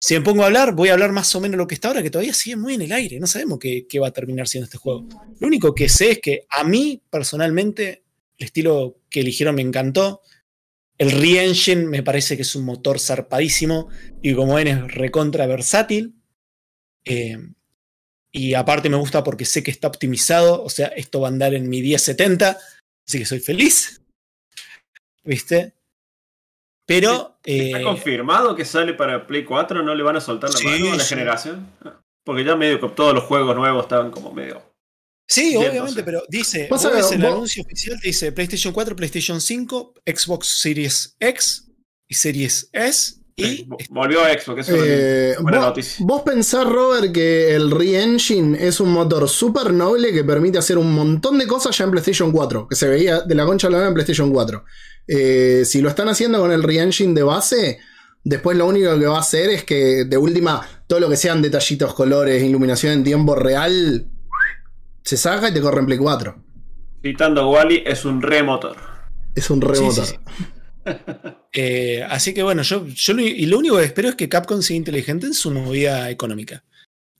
Si 0.00 0.14
me 0.14 0.20
pongo 0.20 0.42
a 0.44 0.46
hablar, 0.46 0.74
voy 0.74 0.90
a 0.90 0.92
hablar 0.92 1.10
más 1.10 1.34
o 1.34 1.40
menos 1.40 1.58
lo 1.58 1.66
que 1.66 1.74
está 1.74 1.88
ahora, 1.88 2.02
que 2.02 2.10
todavía 2.10 2.32
sigue 2.32 2.56
muy 2.56 2.74
en 2.74 2.82
el 2.82 2.92
aire. 2.92 3.18
No 3.18 3.26
sabemos 3.26 3.58
qué, 3.58 3.86
qué 3.88 3.98
va 3.98 4.08
a 4.08 4.12
terminar 4.12 4.46
siendo 4.46 4.66
este 4.66 4.78
juego. 4.78 5.06
Lo 5.40 5.46
único 5.46 5.74
que 5.74 5.88
sé 5.88 6.12
es 6.12 6.18
que 6.20 6.46
a 6.50 6.62
mí, 6.62 7.02
personalmente, 7.10 8.04
el 8.38 8.46
estilo 8.46 8.98
que 9.10 9.20
eligieron 9.20 9.54
me 9.56 9.62
encantó. 9.62 10.22
El 10.98 11.12
Re-Engine 11.12 11.86
me 11.86 12.02
parece 12.02 12.36
que 12.36 12.42
es 12.42 12.56
un 12.56 12.64
motor 12.64 12.98
zarpadísimo 12.98 13.88
y 14.20 14.34
como 14.34 14.54
ven 14.54 14.68
es 14.68 14.94
recontra 14.94 15.46
versátil. 15.46 16.14
Eh, 17.04 17.38
y 18.32 18.54
aparte 18.54 18.90
me 18.90 18.96
gusta 18.96 19.22
porque 19.24 19.44
sé 19.44 19.62
que 19.62 19.70
está 19.70 19.88
optimizado, 19.88 20.62
o 20.62 20.68
sea, 20.68 20.88
esto 20.88 21.20
va 21.20 21.28
a 21.28 21.30
andar 21.30 21.54
en 21.54 21.68
mi 21.68 21.80
1070, 21.82 22.58
así 23.06 23.18
que 23.18 23.24
soy 23.24 23.40
feliz. 23.40 24.02
¿Viste? 25.24 25.72
Pero... 26.84 27.38
¿Está 27.44 27.80
eh, 27.80 27.82
confirmado 27.82 28.54
que 28.56 28.64
sale 28.64 28.94
para 28.94 29.26
Play 29.26 29.44
4? 29.44 29.82
¿No 29.82 29.94
le 29.94 30.02
van 30.02 30.16
a 30.16 30.20
soltar 30.20 30.50
la 30.50 30.56
Sí, 30.56 30.66
mano 30.66 30.92
a 30.92 30.96
la 30.96 31.02
sí. 31.04 31.08
generación? 31.10 31.70
Ah, 31.84 32.00
Porque 32.24 32.44
ya 32.44 32.56
medio 32.56 32.80
que 32.80 32.88
todos 32.88 33.14
los 33.14 33.24
juegos 33.24 33.54
nuevos 33.56 33.84
estaban 33.84 34.10
como 34.10 34.32
medio. 34.32 34.62
Sí, 35.28 35.50
Bien, 35.50 35.58
obviamente, 35.58 35.82
no 35.82 35.88
sé. 35.96 36.02
pero 36.04 36.22
dice, 36.28 36.66
Pasa 36.70 36.88
vos 36.90 37.12
el 37.12 37.20
vos- 37.22 37.32
anuncio 37.32 37.62
oficial, 37.62 38.00
te 38.00 38.08
dice 38.08 38.32
PlayStation 38.32 38.72
4, 38.72 38.96
PlayStation 38.96 39.40
5, 39.40 39.94
Xbox 40.06 40.46
Series 40.60 41.16
X 41.20 41.66
y 42.08 42.14
Series 42.14 42.70
S 42.72 43.14
y 43.36 43.66
Vo- 43.68 43.76
Volvió 43.90 44.24
a 44.24 44.30
Xbox, 44.32 44.60
eso 44.68 44.74
Eh, 44.84 45.32
es 45.32 45.40
buena 45.42 45.58
vos, 45.58 45.66
noticia. 45.68 46.04
vos 46.06 46.22
pensás, 46.22 46.64
Robert, 46.66 47.12
que 47.12 47.54
el 47.54 47.70
Re-Engine 47.70 48.56
es 48.66 48.80
un 48.80 48.90
motor 48.90 49.28
súper 49.28 49.72
noble 49.72 50.12
que 50.12 50.24
permite 50.24 50.58
hacer 50.58 50.78
un 50.78 50.92
montón 50.92 51.38
de 51.38 51.46
cosas 51.46 51.76
ya 51.76 51.84
en 51.84 51.90
PlayStation 51.92 52.32
4, 52.32 52.66
que 52.66 52.74
se 52.74 52.88
veía 52.88 53.20
de 53.20 53.34
la 53.34 53.44
concha 53.44 53.68
a 53.68 53.70
la 53.70 53.76
lana 53.76 53.88
en 53.88 53.94
PlayStation 53.94 54.32
4. 54.32 54.64
Eh, 55.06 55.62
si 55.66 55.80
lo 55.82 55.88
están 55.90 56.08
haciendo 56.08 56.40
con 56.40 56.50
el 56.50 56.62
Re-Engine 56.64 57.14
de 57.14 57.22
base, 57.22 57.78
después 58.24 58.56
lo 58.56 58.66
único 58.66 58.98
que 58.98 59.06
va 59.06 59.18
a 59.18 59.20
hacer 59.20 59.50
es 59.50 59.62
que, 59.64 60.04
de 60.06 60.16
última, 60.16 60.66
todo 60.88 60.98
lo 61.00 61.08
que 61.10 61.16
sean 61.16 61.40
detallitos, 61.42 61.94
colores, 61.94 62.42
iluminación 62.42 62.92
en 62.94 63.04
tiempo 63.04 63.34
real, 63.36 64.08
se 65.08 65.16
saca 65.16 65.48
y 65.48 65.54
te 65.54 65.60
corre 65.60 65.80
en 65.80 65.86
Play 65.86 65.98
4. 65.98 66.44
Citando 67.02 67.40
a 67.42 67.46
Wally, 67.50 67.82
es 67.86 68.04
un 68.04 68.20
remotor. 68.20 68.76
Es 69.34 69.48
un 69.50 69.60
re 69.60 69.76
Sí, 69.76 69.82
motor. 69.82 70.04
sí, 70.06 70.16
Eh, 71.52 72.04
así 72.08 72.34
que 72.34 72.42
bueno, 72.42 72.62
yo, 72.62 72.86
yo 72.86 73.14
lo, 73.14 73.22
y 73.22 73.46
lo 73.46 73.58
único 73.58 73.76
que 73.78 73.84
espero 73.84 74.08
es 74.10 74.14
que 74.16 74.28
Capcom 74.28 74.60
sea 74.62 74.76
inteligente 74.76 75.26
en 75.26 75.34
su 75.34 75.50
movida 75.50 76.10
económica. 76.10 76.62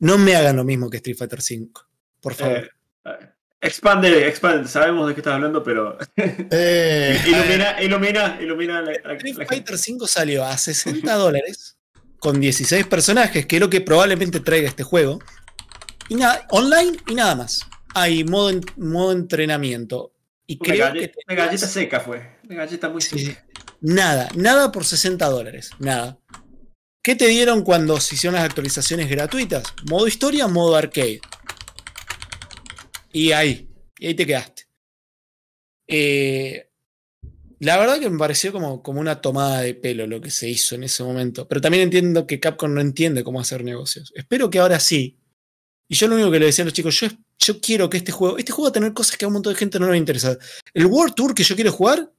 No 0.00 0.16
me 0.18 0.36
hagan 0.36 0.56
lo 0.56 0.64
mismo 0.64 0.90
que 0.90 0.98
Street 0.98 1.16
Fighter 1.16 1.38
V, 1.40 1.68
por 2.20 2.34
favor. 2.34 2.58
Eh, 2.58 2.70
eh, 3.06 3.10
expande, 3.60 4.28
expande. 4.28 4.68
Sabemos 4.68 5.08
de 5.08 5.14
qué 5.14 5.20
estás 5.20 5.34
hablando, 5.34 5.62
pero 5.62 5.96
Eh, 6.16 7.18
ilumina, 7.26 7.82
ilumina, 7.82 8.38
ilumina 8.40 8.82
la, 8.82 8.92
la- 9.04 9.14
Street 9.14 9.36
la. 9.36 9.46
Fighter 9.46 9.74
V 9.76 10.06
salió 10.06 10.44
a 10.44 10.56
60 10.58 11.14
dólares 11.14 11.78
con 12.18 12.38
16 12.40 12.86
personajes, 12.86 13.46
que 13.46 13.56
es 13.56 13.60
lo 13.60 13.70
que 13.70 13.80
probablemente 13.80 14.40
traiga 14.40 14.68
este 14.68 14.82
juego. 14.82 15.20
Y 16.08 16.14
nada, 16.16 16.46
online 16.50 16.96
y 17.06 17.14
nada 17.14 17.34
más. 17.34 17.66
Hay 17.94 18.24
modo, 18.24 18.50
en- 18.50 18.60
modo 18.76 19.12
entrenamiento. 19.12 20.12
Y 20.46 20.56
Una, 20.60 20.64
creo 20.74 20.86
galle- 20.86 21.10
que 21.10 21.12
una 21.26 21.36
galleta 21.36 21.66
seca 21.66 22.00
fue. 22.00 22.38
Una 22.44 22.54
galleta 22.56 22.88
muy 22.88 23.00
Sí, 23.02 23.18
seca. 23.26 23.46
Nada, 23.80 24.28
nada 24.34 24.72
por 24.72 24.84
60 24.84 25.26
dólares, 25.26 25.70
nada. 25.78 26.18
¿Qué 27.02 27.14
te 27.14 27.26
dieron 27.28 27.62
cuando 27.62 28.00
se 28.00 28.14
hicieron 28.16 28.34
las 28.34 28.44
actualizaciones 28.44 29.08
gratuitas? 29.08 29.62
Modo 29.88 30.06
historia, 30.06 30.46
modo 30.48 30.74
arcade. 30.76 31.20
Y 33.12 33.32
ahí, 33.32 33.68
y 33.98 34.06
ahí 34.08 34.14
te 34.14 34.26
quedaste. 34.26 34.64
Eh, 35.86 36.68
la 37.60 37.76
verdad 37.78 37.98
que 37.98 38.10
me 38.10 38.18
pareció 38.18 38.52
como, 38.52 38.82
como 38.82 39.00
una 39.00 39.20
tomada 39.20 39.62
de 39.62 39.74
pelo 39.74 40.06
lo 40.06 40.20
que 40.20 40.30
se 40.30 40.48
hizo 40.48 40.74
en 40.74 40.84
ese 40.84 41.02
momento. 41.02 41.48
Pero 41.48 41.60
también 41.60 41.84
entiendo 41.84 42.26
que 42.26 42.40
Capcom 42.40 42.72
no 42.72 42.80
entiende 42.80 43.24
cómo 43.24 43.40
hacer 43.40 43.64
negocios. 43.64 44.12
Espero 44.14 44.50
que 44.50 44.58
ahora 44.58 44.78
sí. 44.80 45.18
Y 45.88 45.94
yo 45.94 46.06
lo 46.06 46.14
único 46.16 46.30
que 46.30 46.38
le 46.38 46.46
decía 46.46 46.62
a 46.62 46.66
los 46.66 46.74
chicos, 46.74 47.00
yo, 47.00 47.08
yo 47.38 47.60
quiero 47.60 47.88
que 47.88 47.96
este 47.96 48.12
juego, 48.12 48.36
este 48.38 48.52
juego 48.52 48.64
va 48.64 48.70
a 48.70 48.72
tener 48.72 48.92
cosas 48.92 49.16
que 49.16 49.24
a 49.24 49.28
un 49.28 49.34
montón 49.34 49.52
de 49.54 49.58
gente 49.58 49.78
no 49.78 49.86
le 49.86 49.90
va 49.90 49.94
a 49.94 49.98
interesar. 49.98 50.38
El 50.74 50.86
World 50.86 51.14
Tour 51.14 51.34
que 51.34 51.42
yo 51.44 51.54
quiero 51.54 51.72
jugar, 51.72 52.12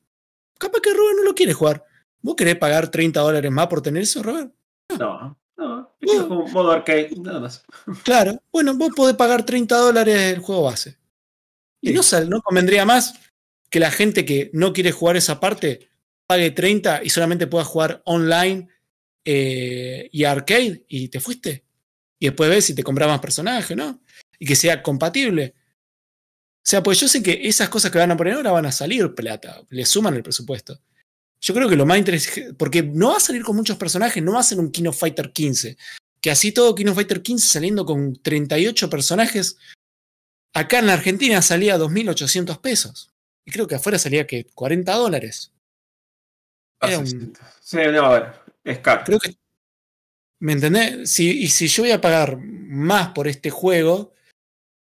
capaz 0.58 0.80
que 0.82 0.92
Robert 0.94 1.18
no 1.18 1.24
lo 1.24 1.36
quiere 1.36 1.54
jugar. 1.54 1.86
¿Vos 2.22 2.36
querés 2.36 2.56
pagar 2.58 2.90
30 2.90 3.20
dólares 3.22 3.52
más 3.52 3.68
por 3.68 3.82
tener 3.82 4.04
eso, 4.04 4.24
Robert? 4.24 4.52
No, 4.98 5.38
no. 5.56 5.96
quiero 6.00 6.28
como 6.28 6.48
modo 6.48 6.72
arcade, 6.72 7.12
nada 7.18 7.40
más. 7.40 7.64
Claro. 8.04 8.42
Bueno, 8.52 8.74
vos 8.76 8.92
podés 8.96 9.16
pagar 9.16 9.46
30 9.46 9.78
dólares 9.78 10.34
el 10.34 10.40
juego 10.40 10.64
base. 10.64 10.98
Y 11.82 11.90
Sí. 11.90 11.94
no, 11.94 12.04
sal- 12.04 12.30
no 12.30 12.42
convendría 12.42 12.86
más 12.86 13.14
que 13.70 13.80
la 13.80 13.92
gente 13.92 14.26
que 14.26 14.50
no 14.54 14.74
quiere 14.74 14.92
jugar 14.92 15.16
esa 15.16 15.40
parte 15.40 15.88
pague 16.28 16.52
30 16.52 17.02
y 17.04 17.10
solamente 17.10 17.46
pueda 17.48 17.64
jugar 17.64 18.02
online 18.06 18.68
eh, 19.26 20.10
y 20.12 20.24
arcade 20.24 20.86
y 20.88 21.10
te 21.10 21.20
fuiste. 21.20 21.64
Y 22.20 22.28
después 22.28 22.50
ves 22.50 22.66
si 22.66 22.76
te 22.76 22.84
compras 22.84 23.08
más 23.08 23.20
personajes, 23.20 23.76
¿no? 23.76 24.02
Y 24.38 24.46
que 24.46 24.56
sea 24.56 24.84
compatible. 24.84 25.56
O 25.56 26.70
sea, 26.70 26.84
pues 26.84 27.00
yo 27.00 27.08
sé 27.08 27.24
que 27.24 27.40
esas 27.44 27.70
cosas 27.70 27.92
que 27.92 27.98
van 27.98 28.12
a 28.12 28.18
poner 28.18 28.34
ahora 28.34 28.52
van 28.52 28.66
a 28.66 28.72
salir 28.72 29.16
plata, 29.16 29.62
le 29.70 29.86
suman 29.86 30.16
el 30.16 30.24
presupuesto. 30.24 30.80
Yo 31.42 31.54
creo 31.54 31.70
que 31.70 31.78
lo 31.78 31.86
más 31.86 31.98
interesante, 31.98 32.54
porque 32.54 32.84
no 32.84 33.12
va 33.12 33.18
a 33.18 33.22
salir 33.22 33.44
con 33.44 33.56
muchos 33.56 33.78
personajes, 33.78 34.22
no 34.22 34.34
va 34.34 34.42
a 34.42 34.44
ser 34.44 34.60
un 34.60 34.72
Kino 34.72 34.92
Fighter 34.92 35.32
15. 35.32 35.78
Que 36.20 36.32
así 36.32 36.52
todo 36.52 36.76
Kino 36.76 36.94
Fighter 36.94 37.22
15 37.22 37.48
saliendo 37.48 37.86
con 37.86 38.22
38 38.22 38.90
personajes, 38.90 39.58
acá 40.54 40.80
en 40.80 40.88
la 40.88 40.94
Argentina 40.94 41.42
salía 41.42 41.78
2.800 41.78 42.60
pesos. 42.60 43.14
Y 43.46 43.52
creo 43.52 43.68
que 43.68 43.76
afuera 43.76 43.98
salía 43.98 44.28
que 44.28 44.44
40 44.54 44.94
dólares. 44.94 45.54
Era 46.82 47.00
un- 47.00 47.34
Sí, 47.62 47.78
no, 47.94 48.06
a 48.06 48.20
ver, 48.20 48.34
es 48.66 48.80
caro. 48.80 49.04
Creo 49.06 49.20
que. 49.20 49.36
¿Me 50.40 50.54
entendés? 50.54 51.10
Si, 51.12 51.30
y 51.30 51.48
si 51.48 51.68
yo 51.68 51.84
voy 51.84 51.92
a 51.92 52.02
pagar 52.02 52.38
más 52.38 53.10
por 53.10 53.28
este 53.28 53.50
juego, 53.50 54.14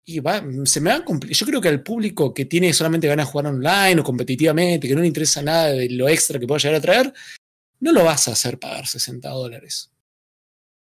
y 0.09 0.19
va, 0.21 0.43
se 0.65 0.81
me 0.81 0.89
va 0.89 0.97
a 0.97 1.05
complicar. 1.05 1.37
Yo 1.37 1.45
creo 1.45 1.61
que 1.61 1.67
al 1.67 1.83
público 1.83 2.33
que 2.33 2.45
tiene 2.45 2.73
solamente 2.73 3.07
ganas 3.07 3.27
de 3.27 3.31
jugar 3.31 3.47
online 3.47 4.01
o 4.01 4.03
competitivamente, 4.03 4.87
que 4.87 4.95
no 4.95 5.01
le 5.01 5.07
interesa 5.07 5.41
nada 5.43 5.67
de 5.67 5.87
lo 5.89 6.09
extra 6.09 6.39
que 6.39 6.47
pueda 6.47 6.59
llegar 6.59 6.75
a 6.77 6.81
traer, 6.81 7.13
no 7.79 7.91
lo 7.91 8.03
vas 8.03 8.27
a 8.27 8.31
hacer 8.31 8.57
pagar 8.57 8.87
60 8.87 9.29
dólares. 9.29 9.91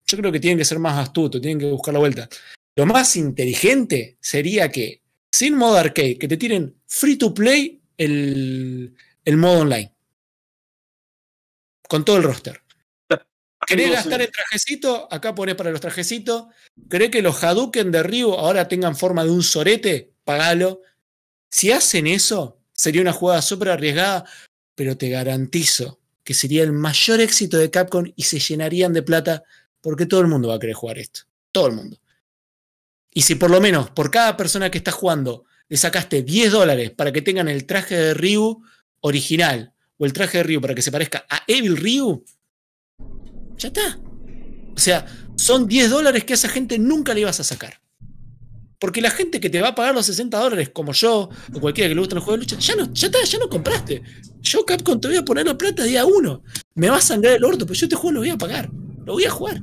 Yo 0.07 0.17
creo 0.17 0.31
que 0.31 0.39
tienen 0.39 0.57
que 0.57 0.65
ser 0.65 0.79
más 0.79 0.97
astutos, 0.97 1.39
tienen 1.41 1.59
que 1.59 1.69
buscar 1.69 1.93
la 1.93 1.99
vuelta. 1.99 2.27
Lo 2.75 2.87
más 2.87 3.15
inteligente 3.15 4.17
sería 4.19 4.71
que, 4.71 5.03
sin 5.31 5.55
modo 5.55 5.77
arcade, 5.77 6.17
que 6.17 6.27
te 6.27 6.37
tiren 6.37 6.75
free 6.87 7.15
to 7.15 7.35
play 7.35 7.81
el, 7.97 8.95
el 9.23 9.37
modo 9.37 9.59
online. 9.59 9.93
Con 11.87 12.03
todo 12.03 12.17
el 12.17 12.23
roster. 12.23 12.62
¿Querés 13.67 13.87
No 13.87 13.91
sé. 13.93 13.95
gastar 13.97 14.21
el 14.21 14.31
trajecito? 14.31 15.07
Acá 15.11 15.35
pones 15.35 15.55
para 15.55 15.71
los 15.71 15.81
trajecitos. 15.81 16.45
¿Querés 16.89 17.09
que 17.09 17.21
los 17.21 17.43
Hadouken 17.43 17.91
de 17.91 18.03
Ryu 18.03 18.33
ahora 18.33 18.67
tengan 18.67 18.95
forma 18.95 19.23
de 19.23 19.31
un 19.31 19.43
sorete? 19.43 20.11
Pagalo. 20.23 20.81
Si 21.49 21.71
hacen 21.71 22.07
eso, 22.07 22.59
sería 22.71 23.01
una 23.01 23.13
jugada 23.13 23.41
súper 23.41 23.69
arriesgada, 23.69 24.25
pero 24.75 24.97
te 24.97 25.09
garantizo 25.09 25.99
que 26.23 26.33
sería 26.33 26.63
el 26.63 26.71
mayor 26.71 27.21
éxito 27.21 27.57
de 27.57 27.69
Capcom 27.69 28.05
y 28.15 28.23
se 28.23 28.39
llenarían 28.39 28.93
de 28.93 29.03
plata 29.03 29.43
porque 29.81 30.05
todo 30.05 30.21
el 30.21 30.27
mundo 30.27 30.47
va 30.47 30.55
a 30.55 30.59
querer 30.59 30.75
jugar 30.75 30.97
esto. 30.97 31.21
Todo 31.51 31.67
el 31.67 31.73
mundo. 31.73 31.99
Y 33.11 33.21
si 33.21 33.35
por 33.35 33.51
lo 33.51 33.61
menos 33.61 33.89
por 33.91 34.09
cada 34.09 34.35
persona 34.37 34.71
que 34.71 34.77
está 34.79 34.91
jugando 34.91 35.45
le 35.69 35.77
sacaste 35.77 36.23
10 36.23 36.51
dólares 36.51 36.91
para 36.91 37.11
que 37.11 37.21
tengan 37.21 37.47
el 37.47 37.65
traje 37.65 37.95
de 37.95 38.13
Ryu 38.13 38.63
original 39.01 39.73
o 39.97 40.05
el 40.05 40.13
traje 40.13 40.39
de 40.39 40.43
Ryu 40.43 40.61
para 40.61 40.73
que 40.73 40.81
se 40.81 40.91
parezca 40.91 41.25
a 41.29 41.43
Evil 41.47 41.77
Ryu, 41.77 42.23
ya 43.63 43.67
está. 43.69 43.99
O 44.75 44.79
sea, 44.79 45.05
son 45.35 45.67
10 45.67 45.89
dólares 45.89 46.23
que 46.23 46.33
a 46.33 46.35
esa 46.35 46.49
gente 46.49 46.77
nunca 46.77 47.13
le 47.13 47.21
ibas 47.21 47.39
a 47.39 47.43
sacar. 47.43 47.79
Porque 48.79 49.01
la 49.01 49.09
gente 49.09 49.39
que 49.39 49.49
te 49.49 49.61
va 49.61 49.69
a 49.69 49.75
pagar 49.75 49.95
los 49.95 50.05
60 50.05 50.37
dólares, 50.37 50.69
como 50.73 50.91
yo, 50.91 51.29
o 51.53 51.59
cualquiera 51.59 51.87
que 51.87 51.95
le 51.95 52.01
guste 52.01 52.15
los 52.15 52.23
juegos 52.23 52.45
de 52.45 52.55
lucha, 52.55 52.59
ya 52.59 52.75
no, 52.75 52.93
ya 52.93 53.07
está, 53.07 53.23
ya 53.23 53.39
no 53.39 53.47
compraste. 53.47 54.01
Yo, 54.41 54.65
Capcom, 54.65 54.99
te 54.99 55.07
voy 55.07 55.17
a 55.17 55.23
poner 55.23 55.45
la 55.45 55.57
plata 55.57 55.83
día 55.83 56.05
uno. 56.05 56.43
Me 56.75 56.89
va 56.89 56.97
a 56.97 57.01
sangrar 57.01 57.35
el 57.35 57.45
orto, 57.45 57.65
pero 57.65 57.75
yo 57.75 57.85
este 57.85 57.95
juego 57.95 58.15
lo 58.15 58.19
voy 58.19 58.29
a 58.31 58.37
pagar. 58.37 58.69
Lo 59.05 59.13
voy 59.13 59.23
a 59.23 59.29
jugar. 59.29 59.61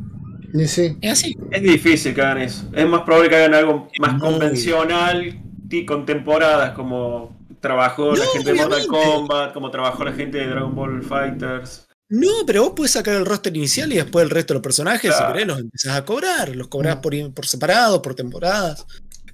Y 0.55 0.67
sí. 0.67 0.97
Es 1.03 1.13
así. 1.13 1.37
Es 1.51 1.63
difícil 1.63 2.15
que 2.15 2.23
hagan 2.23 2.39
eso. 2.39 2.65
Es 2.73 2.89
más 2.89 3.03
probable 3.03 3.29
que 3.29 3.37
hagan 3.37 3.55
algo 3.55 3.89
más 4.01 4.13
muy 4.15 4.21
convencional 4.21 5.43
y 5.71 5.85
con 5.85 6.07
temporadas, 6.07 6.73
como 6.73 7.39
trabajó 7.61 8.17
la 8.17 8.25
gente 8.25 8.53
de 8.55 8.59
Mortal. 8.59 8.87
Kombat, 8.87 9.53
como 9.53 9.71
trabajó 9.71 10.05
la 10.05 10.13
gente 10.13 10.39
de 10.39 10.47
Dragon 10.47 10.75
Ball 10.75 11.03
Fighters. 11.03 11.90
No, 12.11 12.45
pero 12.47 12.65
vos 12.65 12.73
puedes 12.77 12.93
sacar 12.93 13.15
el 13.15 13.25
roster 13.25 13.57
inicial 13.57 13.93
y 13.93 13.97
después 13.97 14.23
el 14.25 14.31
resto 14.31 14.53
de 14.53 14.57
los 14.57 14.63
personajes, 14.63 15.11
Claro. 15.11 15.27
si 15.29 15.33
querés, 15.33 15.47
los 15.47 15.59
empezás 15.61 15.97
a 15.97 16.05
cobrar. 16.05 16.55
Los 16.57 16.69
cobrás 16.69 16.97
por, 16.97 17.33
por 17.33 17.47
separado, 17.47 18.03
por 18.03 18.15
temporadas. 18.15 18.85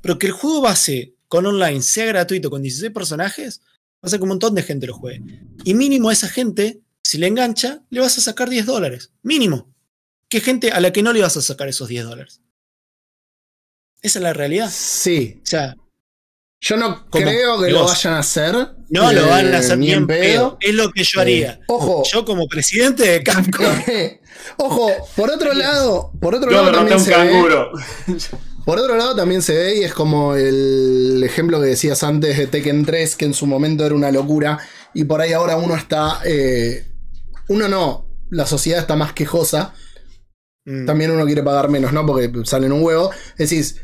Pero 0.02 0.18
que 0.18 0.26
el 0.26 0.32
juego 0.32 0.60
base 0.60 1.14
con 1.28 1.44
online 1.46 1.82
sea 1.82 2.04
gratuito 2.06 2.50
con 2.50 2.62
16 2.62 2.92
personajes, 2.92 3.60
va 3.64 4.00
a 4.02 4.06
hacer 4.06 4.18
que 4.20 4.22
un 4.24 4.28
montón 4.28 4.54
de 4.54 4.62
gente 4.62 4.86
lo 4.86 4.94
juegue. 4.94 5.40
Y 5.64 5.74
mínimo 5.74 6.10
a 6.10 6.12
esa 6.12 6.28
gente, 6.28 6.80
si 7.02 7.18
le 7.18 7.26
engancha, 7.26 7.82
le 7.90 8.00
vas 8.00 8.16
a 8.18 8.20
sacar 8.20 8.48
10 8.50 8.66
dólares. 8.66 9.10
Mínimo. 9.22 9.74
¿Qué 10.28 10.40
gente 10.40 10.70
a 10.70 10.80
la 10.80 10.92
que 10.92 11.02
no 11.02 11.12
le 11.12 11.22
vas 11.22 11.36
a 11.36 11.42
sacar 11.42 11.68
esos 11.68 11.88
10 11.88 12.04
dólares? 12.04 12.40
Esa 14.02 14.18
es 14.18 14.22
la 14.22 14.32
realidad. 14.34 14.70
Sí. 14.72 15.40
O 15.42 15.46
sea, 15.46 15.76
Yo 16.60 16.76
no 16.76 17.06
¿Cómo? 17.10 17.24
creo 17.24 17.60
que 17.60 17.68
¿Y 17.68 17.72
lo 17.72 17.80
vos? 17.82 17.92
vayan 17.92 18.14
a 18.14 18.18
hacer. 18.20 18.54
no 18.88 19.12
lo 19.12 19.20
eh, 19.26 19.28
van 19.28 19.54
a 19.54 19.58
hacer 19.58 19.78
ni 19.78 19.86
bien 19.86 19.98
en 20.00 20.06
pedo. 20.06 20.18
pedo. 20.20 20.58
Es 20.60 20.74
lo 20.74 20.90
que 20.90 21.04
yo 21.04 21.20
haría. 21.20 21.60
Ojo. 21.68 22.02
Yo 22.10 22.24
como 22.24 22.48
presidente 22.48 23.06
de 23.08 23.22
Capcom. 23.22 23.66
Ojo, 24.58 24.90
por 25.16 25.30
otro 25.30 25.52
lado, 25.54 26.12
por 26.20 26.34
otro 26.34 26.50
Yo 26.50 26.56
lado 26.62 26.68
a 26.70 26.72
también 26.72 26.98
un 26.98 27.04
se 27.04 27.10
ve, 27.10 27.16
canguro. 27.16 27.70
por 28.64 28.78
otro 28.78 28.96
lado 28.96 29.14
también 29.16 29.42
se 29.42 29.54
ve 29.54 29.76
y 29.76 29.84
es 29.84 29.92
como 29.94 30.34
el 30.34 31.22
ejemplo 31.24 31.60
que 31.60 31.66
decías 31.68 32.02
antes 32.02 32.36
de 32.38 32.46
Tekken 32.46 32.84
3 32.84 33.16
que 33.16 33.24
en 33.26 33.34
su 33.34 33.46
momento 33.46 33.84
era 33.84 33.94
una 33.94 34.10
locura 34.10 34.58
y 34.94 35.04
por 35.04 35.20
ahí 35.20 35.32
ahora 35.32 35.56
uno 35.56 35.74
está 35.76 36.20
eh, 36.24 36.86
uno 37.48 37.68
no, 37.68 38.08
la 38.30 38.46
sociedad 38.46 38.80
está 38.80 38.96
más 38.96 39.12
quejosa, 39.12 39.74
Mm. 40.68 40.84
también 40.84 41.12
uno 41.12 41.24
quiere 41.26 41.44
pagar 41.44 41.68
menos, 41.68 41.92
¿no? 41.92 42.04
Porque 42.04 42.28
salen 42.42 42.72
un 42.72 42.82
huevo. 42.82 43.12
Decís, 43.38 43.76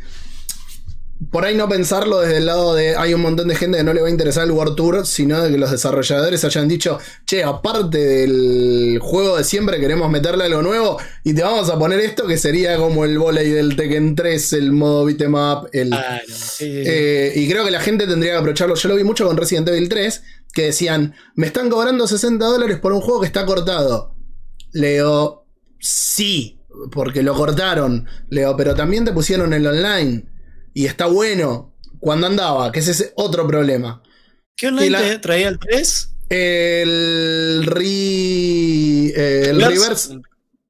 por 1.30 1.44
ahí 1.44 1.54
no 1.54 1.68
pensarlo 1.68 2.20
desde 2.20 2.38
el 2.38 2.46
lado 2.46 2.74
de 2.74 2.96
hay 2.96 3.14
un 3.14 3.20
montón 3.20 3.48
de 3.48 3.54
gente 3.54 3.78
que 3.78 3.84
no 3.84 3.92
le 3.92 4.00
va 4.00 4.08
a 4.08 4.10
interesar 4.10 4.44
el 4.44 4.52
World 4.52 4.76
Tour, 4.76 5.06
sino 5.06 5.42
de 5.42 5.50
que 5.50 5.58
los 5.58 5.70
desarrolladores 5.70 6.44
hayan 6.44 6.68
dicho, 6.68 6.98
che, 7.26 7.44
aparte 7.44 7.98
del 7.98 8.98
juego 9.00 9.36
de 9.36 9.44
siempre, 9.44 9.78
queremos 9.78 10.10
meterle 10.10 10.44
algo 10.44 10.62
nuevo 10.62 10.98
y 11.22 11.34
te 11.34 11.42
vamos 11.42 11.68
a 11.68 11.78
poner 11.78 12.00
esto 12.00 12.26
que 12.26 12.38
sería 12.38 12.76
como 12.76 13.04
el 13.04 13.18
volei 13.18 13.50
del 13.50 13.76
Tekken 13.76 14.16
3, 14.16 14.52
el 14.54 14.72
modo 14.72 15.04
beat'em 15.04 15.34
up, 15.34 15.68
el... 15.72 15.88
Claro, 15.88 16.24
sí, 16.26 16.32
sí, 16.34 16.66
sí. 16.66 16.82
Eh, 16.86 17.32
y 17.36 17.48
creo 17.48 17.64
que 17.64 17.70
la 17.70 17.80
gente 17.80 18.06
tendría 18.06 18.32
que 18.32 18.38
aprovecharlo. 18.38 18.74
Yo 18.74 18.88
lo 18.88 18.96
vi 18.96 19.04
mucho 19.04 19.26
con 19.26 19.36
Resident 19.36 19.68
Evil 19.68 19.88
3, 19.88 20.22
que 20.52 20.62
decían, 20.62 21.14
me 21.34 21.46
están 21.46 21.70
cobrando 21.70 22.06
60 22.06 22.44
dólares 22.44 22.78
por 22.78 22.92
un 22.92 23.00
juego 23.00 23.20
que 23.20 23.26
está 23.26 23.46
cortado. 23.46 24.16
Leo, 24.72 25.46
sí, 25.78 26.60
porque 26.90 27.22
lo 27.22 27.34
cortaron. 27.34 28.06
Leo, 28.28 28.56
pero 28.56 28.74
también 28.74 29.04
te 29.04 29.12
pusieron 29.12 29.52
el 29.52 29.66
online. 29.66 30.31
Y 30.74 30.86
está 30.86 31.06
bueno. 31.06 31.74
Cuando 32.00 32.26
andaba, 32.26 32.72
que 32.72 32.80
ese 32.80 32.90
es 32.92 33.12
otro 33.16 33.46
problema. 33.46 34.02
¿Qué 34.56 34.68
online 34.68 34.90
la- 34.90 35.00
te 35.00 35.18
traía 35.18 35.48
el 35.48 35.58
3? 35.58 36.08
El 36.28 37.64
re, 37.66 37.84
eh, 37.84 39.46
el 39.50 39.60
¿Reverse? 39.62 40.18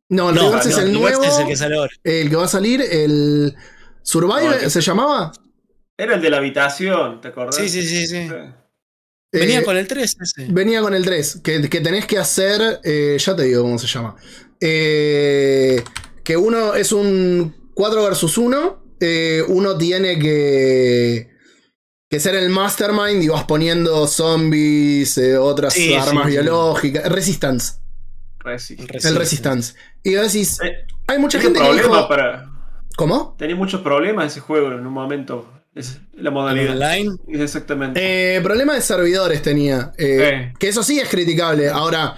No, 0.09 0.29
el 0.31 0.35
No, 0.35 0.49
reverse 0.51 0.69
no, 0.71 0.75
es 0.77 0.79
el 0.83 0.89
el 0.89 0.93
nuevo. 0.93 1.25
Es 1.25 1.39
el 1.39 1.47
que 1.47 1.57
sale 1.57 1.77
ahora. 1.77 1.91
el 2.05 2.29
que 2.31 2.37
va 2.37 2.45
a 2.45 2.49
salir, 2.49 2.83
el 2.83 3.55
Survivor, 4.03 4.63
No, 4.63 4.71
¿se 4.71 4.81
llamaba? 4.81 5.33
Era 5.97 6.17
el 6.17 6.21
de 6.23 6.31
la 6.31 6.39
habitación, 6.39 7.21
¿te 7.21 7.29
acordás? 7.29 7.57
Sí, 7.57 7.69
sí, 7.69 7.83
sí, 7.83 8.07
sí. 8.07 8.29
Sí. 8.29 8.35
Venía 9.35 9.61
Eh, 9.61 9.65
con 9.65 9.77
el 9.77 9.87
3 9.87 10.17
ese. 10.21 10.47
Venía 10.51 10.83
con 10.83 10.93
el 10.95 11.05
3, 11.05 11.41
que, 11.43 11.69
que 11.71 11.81
tenés 11.81 12.07
que 12.07 12.19
hacer, 12.19 12.81
eh, 12.85 13.17
ya 13.19 13.35
te 13.37 13.45
digo 13.45 13.63
cómo 13.63 13.79
se 13.79 13.87
llama. 13.87 14.17
Eh, 14.61 15.83
que 16.25 16.37
uno 16.37 16.75
es 16.75 16.93
un 16.93 17.71
4 17.75 18.03
versus 18.03 18.37
1, 18.37 18.82
eh, 19.05 19.43
uno 19.49 19.77
tiene 19.77 20.19
que, 20.19 21.31
que 22.09 22.21
ser 22.21 22.35
el 22.37 22.49
mastermind 22.51 23.23
y 23.23 23.29
vas 23.29 23.45
poniendo 23.45 24.07
zombies, 24.07 25.19
eh, 25.19 25.37
otras 25.37 25.75
Sí, 25.75 25.93
armas 25.95 26.25
sí, 26.27 26.31
sí. 26.33 26.37
biológicas, 26.39 27.11
resistance, 27.13 27.75
Resi. 28.39 28.77
el 29.05 29.17
resistance. 29.17 29.75
Y 30.03 30.15
vos 30.17 30.33
decís, 30.33 30.59
Eh, 30.63 30.87
hay 31.07 31.19
mucha 31.19 31.41
gente 31.41 31.59
que 31.61 31.73
dijo, 31.73 32.09
para. 32.09 32.49
¿cómo? 32.97 33.35
Tenía 33.39 33.57
muchos 33.57 33.81
problemas 33.81 34.33
ese 34.33 34.41
juego 34.41 34.69
en 34.69 34.87
un 34.87 34.93
momento. 34.93 35.49
Es 35.75 36.01
la 36.13 36.31
modalidad. 36.31 36.73
online. 36.73 37.17
Exactamente. 37.29 38.37
Eh, 38.37 38.41
problema 38.43 38.75
de 38.75 38.83
servidores 38.83 39.41
tenía. 39.43 39.91
eh. 39.97 40.53
Que 40.59 40.69
eso 40.69 40.83
sí 40.83 41.01
es 41.01 41.09
criticable. 41.09 41.71
Ahora, 41.71 42.15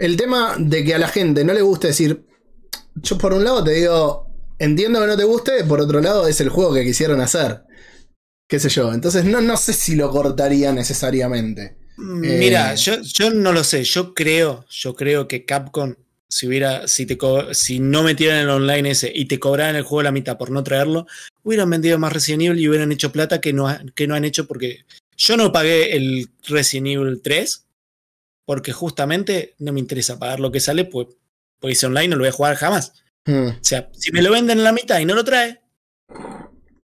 el 0.00 0.16
tema 0.16 0.56
de 0.58 0.84
que 0.84 0.94
a 0.94 0.98
la 0.98 1.06
gente 1.08 1.44
no 1.44 1.52
le 1.54 1.62
guste 1.62 1.86
decir. 1.88 2.24
Yo 2.96 3.16
por 3.16 3.32
un 3.34 3.44
lado 3.44 3.62
te 3.62 3.70
digo. 3.72 4.26
Entiendo 4.58 5.00
que 5.00 5.06
no 5.06 5.16
te 5.16 5.24
guste. 5.24 5.64
Por 5.64 5.80
otro 5.80 6.00
lado, 6.00 6.26
es 6.26 6.40
el 6.40 6.48
juego 6.48 6.74
que 6.74 6.84
quisieron 6.84 7.20
hacer. 7.20 7.62
Qué 8.48 8.58
sé 8.58 8.68
yo. 8.68 8.92
Entonces 8.92 9.24
no, 9.24 9.40
no 9.40 9.56
sé 9.56 9.72
si 9.72 9.94
lo 9.94 10.10
cortaría 10.10 10.72
necesariamente. 10.72 11.76
Mira, 11.96 12.74
Eh. 12.74 12.76
yo, 12.76 13.00
yo 13.02 13.30
no 13.30 13.52
lo 13.52 13.62
sé. 13.64 13.84
Yo 13.84 14.14
creo, 14.14 14.64
yo 14.70 14.94
creo 14.94 15.28
que 15.28 15.44
Capcom, 15.44 15.94
si 16.28 16.46
hubiera, 16.46 16.86
si 16.88 17.06
te 17.06 17.18
si 17.52 17.80
no 17.80 18.02
metieran 18.02 18.38
el 18.40 18.50
online 18.50 18.90
ese 18.90 19.10
y 19.14 19.26
te 19.26 19.38
cobraran 19.38 19.76
el 19.76 19.82
juego 19.82 20.02
la 20.02 20.12
mitad 20.12 20.38
por 20.38 20.50
no 20.50 20.62
traerlo, 20.62 21.06
hubieran 21.42 21.70
vendido 21.70 21.98
más 21.98 22.12
Resident 22.12 22.42
Evil 22.44 22.60
y 22.60 22.68
hubieran 22.68 22.92
hecho 22.92 23.12
plata 23.12 23.40
que 23.40 23.52
no, 23.52 23.68
ha- 23.68 23.82
que 23.94 24.06
no 24.06 24.14
han 24.14 24.24
hecho 24.24 24.46
porque 24.46 24.84
yo 25.16 25.36
no 25.36 25.52
pagué 25.52 25.96
el 25.96 26.28
Resident 26.46 26.86
Evil 26.88 27.20
3 27.22 27.64
porque 28.44 28.72
justamente 28.72 29.54
no 29.58 29.72
me 29.72 29.80
interesa 29.80 30.18
pagar 30.18 30.40
lo 30.40 30.50
que 30.52 30.60
sale, 30.60 30.84
pues, 30.84 31.08
pues 31.60 31.76
ese 31.78 31.86
online 31.86 32.08
no 32.08 32.16
lo 32.16 32.22
voy 32.22 32.28
a 32.28 32.32
jugar 32.32 32.56
jamás. 32.56 32.92
Hmm. 33.30 33.48
O 33.48 33.58
sea, 33.60 33.90
si 33.92 34.10
me 34.12 34.22
lo 34.22 34.32
venden 34.32 34.58
en 34.58 34.64
la 34.64 34.72
mitad 34.72 34.98
y 35.00 35.04
no 35.04 35.14
lo 35.14 35.22
trae. 35.24 35.60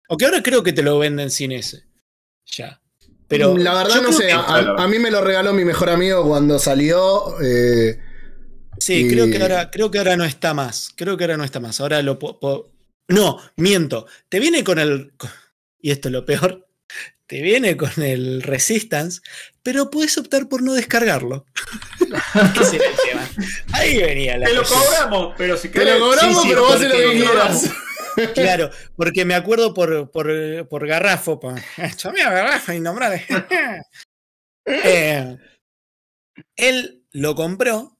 Aunque 0.09 0.25
ahora 0.25 0.41
creo 0.43 0.63
que 0.63 0.73
te 0.73 0.81
lo 0.83 0.97
venden 0.99 1.29
sin 1.29 1.51
ese. 1.51 1.83
Ya. 2.45 2.81
Pero 3.27 3.57
la 3.57 3.73
verdad 3.75 4.01
no 4.01 4.11
sé. 4.11 4.27
que- 4.27 4.31
A, 4.33 4.75
a 4.77 4.87
mí 4.87 4.99
me 4.99 5.11
lo 5.11 5.21
regaló 5.21 5.53
mi 5.53 5.63
mejor 5.63 5.89
amigo 5.89 6.27
cuando 6.27 6.57
salió. 6.59 7.39
eh, 7.41 7.99
Sí, 8.79 9.05
Y- 9.05 9.09
creo 9.09 9.29
que 9.29 9.41
ahora, 9.41 9.69
creo 9.71 9.91
que 9.91 9.99
ahora 9.99 10.17
no 10.17 10.25
está 10.25 10.53
más. 10.53 10.89
Creo 10.95 11.15
que 11.17 11.23
ahora 11.23 11.37
no 11.37 11.43
está 11.43 11.59
más. 11.59 11.79
Ahora 11.79 12.01
lo 12.01 12.17
po- 12.19 12.39
po- 12.39 12.71
No, 13.07 13.39
miento. 13.55 14.07
Te 14.29 14.39
viene 14.39 14.63
con 14.63 14.79
el. 14.79 15.13
Y 15.79 15.91
esto 15.91 16.07
es 16.09 16.13
lo 16.13 16.25
peor. 16.25 16.67
Te 17.27 17.41
viene 17.41 17.77
con 17.77 17.89
el 18.01 18.41
Resistance, 18.43 19.21
pero 19.63 19.89
puedes 19.89 20.17
optar 20.17 20.49
por 20.49 20.61
no 20.61 20.73
descargarlo. 20.73 21.45
Era 22.35 22.51
el 22.71 22.71
tema. 22.71 23.22
Ahí 23.73 23.97
venía 23.97 24.37
la 24.37 24.45
Te 24.45 24.53
lo 24.53 24.63
cobramos, 24.63 25.33
pero 25.37 25.57
si 25.57 25.69
te 25.69 25.79
querés. 25.79 25.99
lo 25.99 26.07
cobramos, 26.07 26.41
sí, 26.41 26.49
pero 26.49 26.61
vos 26.61 26.75
haces 26.75 26.89
lo 26.89 26.95
que 26.95 27.17
quieras. 27.17 27.71
Claro, 28.35 28.69
porque 28.95 29.25
me 29.25 29.33
acuerdo 29.33 29.73
por, 29.73 30.11
por, 30.11 30.67
por 30.67 30.85
Garrafo, 30.85 31.39
por, 31.39 31.55
Garrafo, 32.15 32.71
innombrable. 32.71 33.25
Eh, 34.65 35.35
él 36.55 37.03
lo 37.11 37.33
compró, 37.33 37.97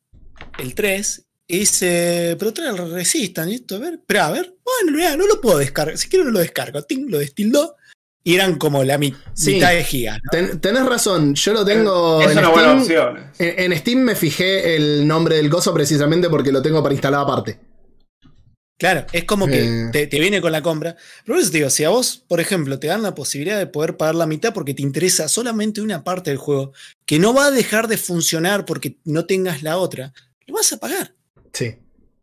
el 0.59 0.75
3, 0.75 1.25
y 1.47 1.59
dice, 1.59 2.35
pero 2.37 2.53
trae 2.53 2.69
el 2.69 2.91
Resistan, 2.91 3.49
y 3.49 3.55
esto, 3.55 3.75
a 3.75 3.79
ver, 3.79 4.01
pero 4.05 4.21
a 4.21 4.31
ver, 4.31 4.55
bueno, 4.63 4.97
mira, 4.97 5.17
no 5.17 5.27
lo 5.27 5.41
puedo 5.41 5.57
descargar, 5.57 5.97
si 5.97 6.09
quiero 6.09 6.25
no 6.25 6.31
lo 6.31 6.39
descargo, 6.39 6.83
ting, 6.83 7.09
lo 7.09 7.17
destildó, 7.17 7.75
y 8.23 8.35
eran 8.35 8.55
como 8.57 8.83
la 8.83 8.97
mi- 8.97 9.13
Sí. 9.33 9.55
mitad 9.55 9.71
de 9.71 9.83
gigas, 9.83 10.19
¿no? 10.23 10.29
Ten- 10.31 10.59
tenés 10.61 10.85
razón, 10.85 11.35
yo 11.35 11.53
lo 11.53 11.65
tengo 11.65 12.21
es 12.21 12.31
en 12.31 12.37
una 12.37 12.49
buena 12.49 12.83
Steam. 12.83 13.07
opción. 13.15 13.31
En, 13.39 13.71
en 13.71 13.77
Steam 13.79 13.99
me 13.99 14.15
fijé 14.15 14.75
el 14.75 15.05
nombre 15.07 15.35
del 15.35 15.49
coso 15.49 15.73
precisamente 15.73 16.29
porque 16.29 16.51
lo 16.51 16.61
tengo 16.61 16.81
para 16.81 16.93
instalar 16.93 17.21
aparte. 17.21 17.59
Claro, 18.77 19.05
es 19.13 19.23
como 19.25 19.47
que 19.47 19.63
Eh. 19.63 19.89
te, 19.93 20.07
te 20.07 20.19
viene 20.19 20.41
con 20.41 20.51
la 20.51 20.61
compra. 20.61 20.95
Pero 21.23 21.35
por 21.35 21.41
eso 21.41 21.51
te 21.51 21.57
digo, 21.59 21.69
si 21.69 21.83
a 21.83 21.89
vos, 21.89 22.23
por 22.27 22.39
ejemplo, 22.41 22.79
te 22.79 22.87
dan 22.87 23.01
la 23.01 23.15
posibilidad 23.15 23.57
de 23.57 23.67
poder 23.67 23.95
pagar 23.97 24.15
la 24.15 24.25
mitad 24.25 24.53
porque 24.53 24.73
te 24.73 24.81
interesa 24.81 25.27
solamente 25.29 25.79
una 25.79 26.03
parte 26.03 26.31
del 26.31 26.37
juego, 26.39 26.73
que 27.05 27.19
no 27.19 27.33
va 27.33 27.45
a 27.45 27.51
dejar 27.51 27.87
de 27.87 27.97
funcionar 27.97 28.65
porque 28.65 28.97
no 29.05 29.25
tengas 29.25 29.63
la 29.63 29.77
otra, 29.77 30.11
lo 30.47 30.55
vas 30.55 30.73
a 30.73 30.77
pagar. 30.77 31.13
Sí. 31.53 31.75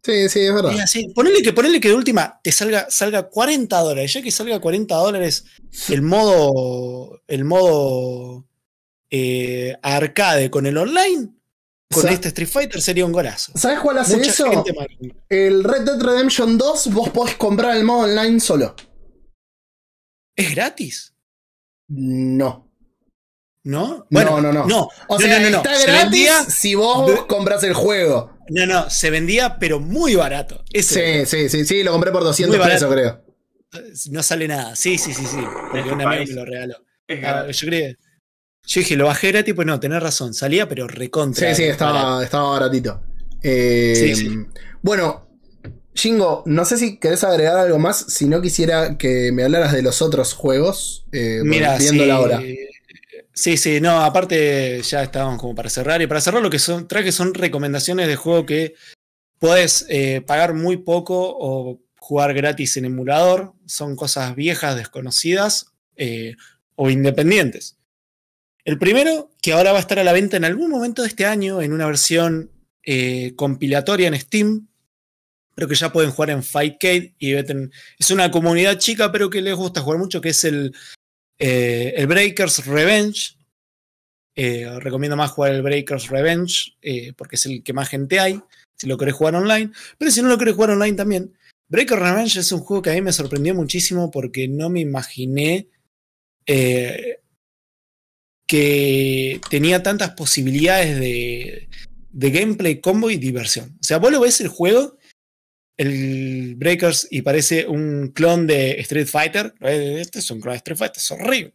Sí, 0.02 0.28
sí, 0.30 0.40
es 0.40 0.54
verdad. 0.54 0.78
Así. 0.80 1.08
Ponele 1.14 1.42
que, 1.42 1.52
ponele 1.52 1.78
que 1.80 1.88
de 1.88 1.94
última 1.94 2.40
te 2.42 2.50
salga, 2.52 2.86
salga 2.90 3.24
40 3.28 3.78
dólares. 3.80 4.12
Ya 4.12 4.22
que 4.22 4.30
salga 4.30 4.58
40 4.60 4.94
dólares 4.94 5.44
el 5.90 6.00
modo, 6.02 7.20
el 7.26 7.44
modo 7.44 8.46
eh, 9.10 9.76
arcade 9.82 10.50
con 10.50 10.64
el 10.66 10.78
online, 10.78 11.28
con 11.92 12.08
este 12.08 12.28
Street 12.28 12.48
Fighter 12.48 12.80
sería 12.80 13.04
un 13.04 13.12
golazo. 13.12 13.52
¿Sabes 13.56 13.80
cuál 13.80 13.98
hace 13.98 14.16
Mucha 14.16 14.30
eso? 14.30 14.64
El 15.28 15.64
Red 15.64 15.82
Dead 15.82 16.00
Redemption 16.00 16.56
2, 16.56 16.92
vos 16.94 17.08
podés 17.10 17.36
comprar 17.36 17.76
el 17.76 17.84
modo 17.84 18.04
online 18.04 18.40
solo. 18.40 18.74
¿Es 20.36 20.54
gratis? 20.54 21.14
No. 21.88 22.66
¿No? 23.62 24.06
No, 24.08 24.40
no, 24.40 24.52
no. 24.52 24.64
No, 24.66 24.88
O 25.08 25.18
no, 25.18 25.18
sea, 25.18 25.38
no, 25.40 25.58
está 25.58 25.78
gratis 25.78 26.02
vendía- 26.02 26.44
si 26.44 26.74
vos 26.74 27.26
compras 27.26 27.62
el 27.64 27.74
juego. 27.74 28.38
No, 28.50 28.66
no, 28.66 28.90
se 28.90 29.10
vendía, 29.10 29.58
pero 29.58 29.80
muy 29.80 30.14
barato. 30.16 30.64
Ese 30.72 31.24
Sí, 31.24 31.48
sí, 31.48 31.48
sí, 31.48 31.64
sí, 31.64 31.82
lo 31.82 31.92
compré 31.92 32.10
por 32.10 32.22
200 32.24 32.56
Muy 32.56 32.58
barato. 32.60 32.88
pesos, 32.88 32.92
creo. 32.94 33.24
no 34.10 34.22
sale 34.22 34.48
nada. 34.48 34.74
Sí, 34.76 34.98
sí, 34.98 35.14
sí, 35.14 35.24
sí. 35.24 35.38
Porque 35.70 35.78
este 35.80 35.92
un 35.92 36.00
amigo 36.02 36.24
me 36.26 36.34
lo 36.34 36.44
regaló. 36.44 36.74
Ah, 37.24 37.46
yo 37.50 37.66
creí. 37.66 37.96
Yo 38.66 38.80
dije, 38.80 38.96
lo 38.96 39.06
bajé 39.06 39.32
gratis, 39.32 39.54
pues 39.54 39.66
no, 39.66 39.80
tenés 39.80 40.02
razón. 40.02 40.34
Salía, 40.34 40.68
pero 40.68 40.86
recontra. 40.86 41.48
Sí, 41.48 41.54
sí, 41.54 41.62
barato. 41.62 41.72
estaba, 41.72 42.24
estaba 42.24 42.50
baratito. 42.50 43.02
Eh, 43.42 43.94
Sí, 43.96 44.14
sí. 44.16 44.38
Bueno, 44.82 45.28
Jingo, 45.94 46.42
no 46.46 46.64
sé 46.64 46.76
si 46.76 46.98
querés 46.98 47.24
agregar 47.24 47.56
algo 47.58 47.78
más. 47.78 47.98
Si 48.08 48.26
no 48.26 48.40
quisiera 48.42 48.96
que 48.98 49.30
me 49.32 49.44
hablaras 49.44 49.72
de 49.72 49.82
los 49.82 50.02
otros 50.02 50.34
juegos, 50.34 51.06
eh, 51.12 51.40
Mira, 51.44 51.78
viendo 51.78 52.02
sí, 52.04 52.08
la 52.08 52.20
hora. 52.20 52.42
Sí, 53.40 53.56
sí, 53.56 53.80
no, 53.80 54.02
aparte 54.02 54.82
ya 54.82 55.02
estábamos 55.02 55.40
como 55.40 55.54
para 55.54 55.70
cerrar. 55.70 56.02
Y 56.02 56.06
para 56.06 56.20
cerrar, 56.20 56.42
lo 56.42 56.50
que 56.50 56.58
son, 56.58 56.86
traje 56.86 57.10
son 57.10 57.32
recomendaciones 57.32 58.06
de 58.06 58.14
juego 58.14 58.44
que 58.44 58.74
podés 59.38 59.86
eh, 59.88 60.20
pagar 60.20 60.52
muy 60.52 60.76
poco 60.76 61.38
o 61.40 61.80
jugar 61.98 62.34
gratis 62.34 62.76
en 62.76 62.84
emulador. 62.84 63.54
Son 63.64 63.96
cosas 63.96 64.36
viejas, 64.36 64.76
desconocidas 64.76 65.72
eh, 65.96 66.36
o 66.74 66.90
independientes. 66.90 67.78
El 68.66 68.78
primero, 68.78 69.30
que 69.40 69.54
ahora 69.54 69.72
va 69.72 69.78
a 69.78 69.80
estar 69.80 69.98
a 69.98 70.04
la 70.04 70.12
venta 70.12 70.36
en 70.36 70.44
algún 70.44 70.68
momento 70.68 71.00
de 71.00 71.08
este 71.08 71.24
año 71.24 71.62
en 71.62 71.72
una 71.72 71.86
versión 71.86 72.50
eh, 72.82 73.32
compilatoria 73.36 74.08
en 74.08 74.20
Steam, 74.20 74.68
pero 75.54 75.66
que 75.66 75.76
ya 75.76 75.90
pueden 75.90 76.10
jugar 76.10 76.28
en 76.28 76.42
Fightcade 76.42 77.14
y 77.18 77.32
es 77.32 78.10
una 78.10 78.30
comunidad 78.30 78.76
chica, 78.76 79.10
pero 79.10 79.30
que 79.30 79.40
les 79.40 79.54
gusta 79.54 79.80
jugar 79.80 79.98
mucho, 79.98 80.20
que 80.20 80.28
es 80.28 80.44
el, 80.44 80.74
eh, 81.40 81.94
el 81.96 82.06
Breakers 82.06 82.66
Revenge. 82.66 83.36
Eh, 84.36 84.78
recomiendo 84.78 85.16
más 85.16 85.32
jugar 85.32 85.52
el 85.52 85.62
Breakers 85.62 86.08
Revenge 86.08 86.76
eh, 86.80 87.12
porque 87.14 87.34
es 87.36 87.44
el 87.46 87.62
que 87.64 87.72
más 87.72 87.88
gente 87.88 88.20
hay, 88.20 88.40
si 88.76 88.86
lo 88.86 88.96
querés 88.96 89.14
jugar 89.14 89.34
online. 89.34 89.72
Pero 89.98 90.10
si 90.10 90.22
no 90.22 90.28
lo 90.28 90.38
querés 90.38 90.54
jugar 90.54 90.70
online 90.70 90.96
también. 90.96 91.36
Breakers 91.68 92.00
Revenge 92.00 92.38
es 92.38 92.52
un 92.52 92.60
juego 92.60 92.82
que 92.82 92.90
a 92.90 92.94
mí 92.94 93.00
me 93.00 93.12
sorprendió 93.12 93.54
muchísimo 93.54 94.10
porque 94.10 94.46
no 94.46 94.70
me 94.70 94.80
imaginé 94.80 95.68
que 98.46 99.40
tenía 99.48 99.80
tantas 99.82 100.10
posibilidades 100.14 100.98
de, 100.98 101.68
de 102.10 102.30
gameplay, 102.30 102.80
combo 102.80 103.08
y 103.08 103.16
diversión. 103.16 103.78
O 103.80 103.84
sea, 103.84 103.98
vos 103.98 104.10
lo 104.10 104.20
ves 104.20 104.40
el 104.40 104.48
juego, 104.48 104.98
el 105.80 106.54
Breakers, 106.56 107.08
y 107.10 107.22
parece 107.22 107.66
un 107.66 108.08
clon 108.08 108.46
de 108.46 108.72
Street 108.80 109.06
Fighter. 109.06 109.54
Eh, 109.60 109.98
Este 110.00 110.18
es 110.18 110.30
un 110.30 110.40
clon 110.40 110.52
de 110.52 110.58
Street 110.58 110.76
Fighter, 110.76 110.96
es 110.98 111.10
horrible. 111.10 111.54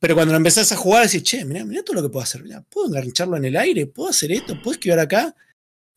Pero 0.00 0.14
cuando 0.14 0.32
lo 0.32 0.36
empezás 0.38 0.70
a 0.72 0.76
jugar, 0.76 1.04
decís, 1.04 1.22
che, 1.22 1.44
mirá, 1.44 1.64
mirá 1.64 1.82
todo 1.82 1.96
lo 1.96 2.02
que 2.02 2.08
puedo 2.08 2.22
hacer. 2.22 2.42
Mirá, 2.42 2.62
puedo 2.62 2.88
engancharlo 2.88 3.36
en 3.36 3.44
el 3.44 3.56
aire, 3.56 3.86
puedo 3.86 4.10
hacer 4.10 4.32
esto, 4.32 4.54
puedo 4.62 4.72
esquivar 4.72 4.98
acá. 5.00 5.34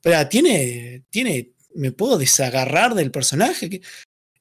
Pero 0.01 0.27
tiene, 0.27 1.03
tiene, 1.09 1.51
me 1.75 1.91
puedo 1.91 2.17
desagarrar 2.17 2.93
del 2.95 3.11
personaje. 3.11 3.69
que- 3.69 3.81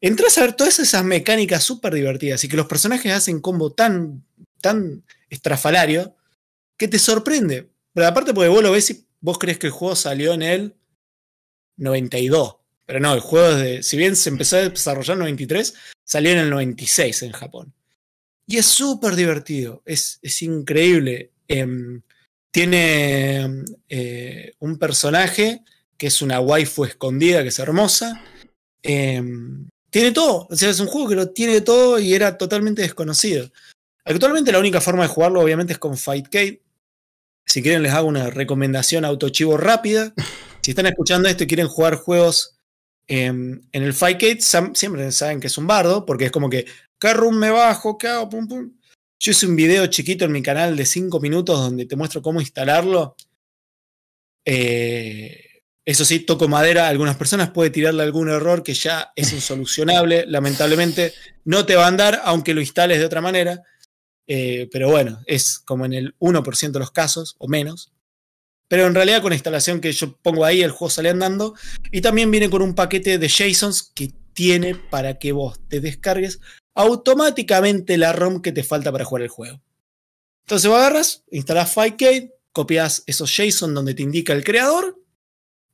Entrás 0.03 0.39
a 0.39 0.43
ver 0.43 0.55
todas 0.55 0.79
esas 0.79 1.05
mecánicas 1.05 1.63
súper 1.63 1.93
divertidas 1.95 2.43
y 2.45 2.49
que 2.49 2.57
los 2.57 2.67
personajes 2.67 3.13
hacen 3.13 3.41
combo 3.41 3.73
tan, 3.73 4.25
tan 4.63 5.03
estrafalario 5.29 6.17
que 6.79 6.89
te 6.89 6.99
sorprende. 6.99 7.69
Pero 7.93 8.07
aparte 8.07 8.33
porque 8.33 8.49
vos 8.49 8.63
lo 8.63 8.73
ves 8.73 8.91
y 8.91 9.07
vos 9.21 9.39
crees 9.39 9.59
que 9.59 9.67
el 9.67 9.73
juego 9.75 9.95
salió 9.97 10.33
en 10.33 10.43
el 10.43 10.75
92. 11.81 12.57
Pero 12.87 13.01
no, 13.01 13.15
el 13.15 13.21
juego 13.21 13.55
desde, 13.55 13.83
si 13.83 13.97
bien 13.97 14.17
se 14.17 14.31
empezó 14.31 14.57
a 14.57 14.69
desarrollar 14.69 15.15
en 15.15 15.21
93, 15.21 15.75
salió 16.05 16.33
en 16.33 16.39
el 16.39 16.51
96 16.51 17.23
en 17.23 17.33
Japón. 17.33 17.73
Y 18.47 18.57
es 18.59 18.67
súper 18.67 19.15
divertido, 19.15 19.83
es, 19.85 20.19
es 20.23 20.43
increíble. 20.43 21.31
Em, 21.47 22.03
tiene 22.51 23.65
eh, 23.89 24.55
un 24.59 24.77
personaje 24.77 25.63
que 25.97 26.09
es 26.09 26.21
una 26.21 26.41
waifu 26.41 26.85
escondida, 26.85 27.43
que 27.43 27.51
es 27.51 27.59
hermosa. 27.61 28.25
Em, 28.83 29.69
tiene 29.91 30.11
todo, 30.13 30.49
o 30.51 30.57
sea, 30.57 30.71
es 30.71 30.81
un 30.81 30.87
juego 30.87 31.09
que 31.09 31.15
lo 31.15 31.31
tiene 31.31 31.61
todo 31.61 31.99
y 31.99 32.15
era 32.15 32.39
totalmente 32.39 32.83
desconocido. 32.83 33.51
Actualmente 34.05 34.51
la 34.51 34.59
única 34.59 34.81
forma 34.81 35.03
de 35.03 35.09
jugarlo 35.09 35.41
obviamente 35.41 35.75
es 35.75 35.79
con 35.79 35.97
Fightcade. 35.97 36.61
Si 37.47 37.63
quieren 37.63 37.83
les 37.83 37.93
hago 37.93 38.09
una 38.09 38.31
recomendación 38.31 39.05
autochivo 39.05 39.57
rápida. 39.57 40.13
Si 40.71 40.73
están 40.73 40.87
escuchando 40.87 41.29
esto 41.29 41.43
y 41.43 41.47
quieren 41.49 41.67
jugar 41.67 41.97
juegos 41.97 42.57
em, 43.09 43.61
en 43.73 43.83
el 43.83 43.93
Fightcade, 43.93 44.39
siempre 44.73 45.11
saben 45.11 45.41
que 45.41 45.49
es 45.49 45.59
un 45.59 45.67
bardo, 45.67 46.07
porque 46.07 46.27
es 46.27 46.31
como 46.31 46.49
que, 46.49 46.65
¿qué 46.97 47.13
room 47.13 47.39
me 47.39 47.51
bajo? 47.51 47.99
¿Qué 47.99 48.07
hago? 48.07 48.29
Pum, 48.29 48.47
pum. 48.47 48.73
Yo 49.19 49.33
hice 49.33 49.47
un 49.49 49.57
video 49.57 49.85
chiquito 49.89 50.27
en 50.27 50.31
mi 50.31 50.43
canal 50.43 50.77
de 50.77 50.87
5 50.87 51.19
minutos 51.19 51.59
donde 51.59 51.87
te 51.87 51.97
muestro 51.97 52.23
cómo 52.23 52.41
instalarlo. 52.41 53.17
Eh, 54.45 55.65
eso 55.85 56.05
sí, 56.05 56.21
toco 56.21 56.47
madera. 56.47 56.87
Algunas 56.87 57.17
personas 57.17 57.51
puede 57.51 57.71
tirarle 57.71 58.05
algún 58.05 58.29
error 58.29 58.63
que 58.63 58.75
ya 58.75 59.11
es 59.17 59.33
insolucionable. 59.33 60.25
Lamentablemente 60.29 61.15
no 61.45 61.67
te 61.67 61.75
va 61.75 61.87
a 61.87 61.89
andar, 61.89 62.21
aunque 62.23 62.55
lo 62.55 62.61
instales 62.61 63.01
de 63.01 63.07
otra 63.07 63.21
manera. 63.21 63.61
Eh, 64.29 64.69
pero 64.71 64.89
bueno, 64.89 65.21
es 65.27 65.59
como 65.59 65.85
en 65.85 65.95
el 65.95 66.15
1% 66.21 66.71
de 66.71 66.79
los 66.79 66.93
casos 66.93 67.35
o 67.39 67.49
menos. 67.49 67.93
Pero 68.71 68.87
en 68.87 68.95
realidad 68.95 69.21
con 69.21 69.31
la 69.31 69.35
instalación 69.35 69.81
que 69.81 69.91
yo 69.91 70.17
pongo 70.23 70.45
ahí, 70.45 70.63
el 70.63 70.71
juego 70.71 70.91
sale 70.91 71.11
andando. 71.11 71.57
Y 71.91 72.03
también 72.03 72.31
viene 72.31 72.49
con 72.49 72.63
un 72.63 72.77
paquete 72.77 73.19
de 73.19 73.29
JSONs 73.29 73.83
que 73.83 74.13
tiene 74.33 74.77
para 74.77 75.19
que 75.19 75.33
vos 75.33 75.59
te 75.67 75.81
descargues 75.81 76.39
automáticamente 76.77 77.99
la 77.99 78.13
ROM 78.13 78.41
que 78.41 78.53
te 78.53 78.63
falta 78.63 78.93
para 78.93 79.05
jugar 79.05 79.23
el 79.23 79.29
juego. 79.29 79.61
Entonces 80.45 80.71
vos 80.71 80.79
agarras, 80.79 81.25
instalás 81.33 81.75
Fightcade, 81.75 82.33
copias 82.53 83.03
esos 83.07 83.37
JSON 83.37 83.75
donde 83.75 83.95
te 83.95 84.05
indica 84.05 84.35
el 84.35 84.45
creador, 84.45 85.03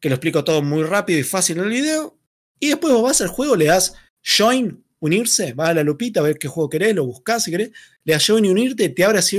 que 0.01 0.09
lo 0.09 0.14
explico 0.14 0.43
todo 0.43 0.62
muy 0.62 0.82
rápido 0.82 1.18
y 1.18 1.23
fácil 1.23 1.59
en 1.59 1.64
el 1.64 1.70
video. 1.70 2.18
Y 2.59 2.68
después 2.68 2.94
vos 2.94 3.02
vas 3.02 3.20
al 3.20 3.28
juego, 3.28 3.56
le 3.56 3.66
das 3.66 3.93
Join, 4.24 4.82
unirse, 5.01 5.52
vas 5.52 5.68
a 5.68 5.74
la 5.74 5.82
lupita 5.82 6.20
a 6.20 6.23
ver 6.23 6.39
qué 6.39 6.48
juego 6.48 6.70
querés, 6.70 6.94
lo 6.94 7.05
buscás 7.05 7.44
si 7.44 7.51
querés, 7.51 7.73
le 8.05 8.14
das 8.14 8.27
Join 8.27 8.47
y 8.47 8.48
unirte, 8.48 8.89
te 8.89 9.05
abre 9.05 9.18
así 9.18 9.36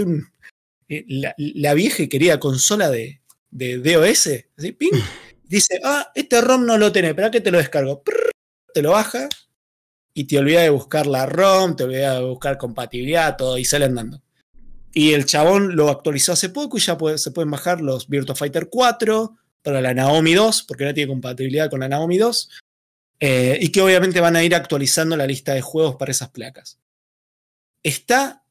eh, 0.90 1.06
la, 1.08 1.34
la 1.38 1.74
vieja 1.74 2.04
y 2.04 2.08
querida 2.08 2.40
consola 2.40 2.92
de, 2.92 3.20
de 3.50 3.78
DOS, 3.78 4.30
así, 4.58 4.72
ping, 4.74 4.92
dice, 5.44 5.80
ah, 5.84 6.12
este 6.16 6.42
ROM 6.42 6.66
no 6.66 6.78
lo 6.78 6.92
tenés, 6.92 7.10
espera 7.12 7.32
que 7.32 7.42
te 7.42 7.52
lo 7.52 7.58
descargo. 7.58 8.04
Te 8.74 8.82
lo 8.82 8.92
baja 8.92 9.28
y 10.14 10.26
te 10.26 10.38
olvidas 10.38 10.64
de 10.64 10.70
buscar 10.70 11.08
la 11.08 11.26
ROM, 11.26 11.76
te 11.76 11.84
olvidas 11.86 12.18
de 12.20 12.26
buscar 12.26 12.58
compatibilidad, 12.58 13.38
todo, 13.38 13.58
y 13.58 13.66
sale 13.66 13.86
andando. 13.86 14.22
Y 14.94 15.14
el 15.14 15.26
chabón 15.26 15.76
lo 15.76 15.90
actualizó 15.90 16.34
hace 16.34 16.50
poco 16.50 16.78
y 16.78 16.82
ya 16.82 16.98
puede- 16.98 17.18
se 17.20 17.32
pueden 17.32 17.52
bajar 17.52 17.82
los 17.82 18.08
Virtua 18.08 18.36
Fighter 18.36 18.68
4 18.70 19.36
para 19.62 19.80
la 19.82 19.94
Naomi 19.94 20.34
2, 20.34 20.64
porque 20.64 20.86
no 20.86 20.94
tiene 20.94 21.08
compatibilidad 21.10 21.70
con 21.70 21.80
la 21.82 21.88
Naomi 21.90 22.18
2. 22.18 22.50
eh, 23.20 23.58
y 23.60 23.70
que 23.70 23.82
obviamente 23.82 24.22
van 24.22 24.36
a 24.36 24.44
ir 24.44 24.54
actualizando 24.54 25.18
la 25.18 25.26
lista 25.26 25.54
de 25.56 25.62
juegos 25.62 25.96
para 25.96 26.12
esas 26.12 26.30
placas. 26.30 26.78
Está, 27.84 28.44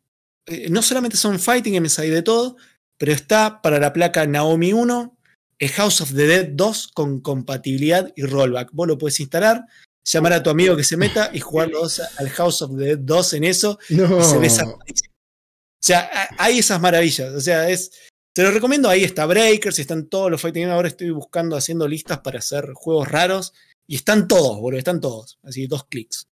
eh, 0.47 0.69
no 0.71 0.83
solamente 0.83 1.17
son 1.17 1.39
Fighting 1.39 1.75
MSI 1.81 2.09
de 2.11 2.23
todo, 2.23 2.57
pero 2.99 3.13
está 3.13 3.61
para 3.63 3.79
la 3.79 3.93
placa 3.93 4.27
Naomi 4.27 4.73
1, 4.73 5.17
el 5.59 5.69
House 5.71 6.01
of 6.01 6.15
the 6.15 6.27
Dead 6.27 6.49
2 6.51 6.89
con 6.89 7.21
compatibilidad 7.21 8.13
y 8.17 8.23
rollback. 8.23 8.71
Vos 8.73 8.89
lo 8.89 8.99
puedes 8.99 9.21
instalar, 9.21 9.65
llamar 10.05 10.35
a 10.35 10.43
tu 10.43 10.51
amigo 10.51 10.77
que 10.77 10.85
se 10.85 10.97
meta 10.97 11.31
y 11.33 11.41
jugar 11.41 11.69
los 11.69 12.01
al 12.01 12.29
House 12.31 12.63
of 12.63 12.77
the 12.77 12.85
Dead 12.85 12.99
2 12.99 13.33
en 13.35 13.45
eso. 13.45 13.79
No. 13.91 14.21
Y 14.21 14.25
se 14.25 14.39
ve. 14.39 14.49
O 14.49 15.87
sea, 15.87 16.11
hay 16.39 16.59
esas 16.59 16.81
maravillas. 16.81 17.33
O 17.33 17.41
sea, 17.41 17.69
es. 17.69 17.91
Te 18.35 18.43
lo 18.43 18.51
recomiendo. 18.51 18.89
Ahí 18.89 19.05
está 19.05 19.25
Breakers, 19.25 19.79
están 19.79 20.09
todos 20.09 20.31
los 20.31 20.41
fighting. 20.41 20.69
Ahora 20.69 20.89
estoy 20.89 21.11
buscando, 21.11 21.57
haciendo 21.57 21.89
listas 21.89 22.21
para 22.21 22.39
hacer 22.39 22.73
juegos 22.75 23.09
raros. 23.09 23.53
Y 23.87 23.97
están 23.97 24.27
todos, 24.27 24.59
boludo, 24.59 24.79
están 24.79 25.01
todos. 25.01 25.39
Así, 25.43 25.67
dos 25.67 25.87
clics. 25.87 26.27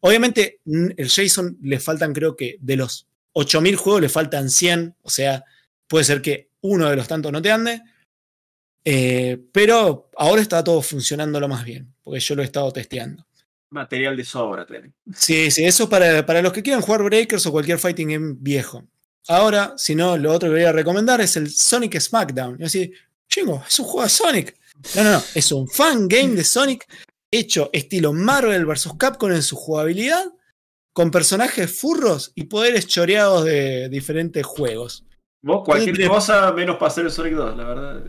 Obviamente, 0.00 0.60
el 0.64 1.08
Jason 1.08 1.58
le 1.62 1.80
faltan, 1.80 2.12
creo 2.12 2.36
que 2.36 2.56
de 2.60 2.76
los 2.76 3.06
8000 3.32 3.76
juegos 3.76 4.02
le 4.02 4.08
faltan 4.08 4.50
100. 4.50 4.96
O 5.02 5.10
sea, 5.10 5.44
puede 5.90 6.04
ser 6.04 6.22
que 6.22 6.50
uno 6.60 6.88
de 6.88 6.94
los 6.94 7.08
tantos 7.08 7.32
no 7.32 7.42
te 7.42 7.50
ande. 7.50 7.82
Eh, 8.84 9.38
pero 9.52 10.08
ahora 10.16 10.40
está 10.40 10.62
todo 10.62 10.80
funcionando 10.80 11.40
lo 11.40 11.48
más 11.48 11.64
bien, 11.64 11.92
porque 12.02 12.20
yo 12.20 12.36
lo 12.36 12.42
he 12.42 12.44
estado 12.44 12.72
testeando. 12.72 13.26
Material 13.70 14.16
de 14.16 14.24
sobra, 14.24 14.64
tiene. 14.64 14.92
Sí, 15.14 15.50
sí, 15.50 15.64
eso 15.64 15.88
para, 15.88 16.24
para 16.24 16.42
los 16.42 16.52
que 16.52 16.62
quieran 16.62 16.80
jugar 16.80 17.02
Breakers 17.02 17.44
o 17.46 17.52
cualquier 17.52 17.78
fighting 17.78 18.08
game 18.08 18.36
viejo. 18.38 18.84
Ahora, 19.28 19.74
si 19.76 19.94
no, 19.94 20.16
lo 20.16 20.32
otro 20.32 20.48
que 20.48 20.54
voy 20.54 20.64
a 20.64 20.72
recomendar 20.72 21.20
es 21.20 21.36
el 21.36 21.50
Sonic 21.50 21.98
Smackdown. 21.98 22.56
Y 22.60 22.64
así, 22.64 22.92
chingo, 23.28 23.62
es 23.66 23.78
un 23.80 23.86
juego 23.86 24.04
de 24.04 24.10
Sonic. 24.10 24.56
No, 24.94 25.04
no, 25.04 25.12
no, 25.12 25.22
es 25.34 25.52
un 25.52 25.68
fan 25.68 26.08
game 26.08 26.34
de 26.36 26.44
Sonic 26.44 26.86
hecho 27.32 27.68
estilo 27.72 28.12
Marvel 28.12 28.64
vs. 28.64 28.90
Capcom 28.96 29.32
en 29.32 29.42
su 29.42 29.56
jugabilidad, 29.56 30.24
con 30.92 31.10
personajes 31.10 31.70
furros 31.70 32.32
y 32.34 32.44
poderes 32.44 32.86
choreados 32.86 33.44
de 33.44 33.88
diferentes 33.88 34.46
juegos. 34.46 35.04
Vos, 35.42 35.62
cualquier 35.64 36.08
cosa 36.08 36.52
menos 36.52 36.76
para 36.76 36.88
hacer 36.88 37.06
el 37.06 37.10
Sonic 37.10 37.34
2, 37.34 37.56
la 37.56 37.64
verdad. 37.64 38.02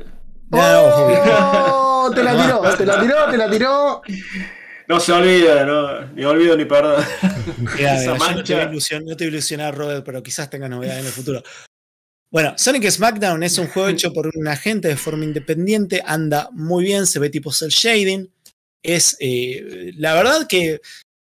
¡Oh! 0.52 2.12
Te 2.16 2.24
la 2.24 2.32
tiró, 2.32 2.62
te 2.76 2.86
la 2.86 3.00
tiró, 3.00 3.30
te 3.30 3.38
la 3.38 3.50
tiró. 3.50 4.02
No 4.88 5.00
se 5.00 5.14
olvida, 5.14 5.64
no, 5.64 6.08
ni 6.08 6.26
olvido 6.26 6.58
ni 6.58 6.66
perdón. 6.66 7.06
Mira, 7.78 7.96
Esa 7.96 8.06
yo 8.06 8.12
no 8.18 8.44
te, 8.44 8.56
mancha. 8.56 9.00
no 9.00 9.16
te 9.16 9.26
ilusionar, 9.26 9.78
Robert, 9.78 10.04
pero 10.04 10.22
quizás 10.22 10.50
tenga 10.50 10.68
novedades 10.68 11.02
en 11.02 11.06
el 11.06 11.12
futuro. 11.12 11.44
Bueno, 12.32 12.56
Sonic 12.58 12.90
Smackdown 12.90 13.44
es 13.44 13.58
un 13.58 13.68
juego 13.68 13.90
hecho 13.90 14.12
por 14.12 14.30
un 14.36 14.48
agente 14.48 14.88
de 14.88 14.98
forma 14.98 15.24
independiente, 15.24 16.02
anda 16.06 16.50
muy 16.52 16.86
bien, 16.86 17.06
se 17.06 17.20
ve 17.20 17.30
tipo 17.30 17.54
cel 17.54 17.70
shading. 17.70 18.30
Es, 18.84 19.16
eh, 19.20 19.92
la 19.98 20.16
verdad 20.16 20.48
que 20.48 20.82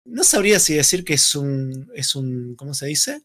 no 0.05 0.23
sabría 0.23 0.59
si 0.59 0.75
decir 0.75 1.03
que 1.05 1.13
es 1.13 1.35
un, 1.35 1.89
es 1.95 2.15
un, 2.15 2.55
¿cómo 2.55 2.73
se 2.73 2.87
dice? 2.87 3.21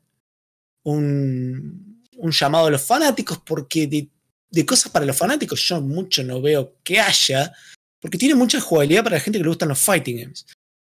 Un, 0.85 1.92
un 2.23 2.31
llamado 2.33 2.67
a 2.67 2.71
los 2.71 2.83
fanáticos, 2.83 3.39
porque 3.45 3.87
de, 3.87 4.09
de 4.51 4.67
cosas 4.67 4.91
para 4.91 5.05
los 5.07 5.17
fanáticos 5.17 5.61
yo 5.69 5.81
mucho 5.81 6.23
no 6.25 6.41
veo 6.41 6.75
que 6.83 6.99
haya, 7.01 7.53
porque 8.01 8.19
tiene 8.19 8.35
mucha 8.35 8.61
jugabilidad 8.61 9.05
para 9.05 9.17
la 9.17 9.21
gente 9.21 9.39
que 9.39 9.43
le 9.45 9.49
gustan 9.49 9.69
los 9.69 9.79
fighting 9.79 10.19
games. 10.21 10.47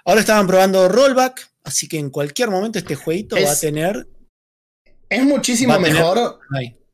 Ahora 0.06 0.22
estaban 0.22 0.47
probando 0.47 0.88
rollback, 0.89 1.49
así 1.64 1.88
que 1.88 1.97
en 1.99 2.10
cualquier 2.10 2.49
momento 2.49 2.80
este 2.80 2.95
jueguito 2.95 3.35
va 3.35 3.51
a 3.51 3.60
tener. 3.60 4.07
Es 5.10 5.23
muchísimo 5.23 5.76
tener- 5.76 5.93
mejor. 5.93 6.39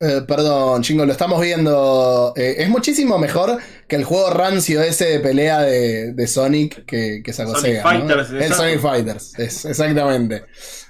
Eh, 0.02 0.22
perdón, 0.28 0.84
chingo, 0.84 1.06
lo 1.06 1.12
estamos 1.14 1.42
viendo. 1.42 2.34
eh, 2.36 2.56
es 2.60 2.70
muchísimo 2.70 3.18
mejor 3.18 3.58
que 3.88 3.96
el 3.96 4.04
juego 4.04 4.30
rancio 4.30 4.82
ese 4.82 5.06
de 5.06 5.20
pelea 5.22 5.62
de, 5.62 6.12
de 6.14 6.28
Sonic 6.28 6.86
que, 6.86 7.22
que 7.24 7.32
sacó 7.34 7.56
Sonic 7.56 7.78
Sega, 7.78 8.46
El. 8.46 8.54
Sonic 8.54 8.82
Fighters, 8.82 9.40
es, 9.40 9.64
exactamente. 9.66 10.44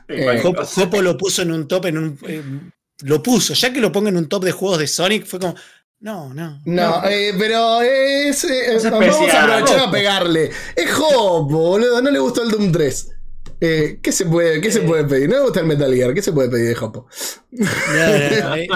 Sí, 0.07 0.13
Eh, 0.17 0.39
Jopo. 0.41 0.65
Jopo 0.65 1.01
lo 1.03 1.17
puso 1.17 1.43
en 1.43 1.51
un 1.51 1.67
top, 1.67 1.85
en 1.85 1.97
un. 1.99 2.72
Lo 3.03 3.22
puso, 3.23 3.53
ya 3.53 3.72
que 3.73 3.80
lo 3.81 3.91
ponga 3.91 4.09
en 4.09 4.17
un 4.17 4.27
top 4.30 4.45
de 4.45 4.51
juegos 4.51 4.80
de 4.80 4.88
Sonic, 4.88 5.26
fue 5.26 5.39
como. 5.39 5.55
No, 5.99 6.34
no. 6.34 6.61
No, 6.65 7.01
eh, 7.09 7.34
pero 7.38 7.81
es. 7.81 8.43
eh, 8.43 8.76
Es 8.76 8.84
vamos 8.89 9.15
a 9.34 9.43
aprovechar 9.43 9.80
a 9.80 9.91
pegarle. 9.91 10.51
Es 10.76 10.89
Hop, 10.99 11.49
boludo. 11.51 12.01
No 12.01 12.11
le 12.11 12.19
gustó 12.19 12.43
el 12.43 12.51
Doom 12.51 12.72
3. 12.72 13.11
Eh, 13.61 13.99
¿qué, 14.03 14.11
se 14.11 14.26
puede, 14.26 14.59
¿Qué 14.61 14.72
se 14.72 14.81
puede 14.81 15.05
pedir? 15.05 15.30
No 15.30 15.35
le 15.38 15.41
gusta 15.43 15.61
el 15.61 15.65
Metal 15.65 15.91
Gear. 15.93 16.13
¿Qué 16.13 16.22
se 16.22 16.34
puede 16.34 16.49
pedir 16.49 16.76
de 16.77 16.85
Hopo? 16.85 17.07
No, 17.51 17.65
no, 17.65 18.49
no, 18.49 18.55
es, 18.55 18.67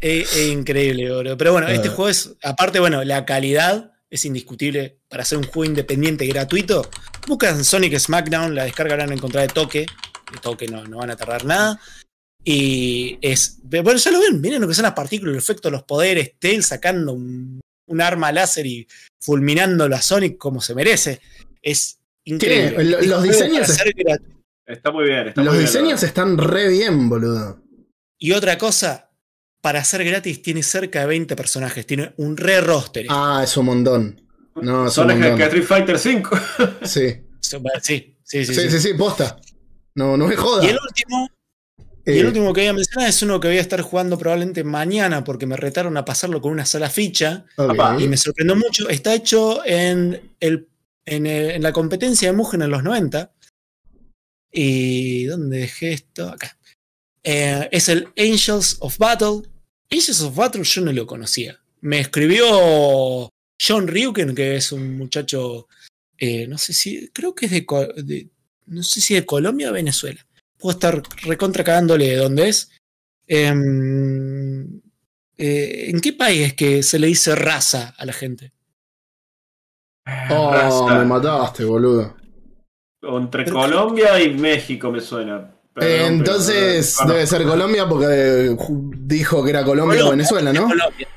es- 0.00 0.32
es 0.36 0.46
increíble, 0.48 1.12
boludo. 1.12 1.36
Pero 1.36 1.52
bueno, 1.52 1.68
este 1.68 1.88
Ah. 1.88 1.92
juego 1.92 2.08
es. 2.08 2.34
Aparte, 2.42 2.80
bueno, 2.80 3.04
la 3.04 3.24
calidad 3.26 3.92
es 4.08 4.24
indiscutible 4.24 4.98
para 5.08 5.24
ser 5.24 5.38
un 5.38 5.44
juego 5.44 5.66
independiente 5.66 6.24
y 6.24 6.28
gratuito. 6.28 6.88
Buscan 7.28 7.62
Sonic 7.64 7.96
Smackdown, 7.98 8.54
la 8.54 8.64
descarga 8.64 8.96
la 8.96 9.04
van 9.04 9.12
a 9.12 9.14
encontrar 9.14 9.46
de 9.46 9.52
toque. 9.52 9.80
De 10.32 10.38
toque 10.40 10.66
no, 10.66 10.84
no 10.86 10.96
van 10.98 11.10
a 11.10 11.16
tardar 11.16 11.44
nada. 11.44 11.78
Y 12.44 13.18
es. 13.20 13.58
Bueno, 13.62 13.96
ya 13.96 14.10
lo 14.10 14.20
ven, 14.20 14.40
miren 14.40 14.60
lo 14.60 14.68
que 14.68 14.74
son 14.74 14.84
las 14.84 14.94
partículas, 14.94 15.32
el 15.32 15.38
efecto, 15.38 15.70
los 15.70 15.82
poderes, 15.82 16.38
Tail 16.38 16.62
sacando 16.62 17.12
un, 17.12 17.60
un 17.86 18.00
arma 18.00 18.32
láser 18.32 18.66
y 18.66 18.86
fulminándolo 19.20 19.94
a 19.94 20.02
Sonic 20.02 20.38
como 20.38 20.60
se 20.60 20.74
merece. 20.74 21.20
Es 21.60 21.98
increíble. 22.24 22.96
Un 22.96 23.08
los 23.08 23.22
diseños 23.22 23.68
es-. 23.68 23.82
Está 24.66 24.90
muy 24.92 25.04
bien. 25.04 25.28
Está 25.28 25.42
Los 25.42 25.54
muy 25.54 25.64
diseños 25.64 26.02
están 26.02 26.38
re 26.38 26.68
bien, 26.68 27.08
boludo. 27.08 27.60
Y 28.18 28.32
otra 28.32 28.56
cosa, 28.56 29.10
para 29.60 29.82
ser 29.84 30.04
gratis 30.04 30.42
tiene 30.42 30.62
cerca 30.62 31.00
de 31.00 31.06
20 31.06 31.34
personajes, 31.36 31.86
tiene 31.86 32.12
un 32.18 32.36
re 32.36 32.60
roster. 32.60 33.06
Ah, 33.08 33.40
es 33.42 33.56
un 33.56 33.66
montón. 33.66 34.20
No, 34.54 34.86
es 34.86 34.96
un 34.98 35.08
Sonic 35.08 35.16
que 35.16 35.28
montón. 35.28 35.42
Street 35.42 35.64
Fighter 35.64 35.98
5. 35.98 36.40
Sí. 36.82 37.26
Sí, 37.40 37.56
sí, 37.80 38.16
sí. 38.22 38.44
Sí, 38.44 38.44
sí. 38.44 38.70
sí, 38.70 38.80
sí, 38.80 38.94
posta. 38.94 39.36
No, 39.94 40.16
no 40.16 40.28
me 40.28 40.36
joda. 40.36 40.64
Y 40.64 40.68
el 40.68 40.78
último, 40.78 41.28
y 42.06 42.10
Eh, 42.12 42.20
el 42.20 42.26
último 42.26 42.52
que 42.52 42.62
voy 42.62 42.68
a 42.68 42.72
mencionar 42.72 43.08
es 43.08 43.22
uno 43.22 43.38
que 43.40 43.48
voy 43.48 43.58
a 43.58 43.60
estar 43.60 43.80
jugando 43.82 44.18
probablemente 44.18 44.64
mañana 44.64 45.22
porque 45.24 45.46
me 45.46 45.56
retaron 45.56 45.96
a 45.96 46.04
pasarlo 46.04 46.40
con 46.40 46.52
una 46.52 46.66
sola 46.66 46.88
ficha 46.90 47.44
y 48.02 48.08
me 48.08 48.16
sorprendió 48.16 48.56
mucho. 48.56 48.88
Está 48.88 49.14
hecho 49.14 49.64
en, 49.64 50.32
el, 50.40 50.68
en, 51.04 51.26
el- 51.26 51.50
en 51.52 51.62
la 51.62 51.72
competencia 51.72 52.30
de 52.30 52.36
Mugen 52.36 52.62
en 52.62 52.70
los 52.70 52.82
90. 52.82 53.32
¿Y 54.52 55.24
dónde 55.26 55.58
dejé 55.58 55.92
esto? 55.92 56.28
Acá. 56.28 56.58
Eh, 57.22 57.68
es 57.70 57.88
el 57.88 58.08
Angels 58.16 58.76
of 58.80 58.98
Battle. 58.98 59.42
Angels 59.90 60.20
of 60.22 60.34
Battle 60.34 60.62
yo 60.64 60.80
no 60.82 60.92
lo 60.92 61.06
conocía. 61.06 61.60
Me 61.82 62.00
escribió 62.00 63.30
John 63.60 63.86
Ryuken, 63.88 64.34
que 64.34 64.56
es 64.56 64.72
un 64.72 64.96
muchacho, 64.96 65.68
eh, 66.18 66.46
no 66.46 66.58
sé 66.58 66.72
si, 66.72 67.08
creo 67.08 67.34
que 67.34 67.46
es 67.46 67.52
de, 67.52 67.66
de- 68.02 68.28
no 68.66 68.82
sé 68.82 69.00
si 69.00 69.14
de 69.14 69.26
Colombia 69.26 69.70
o 69.70 69.72
Venezuela. 69.74 70.26
Puedo 70.60 70.72
estar 70.74 71.02
recontra 71.22 71.64
cagándole 71.64 72.08
de 72.08 72.16
dónde 72.16 72.48
es. 72.48 72.70
Em, 73.26 74.80
eh, 75.38 75.86
¿En 75.88 76.00
qué 76.00 76.12
país 76.12 76.48
es 76.48 76.54
que 76.54 76.82
se 76.82 76.98
le 76.98 77.06
dice 77.06 77.34
raza 77.34 77.94
a 77.96 78.04
la 78.04 78.12
gente? 78.12 78.52
Oh, 80.30 80.50
Raza. 80.52 80.98
me 80.98 81.04
mataste, 81.04 81.64
boludo. 81.64 82.16
Entre 83.02 83.44
Pero- 83.44 83.56
Colombia 83.56 84.20
y 84.20 84.34
México 84.34 84.90
me 84.90 85.00
suena. 85.00 85.54
Perdón, 85.72 85.90
Eh, 85.90 85.96
pero- 85.98 86.06
entonces 86.06 86.96
Ah, 87.00 87.06
debe 87.06 87.26
ser 87.26 87.44
Colombia 87.44 87.88
porque 87.88 88.56
dijo 88.98 89.42
que 89.44 89.50
era 89.50 89.64
Colombia 89.64 90.00
o 90.00 90.04
Colombia, 90.04 90.10
Venezuela, 90.10 90.52
¿no? 90.52 90.68
Colombia. 90.68 91.08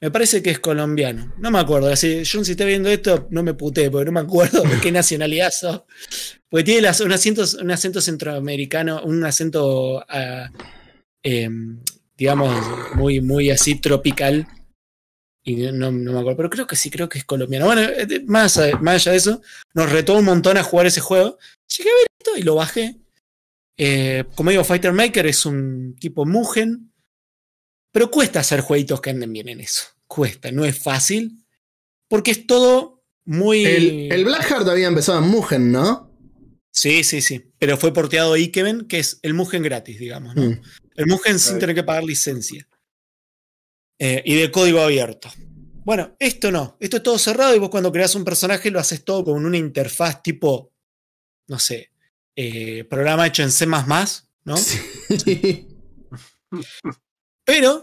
Me 0.00 0.10
parece 0.12 0.42
que 0.42 0.50
es 0.50 0.60
colombiano. 0.60 1.34
No 1.38 1.50
me 1.50 1.58
acuerdo. 1.58 1.88
Así, 1.90 2.22
John, 2.30 2.44
si 2.44 2.52
está 2.52 2.64
viendo 2.64 2.88
esto, 2.88 3.26
no 3.30 3.42
me 3.42 3.54
puté, 3.54 3.90
porque 3.90 4.04
no 4.06 4.12
me 4.12 4.20
acuerdo 4.20 4.62
de 4.62 4.78
qué 4.80 4.92
nacionalidad 4.92 5.50
sos. 5.50 5.82
Porque 6.48 6.64
tiene 6.64 6.82
las- 6.82 7.00
un, 7.00 7.12
acento, 7.12 7.44
un 7.60 7.70
acento 7.70 8.00
centroamericano, 8.00 9.02
un 9.04 9.24
acento, 9.24 10.04
ah, 10.08 10.50
em, 11.22 11.80
digamos, 12.16 12.54
muy, 12.94 13.20
muy 13.20 13.50
así 13.50 13.74
tropical. 13.80 14.46
Y 15.44 15.56
no, 15.72 15.90
no 15.90 16.12
me 16.12 16.18
acuerdo, 16.20 16.36
pero 16.36 16.50
creo 16.50 16.66
que 16.66 16.76
sí, 16.76 16.90
creo 16.90 17.08
que 17.08 17.18
es 17.18 17.24
colombiano. 17.24 17.66
Bueno, 17.66 17.82
eh, 17.82 18.22
más, 18.26 18.56
a- 18.58 18.78
más 18.78 18.94
allá 18.96 19.12
de 19.12 19.18
eso, 19.18 19.42
nos 19.74 19.90
retó 19.90 20.16
un 20.16 20.24
montón 20.24 20.56
a 20.58 20.62
jugar 20.62 20.86
ese 20.86 21.00
juego. 21.00 21.38
Llegué 21.76 21.90
a 21.90 21.94
ver 21.94 22.06
esto 22.20 22.36
y 22.38 22.42
lo 22.42 22.54
bajé. 22.54 22.96
Eh, 23.76 24.24
como 24.36 24.50
digo, 24.50 24.62
Fighter 24.64 24.92
Maker 24.92 25.26
es 25.26 25.44
un 25.46 25.96
tipo 25.98 26.24
Mugen, 26.26 26.87
pero 27.92 28.10
cuesta 28.10 28.40
hacer 28.40 28.60
jueguitos 28.60 29.00
que 29.00 29.10
anden 29.10 29.32
bien 29.32 29.48
en 29.48 29.60
eso. 29.60 29.84
Cuesta, 30.06 30.52
no 30.52 30.64
es 30.64 30.78
fácil. 30.82 31.44
Porque 32.08 32.30
es 32.30 32.46
todo 32.46 33.04
muy. 33.24 33.64
El, 33.64 34.12
el 34.12 34.24
Blackheart 34.24 34.68
había 34.68 34.88
empezado 34.88 35.18
en 35.18 35.28
Mugen, 35.28 35.70
¿no? 35.70 36.08
Sí, 36.70 37.04
sí, 37.04 37.20
sí. 37.20 37.52
Pero 37.58 37.76
fue 37.76 37.92
porteado 37.92 38.34
a 38.34 38.38
Ikemen, 38.38 38.86
que 38.86 39.00
es 39.00 39.18
el 39.22 39.34
Mugen 39.34 39.62
gratis, 39.62 39.98
digamos. 39.98 40.34
¿no? 40.36 40.42
Mm. 40.42 40.62
El 40.94 41.06
Mugen 41.06 41.38
sin 41.38 41.58
tener 41.58 41.74
que 41.74 41.82
pagar 41.82 42.04
licencia. 42.04 42.68
Eh, 43.98 44.22
y 44.24 44.36
de 44.36 44.50
código 44.50 44.80
abierto. 44.80 45.28
Bueno, 45.84 46.14
esto 46.18 46.52
no. 46.52 46.76
Esto 46.80 46.98
es 46.98 47.02
todo 47.02 47.18
cerrado 47.18 47.54
y 47.54 47.58
vos 47.58 47.70
cuando 47.70 47.90
creas 47.90 48.14
un 48.14 48.24
personaje 48.24 48.70
lo 48.70 48.78
haces 48.78 49.04
todo 49.04 49.24
con 49.24 49.44
una 49.44 49.56
interfaz 49.56 50.22
tipo, 50.22 50.72
no 51.48 51.58
sé, 51.58 51.90
eh, 52.36 52.84
programa 52.84 53.26
hecho 53.26 53.42
en 53.42 53.50
C, 53.50 53.66
¿no? 53.66 54.56
Sí. 54.56 55.66
Pero 57.48 57.82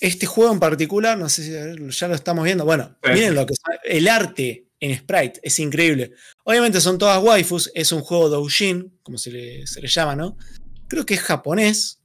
este 0.00 0.24
juego 0.24 0.54
en 0.54 0.58
particular, 0.58 1.18
no 1.18 1.28
sé 1.28 1.42
si 1.44 1.52
ya 1.98 2.08
lo 2.08 2.14
estamos 2.14 2.44
viendo. 2.46 2.64
Bueno, 2.64 2.96
Sí. 3.04 3.10
miren 3.12 3.34
lo 3.34 3.44
que 3.44 3.52
el 3.84 4.08
arte 4.08 4.68
en 4.80 4.96
Sprite 4.96 5.38
es 5.42 5.58
increíble. 5.58 6.12
Obviamente 6.44 6.80
son 6.80 6.96
todas 6.96 7.22
waifus, 7.22 7.70
es 7.74 7.92
un 7.92 8.00
juego 8.00 8.30
doujin, 8.30 8.98
como 9.02 9.18
se 9.18 9.30
le, 9.30 9.66
se 9.66 9.82
le 9.82 9.88
llama, 9.88 10.16
¿no? 10.16 10.38
Creo 10.88 11.04
que 11.04 11.12
es 11.14 11.20
japonés. 11.20 12.00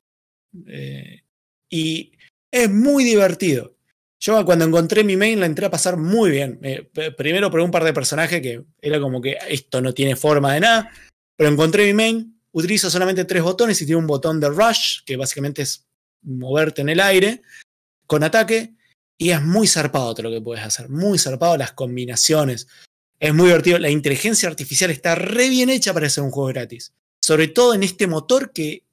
eh, 0.68 1.22
y 1.70 2.12
es 2.52 2.70
muy 2.70 3.06
divertido. 3.06 3.78
Yo 4.20 4.44
cuando 4.44 4.66
encontré 4.66 5.06
mi 5.06 5.16
main 5.16 5.40
la 5.40 5.46
entré 5.46 5.66
a 5.68 5.72
pasar 5.72 5.96
muy 5.96 6.30
bien. 6.30 6.60
Eh, 6.62 6.90
primero 7.18 7.50
probé 7.50 7.64
un 7.64 7.72
par 7.72 7.86
de 7.86 7.94
personajes 7.94 8.42
que 8.42 8.62
era 8.82 9.00
como 9.00 9.22
que 9.22 9.38
esto 9.48 9.80
no 9.82 9.94
tiene 9.94 10.18
forma 10.18 10.54
de 10.54 10.60
nada. 10.60 10.92
Pero 11.38 11.50
encontré 11.50 11.86
mi 11.86 11.94
main, 11.94 12.38
utilizo 12.52 12.90
solamente 12.90 13.24
tres 13.24 13.42
botones 13.44 13.82
y 13.82 13.86
tiene 13.86 14.00
un 14.02 14.08
botón 14.08 14.42
de 14.42 14.50
rush, 14.50 15.00
que 15.06 15.16
básicamente 15.16 15.62
es 15.62 15.86
moverte 16.24 16.82
en 16.82 16.90
el 16.90 17.00
aire, 17.00 17.42
con 18.08 18.24
ataque. 18.24 18.74
Y 19.18 19.30
es 19.30 19.42
muy 19.42 19.68
zarpado 19.68 20.14
todo 20.14 20.24
lo 20.24 20.32
que 20.32 20.42
puedes 20.42 20.64
hacer. 20.64 20.90
Muy 20.90 21.20
zarpado 21.20 21.56
las 21.56 21.74
combinaciones. 21.74 22.68
Es 23.20 23.34
muy 23.34 23.48
divertido. 23.48 23.78
La 23.78 23.90
inteligencia 23.90 24.50
artificial 24.50 24.90
está 24.90 25.14
re 25.16 25.50
bien 25.50 25.70
hecha 25.70 25.94
para 25.94 26.10
ser 26.10 26.24
un 26.24 26.32
juego 26.32 26.50
gratis. 26.50 26.94
Sobre 27.22 27.48
todo 27.48 27.76
en 27.76 27.84
este 27.84 28.08
motor 28.08 28.52
que 28.52 28.84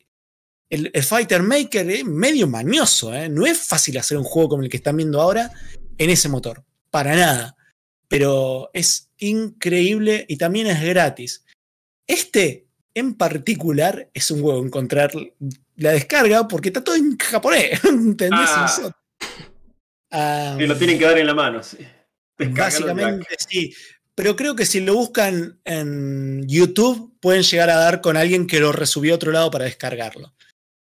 el, 0.68 0.90
el 0.92 1.02
Fighter 1.02 1.42
Maker 1.42 1.90
es 1.90 2.04
medio 2.04 2.46
mañoso. 2.46 3.14
¿eh? 3.14 3.30
No 3.30 3.46
es 3.46 3.58
fácil 3.58 3.96
hacer 3.96 4.18
un 4.18 4.24
juego 4.24 4.50
como 4.50 4.62
el 4.62 4.68
que 4.68 4.76
están 4.76 4.98
viendo 4.98 5.20
ahora 5.20 5.50
en 5.96 6.10
ese 6.10 6.28
motor. 6.28 6.62
Para 6.90 7.16
nada. 7.16 7.56
Pero 8.06 8.70
es 8.74 9.08
increíble 9.16 10.26
y 10.28 10.36
también 10.36 10.66
es 10.66 10.82
gratis. 10.82 11.44
Este 12.06 12.68
en 12.98 13.14
particular 13.14 14.10
es 14.12 14.30
un 14.30 14.42
juego 14.42 14.64
encontrar 14.64 15.12
la 15.78 15.92
descarga 15.92 16.46
porque 16.46 16.68
está 16.68 16.84
todo 16.84 16.94
en 16.96 17.16
japonés. 17.18 17.82
¿Entendés? 17.84 18.48
Ah. 18.50 18.92
Ah, 20.10 20.56
Y 20.58 20.66
lo 20.66 20.76
tienen 20.76 20.98
que 20.98 21.04
dar 21.04 21.18
en 21.18 21.26
la 21.26 21.34
mano, 21.34 21.62
sí. 21.62 21.78
Básicamente 22.38 23.26
en 23.30 23.38
sí. 23.48 23.74
Pero 24.14 24.34
creo 24.34 24.56
que 24.56 24.66
si 24.66 24.80
lo 24.80 24.94
buscan 24.94 25.60
en 25.64 26.46
YouTube, 26.48 27.16
pueden 27.20 27.42
llegar 27.42 27.70
a 27.70 27.76
dar 27.76 28.00
con 28.00 28.16
alguien 28.16 28.46
que 28.46 28.58
lo 28.58 28.72
resubió 28.72 29.12
a 29.12 29.16
otro 29.16 29.30
lado 29.32 29.50
para 29.50 29.64
descargarlo. 29.66 30.34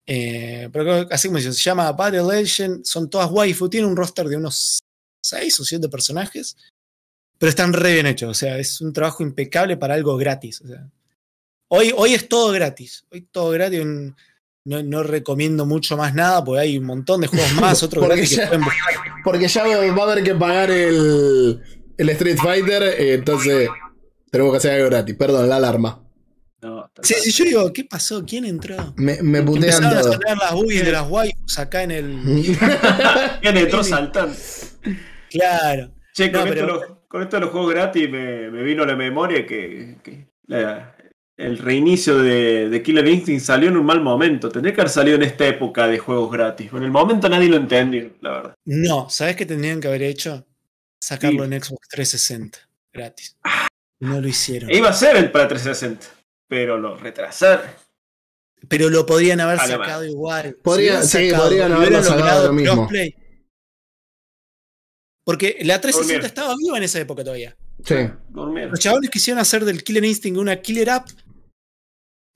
Eh, 0.05 0.69
pero 0.73 1.07
así 1.09 1.29
como 1.29 1.39
se 1.39 1.51
llama 1.53 1.91
Battle 1.93 2.23
Legend, 2.23 2.83
son 2.83 3.09
todas 3.09 3.31
waifu, 3.31 3.69
tiene 3.69 3.87
un 3.87 3.95
roster 3.95 4.27
de 4.27 4.35
unos 4.35 4.79
6 5.23 5.59
o 5.61 5.63
7 5.63 5.87
personajes, 5.87 6.57
pero 7.37 7.49
están 7.49 7.71
re 7.71 7.93
bien 7.93 8.07
hechos, 8.07 8.29
o 8.29 8.33
sea, 8.33 8.57
es 8.57 8.81
un 8.81 8.91
trabajo 8.91 9.23
impecable 9.23 9.77
para 9.77 9.93
algo 9.93 10.17
gratis. 10.17 10.59
o 10.61 10.67
sea. 10.67 10.89
hoy, 11.69 11.93
hoy 11.95 12.13
es 12.15 12.27
todo 12.27 12.51
gratis, 12.51 13.05
hoy 13.11 13.21
todo 13.31 13.51
gratis, 13.51 13.79
un- 13.79 14.13
no, 14.65 14.81
no 14.83 15.03
recomiendo 15.03 15.65
mucho 15.65 15.97
más 15.97 16.13
nada, 16.13 16.43
porque 16.43 16.61
hay 16.61 16.77
un 16.77 16.85
montón 16.85 17.21
de 17.21 17.27
juegos 17.27 17.53
más, 17.53 17.83
otros 17.83 18.01
Porque 18.05 18.15
gratis 18.21 18.29
que 18.31 18.35
ya- 18.43 18.47
pueden 18.47 18.63
buscar. 18.63 18.93
Porque 19.23 19.47
ya 19.47 19.63
va 19.65 20.03
a 20.03 20.11
haber 20.11 20.23
que 20.23 20.35
pagar 20.35 20.71
el, 20.71 21.61
el 21.97 22.09
Street 22.09 22.37
Fighter, 22.37 22.83
eh, 22.83 23.13
entonces 23.13 23.69
tenemos 24.31 24.51
que 24.53 24.57
hacer 24.57 24.71
algo 24.75 24.89
gratis. 24.89 25.15
Perdón, 25.15 25.49
la 25.49 25.57
alarma. 25.57 25.99
No, 26.61 26.89
Sí, 27.01 27.13
sí, 27.15 27.31
yo 27.33 27.43
digo, 27.43 27.73
¿qué 27.73 27.83
pasó? 27.83 28.23
¿Quién 28.25 28.45
entró? 28.45 28.93
Me, 28.95 29.21
me 29.21 29.41
putean 29.41 29.83
Empezaron 29.83 30.21
a 30.27 30.35
las 30.35 30.53
UBI 30.53 30.77
de 30.77 30.91
las 30.93 31.09
waifus 31.09 31.59
acá 31.59 31.83
en 31.83 31.91
el. 31.91 32.19
¿Quién 33.41 33.57
entró 33.57 33.83
saltando? 33.83 34.33
Claro. 35.29 35.91
Che, 36.13 36.29
No, 36.31 36.39
con, 36.39 36.49
pero- 36.49 36.61
esto, 36.61 36.65
de 36.79 36.87
los- 36.87 36.97
con 37.09 37.21
esto 37.21 37.35
de 37.35 37.39
los 37.41 37.49
juegos 37.49 37.73
gratis 37.73 38.09
me, 38.09 38.49
me 38.49 38.63
vino 38.63 38.83
a 38.83 38.85
la 38.85 38.95
memoria 38.95 39.45
que, 39.45 39.97
que 40.03 40.29
la- 40.47 40.95
el 41.37 41.57
reinicio 41.57 42.17
de, 42.19 42.69
de 42.69 42.83
Killer 42.83 43.07
Instinct 43.07 43.43
salió 43.45 43.69
en 43.69 43.77
un 43.77 43.85
mal 43.85 44.01
momento. 44.01 44.49
Tendría 44.49 44.73
que 44.75 44.81
haber 44.81 44.91
salido 44.91 45.15
en 45.15 45.23
esta 45.23 45.47
época 45.47 45.87
de 45.87 45.97
juegos 45.99 46.31
gratis. 46.31 46.71
En 46.73 46.83
el 46.83 46.91
momento 46.91 47.27
nadie 47.29 47.49
lo 47.49 47.57
entendió, 47.57 48.11
la 48.21 48.29
verdad. 48.31 48.55
No, 48.65 49.09
¿sabes 49.09 49.35
qué 49.35 49.45
tendrían 49.45 49.81
que 49.81 49.87
haber 49.87 50.03
hecho? 50.03 50.45
Sacarlo 51.01 51.43
en 51.43 51.51
Xbox 51.61 51.87
360, 51.89 52.59
gratis. 52.93 53.37
No 53.99 54.21
lo 54.21 54.27
hicieron. 54.27 54.69
E 54.69 54.77
iba 54.77 54.89
a 54.89 54.93
ser 54.93 55.15
el 55.17 55.31
para 55.31 55.47
360, 55.47 56.07
pero 56.47 56.77
lo 56.77 56.95
retrasaron. 56.97 57.65
Pero 58.69 58.89
lo 58.89 59.05
podrían 59.05 59.41
haber 59.41 59.59
sacado 59.59 60.05
igual. 60.05 60.55
Podría- 60.63 60.91
hubieran 60.91 61.07
sí, 61.07 61.29
sacado 61.29 61.43
podrían 61.49 61.71
haberlo 61.73 62.01
sacado 62.03 62.19
logrado 62.19 62.47
lo 62.47 62.53
mismo. 62.53 62.75
crossplay. 62.75 63.15
Porque 65.25 65.57
la 65.63 65.79
360 65.81 65.91
Durmieron. 66.01 66.25
estaba 66.25 66.55
viva 66.57 66.77
en 66.77 66.83
esa 66.83 66.99
época 66.99 67.23
todavía. 67.23 67.55
Sí. 67.85 67.95
Los 68.33 68.79
chabones 68.79 69.09
quisieron 69.09 69.39
hacer 69.41 69.65
del 69.65 69.83
Killer 69.83 70.03
Instinct 70.05 70.39
una 70.39 70.61
killer 70.61 70.89
app. 70.89 71.07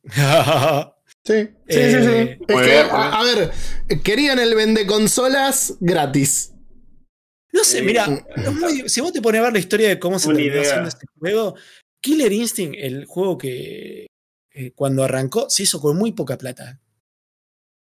Sí, 1.24 1.34
sí, 1.68 1.76
sí, 1.76 1.92
sí. 1.92 2.08
Eh, 2.08 2.40
Es 2.48 2.62
que, 2.62 2.78
a, 2.78 3.20
a 3.20 3.24
ver, 3.26 3.52
querían 4.02 4.40
el 4.40 4.56
vende 4.56 4.88
consolas 4.88 5.74
gratis. 5.82 6.54
No 7.52 7.66
sé, 7.66 7.82
mira, 7.82 8.08
muy- 8.08 8.88
si 8.88 9.02
vos 9.02 9.12
te 9.12 9.22
pones 9.22 9.40
a 9.42 9.44
ver 9.44 9.52
la 9.54 9.60
historia 9.60 9.90
de 9.90 10.00
cómo 10.00 10.20
se 10.20 10.30
terminó 10.38 10.62
haciendo 10.62 10.88
este 10.88 11.06
juego, 11.20 11.56
Killer 12.00 12.32
Instinct, 12.32 12.78
el 12.80 13.04
juego 13.06 13.38
que 13.38 14.08
eh, 14.54 14.72
cuando 14.74 15.04
arrancó, 15.04 15.50
se 15.50 15.64
hizo 15.64 15.82
con 15.82 15.98
muy 15.98 16.14
poca 16.14 16.38
plata. 16.38 16.80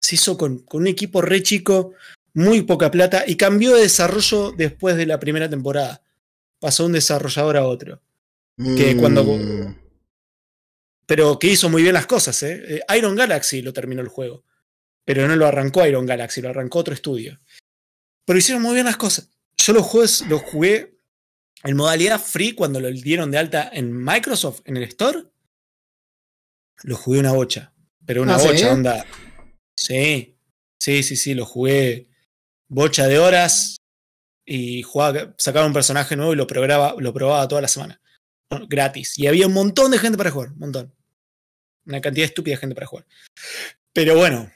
Se 0.02 0.16
hizo 0.16 0.38
con, 0.38 0.60
con 0.60 0.84
un 0.84 0.88
equipo 0.88 1.22
re 1.22 1.44
chico, 1.44 1.92
muy 2.34 2.62
poca 2.62 2.90
plata, 2.90 3.26
y 3.28 3.36
cambió 3.36 3.74
de 3.76 3.82
desarrollo 3.82 4.54
después 4.54 4.96
de 4.96 5.08
la 5.08 5.20
primera 5.20 5.50
temporada. 5.50 6.02
Pasó 6.66 6.82
de 6.82 6.88
un 6.88 6.94
desarrollador 6.94 7.58
a 7.58 7.64
otro. 7.68 8.02
Que 8.58 8.98
cuando- 8.98 9.24
Mm, 9.24 9.76
Pero 11.06 11.38
que 11.38 11.46
hizo 11.46 11.70
muy 11.70 11.84
bien 11.84 11.94
las 11.94 12.08
cosas, 12.08 12.42
¿eh? 12.42 12.64
Eh, 12.68 12.98
Iron 12.98 13.16
Galaxy 13.16 13.62
lo 13.62 13.72
terminó 13.72 14.02
el 14.02 14.08
juego. 14.08 14.44
Pero 15.04 15.28
no 15.28 15.36
lo 15.36 15.46
arrancó 15.46 15.86
Iron 15.86 16.08
Galaxy, 16.08 16.42
lo 16.42 16.50
arrancó 16.50 16.80
otro 16.80 16.96
estudio. 16.96 17.40
Pero 18.26 18.40
hicieron 18.40 18.64
muy 18.64 18.74
bien 18.74 18.88
las 18.88 18.98
cosas. 18.98 19.30
Yo 19.60 19.74
los 19.74 19.86
juegos 19.86 20.22
los 20.28 20.42
jugué 20.42 20.98
en 21.64 21.76
modalidad 21.76 22.20
free 22.20 22.56
cuando 22.56 22.80
lo 22.80 22.90
dieron 22.90 23.30
de 23.30 23.38
alta 23.38 23.70
en 23.72 23.94
Microsoft, 23.94 24.62
en 24.66 24.78
el 24.78 24.84
Store. 24.86 25.26
Lo 26.82 26.96
jugué 26.98 27.20
una 27.20 27.34
bocha. 27.34 27.74
Pero 28.08 28.24
una 28.24 28.38
Ah, 28.38 28.40
¿sí? 28.40 28.48
bocha, 28.48 28.74
onda. 28.74 29.06
Sí, 29.78 30.36
sí, 30.80 31.04
sí, 31.04 31.16
sí, 31.16 31.36
lo 31.36 31.46
jugué 31.46 32.08
bocha 32.70 33.06
de 33.06 33.20
horas 33.20 33.78
y 34.46 34.84
jugaba, 34.84 35.34
sacaba 35.38 35.66
un 35.66 35.74
personaje 35.74 36.16
nuevo 36.16 36.34
y 36.34 36.36
lo 36.36 36.46
probaba, 36.48 36.96
lo 37.00 37.14
probaba 37.14 37.48
toda 37.48 37.62
la 37.62 37.68
semana. 37.68 38.00
Gratis. 38.70 39.18
Y 39.18 39.28
había 39.28 39.48
un 39.48 39.54
montón 39.54 39.92
de 39.92 39.98
gente 39.98 40.18
para 40.18 40.32
jugar, 40.32 40.52
un 40.52 40.60
montón. 40.60 40.94
Una 41.86 42.02
cantidad 42.02 42.26
estúpida 42.26 42.54
de 42.56 42.62
gente 42.62 42.76
para 42.76 42.88
jugar. 42.88 43.06
Pero 43.94 44.16
bueno, 44.16 44.52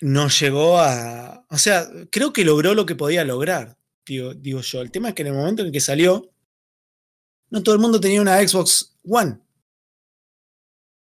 no 0.00 0.28
llegó 0.28 0.78
a. 0.78 1.46
O 1.50 1.58
sea, 1.58 1.86
creo 2.10 2.32
que 2.32 2.44
logró 2.44 2.74
lo 2.74 2.86
que 2.86 2.94
podía 2.96 3.24
lograr, 3.24 3.76
digo, 4.06 4.34
digo 4.34 4.60
yo. 4.60 4.80
El 4.82 4.90
tema 4.90 5.08
es 5.08 5.14
que 5.14 5.22
en 5.22 5.28
el 5.28 5.34
momento 5.34 5.62
en 5.62 5.66
el 5.68 5.72
que 5.72 5.80
salió, 5.80 6.30
no 7.50 7.62
todo 7.62 7.74
el 7.74 7.80
mundo 7.80 8.00
tenía 8.00 8.20
una 8.20 8.38
Xbox 8.46 8.96
One. 9.08 9.38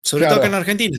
Sobre 0.03 0.21
Claro. 0.21 0.35
todo 0.35 0.39
acá 0.39 0.47
en 0.47 0.55
Argentina. 0.55 0.97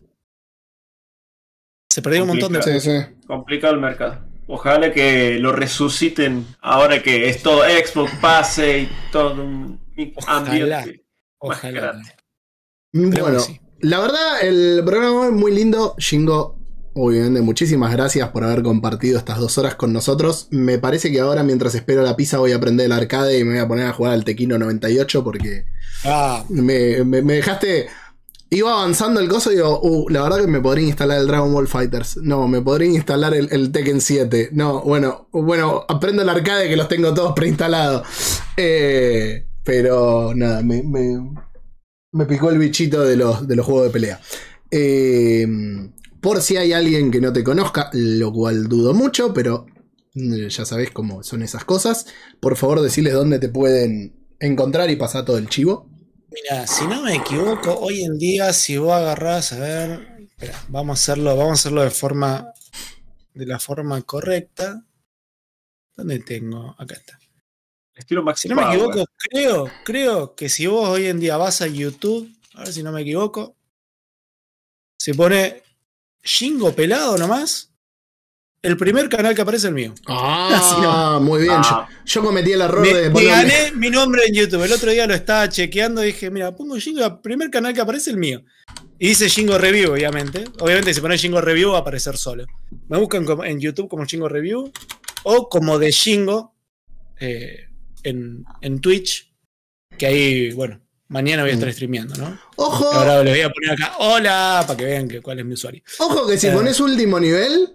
Se 1.89 2.03
perdió 2.03 2.23
un 2.23 2.29
montón 2.29 2.53
de. 2.53 2.63
sí, 2.63 2.81
sí. 2.81 2.99
Complicado 3.27 3.75
el 3.75 3.81
mercado. 3.81 4.30
Ojalá 4.53 4.93
que 4.93 5.39
lo 5.39 5.53
resuciten 5.53 6.45
ahora 6.61 7.03
que 7.03 7.29
es 7.29 7.41
todo 7.43 7.63
Xbox 7.63 8.11
pase 8.21 8.81
y 8.81 8.89
todo 9.13 9.35
un 9.45 9.81
Ojalá. 10.17 10.39
ambiente 10.39 11.05
más 11.43 11.59
Ojalá. 11.59 11.81
grande. 11.81 12.11
Esperemos 12.93 13.21
Bueno, 13.21 13.41
sí. 13.41 13.61
la 13.81 14.01
verdad, 14.01 14.43
el 14.43 14.83
programa 14.85 15.27
es 15.27 15.33
muy 15.33 15.53
lindo. 15.55 15.95
Shingo, 15.99 16.59
obviamente, 16.95 17.41
muchísimas 17.43 17.93
gracias 17.93 18.29
por 18.31 18.43
haber 18.43 18.63
compartido 18.65 19.19
estas 19.19 19.39
dos 19.39 19.57
horas 19.59 19.77
con 19.77 19.93
nosotros. 19.93 20.49
Me 20.51 20.79
parece 20.79 21.13
que 21.13 21.21
ahora, 21.21 21.45
mientras 21.45 21.75
espero 21.77 22.03
la 22.03 22.17
pizza, 22.17 22.39
voy 22.39 22.51
a 22.51 22.57
aprender 22.57 22.87
el 22.87 22.93
arcade 22.93 23.39
y 23.39 23.45
me 23.45 23.53
voy 23.53 23.61
a 23.61 23.69
poner 23.69 23.87
a 23.87 23.93
jugar 23.93 24.15
al 24.15 24.25
Tequino 24.25 24.59
98 24.59 25.23
porque 25.23 25.65
Ah, 26.05 26.45
me, 26.49 27.05
me- 27.05 27.23
me 27.23 27.35
dejaste. 27.35 27.89
Iba 28.53 28.73
avanzando 28.73 29.21
el 29.21 29.29
coso 29.29 29.53
y 29.53 29.55
digo, 29.55 29.81
uh, 29.81 30.09
la 30.09 30.23
verdad 30.23 30.41
que 30.41 30.49
me 30.49 30.61
podría 30.61 30.89
instalar 30.89 31.19
el 31.19 31.29
Dragon 31.29 31.53
Ball 31.53 31.69
Fighters. 31.69 32.17
No, 32.17 32.49
me 32.49 32.61
podría 32.61 32.91
instalar 32.91 33.33
el, 33.33 33.71
Tekken 33.71 34.01
7. 34.01 34.51
No, 34.53 34.83
bueno, 34.83 35.29
bueno, 35.31 35.85
aprendo 35.89 36.23
el 36.23 36.29
arcade 36.29 36.69
que 36.69 36.77
los 36.77 36.89
tengo 36.89 37.15
todos 37.15 37.33
preinstalados. 37.33 38.09
Eh, 38.57 39.47
pero 39.63 40.35
nada, 40.35 40.63
me, 40.65 40.83
picó 42.27 42.51
el 42.51 42.59
bichito 42.59 43.03
de 43.03 43.17
los, 43.17 43.47
de 43.47 43.55
los 43.55 43.65
juegos 43.65 43.85
de 43.85 43.91
pelea. 43.91 44.21
Eh, 44.73 45.47
por 46.21 46.43
si 46.43 46.57
hay 46.57 46.73
alguien 46.73 47.13
que 47.13 47.21
no 47.21 47.33
te 47.33 47.45
conozca, 47.45 47.89
lo 47.93 48.33
cual 48.33 48.69
dudo 48.69 48.95
mucho, 48.95 49.33
pero 49.33 49.67
mm, 50.15 50.49
ya 50.49 50.65
sabes 50.65 50.91
cómo 50.91 51.23
son 51.23 51.43
esas 51.43 51.65
cosas. 51.65 52.07
Por 52.41 52.57
favor, 52.57 52.81
decirles 52.81 53.15
dónde 53.15 53.39
te 53.39 53.49
pueden 53.49 54.27
encontrar 54.41 54.91
y 54.91 54.97
pasar 54.97 55.25
todo 55.25 55.39
el 55.39 55.49
chivo. 55.49 55.90
Mira, 56.33 56.67
si 56.67 56.87
no 56.87 57.03
me 57.03 57.17
equivoco, 57.17 57.77
hoy 57.81 58.05
en 58.05 58.17
día, 58.17 58.53
si 58.53 58.77
vos 58.77 58.93
agarrás, 58.93 59.53
a 59.53 59.59
ver, 59.59 60.17
espera, 60.21 60.65
vamos 60.69 60.99
a 60.99 61.03
hacerlo, 61.03 61.37
vamos 61.37 61.51
a 61.51 61.55
hacerlo 61.55 61.83
de 61.83 61.91
forma, 61.91 62.53
de 63.35 63.47
la 63.47 63.59
forma 63.59 64.01
correcta. 64.03 64.85
¿Dónde 65.97 66.21
tengo? 66.21 66.77
Acá 66.79 66.95
está. 66.95 67.19
Estilo 67.95 68.23
Max 68.23 68.41
Si 68.41 68.49
no 68.49 68.55
me 68.55 68.63
equivoco, 68.63 69.05
creo, 69.17 69.71
creo 69.85 70.35
que 70.37 70.49
si 70.49 70.67
vos 70.69 70.89
hoy 70.89 71.07
en 71.07 71.19
día 71.19 71.37
vas 71.37 71.63
a 71.63 71.67
YouTube, 71.67 72.31
a 72.55 72.61
ver 72.61 72.73
si 72.73 72.83
no 72.85 72.93
me 72.93 73.03
equivoco, 73.03 73.57
se 74.99 75.15
pone 75.15 75.63
Shingo 76.23 76.73
pelado 76.75 77.19
nomás. 77.19 77.70
El 78.63 78.77
primer 78.77 79.09
canal 79.09 79.35
que 79.35 79.41
aparece 79.41 79.67
es 79.67 79.69
el 79.69 79.75
mío. 79.75 79.95
Ah, 80.07 81.19
muy 81.23 81.41
bien. 81.43 81.55
Ah. 81.57 81.89
Yo, 82.05 82.21
yo 82.21 82.27
cometí 82.27 82.53
el 82.53 82.61
error 82.61 82.81
Me, 82.83 82.93
de 82.95 83.09
me 83.09 83.15
ponerle- 83.15 83.29
gané 83.31 83.73
mi 83.73 83.89
nombre 83.91 84.23
en 84.27 84.35
YouTube. 84.35 84.63
El 84.65 84.73
otro 84.73 84.91
día 84.91 85.07
lo 85.07 85.15
estaba 85.15 85.49
chequeando 85.49 86.03
y 86.03 86.09
dije, 86.09 86.31
mira, 86.31 86.55
pongo 86.55 86.77
Shingo, 86.79 87.05
el 87.05 87.21
primer 87.21 87.51
canal 87.51 87.73
que 87.73 87.81
aparece 87.81 88.11
es 88.11 88.15
el 88.15 88.19
mío. 88.19 88.43
Y 88.99 89.09
dice 89.09 89.29
Shingo 89.29 89.57
Review, 89.57 89.93
obviamente. 89.93 90.45
Obviamente, 90.61 90.93
si 90.93 91.01
pones 91.01 91.21
Shingo 91.23 91.41
Review 91.41 91.71
va 91.71 91.79
a 91.79 91.81
aparecer 91.81 92.17
solo. 92.19 92.45
Me 92.89 92.99
buscan 92.99 93.25
como- 93.25 93.45
en 93.45 93.59
YouTube 93.61 93.89
como 93.89 94.05
Shingo 94.05 94.29
Review. 94.29 94.71
o 95.23 95.49
como 95.51 95.79
de 95.79 95.91
Shingo 95.91 96.55
eh, 97.19 97.69
en, 98.03 98.45
en 98.63 98.81
Twitch, 98.81 99.31
que 99.99 100.07
ahí, 100.07 100.51
bueno, 100.53 100.81
mañana 101.09 101.43
voy 101.43 101.51
a 101.51 101.55
estar 101.55 101.69
Mm. 101.69 101.73
streameando, 101.73 102.15
¿no? 102.17 102.39
Ojo, 102.57 102.91
Ahora 102.91 103.23
les 103.23 103.35
voy 103.35 103.43
a 103.43 103.51
poner 103.51 103.71
acá, 103.73 103.95
hola, 103.99 104.65
para 104.67 104.77
que 104.79 104.85
vean 104.87 105.09
que, 105.09 105.21
cuál 105.21 105.39
es 105.41 105.45
mi 105.45 105.53
usuario. 105.55 105.83
ojo 105.99 106.27
que 106.27 106.39
si 106.39 106.47
Eh. 106.47 106.53
pones 106.53 106.81
último 106.81 107.21
nivel, 107.21 107.71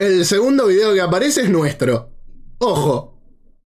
el 0.00 0.24
segundo 0.24 0.66
video 0.66 0.92
que 0.94 1.00
aparece 1.00 1.42
es 1.42 1.50
nuestro. 1.50 2.10
Ojo. 2.58 3.22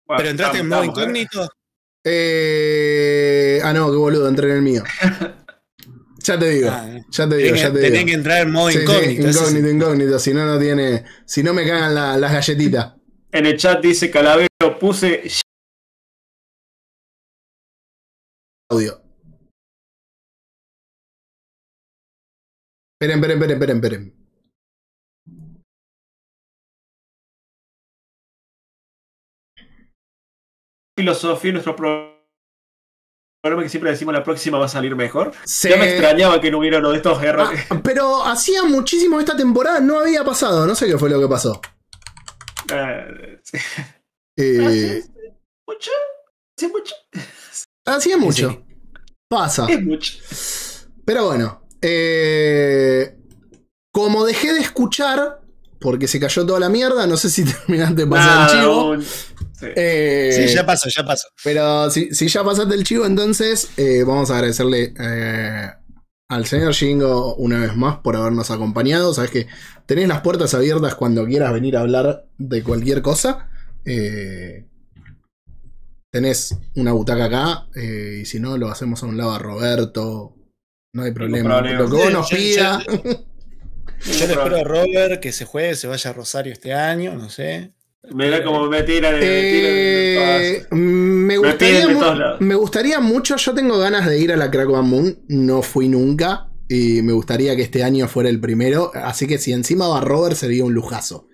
Bueno, 0.07 0.19
Pero 0.19 0.28
entraste 0.31 0.59
en 0.59 0.69
modo 0.69 0.82
estamos, 0.82 0.99
¿eh? 0.99 1.03
incógnito. 1.03 1.49
Eh... 2.05 3.61
Ah, 3.62 3.73
no, 3.73 3.90
qué 3.90 3.97
boludo, 3.97 4.28
entré 4.28 4.49
en 4.51 4.57
el 4.57 4.62
mío. 4.62 4.82
Ya 6.24 6.39
te 6.39 6.49
digo, 6.51 6.69
Ah, 6.70 6.86
no. 6.86 7.05
ya 7.11 7.28
te 7.28 7.36
digo, 7.36 7.47
Tenés 7.49 7.62
ya 7.62 7.73
te 7.73 7.81
tenés 7.81 7.93
digo. 7.99 8.07
que 8.07 8.12
entrar 8.12 8.43
en 8.43 8.53
modo 8.53 8.69
Sí, 8.70 8.74
sí, 8.77 8.82
incógnito. 8.85 9.27
es- 9.28 9.36
incógnito, 9.36 9.69
incógnito. 9.69 10.19
Si 10.20 10.32
no, 10.32 10.47
no 10.47 10.57
tiene. 10.61 11.05
Si 11.27 11.43
no 11.43 11.53
me 11.53 11.66
cagan 11.66 11.97
la- 11.97 12.16
las 12.16 12.32
galletitas. 12.32 12.94
En 13.32 13.47
el 13.47 13.57
chat 13.59 13.82
dice 13.82 14.09
Calavero, 14.09 14.49
puse 14.78 15.24
Audio. 18.70 19.03
Esperen, 23.01 23.19
esperen, 23.19 23.36
esperen, 23.43 23.57
esperen, 23.57 23.77
esperen. 23.77 24.22
Filosofía 30.97 31.51
y 31.51 31.52
nuestro 31.55 31.77
pro- 31.77 32.12
programa 33.43 33.62
que 33.64 33.69
siempre 33.69 33.90
decimos 33.90 34.14
la 34.14 34.23
próxima 34.23 34.59
va 34.59 34.66
a 34.66 34.69
salir 34.69 34.94
mejor. 34.94 35.32
Se- 35.44 35.70
Ya 35.70 35.77
me 35.77 35.89
extrañaba 35.90 36.40
que 36.40 36.51
no 36.51 36.59
hubiera 36.59 36.78
uno 36.78 36.90
de 36.90 36.97
estos. 36.98 37.19
Ah, 37.23 37.51
pero 37.85 38.24
hacía 38.24 38.62
muchísimo 38.64 39.19
esta 39.19 39.36
temporada, 39.36 39.81
no 39.81 39.98
había 40.01 40.24
pasado. 40.24 40.66
No 40.66 40.74
sé 40.74 40.86
qué 40.86 40.97
fue 40.98 41.10
lo 41.10 41.20
que 41.20 41.28
pasó. 41.28 41.60
Eh, 42.73 43.39
sí. 43.43 43.59
Eh, 44.36 45.02
¿Mucho? 45.69 45.90
¿Sí, 46.59 46.69
mucho? 46.69 46.94
hacía 47.85 48.16
mucho. 48.16 48.51
Sí. 48.51 48.64
Pasa. 49.28 49.66
Es 49.69 49.82
mucho. 49.82 50.12
Pero 51.05 51.27
bueno. 51.27 51.66
eh, 51.81 53.16
como 53.93 54.24
dejé 54.24 54.52
de 54.55 54.60
escuchar, 54.60 55.43
porque 55.81 56.06
se 56.09 56.20
cayó 56.20 56.47
toda 56.47 56.60
la 56.60 56.69
mierda, 56.69 57.06
no 57.06 57.16
sé 57.16 57.28
si 57.28 57.44
terminaste 57.66 57.94
de 58.02 58.06
pasar 58.06 58.51
el 58.51 58.60
chivo. 58.60 58.97
Sí. 59.66 59.72
Eh, 59.76 60.47
Sí, 60.48 60.55
ya 60.55 60.66
pasó, 60.66 60.89
ya 60.89 61.05
pasó. 61.05 61.28
Pero 61.44 61.90
si, 61.90 62.14
si 62.14 62.28
ya 62.28 62.44
pasaste 62.44 62.74
el 62.74 62.84
chivo, 62.84 63.06
entonces 63.06 63.70
eh, 63.76 64.02
vamos 64.06 64.30
a 64.30 64.34
agradecerle 64.36 64.93
eh, 64.98 65.68
al 66.28 66.47
señor 66.47 66.72
Shingo 66.72 67.34
una 67.36 67.59
vez 67.60 67.74
más 67.76 67.98
por 67.98 68.16
habernos 68.16 68.51
acompañado. 68.51 69.12
Sabes 69.14 69.30
que 69.30 69.47
tenés 69.86 70.09
las 70.09 70.20
puertas 70.22 70.55
abiertas 70.55 70.94
cuando 70.94 71.24
quieras 71.26 71.52
venir 71.52 71.76
a 71.76 71.80
hablar 71.80 72.26
de 72.39 72.62
cualquier 72.62 73.02
cosa. 73.02 73.48
Eh, 73.84 74.66
tenés 76.10 76.56
una 76.76 76.93
butaca 76.93 77.24
acá 77.24 77.68
eh, 77.74 78.18
y 78.22 78.24
si 78.26 78.39
no, 78.40 78.56
lo 78.59 78.68
hacemos 78.68 79.02
a 79.02 79.06
un 79.06 79.16
lado 79.16 79.32
a 79.32 79.39
Roberto. 79.39 80.36
No 80.94 81.02
hay 81.05 81.12
problema. 81.12 81.60
Lo 81.62 81.86
que 81.89 81.97
vos 81.97 82.12
nos 82.12 82.28
Yo- 82.30 82.36
yo- 82.36 82.43
pida. 82.43 82.82
Yo 84.05 84.26
le 84.26 84.32
espero 84.32 84.56
a 84.56 84.64
Robert 84.64 85.20
que 85.20 85.32
se 85.32 85.44
juegue, 85.44 85.74
se 85.76 85.86
vaya 85.86 86.10
a 86.10 86.12
Rosario 86.12 86.52
este 86.52 86.74
año, 86.74 87.14
no 87.14 87.30
sé. 87.30 87.72
Mira 88.11 88.43
cómo 88.43 88.66
me 88.69 88.83
tiran, 88.83 89.15
me 89.15 89.20
Eh, 89.23 90.66
tiran 90.66 90.70
me, 90.81 91.35
Me 91.35 91.37
gustaría 91.39 91.87
lados. 91.87 92.41
me 92.41 92.55
gustaría 92.57 93.01
mucho, 93.01 93.37
yo 93.37 93.55
tengo 93.55 93.79
ganas 93.79 94.07
de 94.07 94.19
ir 94.19 94.33
a 94.33 94.37
la 94.37 94.51
Crack 94.51 94.69
Bang 94.69 94.87
Moon, 94.87 95.20
no 95.29 95.62
fui 95.62 95.89
nunca 95.89 96.49
y 96.69 97.01
me 97.03 97.12
gustaría 97.12 97.55
que 97.55 97.62
este 97.62 97.85
año 97.85 98.09
fuera 98.09 98.29
el 98.29 98.41
primero, 98.41 98.91
así 98.95 99.29
que 99.29 99.39
si 99.39 99.53
encima 99.53 99.87
va 99.87 100.01
Robert 100.01 100.35
sería 100.37 100.65
un 100.65 100.74
lujazo. 100.74 101.29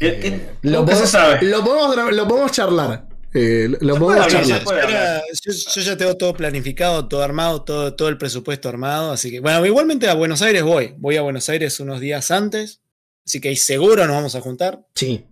Eh, 0.00 0.20
eh, 0.22 0.50
Lo, 0.62 0.84
podemos- 0.84 1.08
sabe. 1.08 1.42
lo 1.46 1.64
podemos, 1.64 1.96
gra- 1.96 2.12
lo 2.12 2.28
podemos 2.28 2.52
charlar. 2.52 3.08
eh, 3.34 3.68
lo 3.80 3.96
podemos 3.96 4.26
charlar. 4.26 4.62
yo- 4.62 5.52
yo 5.74 5.80
ya 5.80 5.96
tengo 5.96 6.14
todo 6.18 6.34
planificado, 6.34 7.08
todo 7.08 7.22
armado, 7.22 7.62
todo, 7.62 7.94
todo 7.94 8.08
el 8.10 8.18
presupuesto 8.18 8.68
armado. 8.68 9.12
Así 9.12 9.30
que, 9.30 9.40
bueno, 9.40 9.64
igualmente 9.64 10.06
a 10.10 10.14
Buenos 10.14 10.42
Aires 10.42 10.62
voy. 10.62 10.94
Voy 10.98 11.16
a 11.16 11.22
Buenos 11.22 11.48
Aires 11.48 11.80
unos 11.80 12.00
días 12.00 12.30
antes. 12.30 12.81
Así 13.24 13.40
que 13.40 13.48
ahí 13.48 13.56
seguro 13.56 14.06
nos 14.06 14.16
vamos 14.16 14.34
a 14.34 14.40
juntar. 14.40 14.84
Sí, 14.94 15.24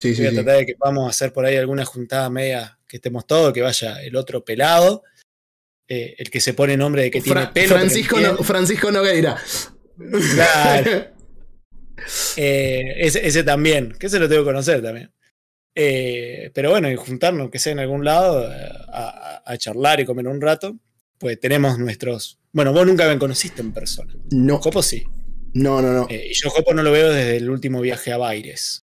sí, 0.00 0.08
Voy 0.08 0.14
sí. 0.16 0.26
a 0.26 0.30
sí. 0.30 0.34
tratar 0.36 0.56
de 0.58 0.66
que 0.66 0.74
podamos 0.76 1.08
hacer 1.10 1.32
por 1.32 1.44
ahí 1.44 1.56
alguna 1.56 1.84
juntada 1.84 2.30
media 2.30 2.78
que 2.88 2.96
estemos 2.96 3.26
todos, 3.26 3.52
que 3.52 3.62
vaya 3.62 4.02
el 4.02 4.16
otro 4.16 4.44
pelado. 4.44 5.02
eh, 5.86 6.14
el 6.18 6.30
que 6.30 6.40
se 6.40 6.54
pone 6.54 6.78
nombre 6.78 7.02
de 7.02 7.10
que 7.10 7.20
Fra- 7.20 7.52
tiene 7.52 7.68
pelo. 7.68 7.78
Francisco, 7.78 8.18
no- 8.18 8.36
Francisco 8.38 8.90
Nogueira. 8.90 9.36
Claro. 10.34 11.06
Eh, 12.36 12.94
ese, 12.98 13.26
ese 13.26 13.44
también, 13.44 13.92
que 13.98 14.08
ese 14.08 14.18
lo 14.18 14.28
tengo 14.28 14.42
que 14.42 14.46
conocer 14.50 14.82
también. 14.82 15.12
Eh, 15.76 16.50
pero 16.54 16.70
bueno, 16.70 16.90
y 16.90 16.96
juntarnos, 16.96 17.50
que 17.50 17.58
sea 17.58 17.72
en 17.72 17.78
algún 17.78 18.04
lado, 18.04 18.46
a, 18.48 18.50
a- 18.98 19.42
a 19.46 19.58
charlar 19.58 20.00
y 20.00 20.04
comer 20.04 20.26
un 20.26 20.40
rato, 20.40 20.76
pues 21.18 21.38
tenemos 21.38 21.78
nuestros. 21.78 22.40
Bueno, 22.52 22.72
vos 22.72 22.84
nunca 22.86 23.08
me 23.08 23.18
conociste 23.18 23.60
en 23.62 23.72
persona. 23.72 24.12
No, 24.32 24.58
Jopo 24.58 24.82
sí. 24.82 25.04
No, 25.54 25.80
no, 25.80 25.92
no. 25.92 26.06
Eh, 26.10 26.28
y 26.30 26.34
yo 26.34 26.50
Jopo 26.50 26.74
no 26.74 26.82
lo 26.82 26.92
veo 26.92 27.12
desde 27.12 27.36
el 27.36 27.48
último 27.48 27.80
viaje 27.80 28.12
a 28.12 28.18
Baires, 28.18 28.84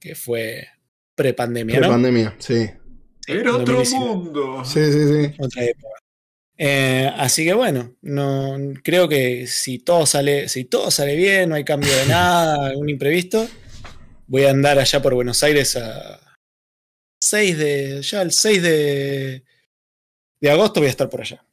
que 0.00 0.14
fue 0.14 0.66
pre-pandemia, 1.14 1.80
¿no? 1.80 1.88
pandemia, 1.88 2.34
sí. 2.38 2.68
Era 3.26 3.56
otro 3.56 3.76
2019. 3.76 4.06
mundo. 4.06 4.64
Sí, 4.64 4.80
sí, 4.92 5.06
sí. 5.08 5.34
Otra 5.38 5.64
época. 5.64 5.94
Eh, 6.58 7.10
así 7.16 7.44
que 7.44 7.52
bueno, 7.52 7.96
no 8.00 8.56
creo 8.82 9.08
que 9.08 9.46
si 9.46 9.78
todo 9.78 10.06
sale, 10.06 10.48
si 10.48 10.64
todo 10.64 10.90
sale 10.90 11.14
bien, 11.14 11.50
no 11.50 11.54
hay 11.54 11.64
cambio 11.64 11.94
de 11.94 12.06
nada, 12.06 12.66
algún 12.68 12.88
imprevisto, 12.88 13.46
voy 14.26 14.44
a 14.44 14.50
andar 14.50 14.78
allá 14.78 15.02
por 15.02 15.14
Buenos 15.14 15.42
Aires 15.42 15.76
a 15.76 16.20
6 17.20 17.58
de. 17.58 18.02
ya 18.02 18.22
el 18.22 18.32
6 18.32 18.62
de, 18.62 19.44
de 20.40 20.50
agosto 20.50 20.80
voy 20.80 20.86
a 20.86 20.90
estar 20.90 21.10
por 21.10 21.20
allá. 21.20 21.45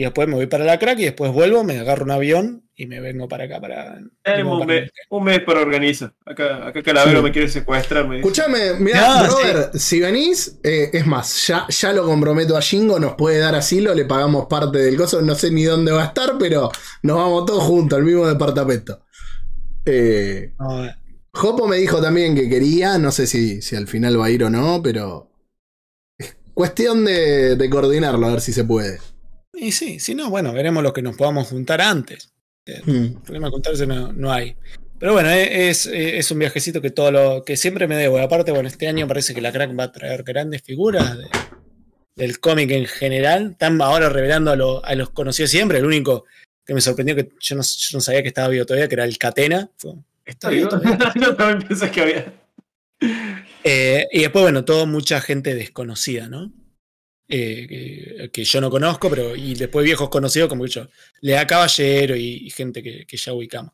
Y 0.00 0.04
después 0.04 0.26
me 0.28 0.34
voy 0.36 0.46
para 0.46 0.64
la 0.64 0.78
crack 0.78 0.98
y 1.00 1.04
después 1.04 1.30
vuelvo, 1.30 1.62
me 1.62 1.78
agarro 1.78 2.04
un 2.04 2.10
avión 2.10 2.66
y 2.74 2.86
me 2.86 3.00
vengo 3.00 3.28
para 3.28 3.44
acá 3.44 3.60
para. 3.60 3.98
Tenemos 4.22 4.58
vengo 4.58 4.60
un, 4.62 4.66
mes, 4.66 4.90
un 5.10 5.24
mes 5.24 5.40
para 5.40 5.60
organizar. 5.60 6.14
Acá, 6.24 6.68
acá 6.68 6.82
Calavero 6.82 7.18
Sí. 7.18 7.24
me 7.24 7.32
quiere 7.32 7.48
secuestrar. 7.50 8.08
Me. 8.08 8.16
Escuchame, 8.16 8.80
mirá, 8.80 9.24
No, 9.24 9.26
Robert, 9.26 9.74
si 9.74 10.00
venís, 10.00 10.58
eh, 10.62 10.88
es 10.94 11.06
más, 11.06 11.46
ya, 11.46 11.66
ya 11.68 11.92
lo 11.92 12.06
comprometo 12.06 12.56
a 12.56 12.62
Jingo, 12.62 12.98
nos 12.98 13.12
puede 13.14 13.40
dar 13.40 13.54
asilo, 13.54 13.92
le 13.94 14.06
pagamos 14.06 14.46
parte 14.46 14.78
del 14.78 14.96
coso, 14.96 15.20
no 15.20 15.34
sé 15.34 15.50
ni 15.50 15.64
dónde 15.64 15.92
va 15.92 16.04
a 16.04 16.06
estar, 16.06 16.38
pero 16.38 16.70
nos 17.02 17.16
vamos 17.18 17.44
todos 17.44 17.62
juntos 17.64 17.98
al 17.98 18.04
mismo 18.06 18.26
departamento. 18.26 19.04
Eh, 19.84 20.54
eh, 20.58 20.94
Jopo 21.34 21.68
me 21.68 21.76
dijo 21.76 22.00
también 22.00 22.34
que 22.34 22.48
quería, 22.48 22.96
no 22.96 23.12
sé 23.12 23.26
si, 23.26 23.60
si 23.60 23.76
al 23.76 23.86
final 23.86 24.18
va 24.18 24.24
a 24.24 24.30
ir 24.30 24.44
o 24.44 24.48
no, 24.48 24.80
pero 24.82 25.30
es 26.18 26.38
cuestión 26.54 27.04
de, 27.04 27.56
de 27.56 27.68
coordinarlo, 27.68 28.26
a 28.26 28.30
ver 28.30 28.40
si 28.40 28.54
se 28.54 28.64
puede. 28.64 28.98
Y 29.66 29.72
sí, 29.72 29.98
si 30.00 30.14
no, 30.14 30.30
bueno, 30.30 30.52
veremos 30.52 30.82
lo 30.82 30.92
que 30.92 31.02
nos 31.02 31.16
podamos 31.16 31.48
juntar 31.48 31.80
antes. 31.80 32.32
Hmm. 32.86 33.14
problema 33.24 33.48
de 33.48 33.50
juntarse 33.52 33.86
no, 33.86 34.12
no 34.12 34.32
hay. 34.32 34.54
Pero 34.98 35.12
bueno, 35.14 35.30
e- 35.30 35.70
es, 35.70 35.86
es 35.86 36.30
un 36.30 36.38
viajecito 36.38 36.80
que 36.80 36.90
todo 36.90 37.10
lo 37.10 37.44
que 37.44 37.56
siempre 37.56 37.88
me 37.88 37.96
debo. 37.96 38.18
Y 38.18 38.22
aparte, 38.22 38.52
bueno, 38.52 38.68
este 38.68 38.86
año 38.86 39.08
parece 39.08 39.34
que 39.34 39.40
la 39.40 39.50
crack 39.50 39.76
va 39.78 39.84
a 39.84 39.92
traer 39.92 40.22
grandes 40.22 40.62
figuras 40.62 41.16
de- 41.18 41.26
del 42.16 42.38
cómic 42.38 42.70
en 42.70 42.86
general. 42.86 43.52
Están 43.52 43.80
ahora 43.80 44.08
revelando 44.10 44.50
a, 44.50 44.56
lo- 44.56 44.84
a 44.84 44.94
los 44.94 45.10
conocidos 45.10 45.50
siempre. 45.50 45.78
El 45.78 45.86
único 45.86 46.26
que 46.66 46.74
me 46.74 46.80
sorprendió 46.82 47.16
que 47.16 47.30
yo 47.40 47.56
no, 47.56 47.62
yo 47.62 47.96
no 47.96 48.00
sabía 48.00 48.22
que 48.22 48.28
estaba 48.28 48.48
vivo 48.48 48.66
todavía, 48.66 48.88
que 48.88 48.94
era 48.94 49.04
el 49.04 49.16
Catena. 49.18 49.70
Fue- 49.78 49.94
¿Está 50.24 50.50
vivo? 50.50 50.68
Yo 51.20 51.34
también 51.34 51.66
pensé 51.66 51.90
que 51.90 52.00
había. 52.02 52.32
Eh, 53.64 54.06
y 54.12 54.20
después, 54.20 54.42
bueno, 54.42 54.64
todo 54.64 54.86
mucha 54.86 55.20
gente 55.20 55.54
desconocida, 55.54 56.28
¿no? 56.28 56.52
Eh, 57.32 58.28
que, 58.32 58.44
yo 58.44 58.60
no 58.60 58.70
conozco, 58.70 59.08
pero 59.08 59.36
y 59.36 59.54
después 59.54 59.84
viejos 59.84 60.08
conocidos 60.08 60.48
como 60.48 60.66
yo, 60.66 60.88
Lea 61.20 61.46
Caballero 61.46 62.16
y, 62.16 62.46
y 62.46 62.50
gente 62.50 62.82
que, 62.82 63.06
que 63.06 63.16
ya 63.16 63.32
ubicamos. 63.32 63.72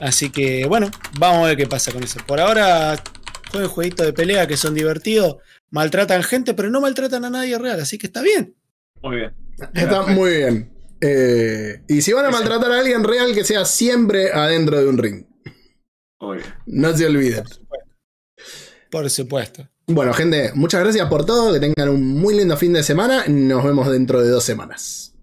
Así 0.00 0.30
que, 0.30 0.66
bueno, 0.66 0.90
vamos 1.18 1.44
a 1.44 1.48
ver 1.48 1.56
qué 1.56 1.66
pasa 1.66 1.92
con 1.92 2.02
eso. 2.02 2.20
Por 2.26 2.40
ahora, 2.40 3.02
jueguen 3.50 3.68
jueguitos 3.68 4.06
de 4.06 4.12
pelea 4.12 4.46
que 4.46 4.56
son 4.56 4.74
divertidos, 4.74 5.36
maltratan 5.70 6.22
gente, 6.22 6.54
pero 6.54 6.70
no 6.70 6.80
maltratan 6.80 7.24
a 7.24 7.30
nadie 7.30 7.58
real, 7.58 7.80
así 7.80 7.98
que 7.98 8.06
está 8.06 8.22
bien. 8.22 8.56
Muy 9.02 9.16
bien. 9.16 9.34
Está 9.74 10.02
muy 10.02 10.36
bien. 10.36 10.72
Eh, 11.00 11.82
y 11.88 12.00
si 12.00 12.12
van 12.12 12.26
a 12.26 12.30
maltratar 12.30 12.70
a 12.70 12.78
alguien 12.78 13.02
real, 13.02 13.34
que 13.34 13.44
sea 13.44 13.64
siempre 13.64 14.32
adentro 14.32 14.80
de 14.80 14.88
un 14.88 14.98
ring. 14.98 15.26
Muy 16.20 16.38
bien. 16.38 16.48
No 16.66 16.96
se 16.96 17.06
olviden. 17.06 17.42
Por 17.42 17.50
supuesto. 17.54 17.90
Por 18.90 19.10
supuesto. 19.10 19.68
Bueno, 19.86 20.12
gente, 20.12 20.52
muchas 20.54 20.80
gracias 20.82 21.08
por 21.08 21.26
todo. 21.26 21.52
Que 21.52 21.60
tengan 21.60 21.88
un 21.88 22.20
muy 22.20 22.34
lindo 22.34 22.56
fin 22.56 22.72
de 22.72 22.82
semana. 22.82 23.24
Nos 23.28 23.64
vemos 23.64 23.90
dentro 23.90 24.22
de 24.22 24.28
dos 24.28 24.44
semanas. 24.44 25.14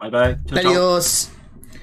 Bye 0.00 0.10
bye. 0.10 0.36
Chau, 0.46 0.62
chau. 0.62 0.70
Adiós. 0.70 1.30